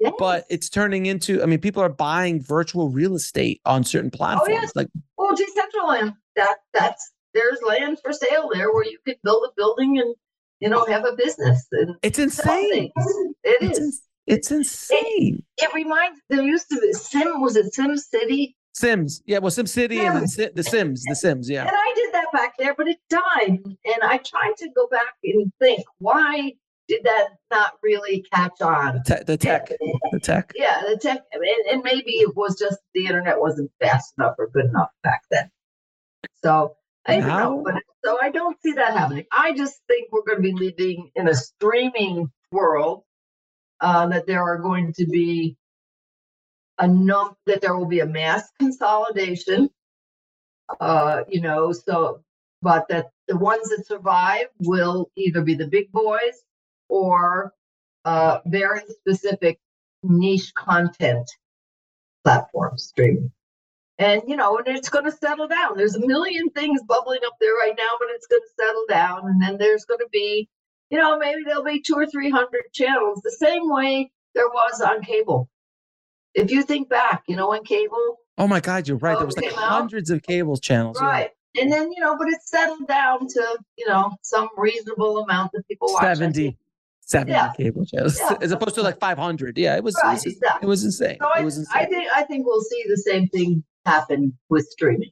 Yes. 0.00 0.12
but 0.18 0.44
it's 0.50 0.68
turning 0.68 1.06
into. 1.06 1.42
I 1.42 1.46
mean, 1.46 1.60
people 1.60 1.82
are 1.82 1.88
buying 1.88 2.42
virtual 2.42 2.88
real 2.88 3.14
estate 3.14 3.60
on 3.64 3.84
certain 3.84 4.10
oh, 4.14 4.16
platforms. 4.16 4.50
Oh, 4.50 4.60
yes. 4.60 4.72
Like, 4.76 4.88
well 5.16 5.34
decentraland 5.34 6.14
that 6.36 6.56
that's 6.72 7.12
there's 7.34 7.58
land 7.66 7.98
for 8.02 8.12
sale 8.12 8.50
there 8.52 8.72
where 8.72 8.84
you 8.84 8.98
could 9.06 9.16
build 9.24 9.44
a 9.46 9.52
building 9.56 9.98
and 9.98 10.14
you 10.60 10.68
know 10.68 10.84
have 10.86 11.04
a 11.04 11.14
business 11.16 11.66
and 11.72 11.96
it's 12.02 12.18
insane. 12.18 12.90
It 12.96 13.58
It's, 13.62 13.78
is. 13.78 13.84
ins- 13.84 14.02
it's 14.26 14.50
insane. 14.50 15.42
It 15.58 15.74
reminds. 15.74 16.20
There 16.28 16.42
used 16.42 16.68
to 16.70 16.80
be 16.80 16.92
Sim. 16.92 17.40
Was 17.40 17.56
it 17.56 17.72
Sim 17.74 17.96
City? 17.96 18.56
Sims, 18.74 19.22
yeah. 19.24 19.38
Well, 19.38 19.50
Sim 19.50 19.66
City 19.66 20.00
and 20.00 20.16
then 20.16 20.50
the 20.54 20.62
Sims, 20.62 21.02
the 21.08 21.14
Sims, 21.14 21.48
yeah. 21.48 21.62
And 21.62 21.70
I 21.74 21.92
did 21.96 22.12
that 22.12 22.26
back 22.30 22.58
there, 22.58 22.74
but 22.74 22.86
it 22.86 22.98
died. 23.08 23.48
And 23.64 24.02
I 24.02 24.18
tried 24.18 24.52
to 24.58 24.68
go 24.76 24.86
back 24.88 25.14
and 25.24 25.50
think, 25.58 25.82
why 25.96 26.52
did 26.86 27.02
that 27.04 27.28
not 27.50 27.72
really 27.82 28.22
catch 28.32 28.60
on? 28.60 29.00
The, 29.06 29.16
te- 29.16 29.24
the 29.24 29.36
tech, 29.38 29.68
the 30.12 30.20
tech. 30.20 30.52
Yeah, 30.54 30.82
the 30.86 30.98
tech, 30.98 31.22
and, 31.32 31.42
and 31.70 31.82
maybe 31.82 32.16
it 32.16 32.36
was 32.36 32.58
just 32.58 32.78
the 32.94 33.06
internet 33.06 33.40
wasn't 33.40 33.70
fast 33.80 34.12
enough 34.18 34.34
or 34.38 34.48
good 34.48 34.66
enough 34.66 34.90
back 35.02 35.22
then. 35.30 35.50
So 36.44 36.76
I 37.06 37.20
don't 37.20 37.28
know, 37.28 37.62
but 37.64 37.82
so 38.04 38.18
I 38.20 38.30
don't 38.30 38.60
see 38.62 38.72
that 38.72 38.92
happening. 38.92 39.24
I 39.32 39.52
just 39.54 39.80
think 39.88 40.08
we're 40.12 40.22
going 40.22 40.42
to 40.42 40.42
be 40.42 40.52
living 40.52 41.10
in 41.14 41.28
a 41.28 41.34
streaming 41.34 42.30
world. 42.52 43.04
Uh, 43.80 44.06
that 44.06 44.26
there 44.26 44.42
are 44.42 44.58
going 44.58 44.92
to 44.94 45.06
be 45.06 45.56
num 46.80 47.34
that 47.46 47.60
there 47.60 47.76
will 47.76 47.86
be 47.86 48.00
a 48.00 48.06
mass 48.06 48.50
consolidation. 48.58 49.68
Uh, 50.80 51.22
you 51.28 51.40
know, 51.40 51.72
so 51.72 52.22
but 52.62 52.88
that 52.88 53.10
the 53.28 53.36
ones 53.36 53.68
that 53.68 53.86
survive 53.86 54.46
will 54.60 55.10
either 55.16 55.42
be 55.42 55.54
the 55.54 55.66
big 55.66 55.90
boys 55.92 56.42
or 56.88 57.52
uh, 58.04 58.38
very 58.46 58.80
specific 58.88 59.58
niche 60.02 60.52
content 60.54 61.28
platforms 62.24 62.84
streaming. 62.84 63.30
And 63.98 64.22
you 64.26 64.36
know, 64.36 64.58
and 64.58 64.68
it's 64.68 64.88
going 64.88 65.04
to 65.06 65.12
settle 65.12 65.48
down. 65.48 65.76
There's 65.76 65.96
a 65.96 66.06
million 66.06 66.50
things 66.50 66.82
bubbling 66.86 67.20
up 67.26 67.34
there 67.40 67.54
right 67.54 67.74
now, 67.76 67.90
but 67.98 68.08
it's 68.10 68.26
going 68.26 68.42
to 68.42 68.64
settle 68.64 68.84
down. 68.88 69.28
And 69.28 69.40
then 69.40 69.56
there's 69.58 69.84
going 69.84 70.00
to 70.00 70.08
be, 70.12 70.48
you 70.90 70.98
know, 70.98 71.18
maybe 71.18 71.42
there'll 71.44 71.64
be 71.64 71.80
two 71.80 71.94
or 71.94 72.06
three 72.06 72.30
hundred 72.30 72.62
channels, 72.72 73.20
the 73.22 73.32
same 73.38 73.68
way 73.70 74.10
there 74.34 74.48
was 74.48 74.80
on 74.80 75.02
cable. 75.02 75.48
If 76.34 76.50
you 76.50 76.62
think 76.62 76.88
back, 76.88 77.22
you 77.28 77.36
know, 77.36 77.48
when 77.48 77.64
cable, 77.64 78.18
Oh 78.38 78.46
my 78.46 78.60
God, 78.60 78.86
you're 78.86 78.98
right. 78.98 79.16
There 79.16 79.26
was 79.26 79.36
like 79.36 79.46
out? 79.52 79.54
hundreds 79.58 80.10
of 80.10 80.22
cable 80.22 80.56
channels. 80.58 80.98
yeah. 81.00 81.06
right? 81.08 81.30
And 81.58 81.72
then 81.72 81.90
you 81.90 82.02
know, 82.02 82.16
but 82.18 82.28
it's 82.28 82.50
settled 82.50 82.86
down 82.86 83.26
to 83.28 83.58
you 83.78 83.86
know 83.88 84.12
some 84.22 84.48
reasonable 84.56 85.18
amount 85.20 85.52
that 85.52 85.66
people 85.68 85.88
watch. 85.92 86.04
on 86.04 86.16
70, 86.16 86.58
70 87.00 87.30
Yeah. 87.32 87.52
cable 87.56 87.86
channels, 87.86 88.20
Yeah. 88.20 88.36
as 88.42 88.52
opposed 88.52 88.74
to 88.74 88.82
like 88.82 89.00
500. 89.00 89.56
Yeah, 89.56 89.76
it 89.76 89.82
was, 89.84 89.96
Right, 90.04 90.10
it 90.10 90.14
was, 90.16 90.26
exactly. 90.26 90.66
it 90.66 90.68
was 90.68 90.84
insane. 90.84 91.16
So 91.20 91.28
it 91.28 91.40
I, 91.40 91.44
was 91.44 91.56
insane. 91.58 91.82
I 91.82 91.86
think 91.86 92.08
I 92.14 92.22
think 92.24 92.46
we'll 92.46 92.60
see 92.60 92.84
the 92.88 92.98
same 92.98 93.26
thing 93.28 93.64
happen 93.86 94.36
with 94.50 94.66
streaming. 94.66 95.10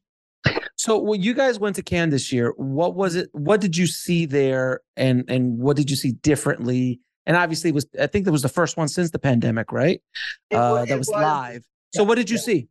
So 0.84 0.98
when 0.98 1.22
you 1.22 1.32
guys 1.32 1.58
went 1.58 1.76
to 1.76 1.82
Cannes 1.82 2.10
this 2.10 2.30
year, 2.30 2.52
what 2.58 2.94
was 2.94 3.14
it? 3.14 3.30
What 3.32 3.62
did 3.62 3.74
you 3.74 3.86
see 3.86 4.26
there, 4.26 4.82
and 4.98 5.24
and 5.28 5.56
what 5.56 5.78
did 5.78 5.88
you 5.88 5.96
see 5.96 6.12
differently? 6.12 7.00
And 7.24 7.38
obviously, 7.38 7.70
it 7.70 7.74
was 7.74 7.86
I 7.98 8.06
think 8.06 8.26
that 8.26 8.32
was 8.32 8.42
the 8.42 8.50
first 8.50 8.76
one 8.76 8.88
since 8.88 9.10
the 9.10 9.18
pandemic, 9.18 9.72
right? 9.72 10.02
It 10.50 10.56
uh, 10.56 10.84
that 10.84 10.90
it 10.90 10.98
was, 10.98 11.08
live. 11.08 11.64
So 11.94 12.04
what 12.04 12.16
did 12.16 12.28
you 12.28 12.36
see? 12.36 12.68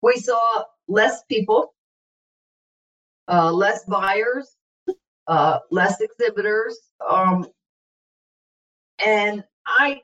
We 0.00 0.16
saw 0.16 0.62
less 0.88 1.22
people, 1.28 1.74
uh, 3.28 3.52
less 3.52 3.84
buyers, 3.84 4.56
uh, 5.26 5.58
less 5.70 6.00
exhibitors, 6.00 6.78
um, 7.06 7.46
and 9.04 9.44
I 9.66 10.00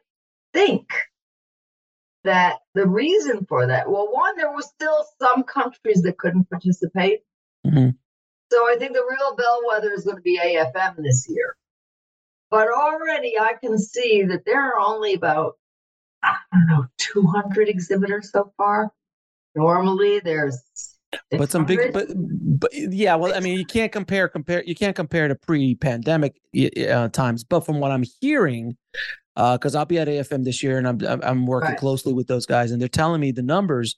think 0.53 0.91
that 2.25 2.59
the 2.75 2.87
reason 2.87 3.47
for 3.47 3.67
that, 3.67 3.91
well, 3.91 4.13
one, 4.13 4.37
there 4.37 4.53
was 4.53 4.67
still 4.67 5.07
some 5.19 5.43
countries 5.45 6.03
that 6.03 6.19
couldn't 6.19 6.51
participate. 6.51 7.21
Mhm. 7.67 7.95
So 8.53 8.59
I 8.69 8.77
think 8.79 8.93
the 8.95 9.05
real 9.09 9.37
bellwether 9.37 9.93
is 9.93 10.05
going 10.05 10.17
to 10.17 10.23
be 10.23 10.39
AFM 10.39 11.03
this 11.03 11.27
year. 11.29 11.57
But 12.51 12.69
already 12.69 13.39
I 13.39 13.55
can 13.61 13.79
see 13.79 14.25
that 14.25 14.45
there 14.45 14.61
are 14.61 14.79
only 14.81 15.15
about, 15.15 15.55
I 16.23 16.35
don't 16.53 16.67
know, 16.67 16.87
200 16.99 17.69
exhibitors 17.69 18.33
so 18.33 18.53
far. 18.57 18.91
Normally 19.55 20.21
there's 20.21 20.61
But 21.31 21.51
some 21.51 21.65
big, 21.65 21.93
but, 21.93 22.09
but 22.15 22.71
yeah, 22.73 23.15
well, 23.15 23.35
I 23.35 23.41
mean, 23.41 23.57
you 23.59 23.65
can't 23.67 23.91
compare 23.93 24.29
compare 24.29 24.63
you 24.65 24.75
can't 24.75 24.95
compare 24.97 25.29
to 25.29 25.35
pre-pandemic 25.35 26.41
y- 26.55 26.71
y- 26.77 26.85
uh, 26.87 27.09
times. 27.09 27.45
But 27.45 27.61
from 27.61 27.79
what 27.81 27.91
I'm 27.93 28.05
hearing, 28.21 28.77
because 29.37 29.75
I'll 29.75 29.87
be 29.87 29.99
at 29.99 30.09
AFM 30.09 30.45
this 30.45 30.63
year, 30.63 30.79
and 30.79 30.87
I'm 30.89 31.01
I'm, 31.07 31.21
I'm 31.23 31.47
working 31.47 31.71
Right. 31.71 31.79
closely 31.79 32.13
with 32.13 32.27
those 32.29 32.47
guys, 32.47 32.71
and 32.73 32.81
they're 32.81 32.89
telling 32.89 33.21
me 33.21 33.33
the 33.33 33.43
numbers, 33.43 33.97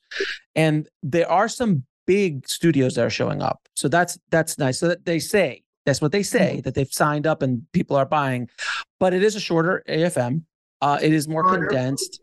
and 0.55 0.89
there 1.03 1.31
are 1.31 1.49
some 1.49 1.85
big 2.07 2.49
studios 2.49 2.95
that 2.95 3.05
are 3.05 3.11
showing 3.11 3.43
up. 3.43 3.69
So 3.75 3.89
that's 3.89 4.19
that's 4.31 4.59
nice. 4.59 4.79
So 4.79 4.89
that 4.89 5.05
they 5.05 5.19
say 5.19 5.63
that's 5.87 6.01
what 6.01 6.13
they 6.13 6.23
say 6.23 6.53
Mm-hmm. 6.53 6.61
that 6.63 6.75
they've 6.75 6.93
signed 6.93 7.27
up 7.27 7.43
and 7.43 7.67
people 7.73 7.97
are 7.97 8.07
buying, 8.07 8.49
but 9.01 9.13
it 9.13 9.23
is 9.23 9.35
a 9.37 9.41
shorter 9.41 9.83
AFM. 9.89 10.43
Uh, 10.81 10.99
it 11.03 11.13
is 11.13 11.29
more 11.29 11.45
condensed. 11.45 12.21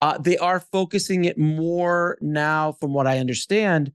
Uh, 0.00 0.18
they 0.18 0.36
are 0.38 0.60
focusing 0.60 1.24
it 1.24 1.38
more 1.38 2.18
now, 2.20 2.72
from 2.72 2.92
what 2.92 3.06
I 3.06 3.18
understand, 3.18 3.92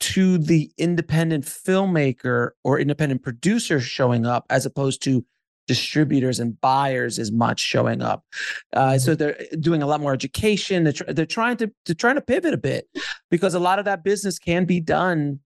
to 0.00 0.38
the 0.38 0.70
independent 0.78 1.44
filmmaker 1.44 2.50
or 2.64 2.78
independent 2.80 3.22
producer 3.22 3.78
showing 3.80 4.24
up 4.24 4.46
as 4.50 4.64
opposed 4.66 5.02
to 5.02 5.24
distributors 5.66 6.40
and 6.40 6.60
buyers 6.60 7.18
as 7.18 7.30
much 7.30 7.60
showing 7.60 8.02
up. 8.02 8.24
Uh, 8.72 8.98
so 8.98 9.14
they're 9.14 9.38
doing 9.60 9.82
a 9.82 9.86
lot 9.86 10.00
more 10.00 10.12
education. 10.12 10.84
They're, 10.84 10.92
tr- 10.92 11.12
they're 11.12 11.26
trying 11.26 11.56
to 11.58 11.70
they're 11.86 11.94
trying 11.94 12.16
to 12.16 12.20
pivot 12.20 12.54
a 12.54 12.58
bit 12.58 12.88
because 13.30 13.54
a 13.54 13.60
lot 13.60 13.78
of 13.78 13.84
that 13.84 14.02
business 14.02 14.38
can 14.38 14.64
be 14.64 14.80
done 14.80 15.40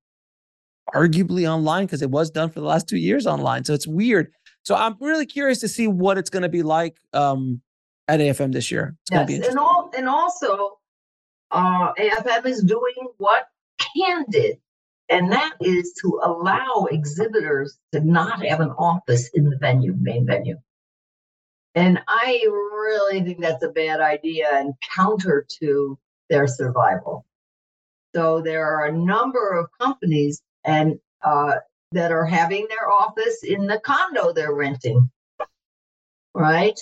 arguably 0.95 1.51
online 1.51 1.87
because 1.87 2.03
it 2.03 2.11
was 2.11 2.31
done 2.31 2.51
for 2.51 2.61
the 2.61 2.67
last 2.67 2.89
two 2.89 2.99
years 2.99 3.27
online. 3.27 3.65
So 3.65 3.75
it's 3.75 3.87
weird. 3.87 4.33
So 4.63 4.75
I'm 4.75 4.97
really 5.01 5.27
curious 5.27 5.61
to 5.61 5.69
see 5.69 5.87
what 5.89 6.19
it's 6.19 6.31
going 6.31 6.43
to 6.43 6.49
be 6.49 6.63
like 6.63 6.97
um, 7.13 7.61
at 8.09 8.21
AFM 8.21 8.53
this 8.53 8.71
year. 8.71 8.97
It's 9.03 9.11
going 9.11 9.27
to 9.27 9.33
be 9.33 9.39
Yes, 9.39 9.49
and 9.49 9.59
all 9.59 9.91
and 9.97 10.09
also, 10.09 10.79
uh, 11.51 11.93
AFM 11.99 12.47
is 12.47 12.63
doing 12.63 13.09
what 13.19 13.45
Cannes 13.79 14.27
did, 14.31 14.59
and 15.09 15.31
that 15.33 15.53
is 15.61 15.93
to 16.03 16.21
allow 16.25 16.87
exhibitors 16.91 17.79
to 17.93 18.01
not 18.01 18.45
have 18.45 18.61
an 18.61 18.71
office 18.71 19.29
in 19.35 19.45
the 19.51 19.57
venue, 19.59 19.95
main 20.01 20.27
venue. 20.27 20.57
And 21.75 22.01
I 22.07 22.45
really 22.47 23.23
think 23.23 23.41
that's 23.41 23.65
a 23.65 23.69
bad 23.69 24.01
idea 24.01 24.49
and 24.53 24.75
counter 24.95 25.45
to 25.61 25.99
their 26.31 26.47
survival. 26.47 27.27
So 28.15 28.41
there 28.41 28.65
are 28.65 28.87
a 28.87 28.97
number 28.97 29.51
of 29.51 29.67
companies 29.81 30.41
and 30.65 30.99
uh, 31.23 31.57
that 31.93 32.13
are 32.13 32.25
having 32.25 32.67
their 32.69 32.91
office 32.91 33.43
in 33.43 33.67
the 33.67 33.81
condo 33.85 34.33
they're 34.33 34.55
renting, 34.55 35.11
right? 36.35 36.79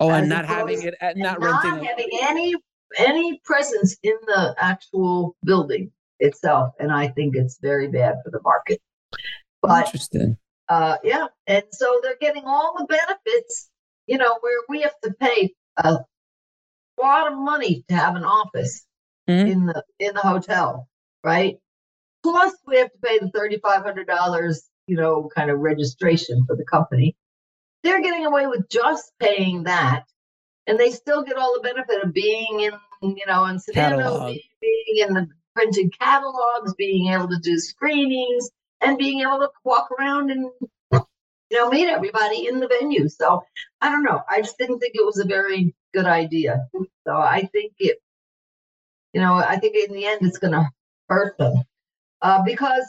oh, 0.00 0.10
and 0.10 0.24
as 0.24 0.28
not 0.28 0.44
having 0.46 0.82
it, 0.82 0.94
at, 1.00 1.16
not 1.16 1.40
renting. 1.40 1.70
not 1.70 1.82
it. 1.82 1.86
having 1.86 2.08
any 2.22 2.54
any 2.98 3.40
presence 3.44 3.96
in 4.02 4.14
the 4.26 4.54
actual 4.58 5.36
building. 5.44 5.90
Itself, 6.20 6.74
and 6.78 6.92
I 6.92 7.08
think 7.08 7.36
it's 7.36 7.58
very 7.60 7.88
bad 7.88 8.16
for 8.24 8.30
the 8.30 8.40
market. 8.42 8.80
But 9.62 9.86
Interesting. 9.86 10.36
uh, 10.68 10.96
yeah, 11.04 11.26
and 11.46 11.64
so 11.70 12.00
they're 12.02 12.16
getting 12.20 12.44
all 12.46 12.74
the 12.78 12.84
benefits. 12.86 13.70
You 14.06 14.18
know, 14.18 14.38
where 14.40 14.60
we 14.68 14.82
have 14.82 14.98
to 15.02 15.12
pay 15.18 15.52
a 15.78 15.98
lot 17.00 17.32
of 17.32 17.38
money 17.38 17.84
to 17.88 17.94
have 17.94 18.14
an 18.16 18.24
office 18.24 18.86
Mhm. 19.28 19.50
in 19.50 19.66
the 19.66 19.82
in 19.98 20.14
the 20.14 20.20
hotel, 20.20 20.88
right? 21.24 21.58
Plus, 22.22 22.54
we 22.66 22.76
have 22.78 22.92
to 22.92 22.98
pay 22.98 23.18
the 23.18 23.30
thirty 23.30 23.58
five 23.58 23.82
hundred 23.82 24.06
dollars, 24.06 24.68
you 24.86 24.96
know, 24.96 25.28
kind 25.34 25.50
of 25.50 25.58
registration 25.58 26.44
for 26.46 26.54
the 26.56 26.64
company. 26.64 27.16
They're 27.82 28.02
getting 28.02 28.26
away 28.26 28.46
with 28.46 28.68
just 28.68 29.12
paying 29.18 29.64
that, 29.64 30.04
and 30.66 30.78
they 30.78 30.90
still 30.90 31.22
get 31.22 31.36
all 31.36 31.54
the 31.54 31.60
benefit 31.60 32.02
of 32.02 32.12
being 32.12 32.60
in, 32.60 32.72
you 33.02 33.26
know, 33.26 33.44
in 33.46 33.58
Savannah, 33.58 34.32
being 34.60 35.06
in 35.08 35.14
the 35.14 35.28
printed 35.56 35.98
catalogs, 35.98 36.74
being 36.74 37.12
able 37.12 37.28
to 37.28 37.38
do 37.42 37.58
screenings, 37.58 38.50
and 38.82 38.98
being 38.98 39.20
able 39.20 39.38
to 39.38 39.48
walk 39.64 39.88
around 39.90 40.30
and 40.30 40.50
you 40.92 41.58
know 41.58 41.70
meet 41.70 41.88
everybody 41.88 42.46
in 42.46 42.60
the 42.60 42.68
venue. 42.68 43.08
So 43.08 43.42
I 43.80 43.90
don't 43.90 44.04
know. 44.04 44.20
I 44.28 44.42
just 44.42 44.58
didn't 44.58 44.78
think 44.78 44.94
it 44.94 45.04
was 45.04 45.18
a 45.18 45.24
very 45.24 45.74
good 45.94 46.04
idea. 46.04 46.68
So 47.06 47.16
I 47.16 47.48
think 47.52 47.72
it, 47.78 47.98
you 49.14 49.20
know, 49.20 49.34
I 49.34 49.58
think 49.58 49.76
in 49.76 49.94
the 49.94 50.04
end 50.04 50.20
it's 50.22 50.38
going 50.38 50.52
to 50.52 50.68
hurt 51.08 51.38
them 51.38 51.64
uh, 52.20 52.42
because 52.44 52.84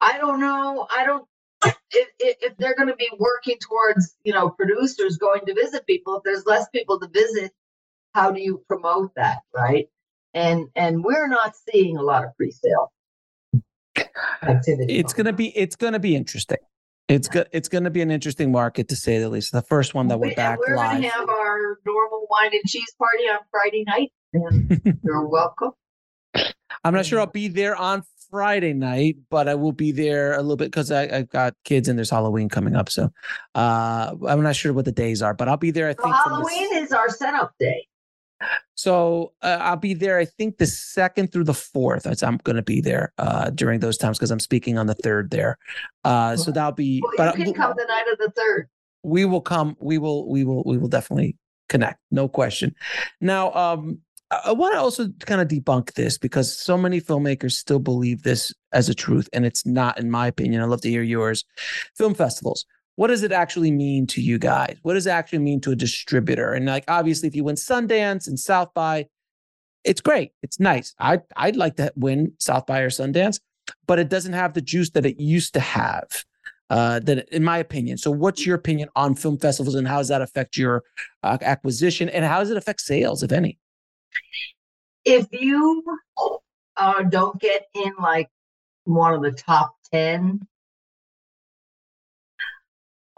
I 0.00 0.18
don't 0.18 0.40
know. 0.40 0.86
I 0.94 1.06
don't. 1.06 1.26
If, 1.90 2.08
if, 2.18 2.56
they're 2.58 2.74
going 2.74 2.88
to 2.88 2.96
be 2.96 3.10
working 3.18 3.56
towards, 3.58 4.14
you 4.22 4.32
know, 4.32 4.50
producers 4.50 5.16
going 5.16 5.46
to 5.46 5.54
visit 5.54 5.86
people, 5.86 6.16
if 6.18 6.22
there's 6.24 6.44
less 6.44 6.68
people 6.68 7.00
to 7.00 7.08
visit, 7.08 7.52
how 8.12 8.30
do 8.30 8.40
you 8.40 8.62
promote 8.68 9.14
that, 9.16 9.38
right? 9.54 9.88
And 10.36 10.66
and 10.76 11.02
we're 11.02 11.26
not 11.28 11.54
seeing 11.72 11.96
a 11.96 12.02
lot 12.02 12.22
of 12.24 12.36
pre-sale 12.36 12.92
activity. 14.42 14.98
It's 14.98 15.12
gonna 15.14 15.32
be 15.32 15.48
it's 15.56 15.76
gonna 15.76 15.98
be 15.98 16.14
interesting. 16.14 16.58
It's 17.08 17.26
good. 17.28 17.48
It's 17.52 17.68
gonna 17.68 17.90
be 17.90 18.02
an 18.02 18.10
interesting 18.10 18.52
market 18.52 18.88
to 18.88 18.96
say 18.96 19.18
the 19.18 19.28
least. 19.30 19.52
The 19.52 19.62
first 19.62 19.94
one 19.94 20.08
that 20.08 20.18
we're 20.18 20.26
We- 20.26 20.28
and 20.32 20.36
back 20.36 20.58
we're 20.58 20.76
gonna 20.76 21.08
have 21.08 21.28
our 21.28 21.78
normal 21.86 22.26
wine 22.30 22.50
and 22.52 22.62
cheese 22.66 22.94
party 22.98 23.24
on 23.24 23.38
Friday 23.50 23.84
night, 23.86 24.12
and 24.34 24.98
you're 25.04 25.26
welcome. 25.26 25.70
I'm 26.84 26.92
not 26.94 27.06
sure 27.06 27.18
I'll 27.18 27.26
be 27.26 27.48
there 27.48 27.74
on 27.74 28.02
Friday 28.30 28.74
night, 28.74 29.16
but 29.30 29.48
I 29.48 29.54
will 29.54 29.72
be 29.72 29.90
there 29.92 30.34
a 30.34 30.42
little 30.42 30.56
bit 30.56 30.66
because 30.66 30.90
I've 30.92 31.30
got 31.30 31.54
kids 31.64 31.88
and 31.88 31.98
there's 31.98 32.10
Halloween 32.10 32.48
coming 32.50 32.76
up. 32.76 32.90
So 32.90 33.10
uh, 33.54 34.14
I'm 34.28 34.42
not 34.42 34.54
sure 34.54 34.72
what 34.74 34.84
the 34.84 34.92
days 34.92 35.22
are, 35.22 35.32
but 35.32 35.48
I'll 35.48 35.56
be 35.56 35.70
there. 35.70 35.88
I 35.88 35.94
think 35.94 36.14
s- 36.14 36.20
Halloween 36.26 36.74
is 36.76 36.92
our 36.92 37.08
setup 37.08 37.52
day. 37.58 37.86
So 38.76 39.32
uh, 39.42 39.58
I'll 39.60 39.76
be 39.76 39.94
there. 39.94 40.18
I 40.18 40.26
think 40.26 40.58
the 40.58 40.66
second 40.66 41.32
through 41.32 41.44
the 41.44 41.54
fourth. 41.54 42.04
That's- 42.04 42.22
I'm 42.22 42.36
going 42.44 42.56
to 42.56 42.62
be 42.62 42.80
there 42.80 43.12
uh, 43.18 43.50
during 43.50 43.80
those 43.80 43.96
times 43.96 44.18
because 44.18 44.30
I'm 44.30 44.38
speaking 44.40 44.76
on 44.78 44.86
the 44.86 44.94
third 44.94 45.30
there. 45.30 45.58
Uh, 46.04 46.36
so 46.36 46.50
that'll 46.52 46.72
be. 46.72 47.02
Well, 47.02 47.12
but 47.16 47.38
you 47.38 47.44
can 47.46 47.54
come 47.54 47.72
the 47.76 47.86
night 47.88 48.04
of 48.12 48.18
the 48.18 48.30
third. 48.36 48.68
we 49.02 49.24
will 49.24 49.40
come. 49.40 49.76
We 49.80 49.98
will. 49.98 50.28
We 50.28 50.44
will. 50.44 50.62
We 50.64 50.76
will 50.78 50.88
definitely 50.88 51.36
connect. 51.68 51.98
No 52.10 52.28
question. 52.28 52.74
Now, 53.20 53.50
um, 53.54 53.98
I, 54.30 54.40
I 54.46 54.52
want 54.52 54.74
to 54.74 54.78
also 54.80 55.08
kind 55.20 55.40
of 55.40 55.48
debunk 55.48 55.94
this 55.94 56.18
because 56.18 56.56
so 56.56 56.76
many 56.76 57.00
filmmakers 57.00 57.52
still 57.52 57.78
believe 57.80 58.22
this 58.24 58.52
as 58.72 58.90
a 58.90 58.94
truth, 58.94 59.28
and 59.32 59.46
it's 59.46 59.64
not, 59.64 59.98
in 59.98 60.10
my 60.10 60.26
opinion. 60.26 60.60
I'd 60.60 60.68
love 60.68 60.82
to 60.82 60.90
hear 60.90 61.02
yours. 61.02 61.44
Film 61.96 62.14
festivals. 62.14 62.66
What 62.96 63.08
does 63.08 63.22
it 63.22 63.32
actually 63.32 63.70
mean 63.70 64.06
to 64.08 64.20
you 64.20 64.38
guys? 64.38 64.76
What 64.82 64.94
does 64.94 65.06
it 65.06 65.10
actually 65.10 65.40
mean 65.40 65.60
to 65.62 65.70
a 65.70 65.76
distributor? 65.76 66.52
And 66.52 66.66
like, 66.66 66.84
obviously, 66.88 67.28
if 67.28 67.36
you 67.36 67.44
win 67.44 67.56
Sundance 67.56 68.26
and 68.26 68.38
South 68.38 68.72
by, 68.74 69.06
it's 69.84 70.00
great. 70.00 70.32
It's 70.42 70.58
nice. 70.58 70.94
I 70.98 71.20
I'd 71.36 71.56
like 71.56 71.76
to 71.76 71.92
win 71.94 72.32
South 72.38 72.66
by 72.66 72.80
or 72.80 72.90
Sundance, 72.90 73.38
but 73.86 73.98
it 73.98 74.08
doesn't 74.08 74.32
have 74.32 74.54
the 74.54 74.62
juice 74.62 74.90
that 74.90 75.06
it 75.06 75.20
used 75.20 75.54
to 75.54 75.60
have. 75.60 76.08
Uh, 76.68 76.98
that 76.98 77.28
in 77.28 77.44
my 77.44 77.58
opinion. 77.58 77.96
So, 77.96 78.10
what's 78.10 78.44
your 78.44 78.56
opinion 78.56 78.88
on 78.96 79.14
film 79.14 79.38
festivals, 79.38 79.76
and 79.76 79.86
how 79.86 79.98
does 79.98 80.08
that 80.08 80.20
affect 80.20 80.56
your 80.56 80.82
uh, 81.22 81.38
acquisition, 81.40 82.08
and 82.08 82.24
how 82.24 82.40
does 82.40 82.50
it 82.50 82.56
affect 82.56 82.80
sales, 82.80 83.22
if 83.22 83.30
any? 83.30 83.56
If 85.04 85.28
you 85.30 85.84
uh, 86.76 87.02
don't 87.04 87.40
get 87.40 87.66
in 87.74 87.92
like 88.00 88.28
one 88.82 89.14
of 89.14 89.22
the 89.22 89.30
top 89.30 89.76
10, 89.92 90.40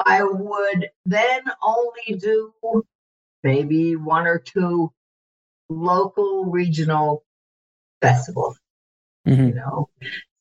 I 0.05 0.23
would 0.23 0.89
then 1.07 1.43
only 1.63 2.19
do 2.19 2.53
maybe 3.43 3.97
one 3.97 4.27
or 4.27 4.39
two 4.39 4.93
local 5.69 6.47
regional 6.47 7.25
festivals, 8.01 8.59
Mhm. 9.27 9.49
you 9.49 9.55
know, 9.55 9.89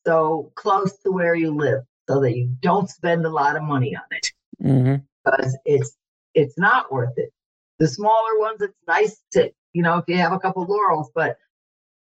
so 0.05 0.51
close 0.55 0.97
to 0.99 1.11
where 1.11 1.35
you 1.35 1.51
live 1.55 1.83
so 2.09 2.21
that 2.21 2.35
you 2.37 2.49
don't 2.61 2.89
spend 2.89 3.25
a 3.25 3.29
lot 3.29 3.55
of 3.55 3.63
money 3.63 3.95
on 3.95 4.03
it. 4.11 4.31
Mhm. 4.63 5.03
because 5.23 5.57
it's 5.65 5.97
it's 6.33 6.57
not 6.57 6.91
worth 6.91 7.17
it. 7.17 7.31
The 7.79 7.87
smaller 7.87 8.39
ones, 8.39 8.61
it's 8.61 8.77
nice 8.87 9.21
to 9.33 9.51
you 9.73 9.83
know 9.83 9.97
if 9.97 10.05
you 10.07 10.17
have 10.17 10.31
a 10.33 10.39
couple 10.39 10.63
laurels, 10.65 11.11
but 11.13 11.37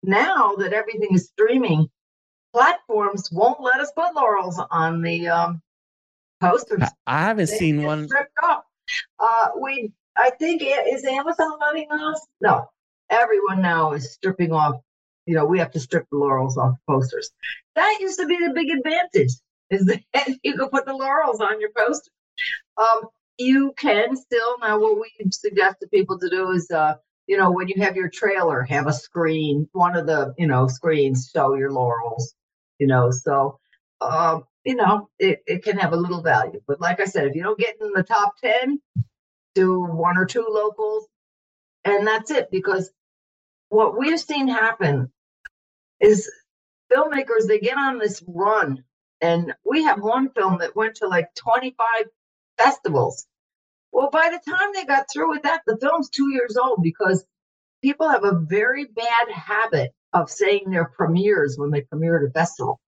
now 0.04 0.56
that 0.56 0.74
everything 0.74 1.14
is 1.14 1.28
streaming, 1.28 1.90
platforms 2.54 3.30
won't 3.32 3.62
let 3.62 3.80
us 3.80 3.92
put 3.96 4.16
laurels 4.16 4.60
on 4.72 5.02
the 5.02 5.28
um, 5.28 5.62
posters. 6.42 6.84
I- 7.08 7.22
haven't 7.26 7.48
seen 7.48 7.84
one. 7.84 8.08
stripped 8.08 8.38
off. 8.44 8.64
Uh, 9.20 9.50
we 9.62 9.92
I 10.18 10.32
think 10.32 10.62
is 10.64 11.06
Amazon 11.06 11.60
letting 11.60 11.92
us? 11.92 12.26
No, 12.42 12.70
everyone 13.10 13.62
now 13.62 13.94
is 13.94 14.12
stripping 14.14 14.52
off. 14.52 14.82
You 15.26 15.36
know, 15.36 15.46
we 15.46 15.60
have 15.60 15.72
to 15.72 15.80
strip 15.80 16.08
the 16.12 16.18
laurels 16.18 16.58
off 16.58 16.74
the 16.74 16.94
posters. 16.94 17.30
That 17.76 17.98
used 18.00 18.20
to 18.20 18.26
be 18.26 18.38
the 18.38 18.54
big 18.54 18.70
advantage 18.70 19.32
is 19.70 19.86
that 20.14 20.40
you 20.44 20.58
could 20.58 20.72
put 20.72 20.86
the 20.86 20.94
laurels 20.94 21.40
on 21.40 21.60
your 21.62 21.70
poster. 21.78 22.12
Um, 22.78 23.08
you 23.38 23.74
can 23.78 24.16
still 24.16 24.58
now. 24.60 24.80
What 24.80 25.00
we 25.00 25.12
suggest 25.32 25.78
to 25.82 25.88
people 25.88 26.20
to 26.20 26.30
do 26.30 26.52
is, 26.52 26.70
uh, 26.72 26.96
you 27.28 27.38
know, 27.38 27.52
when 27.52 27.68
you 27.68 27.82
have 27.82 27.96
your 27.96 28.10
trailer, 28.10 28.64
have 28.64 28.88
a 28.88 28.94
screen, 28.94 29.70
one 29.72 29.96
of 29.96 30.06
the 30.08 30.34
you 30.38 30.48
know 30.48 30.68
screens 30.68 31.30
show 31.34 31.54
your 31.56 31.72
laurels. 31.72 32.34
You 32.80 32.88
know, 32.88 33.12
so 33.12 33.60
um, 34.02 34.44
you 34.70 34.76
know 34.78 35.10
it, 35.20 35.42
it 35.48 35.66
can 35.66 35.78
have 35.80 35.94
a 35.94 35.98
little 35.98 36.24
value. 36.24 36.62
But 36.68 36.82
like 36.82 37.02
I 37.02 37.06
said, 37.06 37.28
if 37.28 37.36
you 37.36 37.44
don't 37.44 37.60
get 37.60 37.78
in 37.82 37.92
the 37.96 38.04
top 38.04 38.36
ten, 38.44 38.82
do 39.56 39.82
one 39.84 40.18
or 40.18 40.26
two 40.26 40.48
locals, 40.50 41.08
and 41.86 42.08
that's 42.08 42.32
it. 42.32 42.50
Because 42.52 42.92
what 43.70 43.98
we've 43.98 44.20
seen 44.20 44.48
happen 44.50 45.12
is 46.02 46.30
filmmakers 46.92 47.48
they 47.48 47.60
get 47.60 47.78
on 47.78 47.98
this 48.00 48.24
run 48.28 48.84
and 49.22 49.54
we 49.66 49.84
have 49.84 50.02
one 50.02 50.30
film 50.32 50.60
that 50.60 50.76
went 50.76 50.96
to 50.96 51.08
like 51.08 51.28
25 51.36 51.76
festivals 52.58 53.28
well 53.92 54.10
by 54.12 54.30
the 54.32 54.52
time 54.52 54.70
they 54.74 54.86
got 54.86 55.06
through 55.12 55.30
with 55.32 55.44
that 55.44 55.62
the 55.68 55.78
film's 55.82 56.10
two 56.10 56.30
years 56.32 56.58
old 56.58 56.80
because 56.84 57.26
people 57.84 58.10
have 58.10 58.26
a 58.26 58.40
very 58.50 58.86
bad 58.86 59.30
habit 59.32 59.92
of 60.14 60.30
saying 60.32 60.70
their 60.70 60.86
premieres 60.98 61.58
when 61.58 61.72
they 61.72 61.82
premiere 61.82 62.18
at 62.24 62.30
a 62.30 62.34
festival 62.34 62.80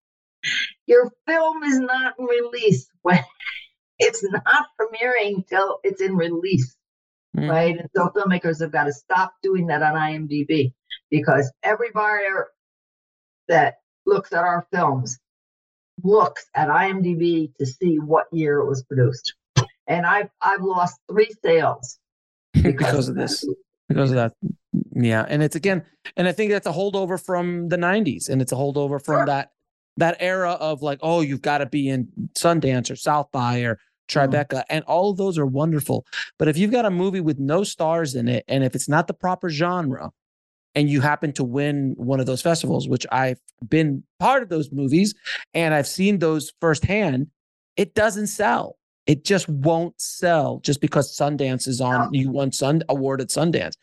your 0.88 1.12
film 1.28 1.64
is 1.64 1.80
not 1.80 2.14
in 2.20 2.26
release 2.26 2.90
when 3.02 3.20
it's 4.00 4.24
not 4.24 4.66
premiering 4.80 5.48
till 5.48 5.80
it's 5.84 6.02
in 6.02 6.16
release 6.16 6.76
Mm. 7.34 7.50
right? 7.50 7.80
And 7.80 7.88
so 7.96 8.10
filmmakers 8.14 8.60
have 8.60 8.74
got 8.74 8.84
to 8.84 8.92
stop 8.92 9.34
doing 9.42 9.68
that 9.68 9.82
on 9.82 9.94
IMDb 9.94 10.74
because 11.10 11.50
every 11.64 11.88
buyer 11.94 12.48
that 13.48 13.76
looks 14.06 14.34
at 14.34 14.44
our 14.44 14.68
films 14.74 15.18
looks 16.04 16.46
at 16.56 16.68
IMDb 16.68 17.56
to 17.58 17.66
see 17.66 18.00
what 18.00 18.26
year 18.34 18.60
it 18.60 18.68
was 18.68 18.84
produced. 18.84 19.34
And 19.88 20.06
I've 20.06 20.30
I've 20.42 20.62
lost 20.62 21.00
three 21.10 21.32
sales 21.42 22.00
because 22.54 23.08
of 23.08 23.16
this. 23.16 23.46
Because 23.88 24.12
of 24.12 24.18
that. 24.18 24.34
Yeah. 24.94 25.26
And 25.26 25.42
it's 25.42 25.56
again, 25.56 25.86
and 26.18 26.28
I 26.28 26.34
think 26.34 26.52
that's 26.52 26.68
a 26.68 26.74
holdover 26.74 27.18
from 27.18 27.70
the 27.70 27.78
90s. 27.78 28.28
And 28.28 28.42
it's 28.42 28.52
a 28.52 28.56
holdover 28.56 29.02
from 29.02 29.20
Sure. 29.20 29.26
that 29.28 29.52
that 29.98 30.18
era 30.20 30.52
of 30.54 30.82
like, 30.82 31.00
oh, 31.02 31.22
you've 31.22 31.42
got 31.42 31.60
to 31.60 31.66
be 31.66 31.90
in 31.90 32.08
Sundance 32.38 32.90
or 32.92 32.96
South 32.96 33.30
by 33.32 33.60
or 33.60 33.76
mm-hmm. 33.76 34.20
Tribeca. 34.20 34.64
And 34.70 34.84
all 34.86 35.12
of 35.12 35.18
those 35.18 35.38
are 35.38 35.46
wonderful. 35.46 36.06
But 36.38 36.48
if 36.48 36.58
you've 36.58 36.72
got 36.72 36.86
a 36.86 36.92
movie 36.92 37.22
with 37.22 37.40
no 37.40 37.64
stars 37.64 38.16
in 38.16 38.28
it, 38.28 38.46
and 38.48 38.64
if 38.64 38.76
it's 38.76 38.90
not 38.90 39.08
the 39.08 39.14
proper 39.14 39.50
genre, 39.50 40.12
and 40.76 40.90
you 40.90 41.02
happen 41.02 41.34
to 41.34 41.44
win 41.44 41.94
one 41.98 42.20
of 42.20 42.26
those 42.26 42.42
festivals, 42.42 42.88
which 42.88 43.06
I've 43.12 43.40
been 43.68 44.04
part 44.20 44.42
of 44.42 44.50
those 44.50 44.72
movies 44.72 45.14
and 45.54 45.74
I've 45.74 45.88
seen 45.88 46.20
those 46.20 46.54
firsthand, 46.62 47.28
it 47.76 47.94
doesn't 47.94 48.28
sell. 48.28 48.78
It 49.08 49.26
just 49.26 49.50
won't 49.50 50.00
sell 50.00 50.60
just 50.64 50.80
because 50.80 51.16
Sundance 51.18 51.68
is 51.68 51.82
on. 51.82 52.14
You 52.14 52.30
won 52.30 52.52
Sun 52.52 52.84
award 52.88 53.20
at 53.20 53.30
Sundance, 53.30 53.74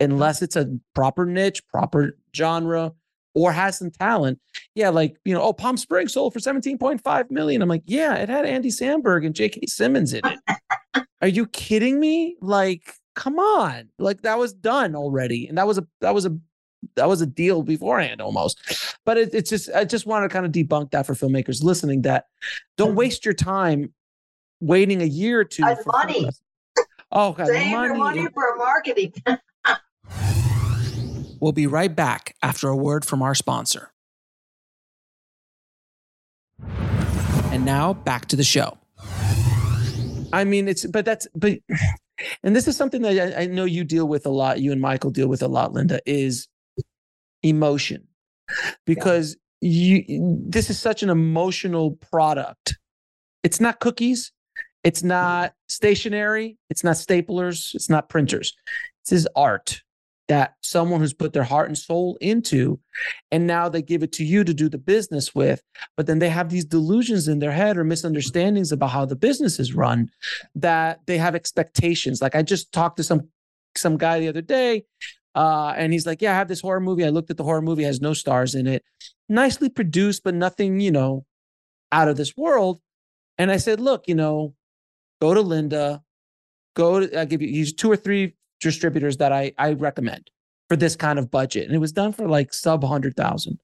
unless 0.00 0.40
it's 0.40 0.56
a 0.56 0.70
proper 0.94 1.26
niche, 1.26 1.66
proper 1.68 2.16
genre, 2.34 2.92
or 3.34 3.52
has 3.52 3.78
some 3.78 3.90
talent. 3.90 4.40
Yeah, 4.74 4.90
like 4.90 5.16
you 5.24 5.34
know, 5.34 5.42
oh, 5.42 5.52
Palm 5.52 5.76
Springs 5.76 6.12
sold 6.12 6.32
for 6.32 6.40
seventeen 6.40 6.78
point 6.78 7.02
five 7.02 7.30
million. 7.30 7.62
I'm 7.62 7.68
like, 7.68 7.84
yeah, 7.86 8.14
it 8.16 8.28
had 8.28 8.44
Andy 8.44 8.70
Samberg 8.70 9.24
and 9.24 9.34
J.K. 9.34 9.62
Simmons 9.66 10.12
in 10.12 10.22
it. 10.24 11.04
Are 11.22 11.28
you 11.28 11.46
kidding 11.46 11.98
me? 11.98 12.36
Like, 12.40 12.94
come 13.14 13.38
on, 13.38 13.88
like 13.98 14.22
that 14.22 14.38
was 14.38 14.52
done 14.52 14.94
already, 14.94 15.46
and 15.46 15.58
that 15.58 15.66
was 15.66 15.78
a 15.78 15.86
that 16.00 16.14
was 16.14 16.26
a 16.26 16.36
that 16.94 17.08
was 17.08 17.20
a 17.20 17.26
deal 17.26 17.62
beforehand 17.62 18.20
almost. 18.20 18.60
But 19.04 19.18
it, 19.18 19.34
it's 19.34 19.50
just 19.50 19.70
I 19.74 19.84
just 19.84 20.06
want 20.06 20.24
to 20.24 20.28
kind 20.28 20.46
of 20.46 20.52
debunk 20.52 20.92
that 20.92 21.06
for 21.06 21.14
filmmakers 21.14 21.62
listening 21.62 22.02
that 22.02 22.26
don't 22.76 22.90
mm-hmm. 22.90 22.98
waste 22.98 23.24
your 23.24 23.34
time 23.34 23.92
waiting 24.60 25.02
a 25.02 25.06
year 25.06 25.40
or 25.40 25.44
two. 25.44 25.62
For 25.62 25.82
money. 25.86 26.28
Oh, 27.10 27.32
God, 27.32 27.46
Save 27.46 27.70
your 27.70 27.94
money 27.94 28.26
for 28.34 28.56
marketing. 28.56 29.14
We'll 31.40 31.52
be 31.52 31.66
right 31.66 31.94
back 31.94 32.34
after 32.42 32.68
a 32.68 32.76
word 32.76 33.04
from 33.04 33.22
our 33.22 33.34
sponsor. 33.34 33.92
And 37.50 37.64
now 37.64 37.94
back 37.94 38.26
to 38.26 38.36
the 38.36 38.44
show. 38.44 38.78
I 40.32 40.44
mean, 40.44 40.68
it's, 40.68 40.84
but 40.84 41.04
that's, 41.04 41.26
but, 41.34 41.58
and 42.42 42.54
this 42.54 42.68
is 42.68 42.76
something 42.76 43.02
that 43.02 43.38
I, 43.38 43.42
I 43.42 43.46
know 43.46 43.64
you 43.64 43.84
deal 43.84 44.06
with 44.06 44.26
a 44.26 44.30
lot, 44.30 44.60
you 44.60 44.72
and 44.72 44.80
Michael 44.80 45.10
deal 45.10 45.28
with 45.28 45.42
a 45.42 45.48
lot, 45.48 45.72
Linda, 45.72 46.00
is 46.04 46.48
emotion. 47.42 48.06
Because 48.84 49.36
you, 49.60 50.04
this 50.46 50.70
is 50.70 50.78
such 50.78 51.02
an 51.02 51.10
emotional 51.10 51.92
product. 51.92 52.76
It's 53.42 53.60
not 53.60 53.80
cookies. 53.80 54.32
It's 54.84 55.02
not 55.02 55.54
stationery. 55.68 56.58
It's 56.70 56.84
not 56.84 56.96
staplers. 56.96 57.74
It's 57.74 57.90
not 57.90 58.08
printers. 58.08 58.54
This 59.04 59.20
is 59.20 59.28
art 59.36 59.82
that 60.28 60.54
someone 60.62 61.00
who's 61.00 61.14
put 61.14 61.32
their 61.32 61.42
heart 61.42 61.68
and 61.68 61.76
soul 61.76 62.16
into 62.20 62.78
and 63.32 63.46
now 63.46 63.68
they 63.68 63.82
give 63.82 64.02
it 64.02 64.12
to 64.12 64.24
you 64.24 64.44
to 64.44 64.54
do 64.54 64.68
the 64.68 64.78
business 64.78 65.34
with 65.34 65.62
but 65.96 66.06
then 66.06 66.18
they 66.18 66.28
have 66.28 66.50
these 66.50 66.64
delusions 66.64 67.28
in 67.28 67.38
their 67.38 67.50
head 67.50 67.76
or 67.76 67.84
misunderstandings 67.84 68.70
about 68.70 68.90
how 68.90 69.04
the 69.04 69.16
business 69.16 69.58
is 69.58 69.74
run 69.74 70.08
that 70.54 71.00
they 71.06 71.18
have 71.18 71.34
expectations. 71.34 72.22
Like 72.22 72.36
i 72.36 72.42
just 72.42 72.72
talked 72.72 72.98
to 72.98 73.02
some 73.02 73.28
some 73.76 73.96
guy 73.96 74.20
the 74.20 74.28
other 74.28 74.42
day 74.42 74.84
uh, 75.34 75.72
and 75.76 75.92
he's 75.92 76.06
like 76.06 76.22
yeah 76.22 76.32
i 76.32 76.36
have 76.36 76.48
this 76.48 76.60
horror 76.60 76.80
movie. 76.80 77.04
I 77.04 77.10
looked 77.10 77.30
at 77.30 77.36
the 77.36 77.44
horror 77.44 77.62
movie 77.62 77.84
has 77.84 78.00
no 78.00 78.12
stars 78.12 78.54
in 78.54 78.66
it. 78.66 78.84
Nicely 79.28 79.68
produced 79.68 80.24
but 80.24 80.34
nothing 80.34 80.80
you 80.80 80.90
know 80.90 81.24
out 81.90 82.08
of 82.08 82.16
this 82.16 82.36
world. 82.36 82.80
And 83.38 83.50
i 83.50 83.56
said 83.56 83.80
look 83.80 84.08
you 84.08 84.14
know 84.14 84.54
go 85.20 85.32
to 85.32 85.40
linda 85.40 86.02
go 86.74 87.00
to 87.00 87.20
i 87.20 87.24
give 87.24 87.40
you 87.40 87.48
he's 87.48 87.72
two 87.72 87.90
or 87.90 87.96
three 87.96 88.34
distributors 88.60 89.16
that 89.18 89.32
I, 89.32 89.52
I 89.58 89.72
recommend 89.72 90.30
for 90.68 90.76
this 90.76 90.96
kind 90.96 91.18
of 91.18 91.30
budget. 91.30 91.66
And 91.66 91.74
it 91.74 91.78
was 91.78 91.92
done 91.92 92.12
for 92.12 92.28
like 92.28 92.52
sub 92.52 92.82
100,000. 92.82 93.58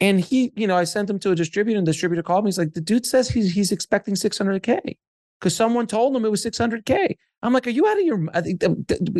And 0.00 0.20
he, 0.20 0.52
you 0.56 0.66
know, 0.66 0.76
I 0.76 0.84
sent 0.84 1.08
him 1.08 1.18
to 1.20 1.30
a 1.30 1.34
distributor 1.34 1.78
and 1.78 1.86
the 1.86 1.92
distributor 1.92 2.22
called 2.22 2.44
me. 2.44 2.48
He's 2.48 2.58
like, 2.58 2.74
the 2.74 2.80
dude 2.80 3.06
says 3.06 3.28
he's, 3.28 3.52
he's 3.52 3.72
expecting 3.72 4.14
600K 4.14 4.96
because 5.40 5.54
someone 5.54 5.86
told 5.86 6.14
him 6.14 6.24
it 6.24 6.30
was 6.30 6.44
600K. 6.44 7.16
I'm 7.42 7.52
like, 7.52 7.66
are 7.66 7.70
you 7.70 7.86
out 7.86 7.98
of 7.98 8.04
your, 8.04 8.28
I 8.34 8.40
think, 8.40 8.62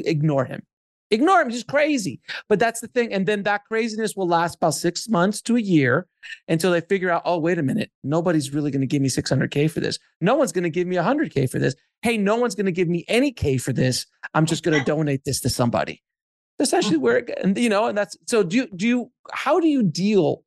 ignore 0.04 0.44
him. 0.44 0.62
Ignore 1.12 1.42
him. 1.42 1.50
He's 1.50 1.62
crazy. 1.62 2.20
But 2.48 2.58
that's 2.58 2.80
the 2.80 2.88
thing. 2.88 3.12
And 3.12 3.26
then 3.26 3.42
that 3.42 3.64
craziness 3.66 4.16
will 4.16 4.26
last 4.26 4.56
about 4.56 4.74
six 4.74 5.08
months 5.08 5.42
to 5.42 5.56
a 5.56 5.60
year 5.60 6.06
until 6.48 6.72
they 6.72 6.80
figure 6.80 7.10
out, 7.10 7.22
oh, 7.26 7.38
wait 7.38 7.58
a 7.58 7.62
minute. 7.62 7.90
Nobody's 8.02 8.52
really 8.52 8.70
going 8.70 8.80
to 8.80 8.86
give 8.86 9.02
me 9.02 9.10
600K 9.10 9.70
for 9.70 9.80
this. 9.80 9.98
No 10.22 10.34
one's 10.34 10.52
going 10.52 10.64
to 10.64 10.70
give 10.70 10.88
me 10.88 10.96
100K 10.96 11.50
for 11.50 11.58
this. 11.58 11.74
Hey, 12.00 12.16
no 12.16 12.36
one's 12.36 12.54
going 12.54 12.66
to 12.66 12.72
give 12.72 12.88
me 12.88 13.04
any 13.08 13.30
K 13.30 13.58
for 13.58 13.74
this. 13.74 14.06
I'm 14.32 14.46
just 14.46 14.64
going 14.64 14.78
to 14.78 14.84
donate 14.84 15.24
this 15.24 15.40
to 15.40 15.50
somebody. 15.50 16.02
That's 16.58 16.72
actually 16.72 16.98
where 16.98 17.18
it, 17.18 17.30
and 17.42 17.56
you 17.58 17.68
know, 17.68 17.86
and 17.86 17.98
that's 17.98 18.16
so 18.26 18.42
do 18.42 18.56
you, 18.56 18.68
do 18.74 18.86
you, 18.86 19.10
how 19.32 19.58
do 19.58 19.66
you 19.66 19.82
deal 19.82 20.44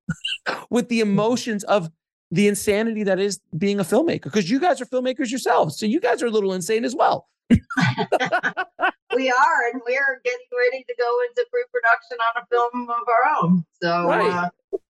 with 0.70 0.88
the 0.88 1.02
emotions 1.02 1.64
of 1.66 1.90
the 2.32 2.48
insanity 2.48 3.04
that 3.04 3.20
is 3.20 3.40
being 3.58 3.80
a 3.80 3.84
filmmaker? 3.84 4.24
Because 4.24 4.50
you 4.50 4.60
guys 4.60 4.82
are 4.82 4.86
filmmakers 4.86 5.30
yourselves. 5.30 5.78
So 5.78 5.86
you 5.86 6.00
guys 6.00 6.24
are 6.24 6.28
a 6.28 6.32
little 6.32 6.54
insane 6.54 6.86
as 6.86 6.96
well. 6.96 7.28
we 9.16 9.30
are, 9.30 9.70
and 9.72 9.82
we're 9.88 10.22
getting 10.24 10.48
ready 10.58 10.84
to 10.84 10.96
go 10.98 11.20
into 11.30 11.46
pre-production 11.50 12.18
on 12.20 12.44
a 12.44 12.46
film 12.48 12.90
of 12.90 13.08
our 13.08 13.44
own. 13.44 13.66
So, 13.82 14.08
Right. 14.10 14.30
uh, 14.30 14.50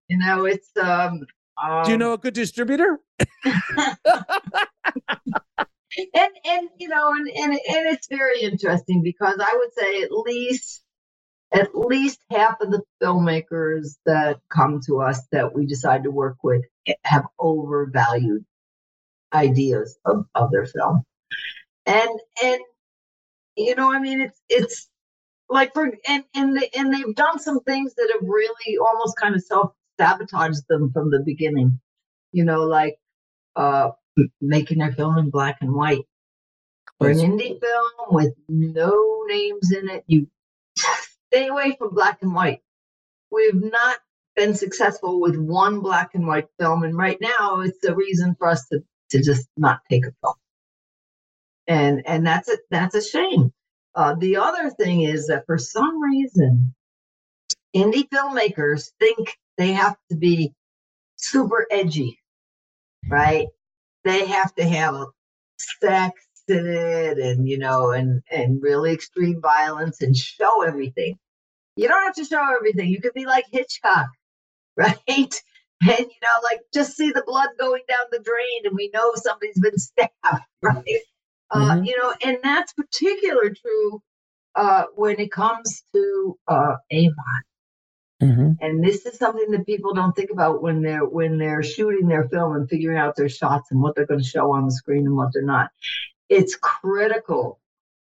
you 0.09 0.17
know, 0.17 0.45
it's 0.45 0.69
um, 0.81 1.19
Do 1.83 1.91
you 1.91 1.95
um, 1.95 1.99
know 1.99 2.13
a 2.13 2.17
good 2.17 2.33
distributor? 2.33 2.99
and 6.13 6.31
and 6.45 6.69
you 6.77 6.89
know, 6.89 7.13
and, 7.13 7.27
and 7.27 7.51
and 7.53 7.87
it's 7.87 8.07
very 8.07 8.41
interesting 8.41 9.01
because 9.03 9.37
I 9.39 9.55
would 9.55 9.73
say 9.73 10.03
at 10.03 10.11
least 10.11 10.81
at 11.53 11.75
least 11.75 12.19
half 12.31 12.59
of 12.59 12.71
the 12.71 12.81
filmmakers 13.01 13.95
that 14.05 14.39
come 14.49 14.81
to 14.87 15.01
us 15.01 15.21
that 15.31 15.55
we 15.55 15.65
decide 15.65 16.03
to 16.03 16.11
work 16.11 16.37
with 16.43 16.63
have 17.03 17.25
overvalued 17.39 18.43
ideas 19.33 19.97
of, 20.05 20.25
of 20.35 20.51
their 20.51 20.65
film. 20.65 21.03
And 21.85 22.19
and 22.43 22.59
you 23.55 23.75
know, 23.75 23.93
I 23.93 23.99
mean 23.99 24.21
it's 24.21 24.41
it's 24.49 24.89
like 25.49 25.73
for 25.73 25.91
and 26.07 26.23
and 26.33 26.57
they 26.57 26.69
and 26.75 26.93
they've 26.93 27.15
done 27.15 27.39
some 27.39 27.59
things 27.61 27.93
that 27.95 28.09
have 28.13 28.27
really 28.27 28.77
almost 28.77 29.17
kind 29.17 29.35
of 29.35 29.43
self 29.43 29.71
sabotaged 29.99 30.67
them 30.69 30.91
from 30.91 31.11
the 31.11 31.19
beginning. 31.19 31.79
You 32.31 32.45
know, 32.45 32.63
like 32.63 32.97
uh 33.55 33.91
making 34.41 34.79
their 34.79 34.93
film 34.93 35.17
in 35.17 35.29
black 35.29 35.57
and 35.61 35.73
white. 35.73 36.05
For 36.99 37.09
an 37.09 37.17
indie 37.17 37.59
film 37.59 37.91
with 38.11 38.33
no 38.47 39.23
names 39.27 39.71
in 39.73 39.89
it, 39.89 40.03
you 40.07 40.27
stay 41.31 41.47
away 41.47 41.75
from 41.77 41.93
black 41.93 42.19
and 42.21 42.33
white. 42.33 42.61
We've 43.31 43.61
not 43.61 43.97
been 44.35 44.53
successful 44.53 45.19
with 45.19 45.35
one 45.35 45.81
black 45.81 46.11
and 46.13 46.25
white 46.25 46.47
film, 46.57 46.83
and 46.83 46.97
right 46.97 47.17
now 47.19 47.61
it's 47.61 47.83
a 47.83 47.93
reason 47.93 48.35
for 48.37 48.47
us 48.47 48.65
to, 48.69 48.79
to 49.09 49.21
just 49.21 49.47
not 49.57 49.79
take 49.89 50.05
a 50.05 50.13
film. 50.21 50.35
And 51.67 52.03
and 52.05 52.25
that's 52.25 52.49
a 52.49 52.57
that's 52.69 52.95
a 52.95 53.03
shame. 53.03 53.51
Uh, 53.95 54.15
the 54.15 54.37
other 54.37 54.69
thing 54.69 55.01
is 55.01 55.27
that 55.27 55.45
for 55.45 55.57
some 55.57 56.01
reason, 56.01 56.75
indie 57.75 58.07
filmmakers 58.09 58.91
think 58.99 59.37
they 59.57 59.71
have 59.71 59.95
to 60.09 60.17
be 60.17 60.53
super 61.15 61.65
edgy, 61.71 62.19
right? 63.09 63.47
They 64.03 64.25
have 64.27 64.53
to 64.55 64.65
have 64.65 65.07
sex 65.57 66.21
in 66.47 66.67
it 66.67 67.17
and 67.17 67.47
you 67.47 67.57
know 67.57 67.91
and 67.91 68.21
and 68.29 68.61
really 68.61 68.91
extreme 68.91 69.41
violence 69.41 70.01
and 70.01 70.15
show 70.15 70.61
everything 70.61 71.17
you 71.75 71.87
don't 71.87 72.03
have 72.03 72.15
to 72.15 72.23
show 72.23 72.55
everything 72.55 72.87
you 72.89 73.01
could 73.01 73.13
be 73.13 73.25
like 73.25 73.45
hitchcock 73.51 74.07
right 74.77 74.97
and 75.07 75.99
you 75.99 76.21
know 76.21 76.39
like 76.43 76.59
just 76.73 76.95
see 76.95 77.11
the 77.11 77.23
blood 77.25 77.49
going 77.59 77.81
down 77.87 78.05
the 78.11 78.19
drain 78.19 78.65
and 78.65 78.75
we 78.75 78.89
know 78.93 79.11
somebody's 79.15 79.59
been 79.59 79.77
stabbed 79.77 80.13
right 80.61 81.01
uh, 81.55 81.75
Mhm. 81.77 81.85
you 81.87 81.97
know 81.97 82.13
and 82.23 82.37
that's 82.43 82.73
particular 82.73 83.49
true 83.61 84.01
uh, 84.55 84.83
when 84.95 85.19
it 85.19 85.31
comes 85.31 85.83
to 85.93 86.37
uh, 86.47 86.75
AVOD 86.91 87.41
Mm-hmm. 88.23 88.51
and 88.61 88.81
this 88.83 89.05
is 89.05 89.17
something 89.17 89.51
that 89.51 89.65
people 89.65 89.93
don't 89.93 90.15
think 90.15 90.31
about 90.31 90.61
when 90.61 90.81
they're 90.81 91.05
when 91.05 91.37
they're 91.37 91.61
shooting 91.61 92.07
their 92.07 92.23
film 92.29 92.55
and 92.55 92.69
figuring 92.69 92.97
out 92.97 93.17
their 93.17 93.27
shots 93.27 93.71
and 93.71 93.81
what 93.81 93.93
they're 93.93 94.05
going 94.05 94.21
to 94.21 94.25
show 94.25 94.53
on 94.53 94.65
the 94.65 94.71
screen 94.71 95.05
and 95.05 95.17
what 95.17 95.29
they're 95.33 95.43
not 95.43 95.69
it's 96.29 96.55
critical 96.55 97.59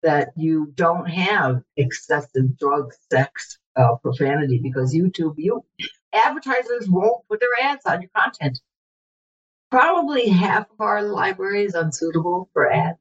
that 0.03 0.31
you 0.37 0.73
don't 0.75 1.09
have 1.09 1.63
excessive 1.77 2.59
drug 2.59 2.93
sex 3.13 3.59
uh, 3.77 3.95
profanity 4.03 4.59
because 4.59 4.93
youtube 4.93 5.35
you 5.37 5.65
advertisers 6.13 6.89
won't 6.91 7.27
put 7.29 7.39
their 7.39 7.57
ads 7.71 7.87
on 7.87 8.01
your 8.03 8.11
content 8.17 8.59
probably 9.71 10.29
half 10.29 10.69
of 10.71 10.81
our 10.81 11.03
library 11.03 11.65
is 11.65 11.75
unsuitable 11.75 12.49
for 12.53 12.71
ads 12.71 12.99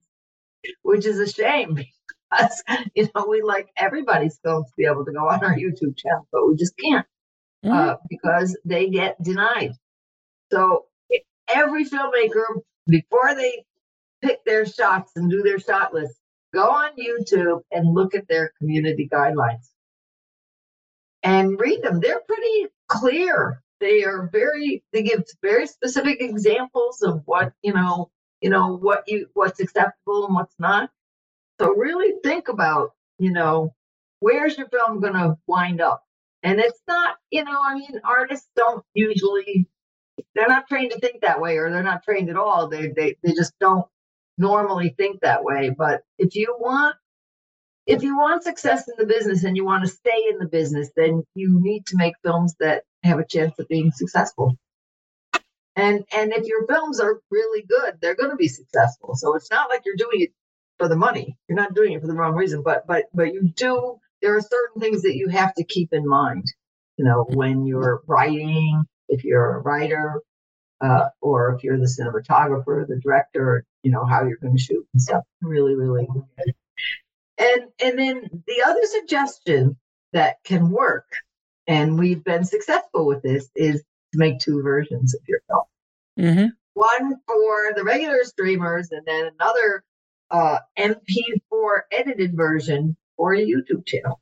which 0.84 1.05
is 1.05 1.20
a 1.20 1.28
shame 1.32 1.76
because 2.32 2.64
you 2.95 3.09
know 3.16 3.26
we 3.30 3.41
like 3.41 3.70
everybody's 3.78 4.39
film 4.43 4.64
to 4.64 4.72
be 4.78 4.86
able 4.86 5.05
to 5.05 5.12
go 5.12 5.28
on 5.28 5.43
our 5.43 5.55
youtube 5.55 5.97
channel 5.97 6.28
but 6.32 6.47
we 6.47 6.55
just 6.55 6.78
can't 6.78 7.05
uh, 7.70 7.95
because 8.09 8.57
they 8.66 8.89
get 8.89 9.22
denied. 9.22 9.74
So 10.51 10.86
every 11.53 11.86
filmmaker, 11.86 12.62
before 12.88 13.36
they 13.36 13.64
pick 14.22 14.43
their 14.45 14.66
shots 14.66 15.12
and 15.16 15.30
do 15.30 15.41
their 15.41 15.59
shot 15.59 15.93
list, 15.93 16.16
go 16.53 16.70
on 16.70 16.91
YouTube 16.97 17.62
and 17.72 17.93
look 17.93 18.16
at 18.16 18.28
their 18.28 18.51
community 18.59 19.07
guidelines 19.12 19.70
and 21.24 21.59
read 21.59 21.82
them. 21.84 21.99
They're 21.99 22.22
pretty 22.28 22.68
clear. 22.88 23.62
They 23.80 24.03
are 24.03 24.30
very. 24.32 24.84
They 24.93 25.03
give 25.03 25.24
very 25.41 25.66
specific 25.66 26.22
examples 26.22 27.01
of 27.01 27.22
what 27.26 27.53
you 27.64 27.74
know. 27.74 28.09
You 28.41 28.49
know 28.51 28.77
what 28.77 29.03
you 29.07 29.29
what's 29.33 29.59
acceptable 29.59 30.25
and 30.27 30.35
what's 30.35 30.55
not. 30.59 30.91
So 31.61 31.69
really 31.75 32.15
think 32.23 32.49
about 32.49 32.91
you 33.19 33.31
know 33.31 33.73
where's 34.19 34.57
your 34.57 34.69
film 34.69 35.01
going 35.01 35.13
to 35.13 35.37
wind 35.47 35.81
up 35.81 36.03
and 36.43 36.59
it's 36.59 36.81
not, 36.87 37.17
you 37.29 37.43
know, 37.43 37.59
I 37.63 37.75
mean, 37.75 37.99
artists 38.03 38.47
don't 38.55 38.83
usually, 38.93 39.67
they're 40.35 40.47
not 40.47 40.67
trained 40.67 40.91
to 40.91 40.99
think 40.99 41.21
that 41.21 41.41
way, 41.41 41.57
or 41.57 41.71
they're 41.71 41.83
not 41.83 42.03
trained 42.03 42.29
at 42.29 42.37
all. 42.37 42.67
They 42.67 42.87
they 42.89 43.17
they 43.23 43.33
just 43.33 43.53
don't 43.59 43.85
normally 44.37 44.89
think 44.97 45.21
that 45.21 45.43
way. 45.43 45.69
But 45.77 46.03
if 46.17 46.35
you 46.35 46.55
want, 46.59 46.95
if 47.87 48.03
you 48.03 48.17
want 48.17 48.43
success 48.43 48.87
in 48.87 48.95
the 48.97 49.05
business 49.05 49.43
and 49.43 49.57
you 49.57 49.65
want 49.65 49.83
to 49.83 49.89
stay 49.89 50.25
in 50.31 50.39
the 50.39 50.47
business, 50.47 50.89
then 50.95 51.23
you 51.35 51.59
need 51.61 51.85
to 51.87 51.97
make 51.97 52.15
films 52.23 52.55
that 52.59 52.83
have 53.03 53.19
a 53.19 53.25
chance 53.25 53.57
of 53.59 53.67
being 53.67 53.91
successful. 53.91 54.57
And 55.76 56.03
and 56.13 56.34
if 56.34 56.45
your 56.45 56.67
films 56.67 56.99
are 56.99 57.22
really 57.30 57.63
good, 57.63 57.97
they're 58.01 58.15
going 58.15 58.32
to 58.32 58.36
be 58.36 58.47
successful. 58.47 59.15
So 59.15 59.36
it's 59.36 59.51
not 59.51 59.69
like 59.69 59.84
you're 59.86 59.95
doing 59.95 60.22
it 60.22 60.34
for 60.78 60.88
the 60.88 60.95
money. 60.97 61.38
You're 61.47 61.57
not 61.57 61.74
doing 61.74 61.93
it 61.93 62.01
for 62.01 62.07
the 62.07 62.13
wrong 62.13 62.36
reason, 62.36 62.61
but 62.63 62.86
but 62.88 63.05
but 63.13 63.34
you 63.34 63.49
do 63.55 63.99
there 64.22 64.36
are 64.36 64.41
certain 64.41 64.82
things 64.82 65.01
that 65.01 65.15
you 65.15 65.30
have 65.30 65.53
to 65.55 65.63
keep 65.63 65.93
in 65.93 66.07
mind, 66.07 66.45
you 66.97 67.05
know, 67.05 67.26
when 67.30 67.65
you're 67.65 68.01
writing, 68.07 68.84
if 69.09 69.24
you're 69.24 69.55
a 69.55 69.59
writer, 69.59 70.22
uh, 70.80 71.09
or 71.22 71.55
if 71.55 71.63
you're 71.63 71.78
the 71.78 71.86
cinematographer, 71.86 72.88
the 72.88 72.99
director, 73.01 73.65
you 73.84 73.91
know, 73.91 74.05
how 74.05 74.24
you're 74.24 74.38
going 74.38 74.55
to 74.55 74.61
shoot 74.61 74.86
and 74.93 75.01
stuff. 75.01 75.24
Really, 75.41 75.76
really 75.76 76.07
good. 76.07 76.53
And 77.38 77.63
and 77.84 77.97
then 77.97 78.43
the 78.47 78.63
other 78.65 78.84
suggestion 78.84 79.78
that 80.13 80.38
can 80.43 80.69
work, 80.69 81.07
and 81.67 81.97
we've 81.97 82.24
been 82.24 82.43
successful 82.43 83.05
with 83.05 83.24
this, 83.24 83.49
is 83.55 83.84
to 84.12 84.20
make 84.20 84.39
two 84.39 84.62
versions 84.62 85.14
of 85.14 85.22
your 85.28 85.39
film. 85.47 85.64
Mm-hmm. 86.20 86.47
One 86.74 87.16
for 87.28 87.74
the 87.76 87.84
regular 87.84 88.24
streamers, 88.24 88.89
and 88.91 89.05
then 89.05 89.32
another 89.39 89.84
uh, 90.30 90.59
MP4 90.78 91.82
edited 91.91 92.36
version 92.36 92.95
for 93.18 93.34
a 93.34 93.39
YouTube 93.39 93.86
channel. 93.86 94.20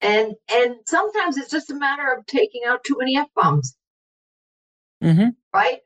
And 0.00 0.34
and 0.52 0.76
sometimes 0.86 1.36
it's 1.36 1.50
just 1.50 1.70
a 1.70 1.74
matter 1.74 2.12
of 2.12 2.26
taking 2.26 2.62
out 2.66 2.82
too 2.84 2.96
many 2.98 3.16
f 3.16 3.28
bombs. 3.36 3.76
Mm-hmm. 5.02 5.30
Right? 5.54 5.80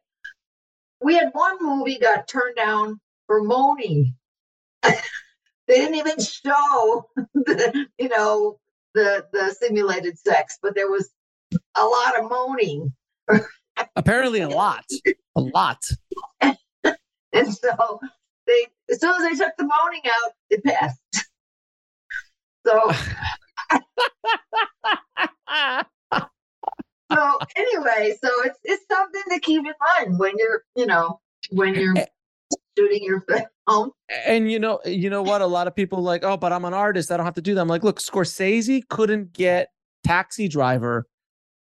We 1.00 1.14
had 1.14 1.30
one 1.32 1.58
movie 1.60 1.98
got 1.98 2.28
turned 2.28 2.56
down 2.56 3.00
for 3.26 3.42
moaning. 3.42 4.14
they 4.82 4.94
didn't 5.68 5.96
even 5.96 6.18
show 6.18 7.10
the, 7.34 7.86
you 7.98 8.08
know, 8.08 8.58
the 8.94 9.26
the 9.32 9.54
simulated 9.60 10.18
sex, 10.18 10.58
but 10.62 10.74
there 10.74 10.90
was 10.90 11.10
a 11.78 11.84
lot 11.84 12.18
of 12.18 12.30
moaning. 12.30 12.92
Apparently, 13.96 14.40
a 14.40 14.48
lot, 14.48 14.84
a 15.36 15.40
lot. 15.40 15.82
and 16.40 16.56
so 17.54 18.00
they, 18.46 18.66
as 18.90 19.00
soon 19.00 19.14
as 19.14 19.22
they 19.22 19.34
took 19.44 19.52
the 19.58 19.64
moaning 19.64 20.02
out, 20.06 20.32
it 20.50 20.64
passed. 20.64 21.00
So, 22.66 22.92
so 27.12 27.38
anyway, 27.56 28.16
so 28.22 28.30
it's 28.44 28.58
it's 28.64 28.84
something 28.90 29.22
to 29.30 29.40
keep 29.40 29.60
in 29.60 29.74
mind 29.94 30.18
when 30.18 30.32
you're, 30.38 30.62
you 30.74 30.86
know, 30.86 31.20
when 31.50 31.74
you're 31.74 31.94
shooting 32.78 33.02
your 33.02 33.24
film. 33.68 33.92
And 34.26 34.50
you 34.50 34.58
know, 34.58 34.80
you 34.84 35.10
know 35.10 35.22
what? 35.22 35.42
A 35.42 35.46
lot 35.46 35.66
of 35.66 35.74
people 35.74 36.02
like, 36.02 36.24
oh, 36.24 36.36
but 36.36 36.52
I'm 36.52 36.64
an 36.64 36.74
artist. 36.74 37.10
I 37.10 37.16
don't 37.16 37.26
have 37.26 37.34
to 37.34 37.42
do 37.42 37.54
that. 37.54 37.60
I'm 37.60 37.68
like, 37.68 37.84
look, 37.84 38.00
Scorsese 38.00 38.88
couldn't 38.88 39.32
get 39.32 39.68
Taxi 40.04 40.48
Driver 40.48 41.06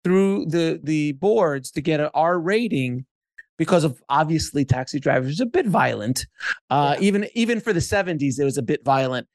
through 0.05 0.47
the 0.47 0.81
the 0.83 1.13
boards 1.13 1.71
to 1.73 1.81
get 1.81 2.01
an 2.01 2.11
R 2.15 2.39
rating 2.39 3.07
because 3.59 3.85
of 3.85 4.03
obviously 4.09 4.65
Taxi 4.65 4.99
drivers 4.99 5.35
is 5.35 5.41
a 5.41 5.47
bit 5.47 5.67
violent. 5.67 6.27
Uh, 6.71 6.97
Yeah. 6.99 7.05
Even 7.05 7.29
even 7.35 7.61
for 7.61 7.73
the 7.73 7.81
70s, 7.81 8.39
it 8.39 8.45
was 8.45 8.59
a 8.59 8.63
bit 8.63 8.85
violent, 8.85 9.29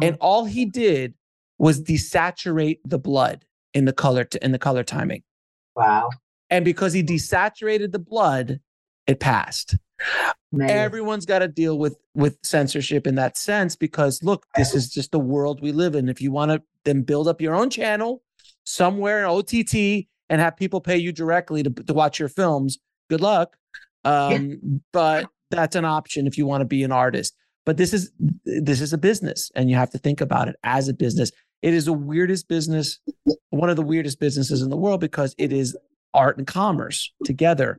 and 0.00 0.16
all 0.20 0.44
he 0.44 0.64
did 0.64 1.14
was 1.58 1.82
desaturate 1.82 2.78
the 2.84 2.98
blood 2.98 3.44
in 3.74 3.84
the 3.84 3.92
color 3.92 4.24
t- 4.24 4.38
in 4.42 4.52
the 4.52 4.58
color 4.58 4.82
timing. 4.84 5.22
Wow. 5.76 6.10
And 6.50 6.64
because 6.64 6.92
he 6.92 7.02
desaturated 7.02 7.92
the 7.92 7.98
blood, 7.98 8.60
it 9.06 9.20
passed. 9.20 9.76
Man. 10.52 10.70
Everyone's 10.70 11.26
got 11.26 11.40
to 11.40 11.48
deal 11.48 11.78
with 11.78 11.96
with 12.14 12.38
censorship 12.42 13.06
in 13.06 13.16
that 13.16 13.36
sense 13.36 13.74
because 13.76 14.22
look, 14.22 14.46
this 14.56 14.74
is 14.74 14.88
just 14.88 15.10
the 15.10 15.18
world 15.18 15.60
we 15.60 15.72
live 15.72 15.94
in. 15.94 16.08
If 16.08 16.20
you 16.20 16.30
want 16.30 16.52
to 16.52 16.62
then 16.84 17.02
build 17.02 17.26
up 17.26 17.40
your 17.40 17.54
own 17.54 17.70
channel 17.70 18.22
somewhere 18.64 19.18
in 19.18 19.24
OTT 19.24 20.06
and 20.34 20.40
have 20.40 20.56
people 20.56 20.80
pay 20.80 20.96
you 20.96 21.12
directly 21.12 21.62
to, 21.62 21.70
to 21.70 21.94
watch 21.94 22.18
your 22.18 22.28
films, 22.28 22.78
good 23.08 23.20
luck. 23.20 23.56
Um, 24.04 24.82
but 24.92 25.28
that's 25.52 25.76
an 25.76 25.84
option 25.84 26.26
if 26.26 26.36
you 26.36 26.44
want 26.44 26.60
to 26.62 26.64
be 26.64 26.82
an 26.82 26.90
artist. 26.90 27.36
But 27.64 27.76
this 27.76 27.94
is 27.94 28.10
this 28.44 28.80
is 28.80 28.92
a 28.92 28.98
business, 28.98 29.52
and 29.54 29.70
you 29.70 29.76
have 29.76 29.90
to 29.90 29.98
think 29.98 30.20
about 30.20 30.48
it 30.48 30.56
as 30.64 30.88
a 30.88 30.92
business. 30.92 31.30
It 31.62 31.72
is 31.72 31.84
the 31.84 31.92
weirdest 31.92 32.48
business, 32.48 32.98
one 33.50 33.70
of 33.70 33.76
the 33.76 33.82
weirdest 33.82 34.18
businesses 34.18 34.60
in 34.60 34.70
the 34.70 34.76
world 34.76 35.00
because 35.00 35.36
it 35.38 35.52
is 35.52 35.76
art 36.14 36.36
and 36.36 36.48
commerce 36.48 37.12
together, 37.24 37.78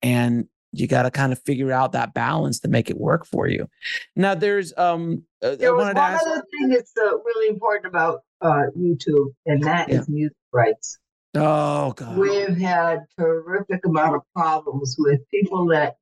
and 0.00 0.48
you 0.72 0.86
got 0.86 1.02
to 1.02 1.10
kind 1.10 1.30
of 1.30 1.42
figure 1.42 1.72
out 1.72 1.92
that 1.92 2.14
balance 2.14 2.58
to 2.60 2.68
make 2.68 2.88
it 2.88 2.96
work 2.96 3.26
for 3.26 3.46
you. 3.46 3.68
Now, 4.16 4.34
there's 4.34 4.72
um, 4.78 5.24
uh, 5.44 5.50
I 5.50 5.56
there 5.56 5.74
was 5.74 5.84
one 5.84 5.94
to 5.94 6.00
ask. 6.00 6.26
other 6.26 6.42
thing 6.58 6.70
that's 6.70 6.94
uh, 6.96 7.18
really 7.18 7.48
important 7.48 7.84
about 7.84 8.22
uh, 8.40 8.62
YouTube, 8.78 9.34
and 9.44 9.62
that 9.64 9.90
is 9.90 10.08
music 10.08 10.38
rights. 10.52 10.98
Oh 11.34 11.92
God, 11.92 12.18
We've 12.18 12.58
had 12.58 13.00
terrific 13.18 13.86
amount 13.86 14.16
of 14.16 14.22
problems 14.34 14.96
with 14.98 15.20
people 15.30 15.66
that 15.68 15.96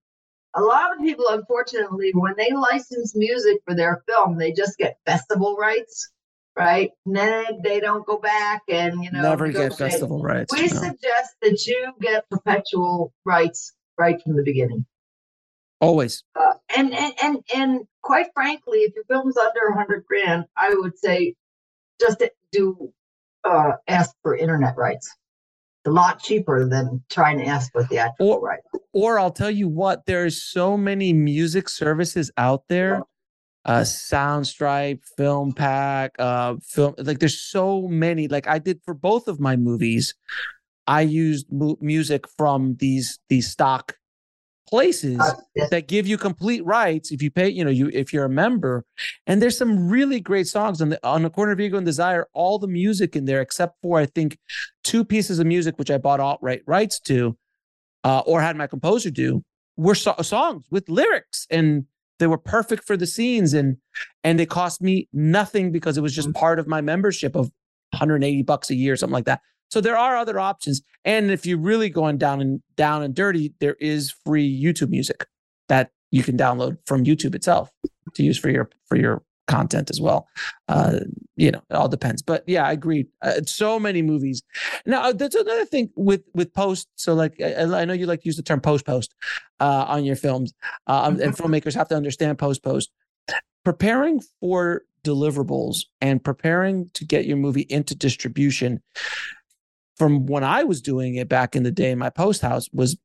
a 0.55 0.61
lot 0.61 0.93
of 0.93 0.99
people, 0.99 1.26
unfortunately, 1.28 2.11
when 2.14 2.35
they 2.37 2.51
license 2.53 3.14
music 3.14 3.59
for 3.64 3.74
their 3.74 4.03
film, 4.09 4.37
they 4.37 4.53
just 4.53 4.76
get 4.76 4.99
festival 5.07 5.57
rights, 5.57 6.11
right? 6.57 6.91
And 7.07 7.14
then 7.14 7.61
they 7.62 7.78
don't 7.78 8.05
go 8.05 8.18
back 8.18 8.62
and 8.68 9.05
you 9.05 9.12
know 9.12 9.22
never 9.22 9.47
get 9.47 9.62
negotiate. 9.62 9.93
festival 9.93 10.20
rights. 10.20 10.53
We 10.53 10.62
no. 10.62 10.66
suggest 10.66 11.35
that 11.43 11.64
you 11.66 11.93
get 12.01 12.28
perpetual 12.28 13.12
rights 13.24 13.72
right 13.97 14.20
from 14.20 14.35
the 14.37 14.43
beginning. 14.43 14.85
Always. 15.81 16.24
Uh, 16.35 16.55
and, 16.76 16.93
and 16.93 17.12
and 17.22 17.39
and 17.55 17.81
quite 18.03 18.26
frankly, 18.35 18.78
if 18.78 18.95
your 18.97 19.05
film's 19.05 19.37
under 19.37 19.68
a 19.68 19.76
hundred 19.76 20.05
grand, 20.07 20.45
I 20.57 20.74
would 20.74 20.99
say 20.99 21.37
just 22.01 22.22
do 22.51 22.93
uh, 23.45 23.72
ask 23.87 24.14
for 24.22 24.37
internet 24.37 24.76
rights. 24.76 25.14
A 25.91 25.93
lot 25.93 26.22
cheaper 26.22 26.68
than 26.68 27.03
trying 27.11 27.38
to 27.38 27.45
ask 27.47 27.72
for 27.72 27.82
theatrical 27.84 28.28
Or- 28.34 28.41
rights. 28.41 28.66
or 28.93 29.18
I'll 29.18 29.32
tell 29.32 29.51
you 29.51 29.66
what, 29.68 30.07
there's 30.07 30.41
so 30.41 30.76
many 30.76 31.12
music 31.12 31.68
services 31.68 32.30
out 32.36 32.62
there. 32.68 33.03
Uh 33.64 33.80
Soundstripe, 33.80 35.01
Film 35.16 35.53
Pack, 35.53 36.12
uh 36.18 36.55
film 36.62 36.95
like 36.99 37.18
there's 37.18 37.41
so 37.41 37.88
many. 37.88 38.28
Like 38.28 38.47
I 38.47 38.59
did 38.59 38.80
for 38.84 38.95
both 38.95 39.26
of 39.28 39.41
my 39.41 39.57
movies, 39.57 40.14
I 40.86 41.01
used 41.03 41.47
mu- 41.53 41.76
music 41.80 42.26
from 42.38 42.76
these 42.78 43.18
these 43.28 43.49
stock 43.51 43.97
places 44.71 45.21
that 45.71 45.89
give 45.89 46.07
you 46.07 46.16
complete 46.16 46.64
rights 46.64 47.11
if 47.11 47.21
you 47.23 47.31
pay, 47.31 47.49
you 47.49 47.64
know, 47.64 47.71
you 47.71 47.91
if 47.93 48.12
you're 48.12 48.25
a 48.25 48.31
member. 48.31 48.85
And 49.27 49.43
there's 49.43 49.59
some 49.59 49.89
really 49.89 50.21
great 50.21 50.47
songs 50.47 50.81
on 50.81 50.91
the 50.91 51.07
on 51.07 51.23
the 51.23 51.31
corner 51.31 51.53
of 51.53 51.61
Ego 51.61 51.77
and 51.77 51.87
Desire, 51.87 52.29
all 52.33 52.59
the 52.59 52.68
music 52.68 53.16
in 53.16 53.25
there, 53.25 53.41
except 53.41 53.77
for 53.83 53.99
I 53.99 54.07
think 54.07 54.39
two 54.85 55.05
pieces 55.05 55.39
of 55.39 55.47
music 55.47 55.79
which 55.79 55.91
I 55.91 55.99
bought 55.99 56.21
outright 56.21 56.62
rights 56.66 57.01
to, 57.01 57.37
uh, 58.05 58.21
or 58.21 58.41
had 58.41 58.57
my 58.57 58.66
composer 58.66 59.11
do, 59.11 59.45
were 59.77 59.95
so- 59.95 60.16
songs 60.23 60.64
with 60.71 60.89
lyrics. 60.89 61.47
And 61.51 61.87
they 62.21 62.27
were 62.27 62.39
perfect 62.39 62.85
for 62.85 62.97
the 62.97 63.07
scenes 63.07 63.53
and 63.55 63.79
and 64.23 64.41
it 64.41 64.49
cost 64.49 64.81
me 64.81 65.09
nothing 65.12 65.73
because 65.73 65.97
it 65.97 66.03
was 66.03 66.14
just 66.14 66.33
part 66.35 66.61
of 66.61 66.68
my 66.68 66.81
membership 66.81 67.35
of 67.35 67.51
180 67.93 68.43
bucks 68.43 68.71
a 68.71 68.75
year 68.75 68.95
something 68.95 69.14
like 69.14 69.25
that 69.25 69.41
so 69.71 69.81
there 69.81 69.97
are 69.97 70.16
other 70.16 70.39
options. 70.39 70.82
And 71.05 71.31
if 71.31 71.47
you're 71.47 71.59
really 71.59 71.89
going 71.89 72.19
down 72.19 72.40
and 72.40 72.61
down 72.77 73.03
and 73.03 73.15
dirty 73.15 73.55
there 73.61 73.77
is 73.81 74.15
free 74.24 74.51
youtube 74.62 74.90
music 74.90 75.27
that 75.69 75.90
you 76.11 76.23
can 76.23 76.36
download 76.36 76.78
from 76.86 77.05
youtube 77.05 77.35
itself 77.35 77.70
to 78.15 78.23
use 78.23 78.39
for 78.39 78.51
your 78.51 78.70
for 78.86 78.97
your 78.97 79.23
content 79.47 79.90
as 79.90 80.01
well. 80.01 80.28
Uh 80.69 81.01
you 81.36 81.51
know 81.51 81.62
it 81.70 81.74
all 81.74 81.89
depends. 81.89 82.23
But 82.23 82.44
yeah 82.47 82.66
i 82.66 82.73
agree. 82.73 83.07
Uh, 83.23 83.40
so 83.47 83.78
many 83.78 84.03
movies. 84.03 84.43
Now 84.86 85.03
uh, 85.03 85.12
that's 85.12 85.35
another 85.35 85.65
thing 85.65 85.90
with 85.97 86.23
with 86.35 86.53
post 86.55 86.89
so 86.97 87.15
like 87.15 87.40
i, 87.40 87.62
I 87.62 87.85
know 87.85 87.94
you 87.94 88.07
like 88.07 88.23
to 88.23 88.27
use 88.27 88.36
the 88.36 88.43
term 88.43 88.61
post 88.61 88.85
post 88.85 89.15
uh 89.59 89.85
on 89.89 90.05
your 90.05 90.16
films. 90.16 90.53
Uh, 90.86 91.15
and 91.20 91.36
filmmakers 91.36 91.74
have 91.74 91.89
to 91.89 91.97
understand 91.97 92.39
post 92.39 92.62
post. 92.62 92.90
Preparing 93.65 94.23
for 94.40 94.82
deliverables 95.05 95.85
and 96.01 96.23
preparing 96.23 96.90
to 96.94 97.05
get 97.05 97.27
your 97.27 97.36
movie 97.36 97.66
into 97.70 97.94
distribution 97.94 98.82
from 100.01 100.27
when 100.27 100.43
i 100.43 100.64
was 100.64 100.81
doing 100.81 101.14
it 101.14 101.28
back 101.28 101.55
in 101.55 101.62
the 101.62 101.70
day 101.70 101.90
in 101.90 101.98
my 101.98 102.10
post 102.10 102.40
house 102.43 102.68
was 102.72 102.97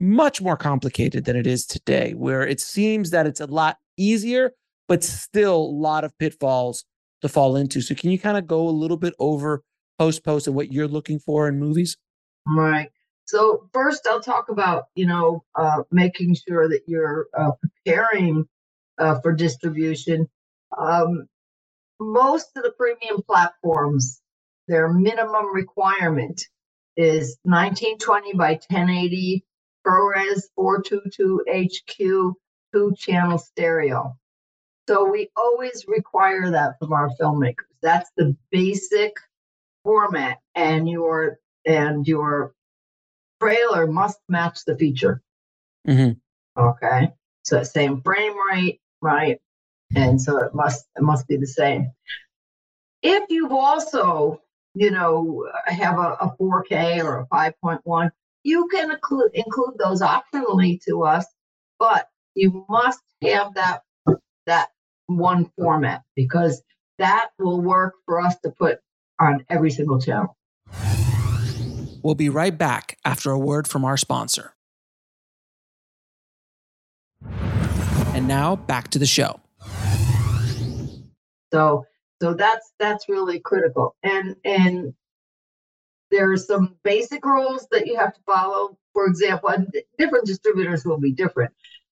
much 0.00 0.40
more 0.42 0.56
complicated 0.56 1.24
than 1.24 1.36
it 1.36 1.46
is 1.46 1.64
today 1.64 2.12
where 2.14 2.46
it 2.46 2.60
seems 2.60 3.10
that 3.10 3.26
it's 3.26 3.40
a 3.40 3.46
lot 3.46 3.76
easier 3.96 4.52
but 4.88 5.04
still 5.04 5.56
a 5.56 5.78
lot 5.88 6.04
of 6.04 6.16
pitfalls 6.18 6.84
to 7.22 7.28
fall 7.28 7.56
into 7.56 7.80
so 7.80 7.94
can 7.94 8.10
you 8.10 8.18
kind 8.18 8.36
of 8.36 8.46
go 8.46 8.68
a 8.68 8.70
little 8.70 8.96
bit 8.96 9.14
over 9.18 9.62
post 9.98 10.24
post 10.24 10.46
and 10.46 10.56
what 10.56 10.72
you're 10.72 10.88
looking 10.88 11.18
for 11.18 11.48
in 11.48 11.58
movies 11.58 11.96
Right. 12.46 12.90
So 13.26 13.68
first, 13.72 14.06
I'll 14.06 14.20
talk 14.20 14.48
about 14.48 14.84
you 14.94 15.06
know 15.06 15.44
uh, 15.54 15.82
making 15.90 16.36
sure 16.48 16.68
that 16.68 16.82
you're 16.86 17.26
uh, 17.36 17.52
preparing 17.60 18.46
uh, 18.98 19.20
for 19.20 19.32
distribution. 19.32 20.28
Um, 20.76 21.26
most 22.00 22.48
of 22.56 22.62
the 22.62 22.72
premium 22.72 23.22
platforms, 23.22 24.19
their 24.70 24.88
minimum 24.92 25.52
requirement 25.54 26.40
is 26.96 27.38
1920 27.44 28.34
by 28.34 28.52
1080 28.52 29.44
ProRes 29.86 30.42
422 30.56 31.44
HQ 31.48 32.34
two 32.72 32.94
channel 32.96 33.38
stereo. 33.38 34.16
So 34.88 35.10
we 35.10 35.28
always 35.36 35.86
require 35.88 36.50
that 36.52 36.78
from 36.78 36.92
our 36.92 37.10
filmmakers. 37.20 37.66
That's 37.82 38.10
the 38.16 38.36
basic 38.52 39.12
format, 39.84 40.38
and 40.54 40.88
your 40.88 41.38
and 41.66 42.06
your 42.06 42.54
trailer 43.40 43.86
must 43.86 44.20
match 44.28 44.64
the 44.66 44.76
feature. 44.76 45.22
Mhm. 45.88 46.20
Okay, 46.56 47.12
so 47.44 47.58
the 47.60 47.64
same 47.64 48.02
frame 48.02 48.34
rate, 48.52 48.80
right? 49.00 49.40
And 49.96 50.20
so 50.20 50.38
it 50.38 50.54
must 50.54 50.86
it 50.96 51.02
must 51.02 51.26
be 51.26 51.36
the 51.36 51.46
same. 51.46 51.90
if 53.02 53.24
you've 53.30 53.52
also, 53.52 54.42
you 54.74 54.90
know, 54.90 55.48
have 55.66 55.98
a, 55.98 56.16
a 56.20 56.36
4K 56.40 57.02
or 57.04 57.20
a 57.20 57.26
5.1, 57.26 58.10
you 58.42 58.68
can 58.68 58.90
include 58.90 59.30
include 59.34 59.74
those 59.78 60.00
optionally 60.00 60.80
to 60.86 61.02
us, 61.04 61.26
but 61.78 62.08
you 62.34 62.64
must 62.68 63.00
have 63.22 63.54
that 63.54 63.82
that 64.46 64.68
one 65.06 65.50
format 65.58 66.02
because 66.14 66.62
that 66.98 67.30
will 67.38 67.60
work 67.60 67.94
for 68.06 68.20
us 68.20 68.36
to 68.44 68.50
put 68.50 68.78
on 69.18 69.44
every 69.48 69.70
single 69.70 70.00
channel. 70.00 70.36
We'll 72.02 72.14
be 72.14 72.28
right 72.28 72.56
back 72.56 72.96
after 73.04 73.30
a 73.30 73.38
word 73.38 73.68
from 73.68 73.84
our 73.84 73.96
sponsor. 73.96 74.54
And 78.14 78.26
now 78.26 78.56
back 78.56 78.88
to 78.88 78.98
the 78.98 79.06
show. 79.06 79.40
So 81.52 81.84
so 82.20 82.34
that's 82.34 82.72
that's 82.78 83.08
really 83.08 83.40
critical. 83.40 83.96
And 84.02 84.36
and 84.44 84.94
there 86.10 86.30
are 86.30 86.36
some 86.36 86.76
basic 86.82 87.24
rules 87.24 87.66
that 87.70 87.86
you 87.86 87.96
have 87.96 88.14
to 88.14 88.20
follow. 88.26 88.76
For 88.92 89.06
example, 89.06 89.50
different 89.98 90.26
distributors 90.26 90.84
will 90.84 90.98
be 90.98 91.12
different. 91.12 91.52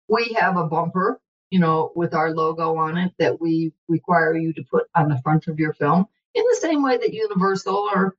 We 0.07 0.35
have 0.39 0.57
a 0.57 0.65
bumper, 0.65 1.19
you 1.49 1.59
know, 1.59 1.91
with 1.95 2.13
our 2.13 2.31
logo 2.31 2.75
on 2.77 2.97
it 2.97 3.11
that 3.17 3.41
we 3.41 3.73
require 3.87 4.35
you 4.37 4.53
to 4.53 4.63
put 4.69 4.85
on 4.95 5.09
the 5.09 5.19
front 5.23 5.47
of 5.47 5.59
your 5.59 5.73
film 5.73 6.05
in 6.35 6.43
the 6.43 6.57
same 6.61 6.83
way 6.83 6.97
that 6.97 7.13
Universal 7.13 7.75
or 7.75 8.15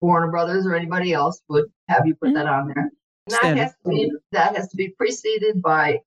Warner 0.00 0.30
Brothers 0.30 0.66
or 0.66 0.74
anybody 0.74 1.12
else 1.12 1.42
would 1.48 1.70
have 1.88 2.06
you 2.06 2.14
put 2.14 2.28
mm-hmm. 2.28 2.36
that 2.36 2.46
on 2.46 2.68
there. 2.68 2.90
And 3.28 3.56
that 3.56 3.56
has 3.56 3.72
to 3.84 3.88
be 3.88 4.12
that 4.32 4.56
has 4.56 4.68
to 4.70 4.76
be 4.76 4.88
preceded 4.88 5.62
by 5.62 6.00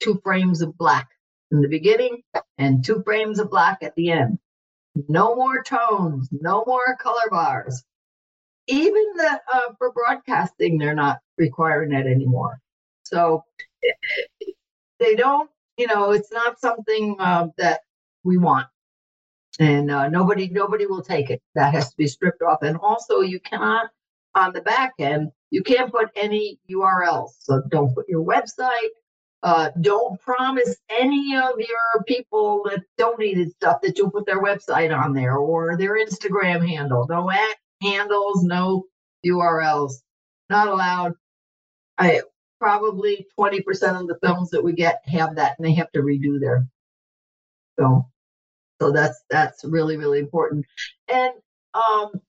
two 0.00 0.20
frames 0.24 0.62
of 0.62 0.76
black 0.78 1.08
in 1.50 1.60
the 1.60 1.68
beginning 1.68 2.22
and 2.58 2.84
two 2.84 3.02
frames 3.02 3.38
of 3.38 3.50
black 3.50 3.78
at 3.82 3.94
the 3.94 4.10
end. 4.10 4.38
No 5.08 5.36
more 5.36 5.62
tones, 5.62 6.28
no 6.32 6.64
more 6.66 6.96
color 7.00 7.30
bars. 7.30 7.84
Even 8.66 9.04
the 9.16 9.40
uh, 9.52 9.72
for 9.78 9.92
broadcasting, 9.92 10.78
they're 10.78 10.94
not 10.94 11.18
requiring 11.36 11.90
that 11.90 12.06
anymore. 12.06 12.60
So 13.04 13.44
they 14.98 15.14
don't, 15.14 15.50
you 15.76 15.86
know, 15.86 16.10
it's 16.10 16.32
not 16.32 16.60
something 16.60 17.16
uh, 17.18 17.48
that 17.56 17.80
we 18.24 18.36
want, 18.36 18.66
and 19.58 19.90
uh, 19.90 20.08
nobody 20.08 20.48
nobody 20.48 20.86
will 20.86 21.02
take 21.02 21.30
it. 21.30 21.40
That 21.54 21.72
has 21.74 21.90
to 21.90 21.96
be 21.96 22.06
stripped 22.06 22.42
off. 22.42 22.62
And 22.62 22.76
also, 22.76 23.20
you 23.20 23.40
cannot 23.40 23.90
on 24.34 24.52
the 24.52 24.60
back 24.60 24.94
end, 24.98 25.30
you 25.50 25.62
can't 25.62 25.90
put 25.90 26.08
any 26.16 26.58
URLs. 26.70 27.30
So 27.40 27.62
don't 27.68 27.94
put 27.94 28.08
your 28.08 28.24
website, 28.24 28.90
uh, 29.42 29.70
don't 29.80 30.20
promise 30.20 30.76
any 30.90 31.36
of 31.36 31.52
your 31.58 32.02
people 32.06 32.64
that 32.64 32.82
donated 32.96 33.52
stuff 33.52 33.80
that 33.82 33.96
you'll 33.96 34.10
put 34.10 34.26
their 34.26 34.42
website 34.42 34.96
on 34.96 35.12
there 35.12 35.36
or 35.36 35.76
their 35.76 35.96
Instagram 36.04 36.66
handle. 36.66 37.06
No 37.08 37.30
at 37.30 37.56
handles, 37.80 38.42
no 38.42 38.84
URLs. 39.24 39.92
Not 40.50 40.68
allowed. 40.68 41.12
I 41.98 42.22
probably 42.58 43.26
20% 43.38 43.60
of 44.00 44.08
the 44.08 44.18
films 44.22 44.50
that 44.50 44.64
we 44.64 44.72
get 44.72 45.02
have 45.06 45.36
that 45.36 45.54
and 45.58 45.66
they 45.66 45.74
have 45.74 45.90
to 45.92 46.00
redo 46.00 46.40
their 46.40 46.66
film. 47.78 48.06
So 48.80 48.90
that's 48.90 49.22
that's 49.30 49.64
really, 49.64 49.96
really 49.96 50.18
important. 50.18 50.66
And 51.12 51.32
um 51.74 52.20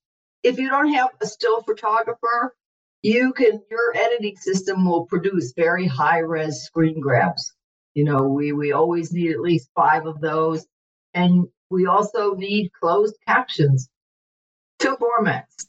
if 0.44 0.60
you 0.60 0.70
don't 0.70 0.94
have 0.94 1.10
a 1.22 1.26
still 1.28 1.62
photographer, 1.64 2.56
you 3.02 3.34
can 3.34 3.62
your 3.70 3.96
editing 3.96 4.36
system 4.36 4.86
will 4.86 5.06
produce 5.06 5.54
very 5.54 5.86
high 5.88 6.20
res 6.20 6.64
screen 6.64 7.00
grabs. 7.00 7.54
You 7.94 8.04
know 8.04 8.24
we 8.24 8.52
we 8.52 8.72
always 8.72 9.12
need 9.12 9.32
at 9.32 9.42
least 9.42 9.70
five 9.76 10.06
of 10.06 10.22
those. 10.22 10.66
And 11.14 11.48
we 11.70 11.86
also 11.88 12.36
need 12.36 12.72
closed 12.74 13.16
captions. 13.28 13.90
Two 14.80 14.98
formats 14.98 15.68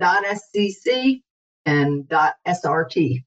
scc 0.00 1.22
and. 1.64 2.08
srt 2.08 3.24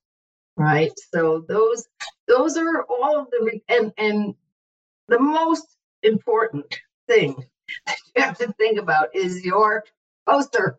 right? 0.60 0.92
So 1.12 1.46
those 1.48 1.88
those 2.28 2.58
are 2.58 2.84
all 2.84 3.20
of 3.20 3.32
the 3.32 3.60
and 3.70 3.92
and 3.98 4.36
the 5.08 5.20
most 5.20 5.66
important 6.04 6.80
thing 7.08 7.34
that 7.88 7.98
you 8.16 8.22
have 8.22 8.38
to 8.38 8.54
think 8.54 8.78
about 8.78 9.16
is 9.16 9.44
your 9.44 9.84
poster. 10.28 10.78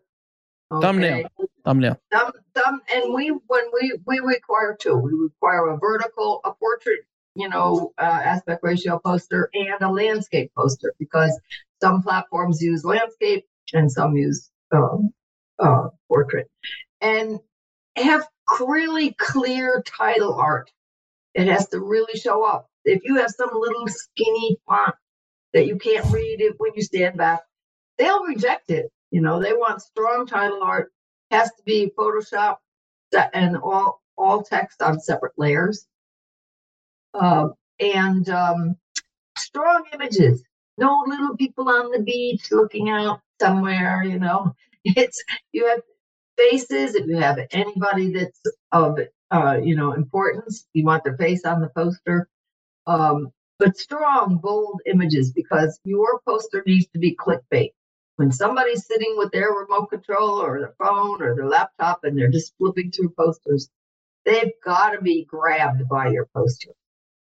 Okay. 0.71 0.85
Thumbnail. 0.87 1.27
Thumbnail. 1.63 1.97
Thumb, 2.11 2.31
thumb, 2.55 2.81
and 2.93 3.13
we 3.13 3.29
when 3.29 3.63
we 3.73 3.99
we 4.05 4.19
require 4.19 4.75
two. 4.79 4.95
We 4.95 5.11
require 5.13 5.67
a 5.67 5.77
vertical, 5.77 6.41
a 6.43 6.53
portrait, 6.53 7.01
you 7.35 7.49
know, 7.49 7.93
uh, 7.97 8.21
aspect 8.23 8.63
ratio 8.63 8.99
poster 8.99 9.49
and 9.53 9.81
a 9.81 9.89
landscape 9.89 10.51
poster 10.57 10.93
because 10.99 11.37
some 11.81 12.01
platforms 12.01 12.61
use 12.61 12.83
landscape 12.83 13.45
and 13.73 13.91
some 13.91 14.15
use 14.15 14.49
um, 14.71 15.11
uh, 15.59 15.89
portrait, 16.07 16.49
and 16.99 17.39
have 17.95 18.27
really 18.59 19.13
clear 19.19 19.83
title 19.85 20.33
art. 20.33 20.71
It 21.33 21.47
has 21.47 21.67
to 21.69 21.79
really 21.79 22.19
show 22.19 22.43
up. 22.43 22.67
If 22.83 23.01
you 23.03 23.17
have 23.17 23.31
some 23.31 23.51
little 23.53 23.87
skinny 23.87 24.57
font 24.67 24.95
that 25.53 25.65
you 25.65 25.77
can't 25.77 26.05
read 26.11 26.41
it 26.41 26.55
when 26.57 26.71
you 26.75 26.81
stand 26.81 27.17
back, 27.17 27.41
they'll 27.97 28.25
reject 28.25 28.69
it 28.69 28.91
you 29.11 29.21
know, 29.21 29.41
they 29.41 29.51
want 29.53 29.81
strong 29.81 30.25
title 30.25 30.63
art, 30.63 30.91
has 31.31 31.49
to 31.49 31.63
be 31.65 31.91
Photoshop 31.97 32.57
and 33.33 33.57
all 33.57 34.01
all 34.17 34.43
text 34.43 34.81
on 34.81 34.99
separate 34.99 35.33
layers. 35.37 35.87
Uh, 37.13 37.49
and 37.79 38.29
um, 38.29 38.75
strong 39.37 39.83
images. 39.93 40.43
No 40.77 41.03
little 41.07 41.35
people 41.35 41.67
on 41.69 41.91
the 41.91 42.01
beach 42.01 42.51
looking 42.51 42.89
out 42.89 43.21
somewhere, 43.41 44.03
you 44.03 44.19
know. 44.19 44.53
It's 44.83 45.23
you 45.51 45.67
have 45.67 45.81
faces. 46.37 46.95
If 46.95 47.05
you 47.05 47.17
have 47.17 47.37
anybody 47.51 48.11
that's 48.11 48.41
of 48.71 48.97
uh, 49.29 49.59
you 49.61 49.75
know 49.75 49.91
importance, 49.93 50.65
you 50.73 50.83
want 50.85 51.03
their 51.03 51.17
face 51.17 51.45
on 51.45 51.61
the 51.61 51.69
poster. 51.75 52.27
Um, 52.87 53.31
but 53.59 53.77
strong, 53.77 54.39
bold 54.41 54.81
images 54.87 55.31
because 55.31 55.79
your 55.83 56.19
poster 56.27 56.63
needs 56.65 56.87
to 56.93 56.99
be 56.99 57.15
clickbait 57.15 57.73
when 58.17 58.31
somebody's 58.31 58.85
sitting 58.85 59.15
with 59.17 59.31
their 59.31 59.51
remote 59.51 59.87
control 59.87 60.41
or 60.41 60.59
their 60.59 60.73
phone 60.77 61.21
or 61.21 61.35
their 61.35 61.47
laptop 61.47 62.03
and 62.03 62.17
they're 62.17 62.29
just 62.29 62.53
flipping 62.57 62.91
through 62.91 63.13
posters, 63.17 63.69
they've 64.25 64.51
got 64.63 64.91
to 64.91 65.01
be 65.01 65.25
grabbed 65.25 65.87
by 65.89 66.07
your 66.09 66.27
poster. 66.35 66.71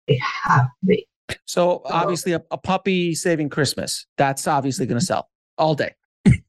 They 0.08 0.20
have 0.22 0.66
to 0.66 0.86
be. 0.86 1.08
So 1.46 1.82
obviously, 1.86 2.34
a, 2.34 2.44
a 2.52 2.58
puppy 2.58 3.16
saving 3.16 3.50
Christmas. 3.50 4.06
That's 4.18 4.48
obviously 4.48 4.86
going 4.86 5.00
to 5.00 5.06
sell 5.06 5.30
all 5.58 5.76
day. 5.76 5.96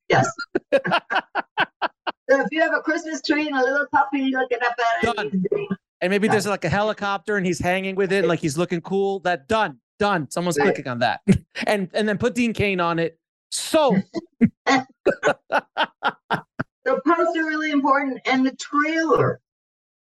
Yes. 0.08 0.28
so 0.72 0.80
if 2.30 2.46
you 2.50 2.60
have 2.60 2.74
a 2.74 2.80
Christmas 2.80 3.22
tree 3.22 3.46
and 3.46 3.56
a 3.56 3.62
little 3.62 3.86
puppy 3.92 4.30
looking 4.30 4.58
up 4.64 4.74
at 4.78 5.16
done. 5.16 5.30
it, 5.50 5.78
and 6.00 6.10
maybe 6.10 6.26
done. 6.26 6.32
there's 6.32 6.46
like 6.46 6.64
a 6.64 6.68
helicopter 6.68 7.36
and 7.36 7.46
he's 7.46 7.60
hanging 7.60 7.94
with 7.94 8.12
it, 8.12 8.24
like 8.24 8.40
he's 8.40 8.58
looking 8.58 8.80
cool. 8.80 9.20
That 9.20 9.48
done, 9.48 9.78
done. 9.98 10.28
Someone's 10.30 10.58
right. 10.58 10.66
clicking 10.66 10.88
on 10.88 10.98
that, 10.98 11.20
and 11.66 11.88
and 11.94 12.08
then 12.08 12.18
put 12.18 12.34
Dean 12.34 12.52
Cain 12.52 12.80
on 12.80 12.98
it 12.98 13.18
so 13.52 14.00
the 14.66 14.86
posts 16.86 17.36
are 17.36 17.44
really 17.44 17.70
important 17.70 18.20
and 18.24 18.46
the 18.46 18.56
trailer. 18.56 19.40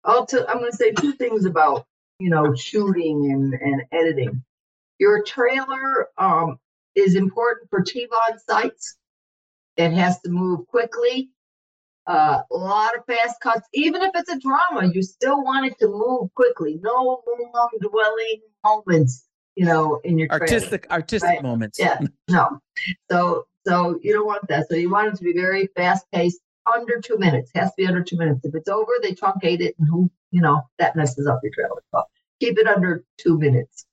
I'll 0.04 0.26
t- 0.26 0.38
I'm 0.48 0.58
going 0.58 0.70
to 0.70 0.76
say 0.76 0.92
two 0.92 1.12
things 1.12 1.44
about 1.44 1.86
you 2.18 2.30
know 2.30 2.54
shooting 2.54 3.30
and, 3.32 3.54
and 3.54 3.82
editing. 3.92 4.42
Your 4.98 5.24
trailer 5.24 6.08
um, 6.16 6.58
is 6.94 7.16
important 7.16 7.68
for 7.70 7.82
TVOD 7.82 8.38
sites. 8.48 8.96
It 9.76 9.90
has 9.90 10.20
to 10.20 10.30
move 10.30 10.66
quickly. 10.68 11.30
Uh, 12.06 12.42
a 12.52 12.56
lot 12.56 12.96
of 12.96 13.04
fast 13.06 13.40
cuts. 13.40 13.66
Even 13.72 14.02
if 14.02 14.10
it's 14.14 14.30
a 14.30 14.38
drama, 14.38 14.92
you 14.92 15.02
still 15.02 15.42
want 15.42 15.66
it 15.66 15.76
to 15.80 15.88
move 15.88 16.32
quickly. 16.34 16.78
No 16.82 17.22
long 17.52 17.70
dwelling 17.80 18.42
moments 18.64 19.26
you 19.56 19.64
know, 19.64 20.00
in 20.04 20.18
your 20.18 20.28
artistic 20.30 20.88
training, 20.88 21.02
artistic 21.02 21.30
right? 21.30 21.42
moments. 21.42 21.78
Yeah, 21.78 22.00
no. 22.28 22.60
So 23.10 23.46
so 23.66 23.98
you 24.02 24.12
don't 24.12 24.26
want 24.26 24.46
that. 24.48 24.66
So 24.68 24.76
you 24.76 24.90
want 24.90 25.08
it 25.08 25.16
to 25.16 25.24
be 25.24 25.32
very 25.32 25.68
fast 25.74 26.06
paced, 26.12 26.40
under 26.72 27.00
two 27.00 27.18
minutes. 27.18 27.50
It 27.54 27.60
has 27.60 27.70
to 27.70 27.74
be 27.76 27.86
under 27.86 28.02
two 28.02 28.16
minutes. 28.16 28.44
If 28.44 28.54
it's 28.54 28.68
over, 28.68 28.92
they 29.02 29.12
truncate 29.12 29.60
it, 29.60 29.74
and 29.78 29.88
who 29.88 30.10
you 30.30 30.40
know 30.40 30.62
that 30.78 30.96
messes 30.96 31.26
up 31.26 31.40
your 31.42 31.52
trailer. 31.52 31.82
So 31.92 32.02
keep 32.40 32.58
it 32.58 32.66
under 32.66 33.04
two 33.18 33.38
minutes. 33.38 33.86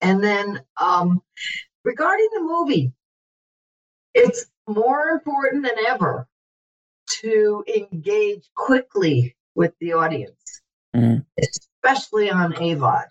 And 0.00 0.22
then 0.22 0.60
um, 0.78 1.22
regarding 1.84 2.28
the 2.34 2.42
movie, 2.42 2.92
it's 4.14 4.46
more 4.66 5.10
important 5.10 5.64
than 5.64 5.84
ever 5.86 6.26
to 7.20 7.64
engage 7.72 8.50
quickly 8.56 9.36
with 9.54 9.72
the 9.80 9.92
audience, 9.92 10.62
mm. 10.94 11.24
especially 11.38 12.30
on 12.30 12.52
AVOD 12.54 13.04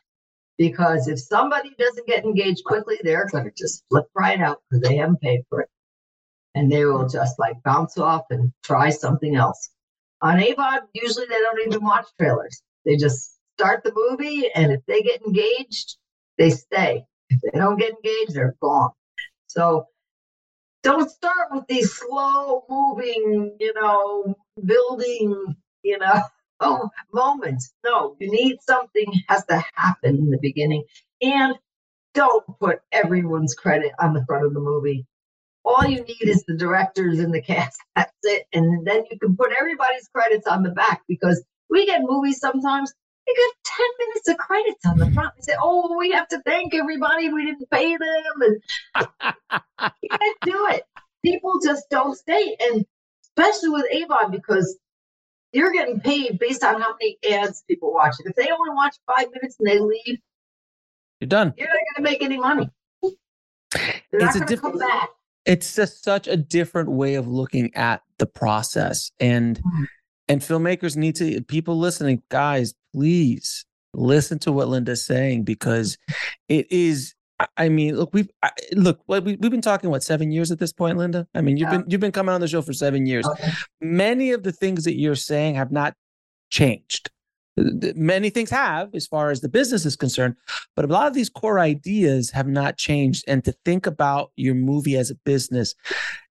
because 0.61 1.07
if 1.07 1.19
somebody 1.19 1.71
doesn't 1.79 2.05
get 2.05 2.23
engaged 2.23 2.63
quickly, 2.65 2.95
they're 3.01 3.25
going 3.31 3.45
to 3.45 3.51
just 3.57 3.83
flip 3.89 4.05
right 4.15 4.39
out 4.39 4.61
because 4.69 4.87
they 4.87 4.95
haven't 4.95 5.19
paid 5.19 5.41
for 5.49 5.61
it. 5.61 5.69
And 6.53 6.71
they 6.71 6.85
will 6.85 7.09
just 7.09 7.39
like 7.39 7.55
bounce 7.63 7.97
off 7.97 8.25
and 8.29 8.53
try 8.63 8.91
something 8.91 9.35
else. 9.35 9.71
On 10.21 10.37
AVOD, 10.37 10.81
usually 10.93 11.25
they 11.25 11.39
don't 11.39 11.65
even 11.65 11.83
watch 11.83 12.05
trailers. 12.19 12.61
They 12.85 12.95
just 12.95 13.39
start 13.57 13.83
the 13.83 13.91
movie, 13.95 14.51
and 14.53 14.71
if 14.71 14.81
they 14.85 15.01
get 15.01 15.25
engaged, 15.25 15.97
they 16.37 16.51
stay. 16.51 17.05
If 17.31 17.41
they 17.41 17.57
don't 17.57 17.79
get 17.79 17.93
engaged, 17.93 18.35
they're 18.35 18.55
gone. 18.61 18.91
So 19.47 19.87
don't 20.83 21.09
start 21.09 21.47
with 21.49 21.65
these 21.69 21.91
slow 21.91 22.65
moving, 22.69 23.57
you 23.59 23.73
know, 23.73 24.35
building, 24.63 25.55
you 25.81 25.97
know, 25.97 26.21
oh, 26.61 26.89
moments. 27.13 27.73
No, 27.83 28.15
you 28.19 28.31
need 28.31 28.57
something 28.61 29.05
has 29.27 29.45
to 29.45 29.63
happen 29.75 30.17
in 30.17 30.29
the 30.29 30.39
beginning. 30.41 30.83
And 31.21 31.55
don't 32.13 32.43
put 32.59 32.79
everyone's 32.91 33.53
credit 33.53 33.91
on 33.99 34.13
the 34.13 34.25
front 34.25 34.45
of 34.45 34.53
the 34.53 34.59
movie. 34.59 35.05
All 35.63 35.85
you 35.85 36.03
need 36.03 36.21
is 36.21 36.43
the 36.45 36.55
directors 36.55 37.19
and 37.19 37.33
the 37.33 37.41
cast. 37.41 37.79
That's 37.95 38.11
it. 38.23 38.45
And 38.53 38.85
then 38.85 39.03
you 39.11 39.19
can 39.19 39.35
put 39.35 39.51
everybody's 39.57 40.07
credits 40.07 40.47
on 40.47 40.63
the 40.63 40.71
back 40.71 41.01
because 41.07 41.43
we 41.69 41.85
get 41.85 42.01
movies 42.03 42.39
sometimes 42.39 42.93
you 43.27 43.35
get 43.35 43.73
10 43.77 43.87
minutes 43.99 44.27
of 44.29 44.37
credits 44.37 44.85
on 44.85 44.97
the 44.97 45.05
mm-hmm. 45.05 45.13
front 45.13 45.33
and 45.35 45.45
say, 45.45 45.53
oh, 45.61 45.95
we 45.97 46.11
have 46.11 46.27
to 46.29 46.41
thank 46.41 46.73
everybody. 46.73 47.29
We 47.29 47.45
didn't 47.45 47.69
pay 47.69 47.95
them. 47.95 48.41
And 48.41 48.61
you 50.01 50.09
can't 50.09 50.37
do 50.43 50.67
it. 50.71 50.83
People 51.23 51.59
just 51.63 51.89
don't 51.89 52.17
stay. 52.17 52.57
And 52.59 52.85
especially 53.23 53.69
with 53.69 53.85
AVOD, 53.93 54.31
because 54.31 54.77
you're 55.53 55.71
getting 55.71 55.99
paid 55.99 56.39
based 56.39 56.63
on 56.63 56.79
how 56.81 56.95
many 56.99 57.17
ads 57.31 57.63
people 57.67 57.93
watch. 57.93 58.15
If 58.23 58.35
they 58.35 58.49
only 58.49 58.69
watch 58.73 58.95
five 59.05 59.27
minutes 59.33 59.57
and 59.59 59.67
they 59.67 59.79
leave, 59.79 60.19
you're 61.19 61.27
done. 61.27 61.53
You're 61.57 61.67
not 61.67 61.77
going 61.95 62.05
to 62.05 62.11
make 62.11 62.23
any 62.23 62.37
money. 62.37 62.69
They're 63.73 64.25
it's 64.25 64.35
a 64.35 64.45
different. 64.45 64.81
It's 65.45 65.75
just 65.75 66.03
such 66.03 66.27
a 66.27 66.37
different 66.37 66.89
way 66.91 67.15
of 67.15 67.27
looking 67.27 67.73
at 67.75 68.01
the 68.17 68.25
process, 68.25 69.11
and 69.19 69.57
mm-hmm. 69.57 69.83
and 70.27 70.41
filmmakers 70.41 70.95
need 70.95 71.15
to. 71.17 71.41
People 71.43 71.77
listening, 71.77 72.21
guys, 72.29 72.73
please 72.93 73.65
listen 73.93 74.39
to 74.39 74.51
what 74.51 74.67
Linda's 74.67 75.05
saying 75.05 75.43
because 75.43 75.97
it 76.47 76.71
is 76.71 77.13
I 77.57 77.69
mean, 77.69 77.95
look, 77.95 78.13
we've 78.13 78.29
I, 78.43 78.51
look, 78.73 79.01
we, 79.07 79.19
we've 79.19 79.51
been 79.51 79.61
talking 79.61 79.89
what 79.89 80.03
seven 80.03 80.31
years 80.31 80.51
at 80.51 80.59
this 80.59 80.73
point, 80.73 80.97
Linda. 80.97 81.27
I 81.33 81.41
mean, 81.41 81.57
you've 81.57 81.71
yeah. 81.71 81.77
been 81.77 81.89
you've 81.89 82.01
been 82.01 82.11
coming 82.11 82.33
on 82.33 82.41
the 82.41 82.47
show 82.47 82.61
for 82.61 82.73
seven 82.73 83.05
years. 83.05 83.25
Okay. 83.27 83.51
Many 83.79 84.31
of 84.31 84.43
the 84.43 84.51
things 84.51 84.83
that 84.83 84.97
you're 84.97 85.15
saying 85.15 85.55
have 85.55 85.71
not 85.71 85.95
changed. 86.49 87.09
Many 87.57 88.29
things 88.29 88.49
have, 88.49 88.95
as 88.95 89.05
far 89.05 89.29
as 89.29 89.41
the 89.41 89.49
business 89.49 89.85
is 89.85 89.95
concerned, 89.95 90.35
but 90.75 90.85
a 90.85 90.87
lot 90.87 91.07
of 91.07 91.13
these 91.13 91.29
core 91.29 91.59
ideas 91.59 92.31
have 92.31 92.47
not 92.47 92.77
changed. 92.77 93.25
And 93.27 93.43
to 93.43 93.53
think 93.65 93.85
about 93.85 94.31
your 94.35 94.55
movie 94.55 94.95
as 94.95 95.11
a 95.11 95.15
business 95.15 95.75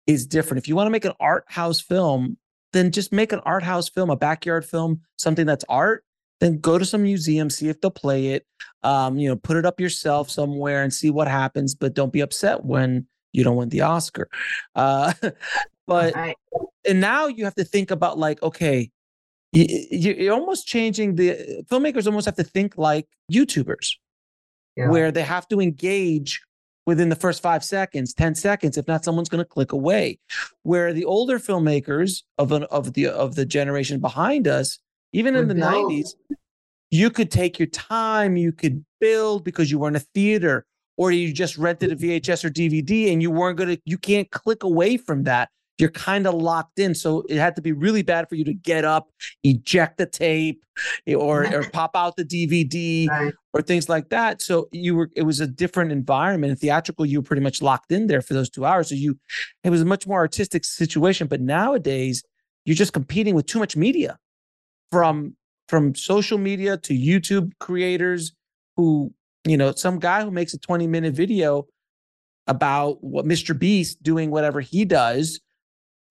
is 0.08 0.26
different. 0.26 0.64
If 0.64 0.68
you 0.68 0.76
want 0.76 0.88
to 0.88 0.92
make 0.92 1.06
an 1.06 1.14
art 1.20 1.46
house 1.48 1.80
film, 1.80 2.38
then 2.74 2.92
just 2.92 3.14
make 3.14 3.32
an 3.32 3.42
art 3.46 3.64
house 3.64 3.88
film, 3.88 4.10
a 4.10 4.16
backyard 4.16 4.66
film, 4.66 5.02
something 5.18 5.46
that's 5.46 5.66
art 5.70 6.04
then 6.40 6.60
go 6.60 6.78
to 6.78 6.86
some 6.86 7.04
museum, 7.04 7.50
see 7.50 7.70
if 7.70 7.80
they'll 7.80 7.92
play 7.92 8.28
it. 8.28 8.46
Um, 8.84 9.18
you 9.18 9.30
know, 9.30 9.36
put 9.36 9.58
it 9.58 9.66
up 9.66 9.80
yourself 9.80 10.30
somewhere 10.30 10.84
and 10.84 10.94
see 10.94 11.10
what 11.10 11.28
happens. 11.28 11.76
But 11.76 11.94
don't 11.94 12.12
be 12.12 12.22
upset 12.22 12.66
when 12.66 13.08
you 13.32 13.44
don't 13.44 13.56
win 13.56 13.70
the 13.70 13.82
Oscar. 13.82 14.30
Uh, 14.76 15.14
but 15.88 16.16
right. 16.16 16.36
and 16.88 17.00
now 17.00 17.28
you 17.28 17.46
have 17.46 17.56
to 17.56 17.64
think 17.64 17.92
about 17.92 18.18
like, 18.18 18.42
okay, 18.44 18.92
you, 19.54 20.30
are 20.30 20.34
almost 20.34 20.68
changing 20.68 21.16
the 21.16 21.64
filmmakers 21.70 22.08
almost 22.08 22.26
have 22.26 22.36
to 22.36 22.44
think 22.44 22.78
like 22.78 23.08
YouTubers, 23.32 23.92
yeah. 24.76 24.90
where 24.90 25.12
they 25.12 25.22
have 25.22 25.48
to 25.50 25.62
engage 25.62 26.42
within 26.86 27.10
the 27.10 27.16
first 27.16 27.42
five 27.42 27.64
seconds, 27.64 28.14
10 28.14 28.36
seconds. 28.36 28.78
If 28.78 28.88
not, 28.88 29.06
someone's 29.06 29.30
going 29.30 29.44
to 29.44 29.50
click 29.50 29.72
away. 29.72 30.20
Where 30.64 30.92
the 30.92 31.06
older 31.06 31.40
filmmakers 31.40 32.24
of 32.38 32.52
an, 32.52 32.64
of 32.64 32.94
the 32.94 33.08
of 33.08 33.36
the 33.36 33.46
generation 33.46 34.00
behind 34.00 34.48
us 34.48 34.80
even 35.14 35.35
in 35.35 35.48
the 35.48 35.56
build. 35.56 35.91
90s, 35.91 36.10
you 36.91 37.10
could 37.10 37.31
take 37.31 37.57
your 37.57 37.68
time, 37.68 38.35
you 38.35 38.52
could 38.52 38.84
build 38.99 39.44
because 39.44 39.72
you 39.72 39.80
were 39.80 39.88
in 39.88 39.95
a 39.95 39.99
theater 39.99 40.65
or 40.98 41.11
you 41.11 41.34
just 41.34 41.57
rented 41.57 41.91
a 41.91 41.95
VHS 41.95 42.44
or 42.44 42.49
DVD 42.49 43.11
and 43.11 43.22
you 43.22 43.31
weren't 43.31 43.57
going 43.57 43.69
to, 43.69 43.81
you 43.85 43.98
can't 43.98 44.30
click 44.31 44.64
away 44.64 44.98
from 44.98 45.23
that. 45.23 45.49
You're 45.80 45.90
kind 45.90 46.27
of 46.27 46.35
locked 46.35 46.77
in. 46.77 46.94
So 46.94 47.23
it 47.27 47.38
had 47.38 47.56
to 47.56 47.64
be 47.64 47.72
really 47.72 48.03
bad 48.03 48.30
for 48.30 48.35
you 48.35 48.45
to 48.45 48.53
get 48.53 48.85
up, 48.85 49.10
eject 49.44 49.98
the 49.98 50.06
tape 50.06 50.64
eh, 51.07 51.15
or, 51.15 51.52
or 51.52 51.68
pop 51.73 51.95
out 51.95 52.15
the 52.15 52.23
DVD 52.23 53.10
right. 53.10 53.34
or 53.53 53.64
things 53.64 53.90
like 53.90 54.10
that. 54.10 54.44
So 54.44 54.69
you 54.72 54.95
were, 54.95 55.10
it 55.15 55.23
was 55.23 55.40
a 55.40 55.48
different 55.48 55.91
environment. 55.91 56.52
In 56.52 56.57
theatrical, 56.57 57.07
you 57.07 57.19
were 57.19 57.23
pretty 57.23 57.41
much 57.41 57.60
locked 57.64 57.91
in 57.91 58.06
there 58.06 58.22
for 58.22 58.35
those 58.35 58.52
two 58.52 58.65
hours. 58.65 58.90
So 58.90 58.95
you, 58.95 59.18
it 59.64 59.72
was 59.72 59.81
a 59.81 59.85
much 59.85 60.06
more 60.06 60.19
artistic 60.19 60.64
situation. 60.64 61.26
But 61.26 61.41
nowadays, 61.41 62.23
you're 62.65 62.76
just 62.76 62.94
competing 62.94 63.34
with 63.34 63.48
too 63.48 63.57
much 63.57 63.76
media 63.76 64.19
from 64.94 65.36
from 65.70 65.95
social 65.95 66.38
media 66.38 66.78
to 66.78 66.94
YouTube 66.94 67.49
creators 67.60 68.32
who, 68.78 69.11
you 69.44 69.57
know, 69.57 69.72
some 69.72 69.98
guy 69.98 70.24
who 70.24 70.30
makes 70.30 70.53
a 70.53 70.60
20 70.60 70.86
minute 70.86 71.15
video 71.15 71.65
about 72.45 73.03
what 73.03 73.26
Mr. 73.26 73.57
Beast 73.57 74.03
doing 74.03 74.30
whatever 74.30 74.61
he 74.61 74.86
does 74.86 75.40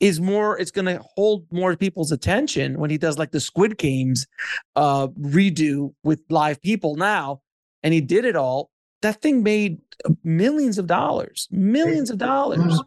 is 0.00 0.20
more 0.20 0.58
it's 0.58 0.72
going 0.72 0.86
to 0.86 1.00
hold 1.14 1.46
more 1.52 1.76
people's 1.76 2.10
attention 2.10 2.80
when 2.80 2.90
he 2.90 2.98
does 2.98 3.18
like 3.18 3.30
the 3.30 3.38
Squid 3.38 3.78
Games 3.78 4.26
uh 4.74 5.06
redo 5.20 5.94
with 6.02 6.20
live 6.28 6.60
people 6.60 6.96
now 6.96 7.40
and 7.84 7.94
he 7.94 8.00
did 8.00 8.24
it 8.24 8.34
all 8.34 8.68
that 9.02 9.22
thing 9.22 9.44
made 9.44 9.78
millions 10.24 10.76
of 10.76 10.88
dollars 10.88 11.46
millions 11.52 12.10
of 12.10 12.18
dollars 12.18 12.80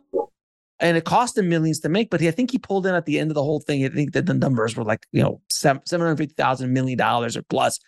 and 0.80 0.98
it 0.98 1.06
cost 1.06 1.38
him 1.38 1.50
millions 1.50 1.80
to 1.82 1.90
make. 1.90 2.10
But 2.10 2.22
he, 2.22 2.28
I 2.28 2.32
think 2.32 2.52
he 2.52 2.58
pulled 2.58 2.86
in 2.86 2.96
at 2.96 3.06
the 3.06 3.20
end 3.20 3.32
of 3.32 3.36
the 3.36 3.44
whole 3.44 3.60
thing. 3.60 3.86
I 3.86 3.90
think 3.90 4.14
that 4.14 4.26
the 4.26 4.34
numbers 4.34 4.76
were 4.76 4.84
like 4.84 5.08
you 5.12 5.22
know 5.22 5.42
seven 5.50 5.82
hundred 5.92 6.18
fifty 6.18 6.36
thousand 6.36 6.74
million 6.74 6.98
dollars 6.98 7.38
or 7.38 7.44
plus 7.44 7.80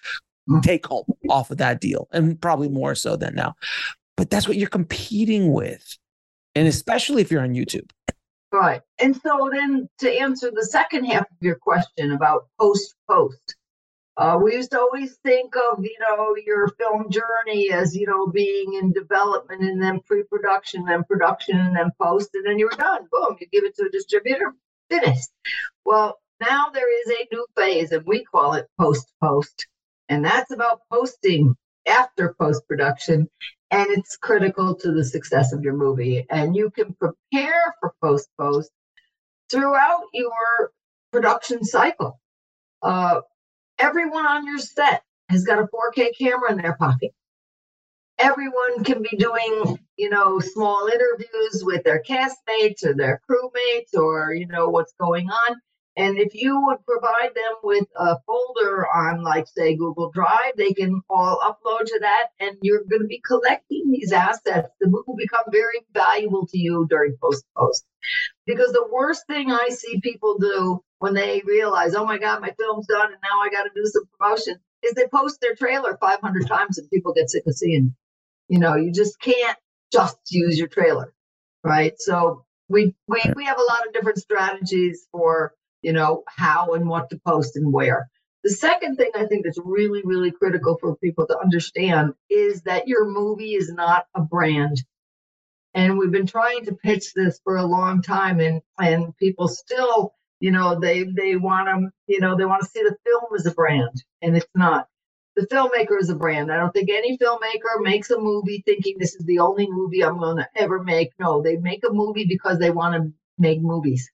hmm. 0.48 0.60
take 0.62 0.86
home 0.86 1.06
off 1.30 1.52
of 1.52 1.58
that 1.58 1.82
deal, 1.82 2.08
and 2.12 2.40
probably 2.40 2.70
more 2.70 2.96
so 2.96 3.16
than 3.16 3.36
now. 3.36 3.56
But 4.16 4.30
that's 4.30 4.48
what 4.48 4.58
you're 4.58 4.70
competing 4.70 5.52
with, 5.52 5.98
and 6.56 6.68
especially 6.68 7.22
if 7.22 7.32
you're 7.32 7.44
on 7.44 7.54
YouTube. 7.54 7.90
Right. 8.52 8.82
And 9.00 9.16
so 9.16 9.50
then 9.52 9.90
to 10.00 10.10
answer 10.10 10.52
the 10.52 10.66
second 10.66 11.06
half 11.06 11.24
of 11.24 11.38
your 11.42 11.56
question 11.56 12.14
about 12.14 12.48
post 12.60 12.96
post, 13.10 13.57
uh, 14.18 14.38
we 14.42 14.54
used 14.54 14.72
to 14.72 14.80
always 14.80 15.18
think 15.24 15.56
of, 15.56 15.84
you 15.84 15.96
know, 16.00 16.36
your 16.46 16.68
film 16.70 17.10
journey 17.12 17.72
as, 17.72 17.96
you 17.96 18.08
know, 18.08 18.28
being 18.28 18.74
in 18.74 18.92
development 18.92 19.62
and 19.62 19.82
then 19.82 20.00
pre-production, 20.02 20.86
then 20.86 21.04
production, 21.04 21.60
and 21.60 21.76
then 21.76 21.92
post, 22.02 22.30
and 22.34 22.46
then 22.46 22.58
you 22.58 22.66
were 22.66 22.78
done. 22.78 23.08
Boom, 23.12 23.38
you 23.40 23.48
give 23.52 23.64
it 23.64 23.76
to 23.76 23.86
a 23.86 23.90
distributor, 23.90 24.54
finished. 24.90 25.30
Well, 25.86 26.20
now 26.42 26.66
there 26.74 26.92
is 27.02 27.20
a 27.20 27.28
new 27.32 27.46
phase, 27.56 27.92
and 27.92 28.04
we 28.06 28.24
call 28.24 28.54
it 28.54 28.68
post-post, 28.80 29.68
and 30.10 30.26
that's 30.26 30.52
about 30.52 30.82
posting 30.92 31.56
after 31.88 32.36
post-production, 32.40 33.30
and 33.70 33.88
it's 33.90 34.18
critical 34.18 34.76
to 34.76 34.92
the 34.92 35.06
success 35.06 35.54
of 35.54 35.62
your 35.64 35.74
movie. 35.74 36.26
And 36.30 36.56
you 36.56 36.72
can 36.72 36.94
prepare 36.94 37.76
for 37.80 37.94
post-post 38.02 38.72
throughout 39.52 40.04
your 40.14 40.72
production 41.12 41.64
cycle. 41.64 42.20
Uh, 42.82 43.22
Everyone 43.80 44.26
on 44.26 44.46
your 44.46 44.60
set 44.60 45.04
has 45.30 45.44
got 45.44 45.60
a 45.60 45.68
4K 45.68 46.18
camera 46.18 46.52
in 46.52 46.58
their 46.58 46.76
pocket. 46.76 47.12
Everyone 48.18 48.84
can 48.84 49.04
be 49.04 49.16
doing, 49.18 49.78
you 49.98 50.10
know, 50.10 50.40
small 50.40 50.88
interviews 50.88 51.64
with 51.64 51.84
their 51.84 52.02
castmates 52.02 52.84
or 52.84 52.96
their 52.96 53.22
crewmates 53.30 53.94
or, 53.94 54.34
you 54.34 54.48
know, 54.48 54.70
what's 54.70 54.94
going 55.00 55.30
on. 55.30 55.62
And 55.98 56.20
if 56.20 56.36
you 56.36 56.64
would 56.66 56.86
provide 56.86 57.34
them 57.34 57.56
with 57.64 57.86
a 57.96 58.18
folder 58.28 58.88
on, 58.88 59.24
like, 59.24 59.48
say, 59.48 59.76
Google 59.76 60.12
Drive, 60.12 60.54
they 60.56 60.72
can 60.72 61.02
all 61.10 61.40
upload 61.40 61.86
to 61.86 62.00
that, 62.02 62.28
and 62.40 62.56
you're 62.62 62.84
going 62.84 63.02
to 63.02 63.08
be 63.08 63.22
collecting 63.26 63.92
these 63.92 64.12
assets 64.12 64.70
that 64.80 64.90
will 64.90 65.16
become 65.16 65.46
very 65.52 65.80
valuable 65.94 66.46
to 66.48 66.58
you 66.58 66.86
during 66.88 67.18
post 67.20 67.44
post. 67.56 67.84
Because 68.46 68.72
the 68.74 68.88
worst 68.92 69.26
thing 69.26 69.52
I 69.52 69.70
see 69.70 70.00
people 70.00 70.38
do 70.38 70.84
when 71.00 71.14
they 71.14 71.42
realize, 71.46 71.96
oh 71.96 72.06
my 72.06 72.18
God, 72.18 72.42
my 72.42 72.54
film's 72.60 72.88
done, 72.88 73.12
and 73.12 73.22
now 73.24 73.42
I 73.42 73.50
got 73.50 73.64
to 73.64 73.72
do 73.76 73.86
some 73.86 74.04
promotion, 74.20 74.56
is 74.84 74.94
they 74.94 75.08
post 75.08 75.42
their 75.42 75.56
trailer 75.56 75.98
500 76.00 76.48
times 76.48 76.78
and 76.78 76.90
people 76.90 77.14
get 77.14 77.30
sick 77.30 77.44
of 77.48 77.56
seeing. 77.56 77.96
You 78.48 78.60
know, 78.60 78.76
you 78.76 78.92
just 78.92 79.20
can't 79.22 79.58
just 79.92 80.18
use 80.30 80.58
your 80.58 80.68
trailer, 80.68 81.14
right? 81.64 81.94
So 81.98 82.46
we 82.70 82.96
we 83.08 83.22
we 83.36 83.46
have 83.46 83.60
a 83.60 83.64
lot 83.64 83.88
of 83.88 83.94
different 83.94 84.20
strategies 84.20 85.08
for 85.12 85.54
you 85.82 85.94
know, 85.94 86.24
how 86.28 86.74
and 86.74 86.90
what 86.90 87.10
to 87.10 87.20
post 87.26 87.56
and 87.56 87.72
where. 87.74 88.10
The 88.44 88.52
second 88.52 88.96
thing 88.98 89.12
I 89.16 89.26
think 89.26 89.46
that's 89.46 89.60
really, 89.64 90.02
really 90.04 90.32
critical 90.32 90.78
for 90.80 90.96
people 90.98 91.28
to 91.28 91.40
understand 91.40 92.14
is 92.30 92.64
that 92.64 92.88
your 92.88 93.06
movie 93.06 93.54
is 93.56 93.72
not 93.72 94.06
a 94.16 94.22
brand. 94.22 94.84
And 95.74 95.98
we've 95.98 96.12
been 96.12 96.28
trying 96.28 96.66
to 96.66 96.76
pitch 96.76 97.14
this 97.14 97.40
for 97.44 97.58
a 97.58 97.66
long 97.66 98.02
time, 98.02 98.40
and 98.40 98.62
and 98.80 99.16
people 99.18 99.48
still, 99.48 100.14
you 100.40 100.52
know, 100.52 100.80
they 100.80 101.04
they 101.04 101.36
want 101.36 101.68
them. 101.68 101.92
you 102.08 102.20
know, 102.20 102.38
they 102.38 102.46
want 102.46 102.64
to 102.64 102.70
see 102.70 102.84
the 102.84 102.98
film 103.06 103.26
as 103.36 103.46
a 103.46 103.52
brand, 103.54 104.04
and 104.22 104.38
it's 104.38 104.48
not. 104.56 104.88
The 105.36 105.48
filmmaker 105.48 106.00
is 106.00 106.10
a 106.10 106.16
brand. 106.16 106.52
I 106.52 106.58
don't 106.58 106.74
think 106.74 106.90
any 106.90 107.18
filmmaker 107.18 107.82
makes 107.82 108.10
a 108.12 108.20
movie 108.20 108.64
thinking 108.66 108.98
this 109.00 109.16
is 109.16 109.26
the 109.26 109.40
only 109.40 109.68
movie 109.70 110.04
I'm 110.04 110.20
going 110.20 110.38
to 110.38 110.50
ever 110.56 110.84
make. 110.84 111.12
No, 111.20 111.42
they 111.44 111.58
make 111.58 111.84
a 111.88 111.94
movie 111.94 112.26
because 112.28 112.60
they 112.60 112.72
want 112.72 112.96
to 112.96 113.12
make 113.38 113.62
movies 113.62 114.10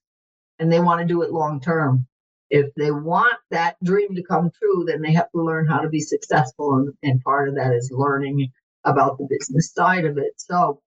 and 0.60 0.72
they 0.72 0.80
want 0.80 1.02
to 1.02 1.06
do 1.06 1.22
it 1.22 1.32
long 1.32 1.60
term. 1.60 2.06
If 2.50 2.74
they 2.76 2.92
want 2.92 3.36
that 3.50 3.76
dream 3.84 4.14
to 4.16 4.24
come 4.24 4.50
true, 4.52 4.84
then 4.86 5.02
they 5.02 5.12
have 5.14 5.30
to 5.32 5.42
learn 5.42 5.66
how 5.68 5.80
to 5.80 5.90
be 5.90 6.00
successful. 6.00 6.76
And, 6.76 6.94
and 7.04 7.22
part 7.22 7.50
of 7.50 7.56
that 7.56 7.74
is 7.74 7.90
learning 7.92 8.52
about 8.84 9.18
the 9.18 9.28
business 9.30 9.72
side 9.74 10.06
of 10.06 10.18
it. 10.18 10.34
So 10.38 10.80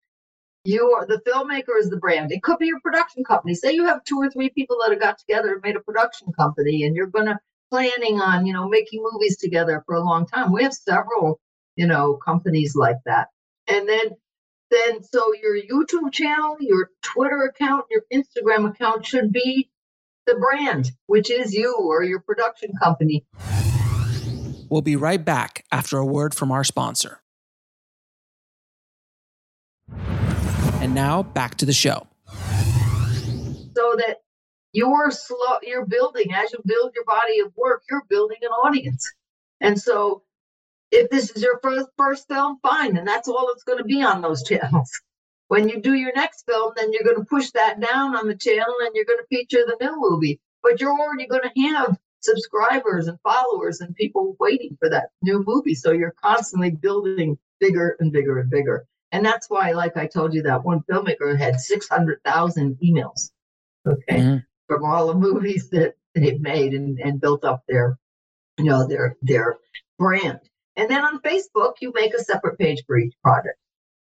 you 0.65 0.93
are 0.93 1.07
the 1.07 1.21
filmmaker 1.27 1.79
is 1.79 1.91
the 1.91 1.99
brand. 1.99 2.33
It 2.33 2.43
could 2.43 2.59
be 2.59 2.67
your 2.67 2.81
production 2.81 3.23
company. 3.23 3.55
Say 3.55 3.73
you 3.73 3.87
have 3.87 4.03
two 4.05 4.17
or 4.17 4.31
three 4.31 4.49
people 4.49 4.79
that 4.81 4.91
have 4.91 5.01
got 5.01 5.19
together 5.19 5.53
and 5.53 5.63
made 5.63 5.77
a 5.77 5.81
production 5.81 6.33
company, 6.33 6.85
and 6.85 6.97
you're 6.97 7.07
gonna 7.07 7.39
planning 7.71 8.21
on 8.21 8.47
you 8.47 8.53
know 8.53 8.69
making 8.69 9.07
movies 9.11 9.37
together 9.37 9.83
for 9.87 9.95
a 9.95 10.05
long 10.05 10.27
time. 10.27 10.53
We 10.53 10.63
have 10.63 10.73
several 10.73 11.39
you 11.77 11.87
know 11.87 12.15
companies 12.15 12.75
like 12.75 12.99
that, 13.05 13.29
and 13.69 13.89
then 13.89 14.17
then 14.71 15.03
so 15.03 15.33
your 15.35 15.57
YouTube 15.57 16.13
channel, 16.13 16.57
your 16.61 16.91
Twitter 17.03 17.43
account, 17.43 17.85
your 17.91 18.03
Instagram 18.13 18.69
account 18.69 19.07
should 19.07 19.33
be 19.33 19.71
the 20.27 20.35
brand, 20.37 20.93
which 21.07 21.31
is 21.31 21.53
you 21.53 21.77
or 21.79 22.03
your 22.03 22.21
production 22.21 22.73
company. 22.83 23.27
We'll 24.71 24.83
be 24.83 24.97
right 24.97 25.23
back 25.23 25.65
after 25.71 25.99
a 25.99 26.07
word 26.07 26.35
from 26.35 26.51
our 26.51 26.65
sponsor. 26.65 27.21
Now 30.95 31.25
back 31.25 31.57
to 31.57 31.67
the 31.67 31.73
show. 31.73 32.07
So 32.29 33.97
that 33.97 34.19
you're 34.73 35.11
slow, 35.11 35.59
you're 35.63 35.87
building 35.87 36.33
as 36.33 36.53
you 36.53 36.61
build 36.65 36.93
your 36.95 37.05
body 37.05 37.41
of 37.41 37.53
work, 37.57 37.83
you're 37.91 38.05
building 38.09 38.37
an 38.43 38.51
audience. 38.51 39.05
And 39.61 39.81
so 39.81 40.23
if 40.93 41.11
this 41.11 41.31
is 41.31 41.43
your 41.43 41.59
first 41.65 41.89
first 41.99 42.29
film, 42.29 42.59
fine, 42.63 42.97
and 42.97 43.07
that's 43.07 43.27
all 43.27 43.51
it's 43.51 43.65
going 43.65 43.79
to 43.79 43.85
be 43.85 44.05
on 44.05 44.23
those 44.23 44.43
channels. 44.49 44.89
When 45.49 45.69
you 45.69 45.81
do 45.81 45.95
your 45.95 46.13
next 46.15 46.45
film, 46.47 46.73
then 46.77 46.93
you're 46.93 47.03
going 47.03 47.19
to 47.19 47.25
push 47.29 47.51
that 47.51 47.81
down 47.81 48.15
on 48.15 48.29
the 48.29 48.37
channel 48.37 48.75
and 48.85 48.95
you're 48.95 49.05
going 49.05 49.19
to 49.19 49.37
feature 49.37 49.65
the 49.67 49.77
new 49.81 49.97
movie. 49.99 50.41
But 50.63 50.81
you're 50.81 50.93
already 50.93 51.27
going 51.27 51.43
to 51.43 51.61
have 51.63 51.99
subscribers 52.21 53.09
and 53.09 53.19
followers 53.25 53.81
and 53.81 53.97
people 53.97 54.37
waiting 54.39 54.77
for 54.79 54.89
that 54.91 55.11
new 55.23 55.43
movie. 55.45 55.75
So 55.75 55.91
you're 55.91 56.15
constantly 56.23 56.71
building 56.71 57.37
bigger 57.59 57.97
and 57.99 58.13
bigger 58.13 58.39
and 58.39 58.49
bigger. 58.49 58.87
And 59.15 59.25
that's 59.25 59.49
why, 59.49 59.71
like 59.71 59.97
I 59.97 60.09
told 60.09 60.35
you, 60.35 60.43
that 60.43 60.65
one 60.65 60.81
filmmaker 60.91 61.39
had 61.39 61.61
600,000 61.61 62.79
emails, 62.83 63.31
okay, 63.87 64.19
mm-hmm. 64.19 64.37
from 64.67 64.85
all 64.85 65.07
the 65.07 65.15
movies 65.15 65.71
that 65.71 65.95
they've 66.17 66.41
made 66.41 66.75
and, 66.75 66.99
and 66.99 67.21
built 67.21 67.45
up 67.45 67.63
their, 67.69 67.97
you 68.59 68.65
know, 68.65 68.89
their, 68.89 69.17
their 69.23 69.59
brand. 70.01 70.41
And 70.75 70.91
then 70.91 71.05
on 71.05 71.21
Facebook, 71.21 71.75
you 71.81 71.93
make 71.95 72.13
a 72.13 72.25
separate 72.25 72.59
page 72.59 72.83
for 72.89 72.99
each 72.99 73.15
project. 73.23 73.57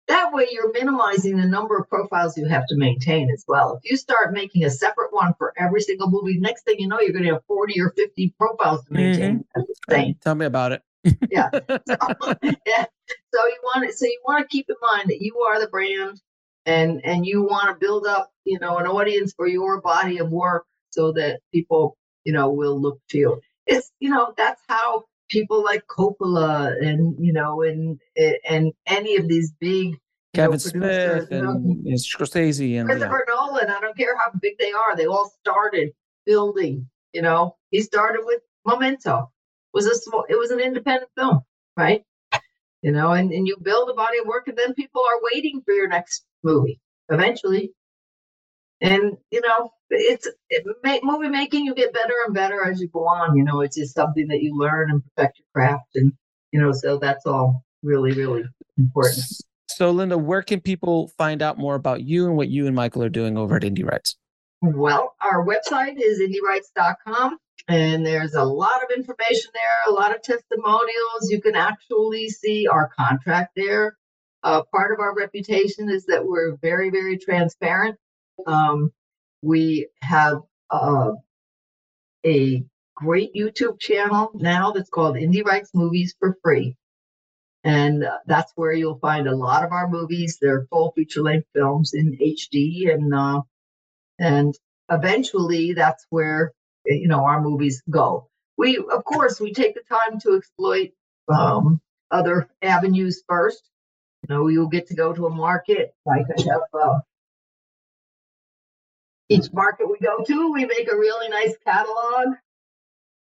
That 0.08 0.32
way, 0.32 0.48
you're 0.50 0.72
minimizing 0.72 1.36
the 1.36 1.46
number 1.46 1.78
of 1.78 1.90
profiles 1.90 2.38
you 2.38 2.46
have 2.46 2.66
to 2.68 2.78
maintain 2.78 3.30
as 3.32 3.44
well. 3.50 3.76
If 3.84 3.92
you 3.92 3.98
start 3.98 4.32
making 4.32 4.64
a 4.64 4.70
separate 4.70 5.12
one 5.12 5.34
for 5.38 5.52
every 5.58 5.82
single 5.82 6.10
movie, 6.10 6.38
next 6.38 6.64
thing 6.64 6.76
you 6.80 6.88
know, 6.88 7.02
you're 7.02 7.12
going 7.12 7.26
to 7.26 7.34
have 7.34 7.44
40 7.50 7.82
or 7.82 7.90
50 7.90 8.34
profiles 8.40 8.86
to 8.86 8.94
maintain. 8.94 9.44
Mm-hmm. 9.58 10.12
Tell 10.22 10.36
me 10.36 10.46
about 10.46 10.72
it. 10.72 10.84
Yeah. 11.30 11.50
So, 11.88 11.98
yeah. 12.66 12.86
So 13.34 13.46
you 13.46 13.60
want 13.64 13.90
to 13.90 13.94
So 13.96 14.06
you 14.06 14.22
want 14.28 14.42
to 14.42 14.48
keep 14.48 14.68
in 14.70 14.76
mind 14.82 15.10
that 15.10 15.22
you 15.22 15.38
are 15.40 15.60
the 15.60 15.68
brand, 15.68 16.22
and 16.66 17.02
and 17.04 17.26
you 17.26 17.44
want 17.44 17.70
to 17.70 17.76
build 17.76 18.06
up, 18.06 18.32
you 18.44 18.60
know, 18.60 18.78
an 18.78 18.88
audience 18.88 19.34
for 19.36 19.48
your 19.48 19.82
body 19.82 20.20
of 20.20 20.30
work, 20.30 20.66
so 20.90 21.12
that 21.14 21.40
people, 21.54 21.98
you 22.24 22.34
know, 22.34 22.50
will 22.50 22.80
look 22.80 23.00
to 23.10 23.18
you. 23.18 23.42
It's 23.66 23.92
you 24.00 24.10
know 24.10 24.34
that's 24.38 24.62
how 24.68 25.04
people 25.30 25.64
like 25.64 25.84
Coppola 25.88 26.72
and 26.82 27.16
you 27.20 27.34
know 27.34 27.62
and 27.62 28.00
and 28.48 28.74
any 28.88 29.16
of 29.18 29.28
these 29.28 29.52
big 29.60 29.96
Kevin 30.36 30.52
know, 30.52 30.58
Smith 30.58 31.32
and, 31.32 31.86
and 31.86 31.98
Scorsese 31.98 32.80
and 32.80 32.88
Christopher 32.88 33.26
yeah. 33.28 33.34
Nolan. 33.34 33.70
I 33.70 33.80
don't 33.80 33.98
care 33.98 34.18
how 34.18 34.32
big 34.42 34.58
they 34.60 34.72
are. 34.72 34.96
They 34.96 35.06
all 35.06 35.32
started 35.42 35.92
building. 36.26 36.88
You 37.14 37.22
know, 37.22 37.56
he 37.72 37.82
started 37.82 38.22
with 38.26 38.42
Memento. 38.66 39.32
It 39.76 39.80
was 39.80 39.88
a 39.88 39.96
small. 39.96 40.24
It 40.30 40.36
was 40.36 40.52
an 40.52 40.62
independent 40.62 41.12
film, 41.18 41.42
right? 41.76 42.02
You 42.82 42.94
know, 42.94 43.12
and, 43.12 43.32
and 43.34 43.46
you 43.46 43.58
build 43.62 43.90
a 43.90 43.94
body 43.94 44.20
of 44.20 44.26
work, 44.26 44.48
and 44.48 44.58
then 44.58 44.74
people 44.74 45.02
are 45.02 45.20
waiting 45.34 45.62
for 45.66 45.74
your 45.74 45.90
next 45.90 46.24
movie 46.44 46.80
eventually. 47.10 47.74
And 48.80 49.18
you 49.32 49.42
know, 49.42 49.72
it's 49.90 50.30
it, 50.50 51.04
movie 51.04 51.28
making. 51.28 51.66
You 51.66 51.76
get 51.76 51.94
better 51.94 52.14
and 52.26 52.34
better 52.34 52.66
as 52.66 52.80
you 52.80 52.88
go 52.88 53.06
on. 53.06 53.36
You 53.36 53.44
know, 53.44 53.60
it's 53.60 53.76
just 53.76 53.96
something 53.96 54.30
that 54.30 54.42
you 54.42 54.58
learn 54.58 54.92
and 54.92 55.02
perfect 55.18 55.40
your 55.40 55.48
craft, 55.54 55.90
and 55.96 56.14
you 56.54 56.62
know, 56.62 56.72
so 56.72 56.98
that's 56.98 57.26
all 57.26 57.66
really, 57.84 58.14
really 58.14 58.46
important. 58.78 59.26
So, 59.68 59.92
Linda, 59.92 60.18
where 60.18 60.42
can 60.42 60.62
people 60.62 61.12
find 61.18 61.42
out 61.42 61.58
more 61.58 61.76
about 61.76 62.02
you 62.02 62.28
and 62.28 62.38
what 62.38 62.48
you 62.48 62.66
and 62.66 62.74
Michael 62.74 63.04
are 63.04 63.10
doing 63.10 63.38
over 63.38 63.58
at 63.58 63.64
Indie 63.64 63.84
Rights? 63.84 64.16
Well, 64.62 65.16
our 65.22 65.46
website 65.46 65.96
is 65.98 66.22
indierights.com, 66.22 67.38
and 67.68 68.06
there's 68.06 68.36
a 68.36 68.44
lot 68.44 68.84
of 68.84 68.96
information 68.96 69.52
there, 69.54 69.90
a 69.90 69.92
lot 69.92 70.16
of 70.16 70.22
testimonials. 70.22 71.30
You 71.30 71.42
can 71.42 71.56
actually 71.56 72.30
see 72.30 72.68
our 72.68 72.90
contract 72.90 73.54
there. 73.56 73.98
Uh, 74.44 74.62
part 74.72 74.92
of 74.92 75.00
our 75.00 75.16
reputation 75.16 75.90
is 75.90 76.06
that 76.06 76.26
we're 76.26 76.56
very, 76.62 76.92
very 76.92 77.18
transparent. 77.18 77.98
Um, 78.46 78.92
we 79.42 79.88
have 80.02 80.42
uh, 80.70 81.14
a 82.26 82.64
great 82.96 83.34
YouTube 83.34 83.80
channel 83.80 84.32
now 84.36 84.72
that's 84.72 84.90
called 84.90 85.16
Indie 85.16 85.46
Rights 85.46 85.72
Movies 85.74 86.16
for 86.20 86.38
Free. 86.44 86.76
And 87.64 88.04
uh, 88.04 88.20
that's 88.28 88.52
where 88.56 88.74
you'll 88.74 89.00
find 89.00 89.28
a 89.28 89.36
lot 89.36 89.64
of 89.64 89.72
our 89.72 89.90
movies. 89.90 90.38
They're 90.40 90.68
full 90.70 90.92
feature 90.96 91.24
length 91.24 91.48
films 91.56 91.94
in 91.96 92.18
HD. 92.18 92.94
And, 92.94 93.14
uh, 93.14 93.42
and 94.20 94.54
eventually 94.92 95.74
that's 95.74 96.06
where, 96.12 96.54
you 96.86 97.08
know, 97.08 97.26
our 97.26 97.42
movies 97.42 97.82
go. 97.90 98.30
We, 98.58 98.78
of 98.78 99.04
course, 99.04 99.40
we 99.40 99.54
take 99.54 99.76
the 99.76 99.82
time 99.82 100.20
to 100.22 100.38
exploit 100.38 100.92
um, 101.28 101.82
other 102.12 102.50
avenues 102.62 103.24
first. 103.28 103.70
You 104.24 104.34
know, 104.34 104.48
you'll 104.48 104.68
get 104.68 104.88
to 104.88 104.96
go 104.96 105.14
to 105.14 105.28
a 105.28 105.30
market. 105.30 105.94
Like 106.06 106.26
I 106.38 106.42
have 106.44 106.62
uh, 106.74 107.00
each 109.30 109.52
market 109.54 109.88
we 109.90 109.98
go 110.00 110.24
to, 110.24 110.52
we 110.54 110.66
make 110.66 110.92
a 110.92 110.96
really 110.96 111.30
nice 111.30 111.56
catalog 111.66 112.36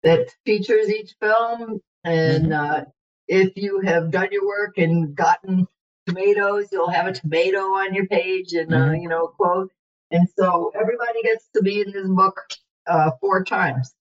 that 0.03 0.28
features 0.45 0.91
each 0.91 1.15
film. 1.20 1.81
And 2.05 2.47
mm-hmm. 2.47 2.81
uh, 2.81 2.85
if 3.27 3.57
you 3.57 3.81
have 3.81 4.11
done 4.11 4.28
your 4.31 4.47
work 4.47 4.78
and 4.78 5.15
gotten 5.15 5.66
tomatoes, 6.07 6.69
you'll 6.70 6.91
have 6.91 7.07
a 7.07 7.12
tomato 7.12 7.59
on 7.59 7.95
your 7.95 8.07
page 8.07 8.53
and 8.53 8.73
uh, 8.73 8.77
mm-hmm. 8.77 8.91
uh, 8.91 8.93
you 8.95 9.09
know 9.09 9.24
a 9.24 9.32
quote. 9.32 9.73
And 10.11 10.28
so 10.39 10.70
everybody 10.78 11.23
gets 11.23 11.49
to 11.55 11.62
be 11.62 11.81
in 11.81 11.91
this 11.91 12.07
book 12.07 12.39
uh, 12.86 13.12
four 13.20 13.44
times, 13.44 13.94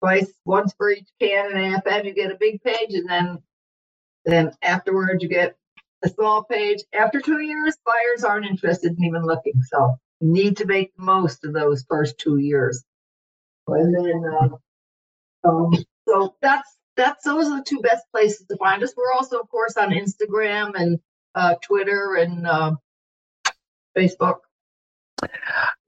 twice, 0.00 0.32
once 0.44 0.72
for 0.76 0.90
each 0.90 1.08
Cannes 1.20 1.52
and 1.52 1.82
AFM. 1.82 2.04
You 2.04 2.14
get 2.14 2.32
a 2.32 2.38
big 2.38 2.62
page, 2.62 2.94
and 2.94 3.08
then 3.08 3.38
then 4.24 4.52
afterwards 4.62 5.22
you 5.22 5.28
get 5.28 5.56
a 6.04 6.08
small 6.08 6.44
page. 6.44 6.80
After 6.92 7.20
two 7.20 7.40
years, 7.40 7.76
buyers 7.84 8.24
aren't 8.24 8.46
interested 8.46 8.96
in 8.96 9.04
even 9.04 9.24
looking. 9.24 9.60
So 9.62 9.98
you 10.20 10.32
need 10.32 10.56
to 10.58 10.66
make 10.66 10.94
the 10.96 11.02
most 11.02 11.44
of 11.44 11.52
those 11.52 11.84
first 11.88 12.18
two 12.18 12.38
years. 12.38 12.84
And 13.66 13.94
then, 13.94 14.24
uh, 14.24 15.48
um, 15.48 15.72
so 16.08 16.34
that's 16.40 16.78
that's 16.96 17.24
those 17.24 17.46
are 17.46 17.58
the 17.58 17.64
two 17.64 17.80
best 17.80 18.04
places 18.12 18.46
to 18.48 18.56
find 18.56 18.82
us. 18.82 18.94
We're 18.96 19.12
also, 19.12 19.38
of 19.38 19.48
course, 19.50 19.76
on 19.76 19.90
Instagram 19.90 20.72
and 20.74 20.98
uh, 21.34 21.54
Twitter 21.62 22.16
and 22.16 22.46
uh, 22.46 22.72
Facebook. 23.96 24.38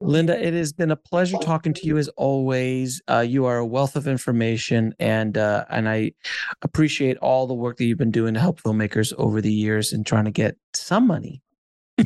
Linda, 0.01 0.45
it 0.45 0.53
has 0.53 0.73
been 0.73 0.91
a 0.91 0.95
pleasure 0.95 1.37
talking 1.37 1.73
to 1.73 1.85
you 1.85 1.97
as 1.97 2.07
always. 2.09 3.01
Uh, 3.07 3.19
you 3.19 3.45
are 3.45 3.57
a 3.57 3.65
wealth 3.65 3.95
of 3.95 4.07
information, 4.07 4.93
and 4.99 5.37
uh, 5.37 5.65
and 5.69 5.87
I 5.87 6.13
appreciate 6.63 7.17
all 7.17 7.45
the 7.47 7.53
work 7.53 7.77
that 7.77 7.85
you've 7.85 7.97
been 7.97 8.11
doing 8.11 8.33
to 8.33 8.39
help 8.39 8.61
filmmakers 8.61 9.13
over 9.17 9.41
the 9.41 9.53
years 9.53 9.93
and 9.93 10.05
trying 10.05 10.25
to 10.25 10.31
get 10.31 10.57
some 10.73 11.05
money 11.05 11.41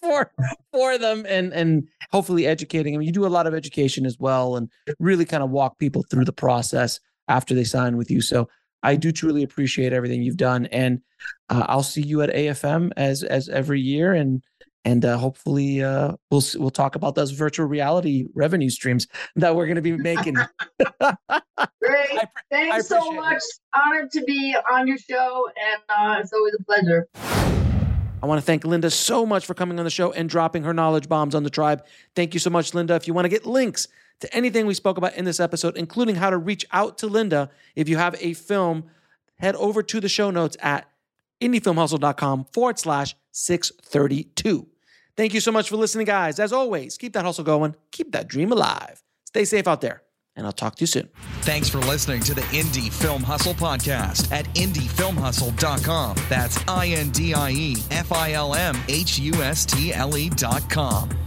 for 0.00 0.30
for 0.72 0.98
them 0.98 1.26
and 1.28 1.52
and 1.52 1.88
hopefully 2.12 2.46
educating 2.46 2.92
them. 2.94 3.02
You 3.02 3.12
do 3.12 3.26
a 3.26 3.28
lot 3.28 3.46
of 3.46 3.54
education 3.54 4.06
as 4.06 4.16
well 4.18 4.56
and 4.56 4.70
really 5.00 5.24
kind 5.24 5.42
of 5.42 5.50
walk 5.50 5.78
people 5.78 6.04
through 6.08 6.24
the 6.24 6.32
process 6.32 7.00
after 7.28 7.54
they 7.54 7.64
sign 7.64 7.96
with 7.96 8.10
you. 8.10 8.20
So 8.20 8.48
I 8.82 8.94
do 8.94 9.10
truly 9.10 9.42
appreciate 9.42 9.92
everything 9.92 10.22
you've 10.22 10.36
done, 10.36 10.66
and 10.66 11.00
uh, 11.48 11.64
I'll 11.68 11.82
see 11.82 12.02
you 12.02 12.22
at 12.22 12.32
AFM 12.32 12.92
as 12.96 13.24
as 13.24 13.48
every 13.48 13.80
year, 13.80 14.12
and 14.12 14.44
and 14.86 15.04
uh, 15.04 15.18
hopefully 15.18 15.82
uh, 15.82 16.12
we'll 16.30 16.42
we'll 16.54 16.70
talk 16.70 16.94
about 16.94 17.16
those 17.16 17.32
virtual 17.32 17.66
reality 17.66 18.26
revenue 18.34 18.70
streams 18.70 19.08
that 19.34 19.54
we're 19.54 19.66
going 19.66 19.74
to 19.74 19.82
be 19.82 19.96
making. 19.96 20.34
Great, 21.82 22.08
I, 22.12 22.28
thanks 22.50 22.76
I 22.76 22.80
so 22.80 23.10
much. 23.10 23.38
It. 23.38 23.42
Honored 23.74 24.12
to 24.12 24.22
be 24.22 24.56
on 24.70 24.86
your 24.86 24.96
show, 24.96 25.50
and 25.60 25.82
uh, 25.88 26.20
it's 26.20 26.32
always 26.32 26.54
a 26.58 26.62
pleasure. 26.62 27.08
I 28.22 28.26
want 28.26 28.40
to 28.40 28.46
thank 28.46 28.64
Linda 28.64 28.88
so 28.88 29.26
much 29.26 29.44
for 29.44 29.54
coming 29.54 29.78
on 29.80 29.84
the 29.84 29.90
show 29.90 30.12
and 30.12 30.28
dropping 30.28 30.62
her 30.62 30.72
knowledge 30.72 31.08
bombs 31.08 31.34
on 31.34 31.42
the 31.42 31.50
tribe. 31.50 31.84
Thank 32.14 32.32
you 32.32 32.40
so 32.40 32.48
much, 32.48 32.72
Linda. 32.72 32.94
If 32.94 33.08
you 33.08 33.12
want 33.12 33.24
to 33.24 33.28
get 33.28 33.44
links 33.44 33.88
to 34.20 34.34
anything 34.34 34.66
we 34.66 34.74
spoke 34.74 34.98
about 34.98 35.14
in 35.16 35.24
this 35.24 35.40
episode, 35.40 35.76
including 35.76 36.14
how 36.14 36.30
to 36.30 36.38
reach 36.38 36.64
out 36.70 36.96
to 36.98 37.08
Linda, 37.08 37.50
if 37.74 37.88
you 37.88 37.96
have 37.96 38.14
a 38.20 38.34
film, 38.34 38.84
head 39.34 39.56
over 39.56 39.82
to 39.82 40.00
the 40.00 40.08
show 40.08 40.30
notes 40.30 40.56
at 40.60 40.88
indiefilmhustle.com 41.40 42.46
forward 42.52 42.78
slash 42.78 43.16
632. 43.32 44.68
Thank 45.16 45.32
you 45.32 45.40
so 45.40 45.50
much 45.50 45.68
for 45.70 45.76
listening, 45.76 46.06
guys. 46.06 46.38
As 46.38 46.52
always, 46.52 46.98
keep 46.98 47.14
that 47.14 47.24
hustle 47.24 47.44
going, 47.44 47.74
keep 47.90 48.12
that 48.12 48.28
dream 48.28 48.52
alive. 48.52 49.02
Stay 49.24 49.44
safe 49.44 49.66
out 49.66 49.80
there, 49.80 50.02
and 50.34 50.46
I'll 50.46 50.52
talk 50.52 50.76
to 50.76 50.82
you 50.82 50.86
soon. 50.86 51.08
Thanks 51.40 51.68
for 51.68 51.78
listening 51.78 52.20
to 52.22 52.34
the 52.34 52.42
Indie 52.42 52.92
Film 52.92 53.22
Hustle 53.22 53.54
podcast 53.54 54.30
at 54.30 54.44
indiefilmhustle.com. 54.54 56.16
That's 56.28 56.58
I 56.68 56.88
N 56.88 57.10
D 57.10 57.32
I 57.34 57.50
E 57.50 57.76
F 57.90 58.12
I 58.12 58.32
L 58.32 58.54
M 58.54 58.76
H 58.88 59.18
U 59.18 59.32
S 59.34 59.64
T 59.64 59.92
L 59.94 60.16
E.com. 60.16 61.25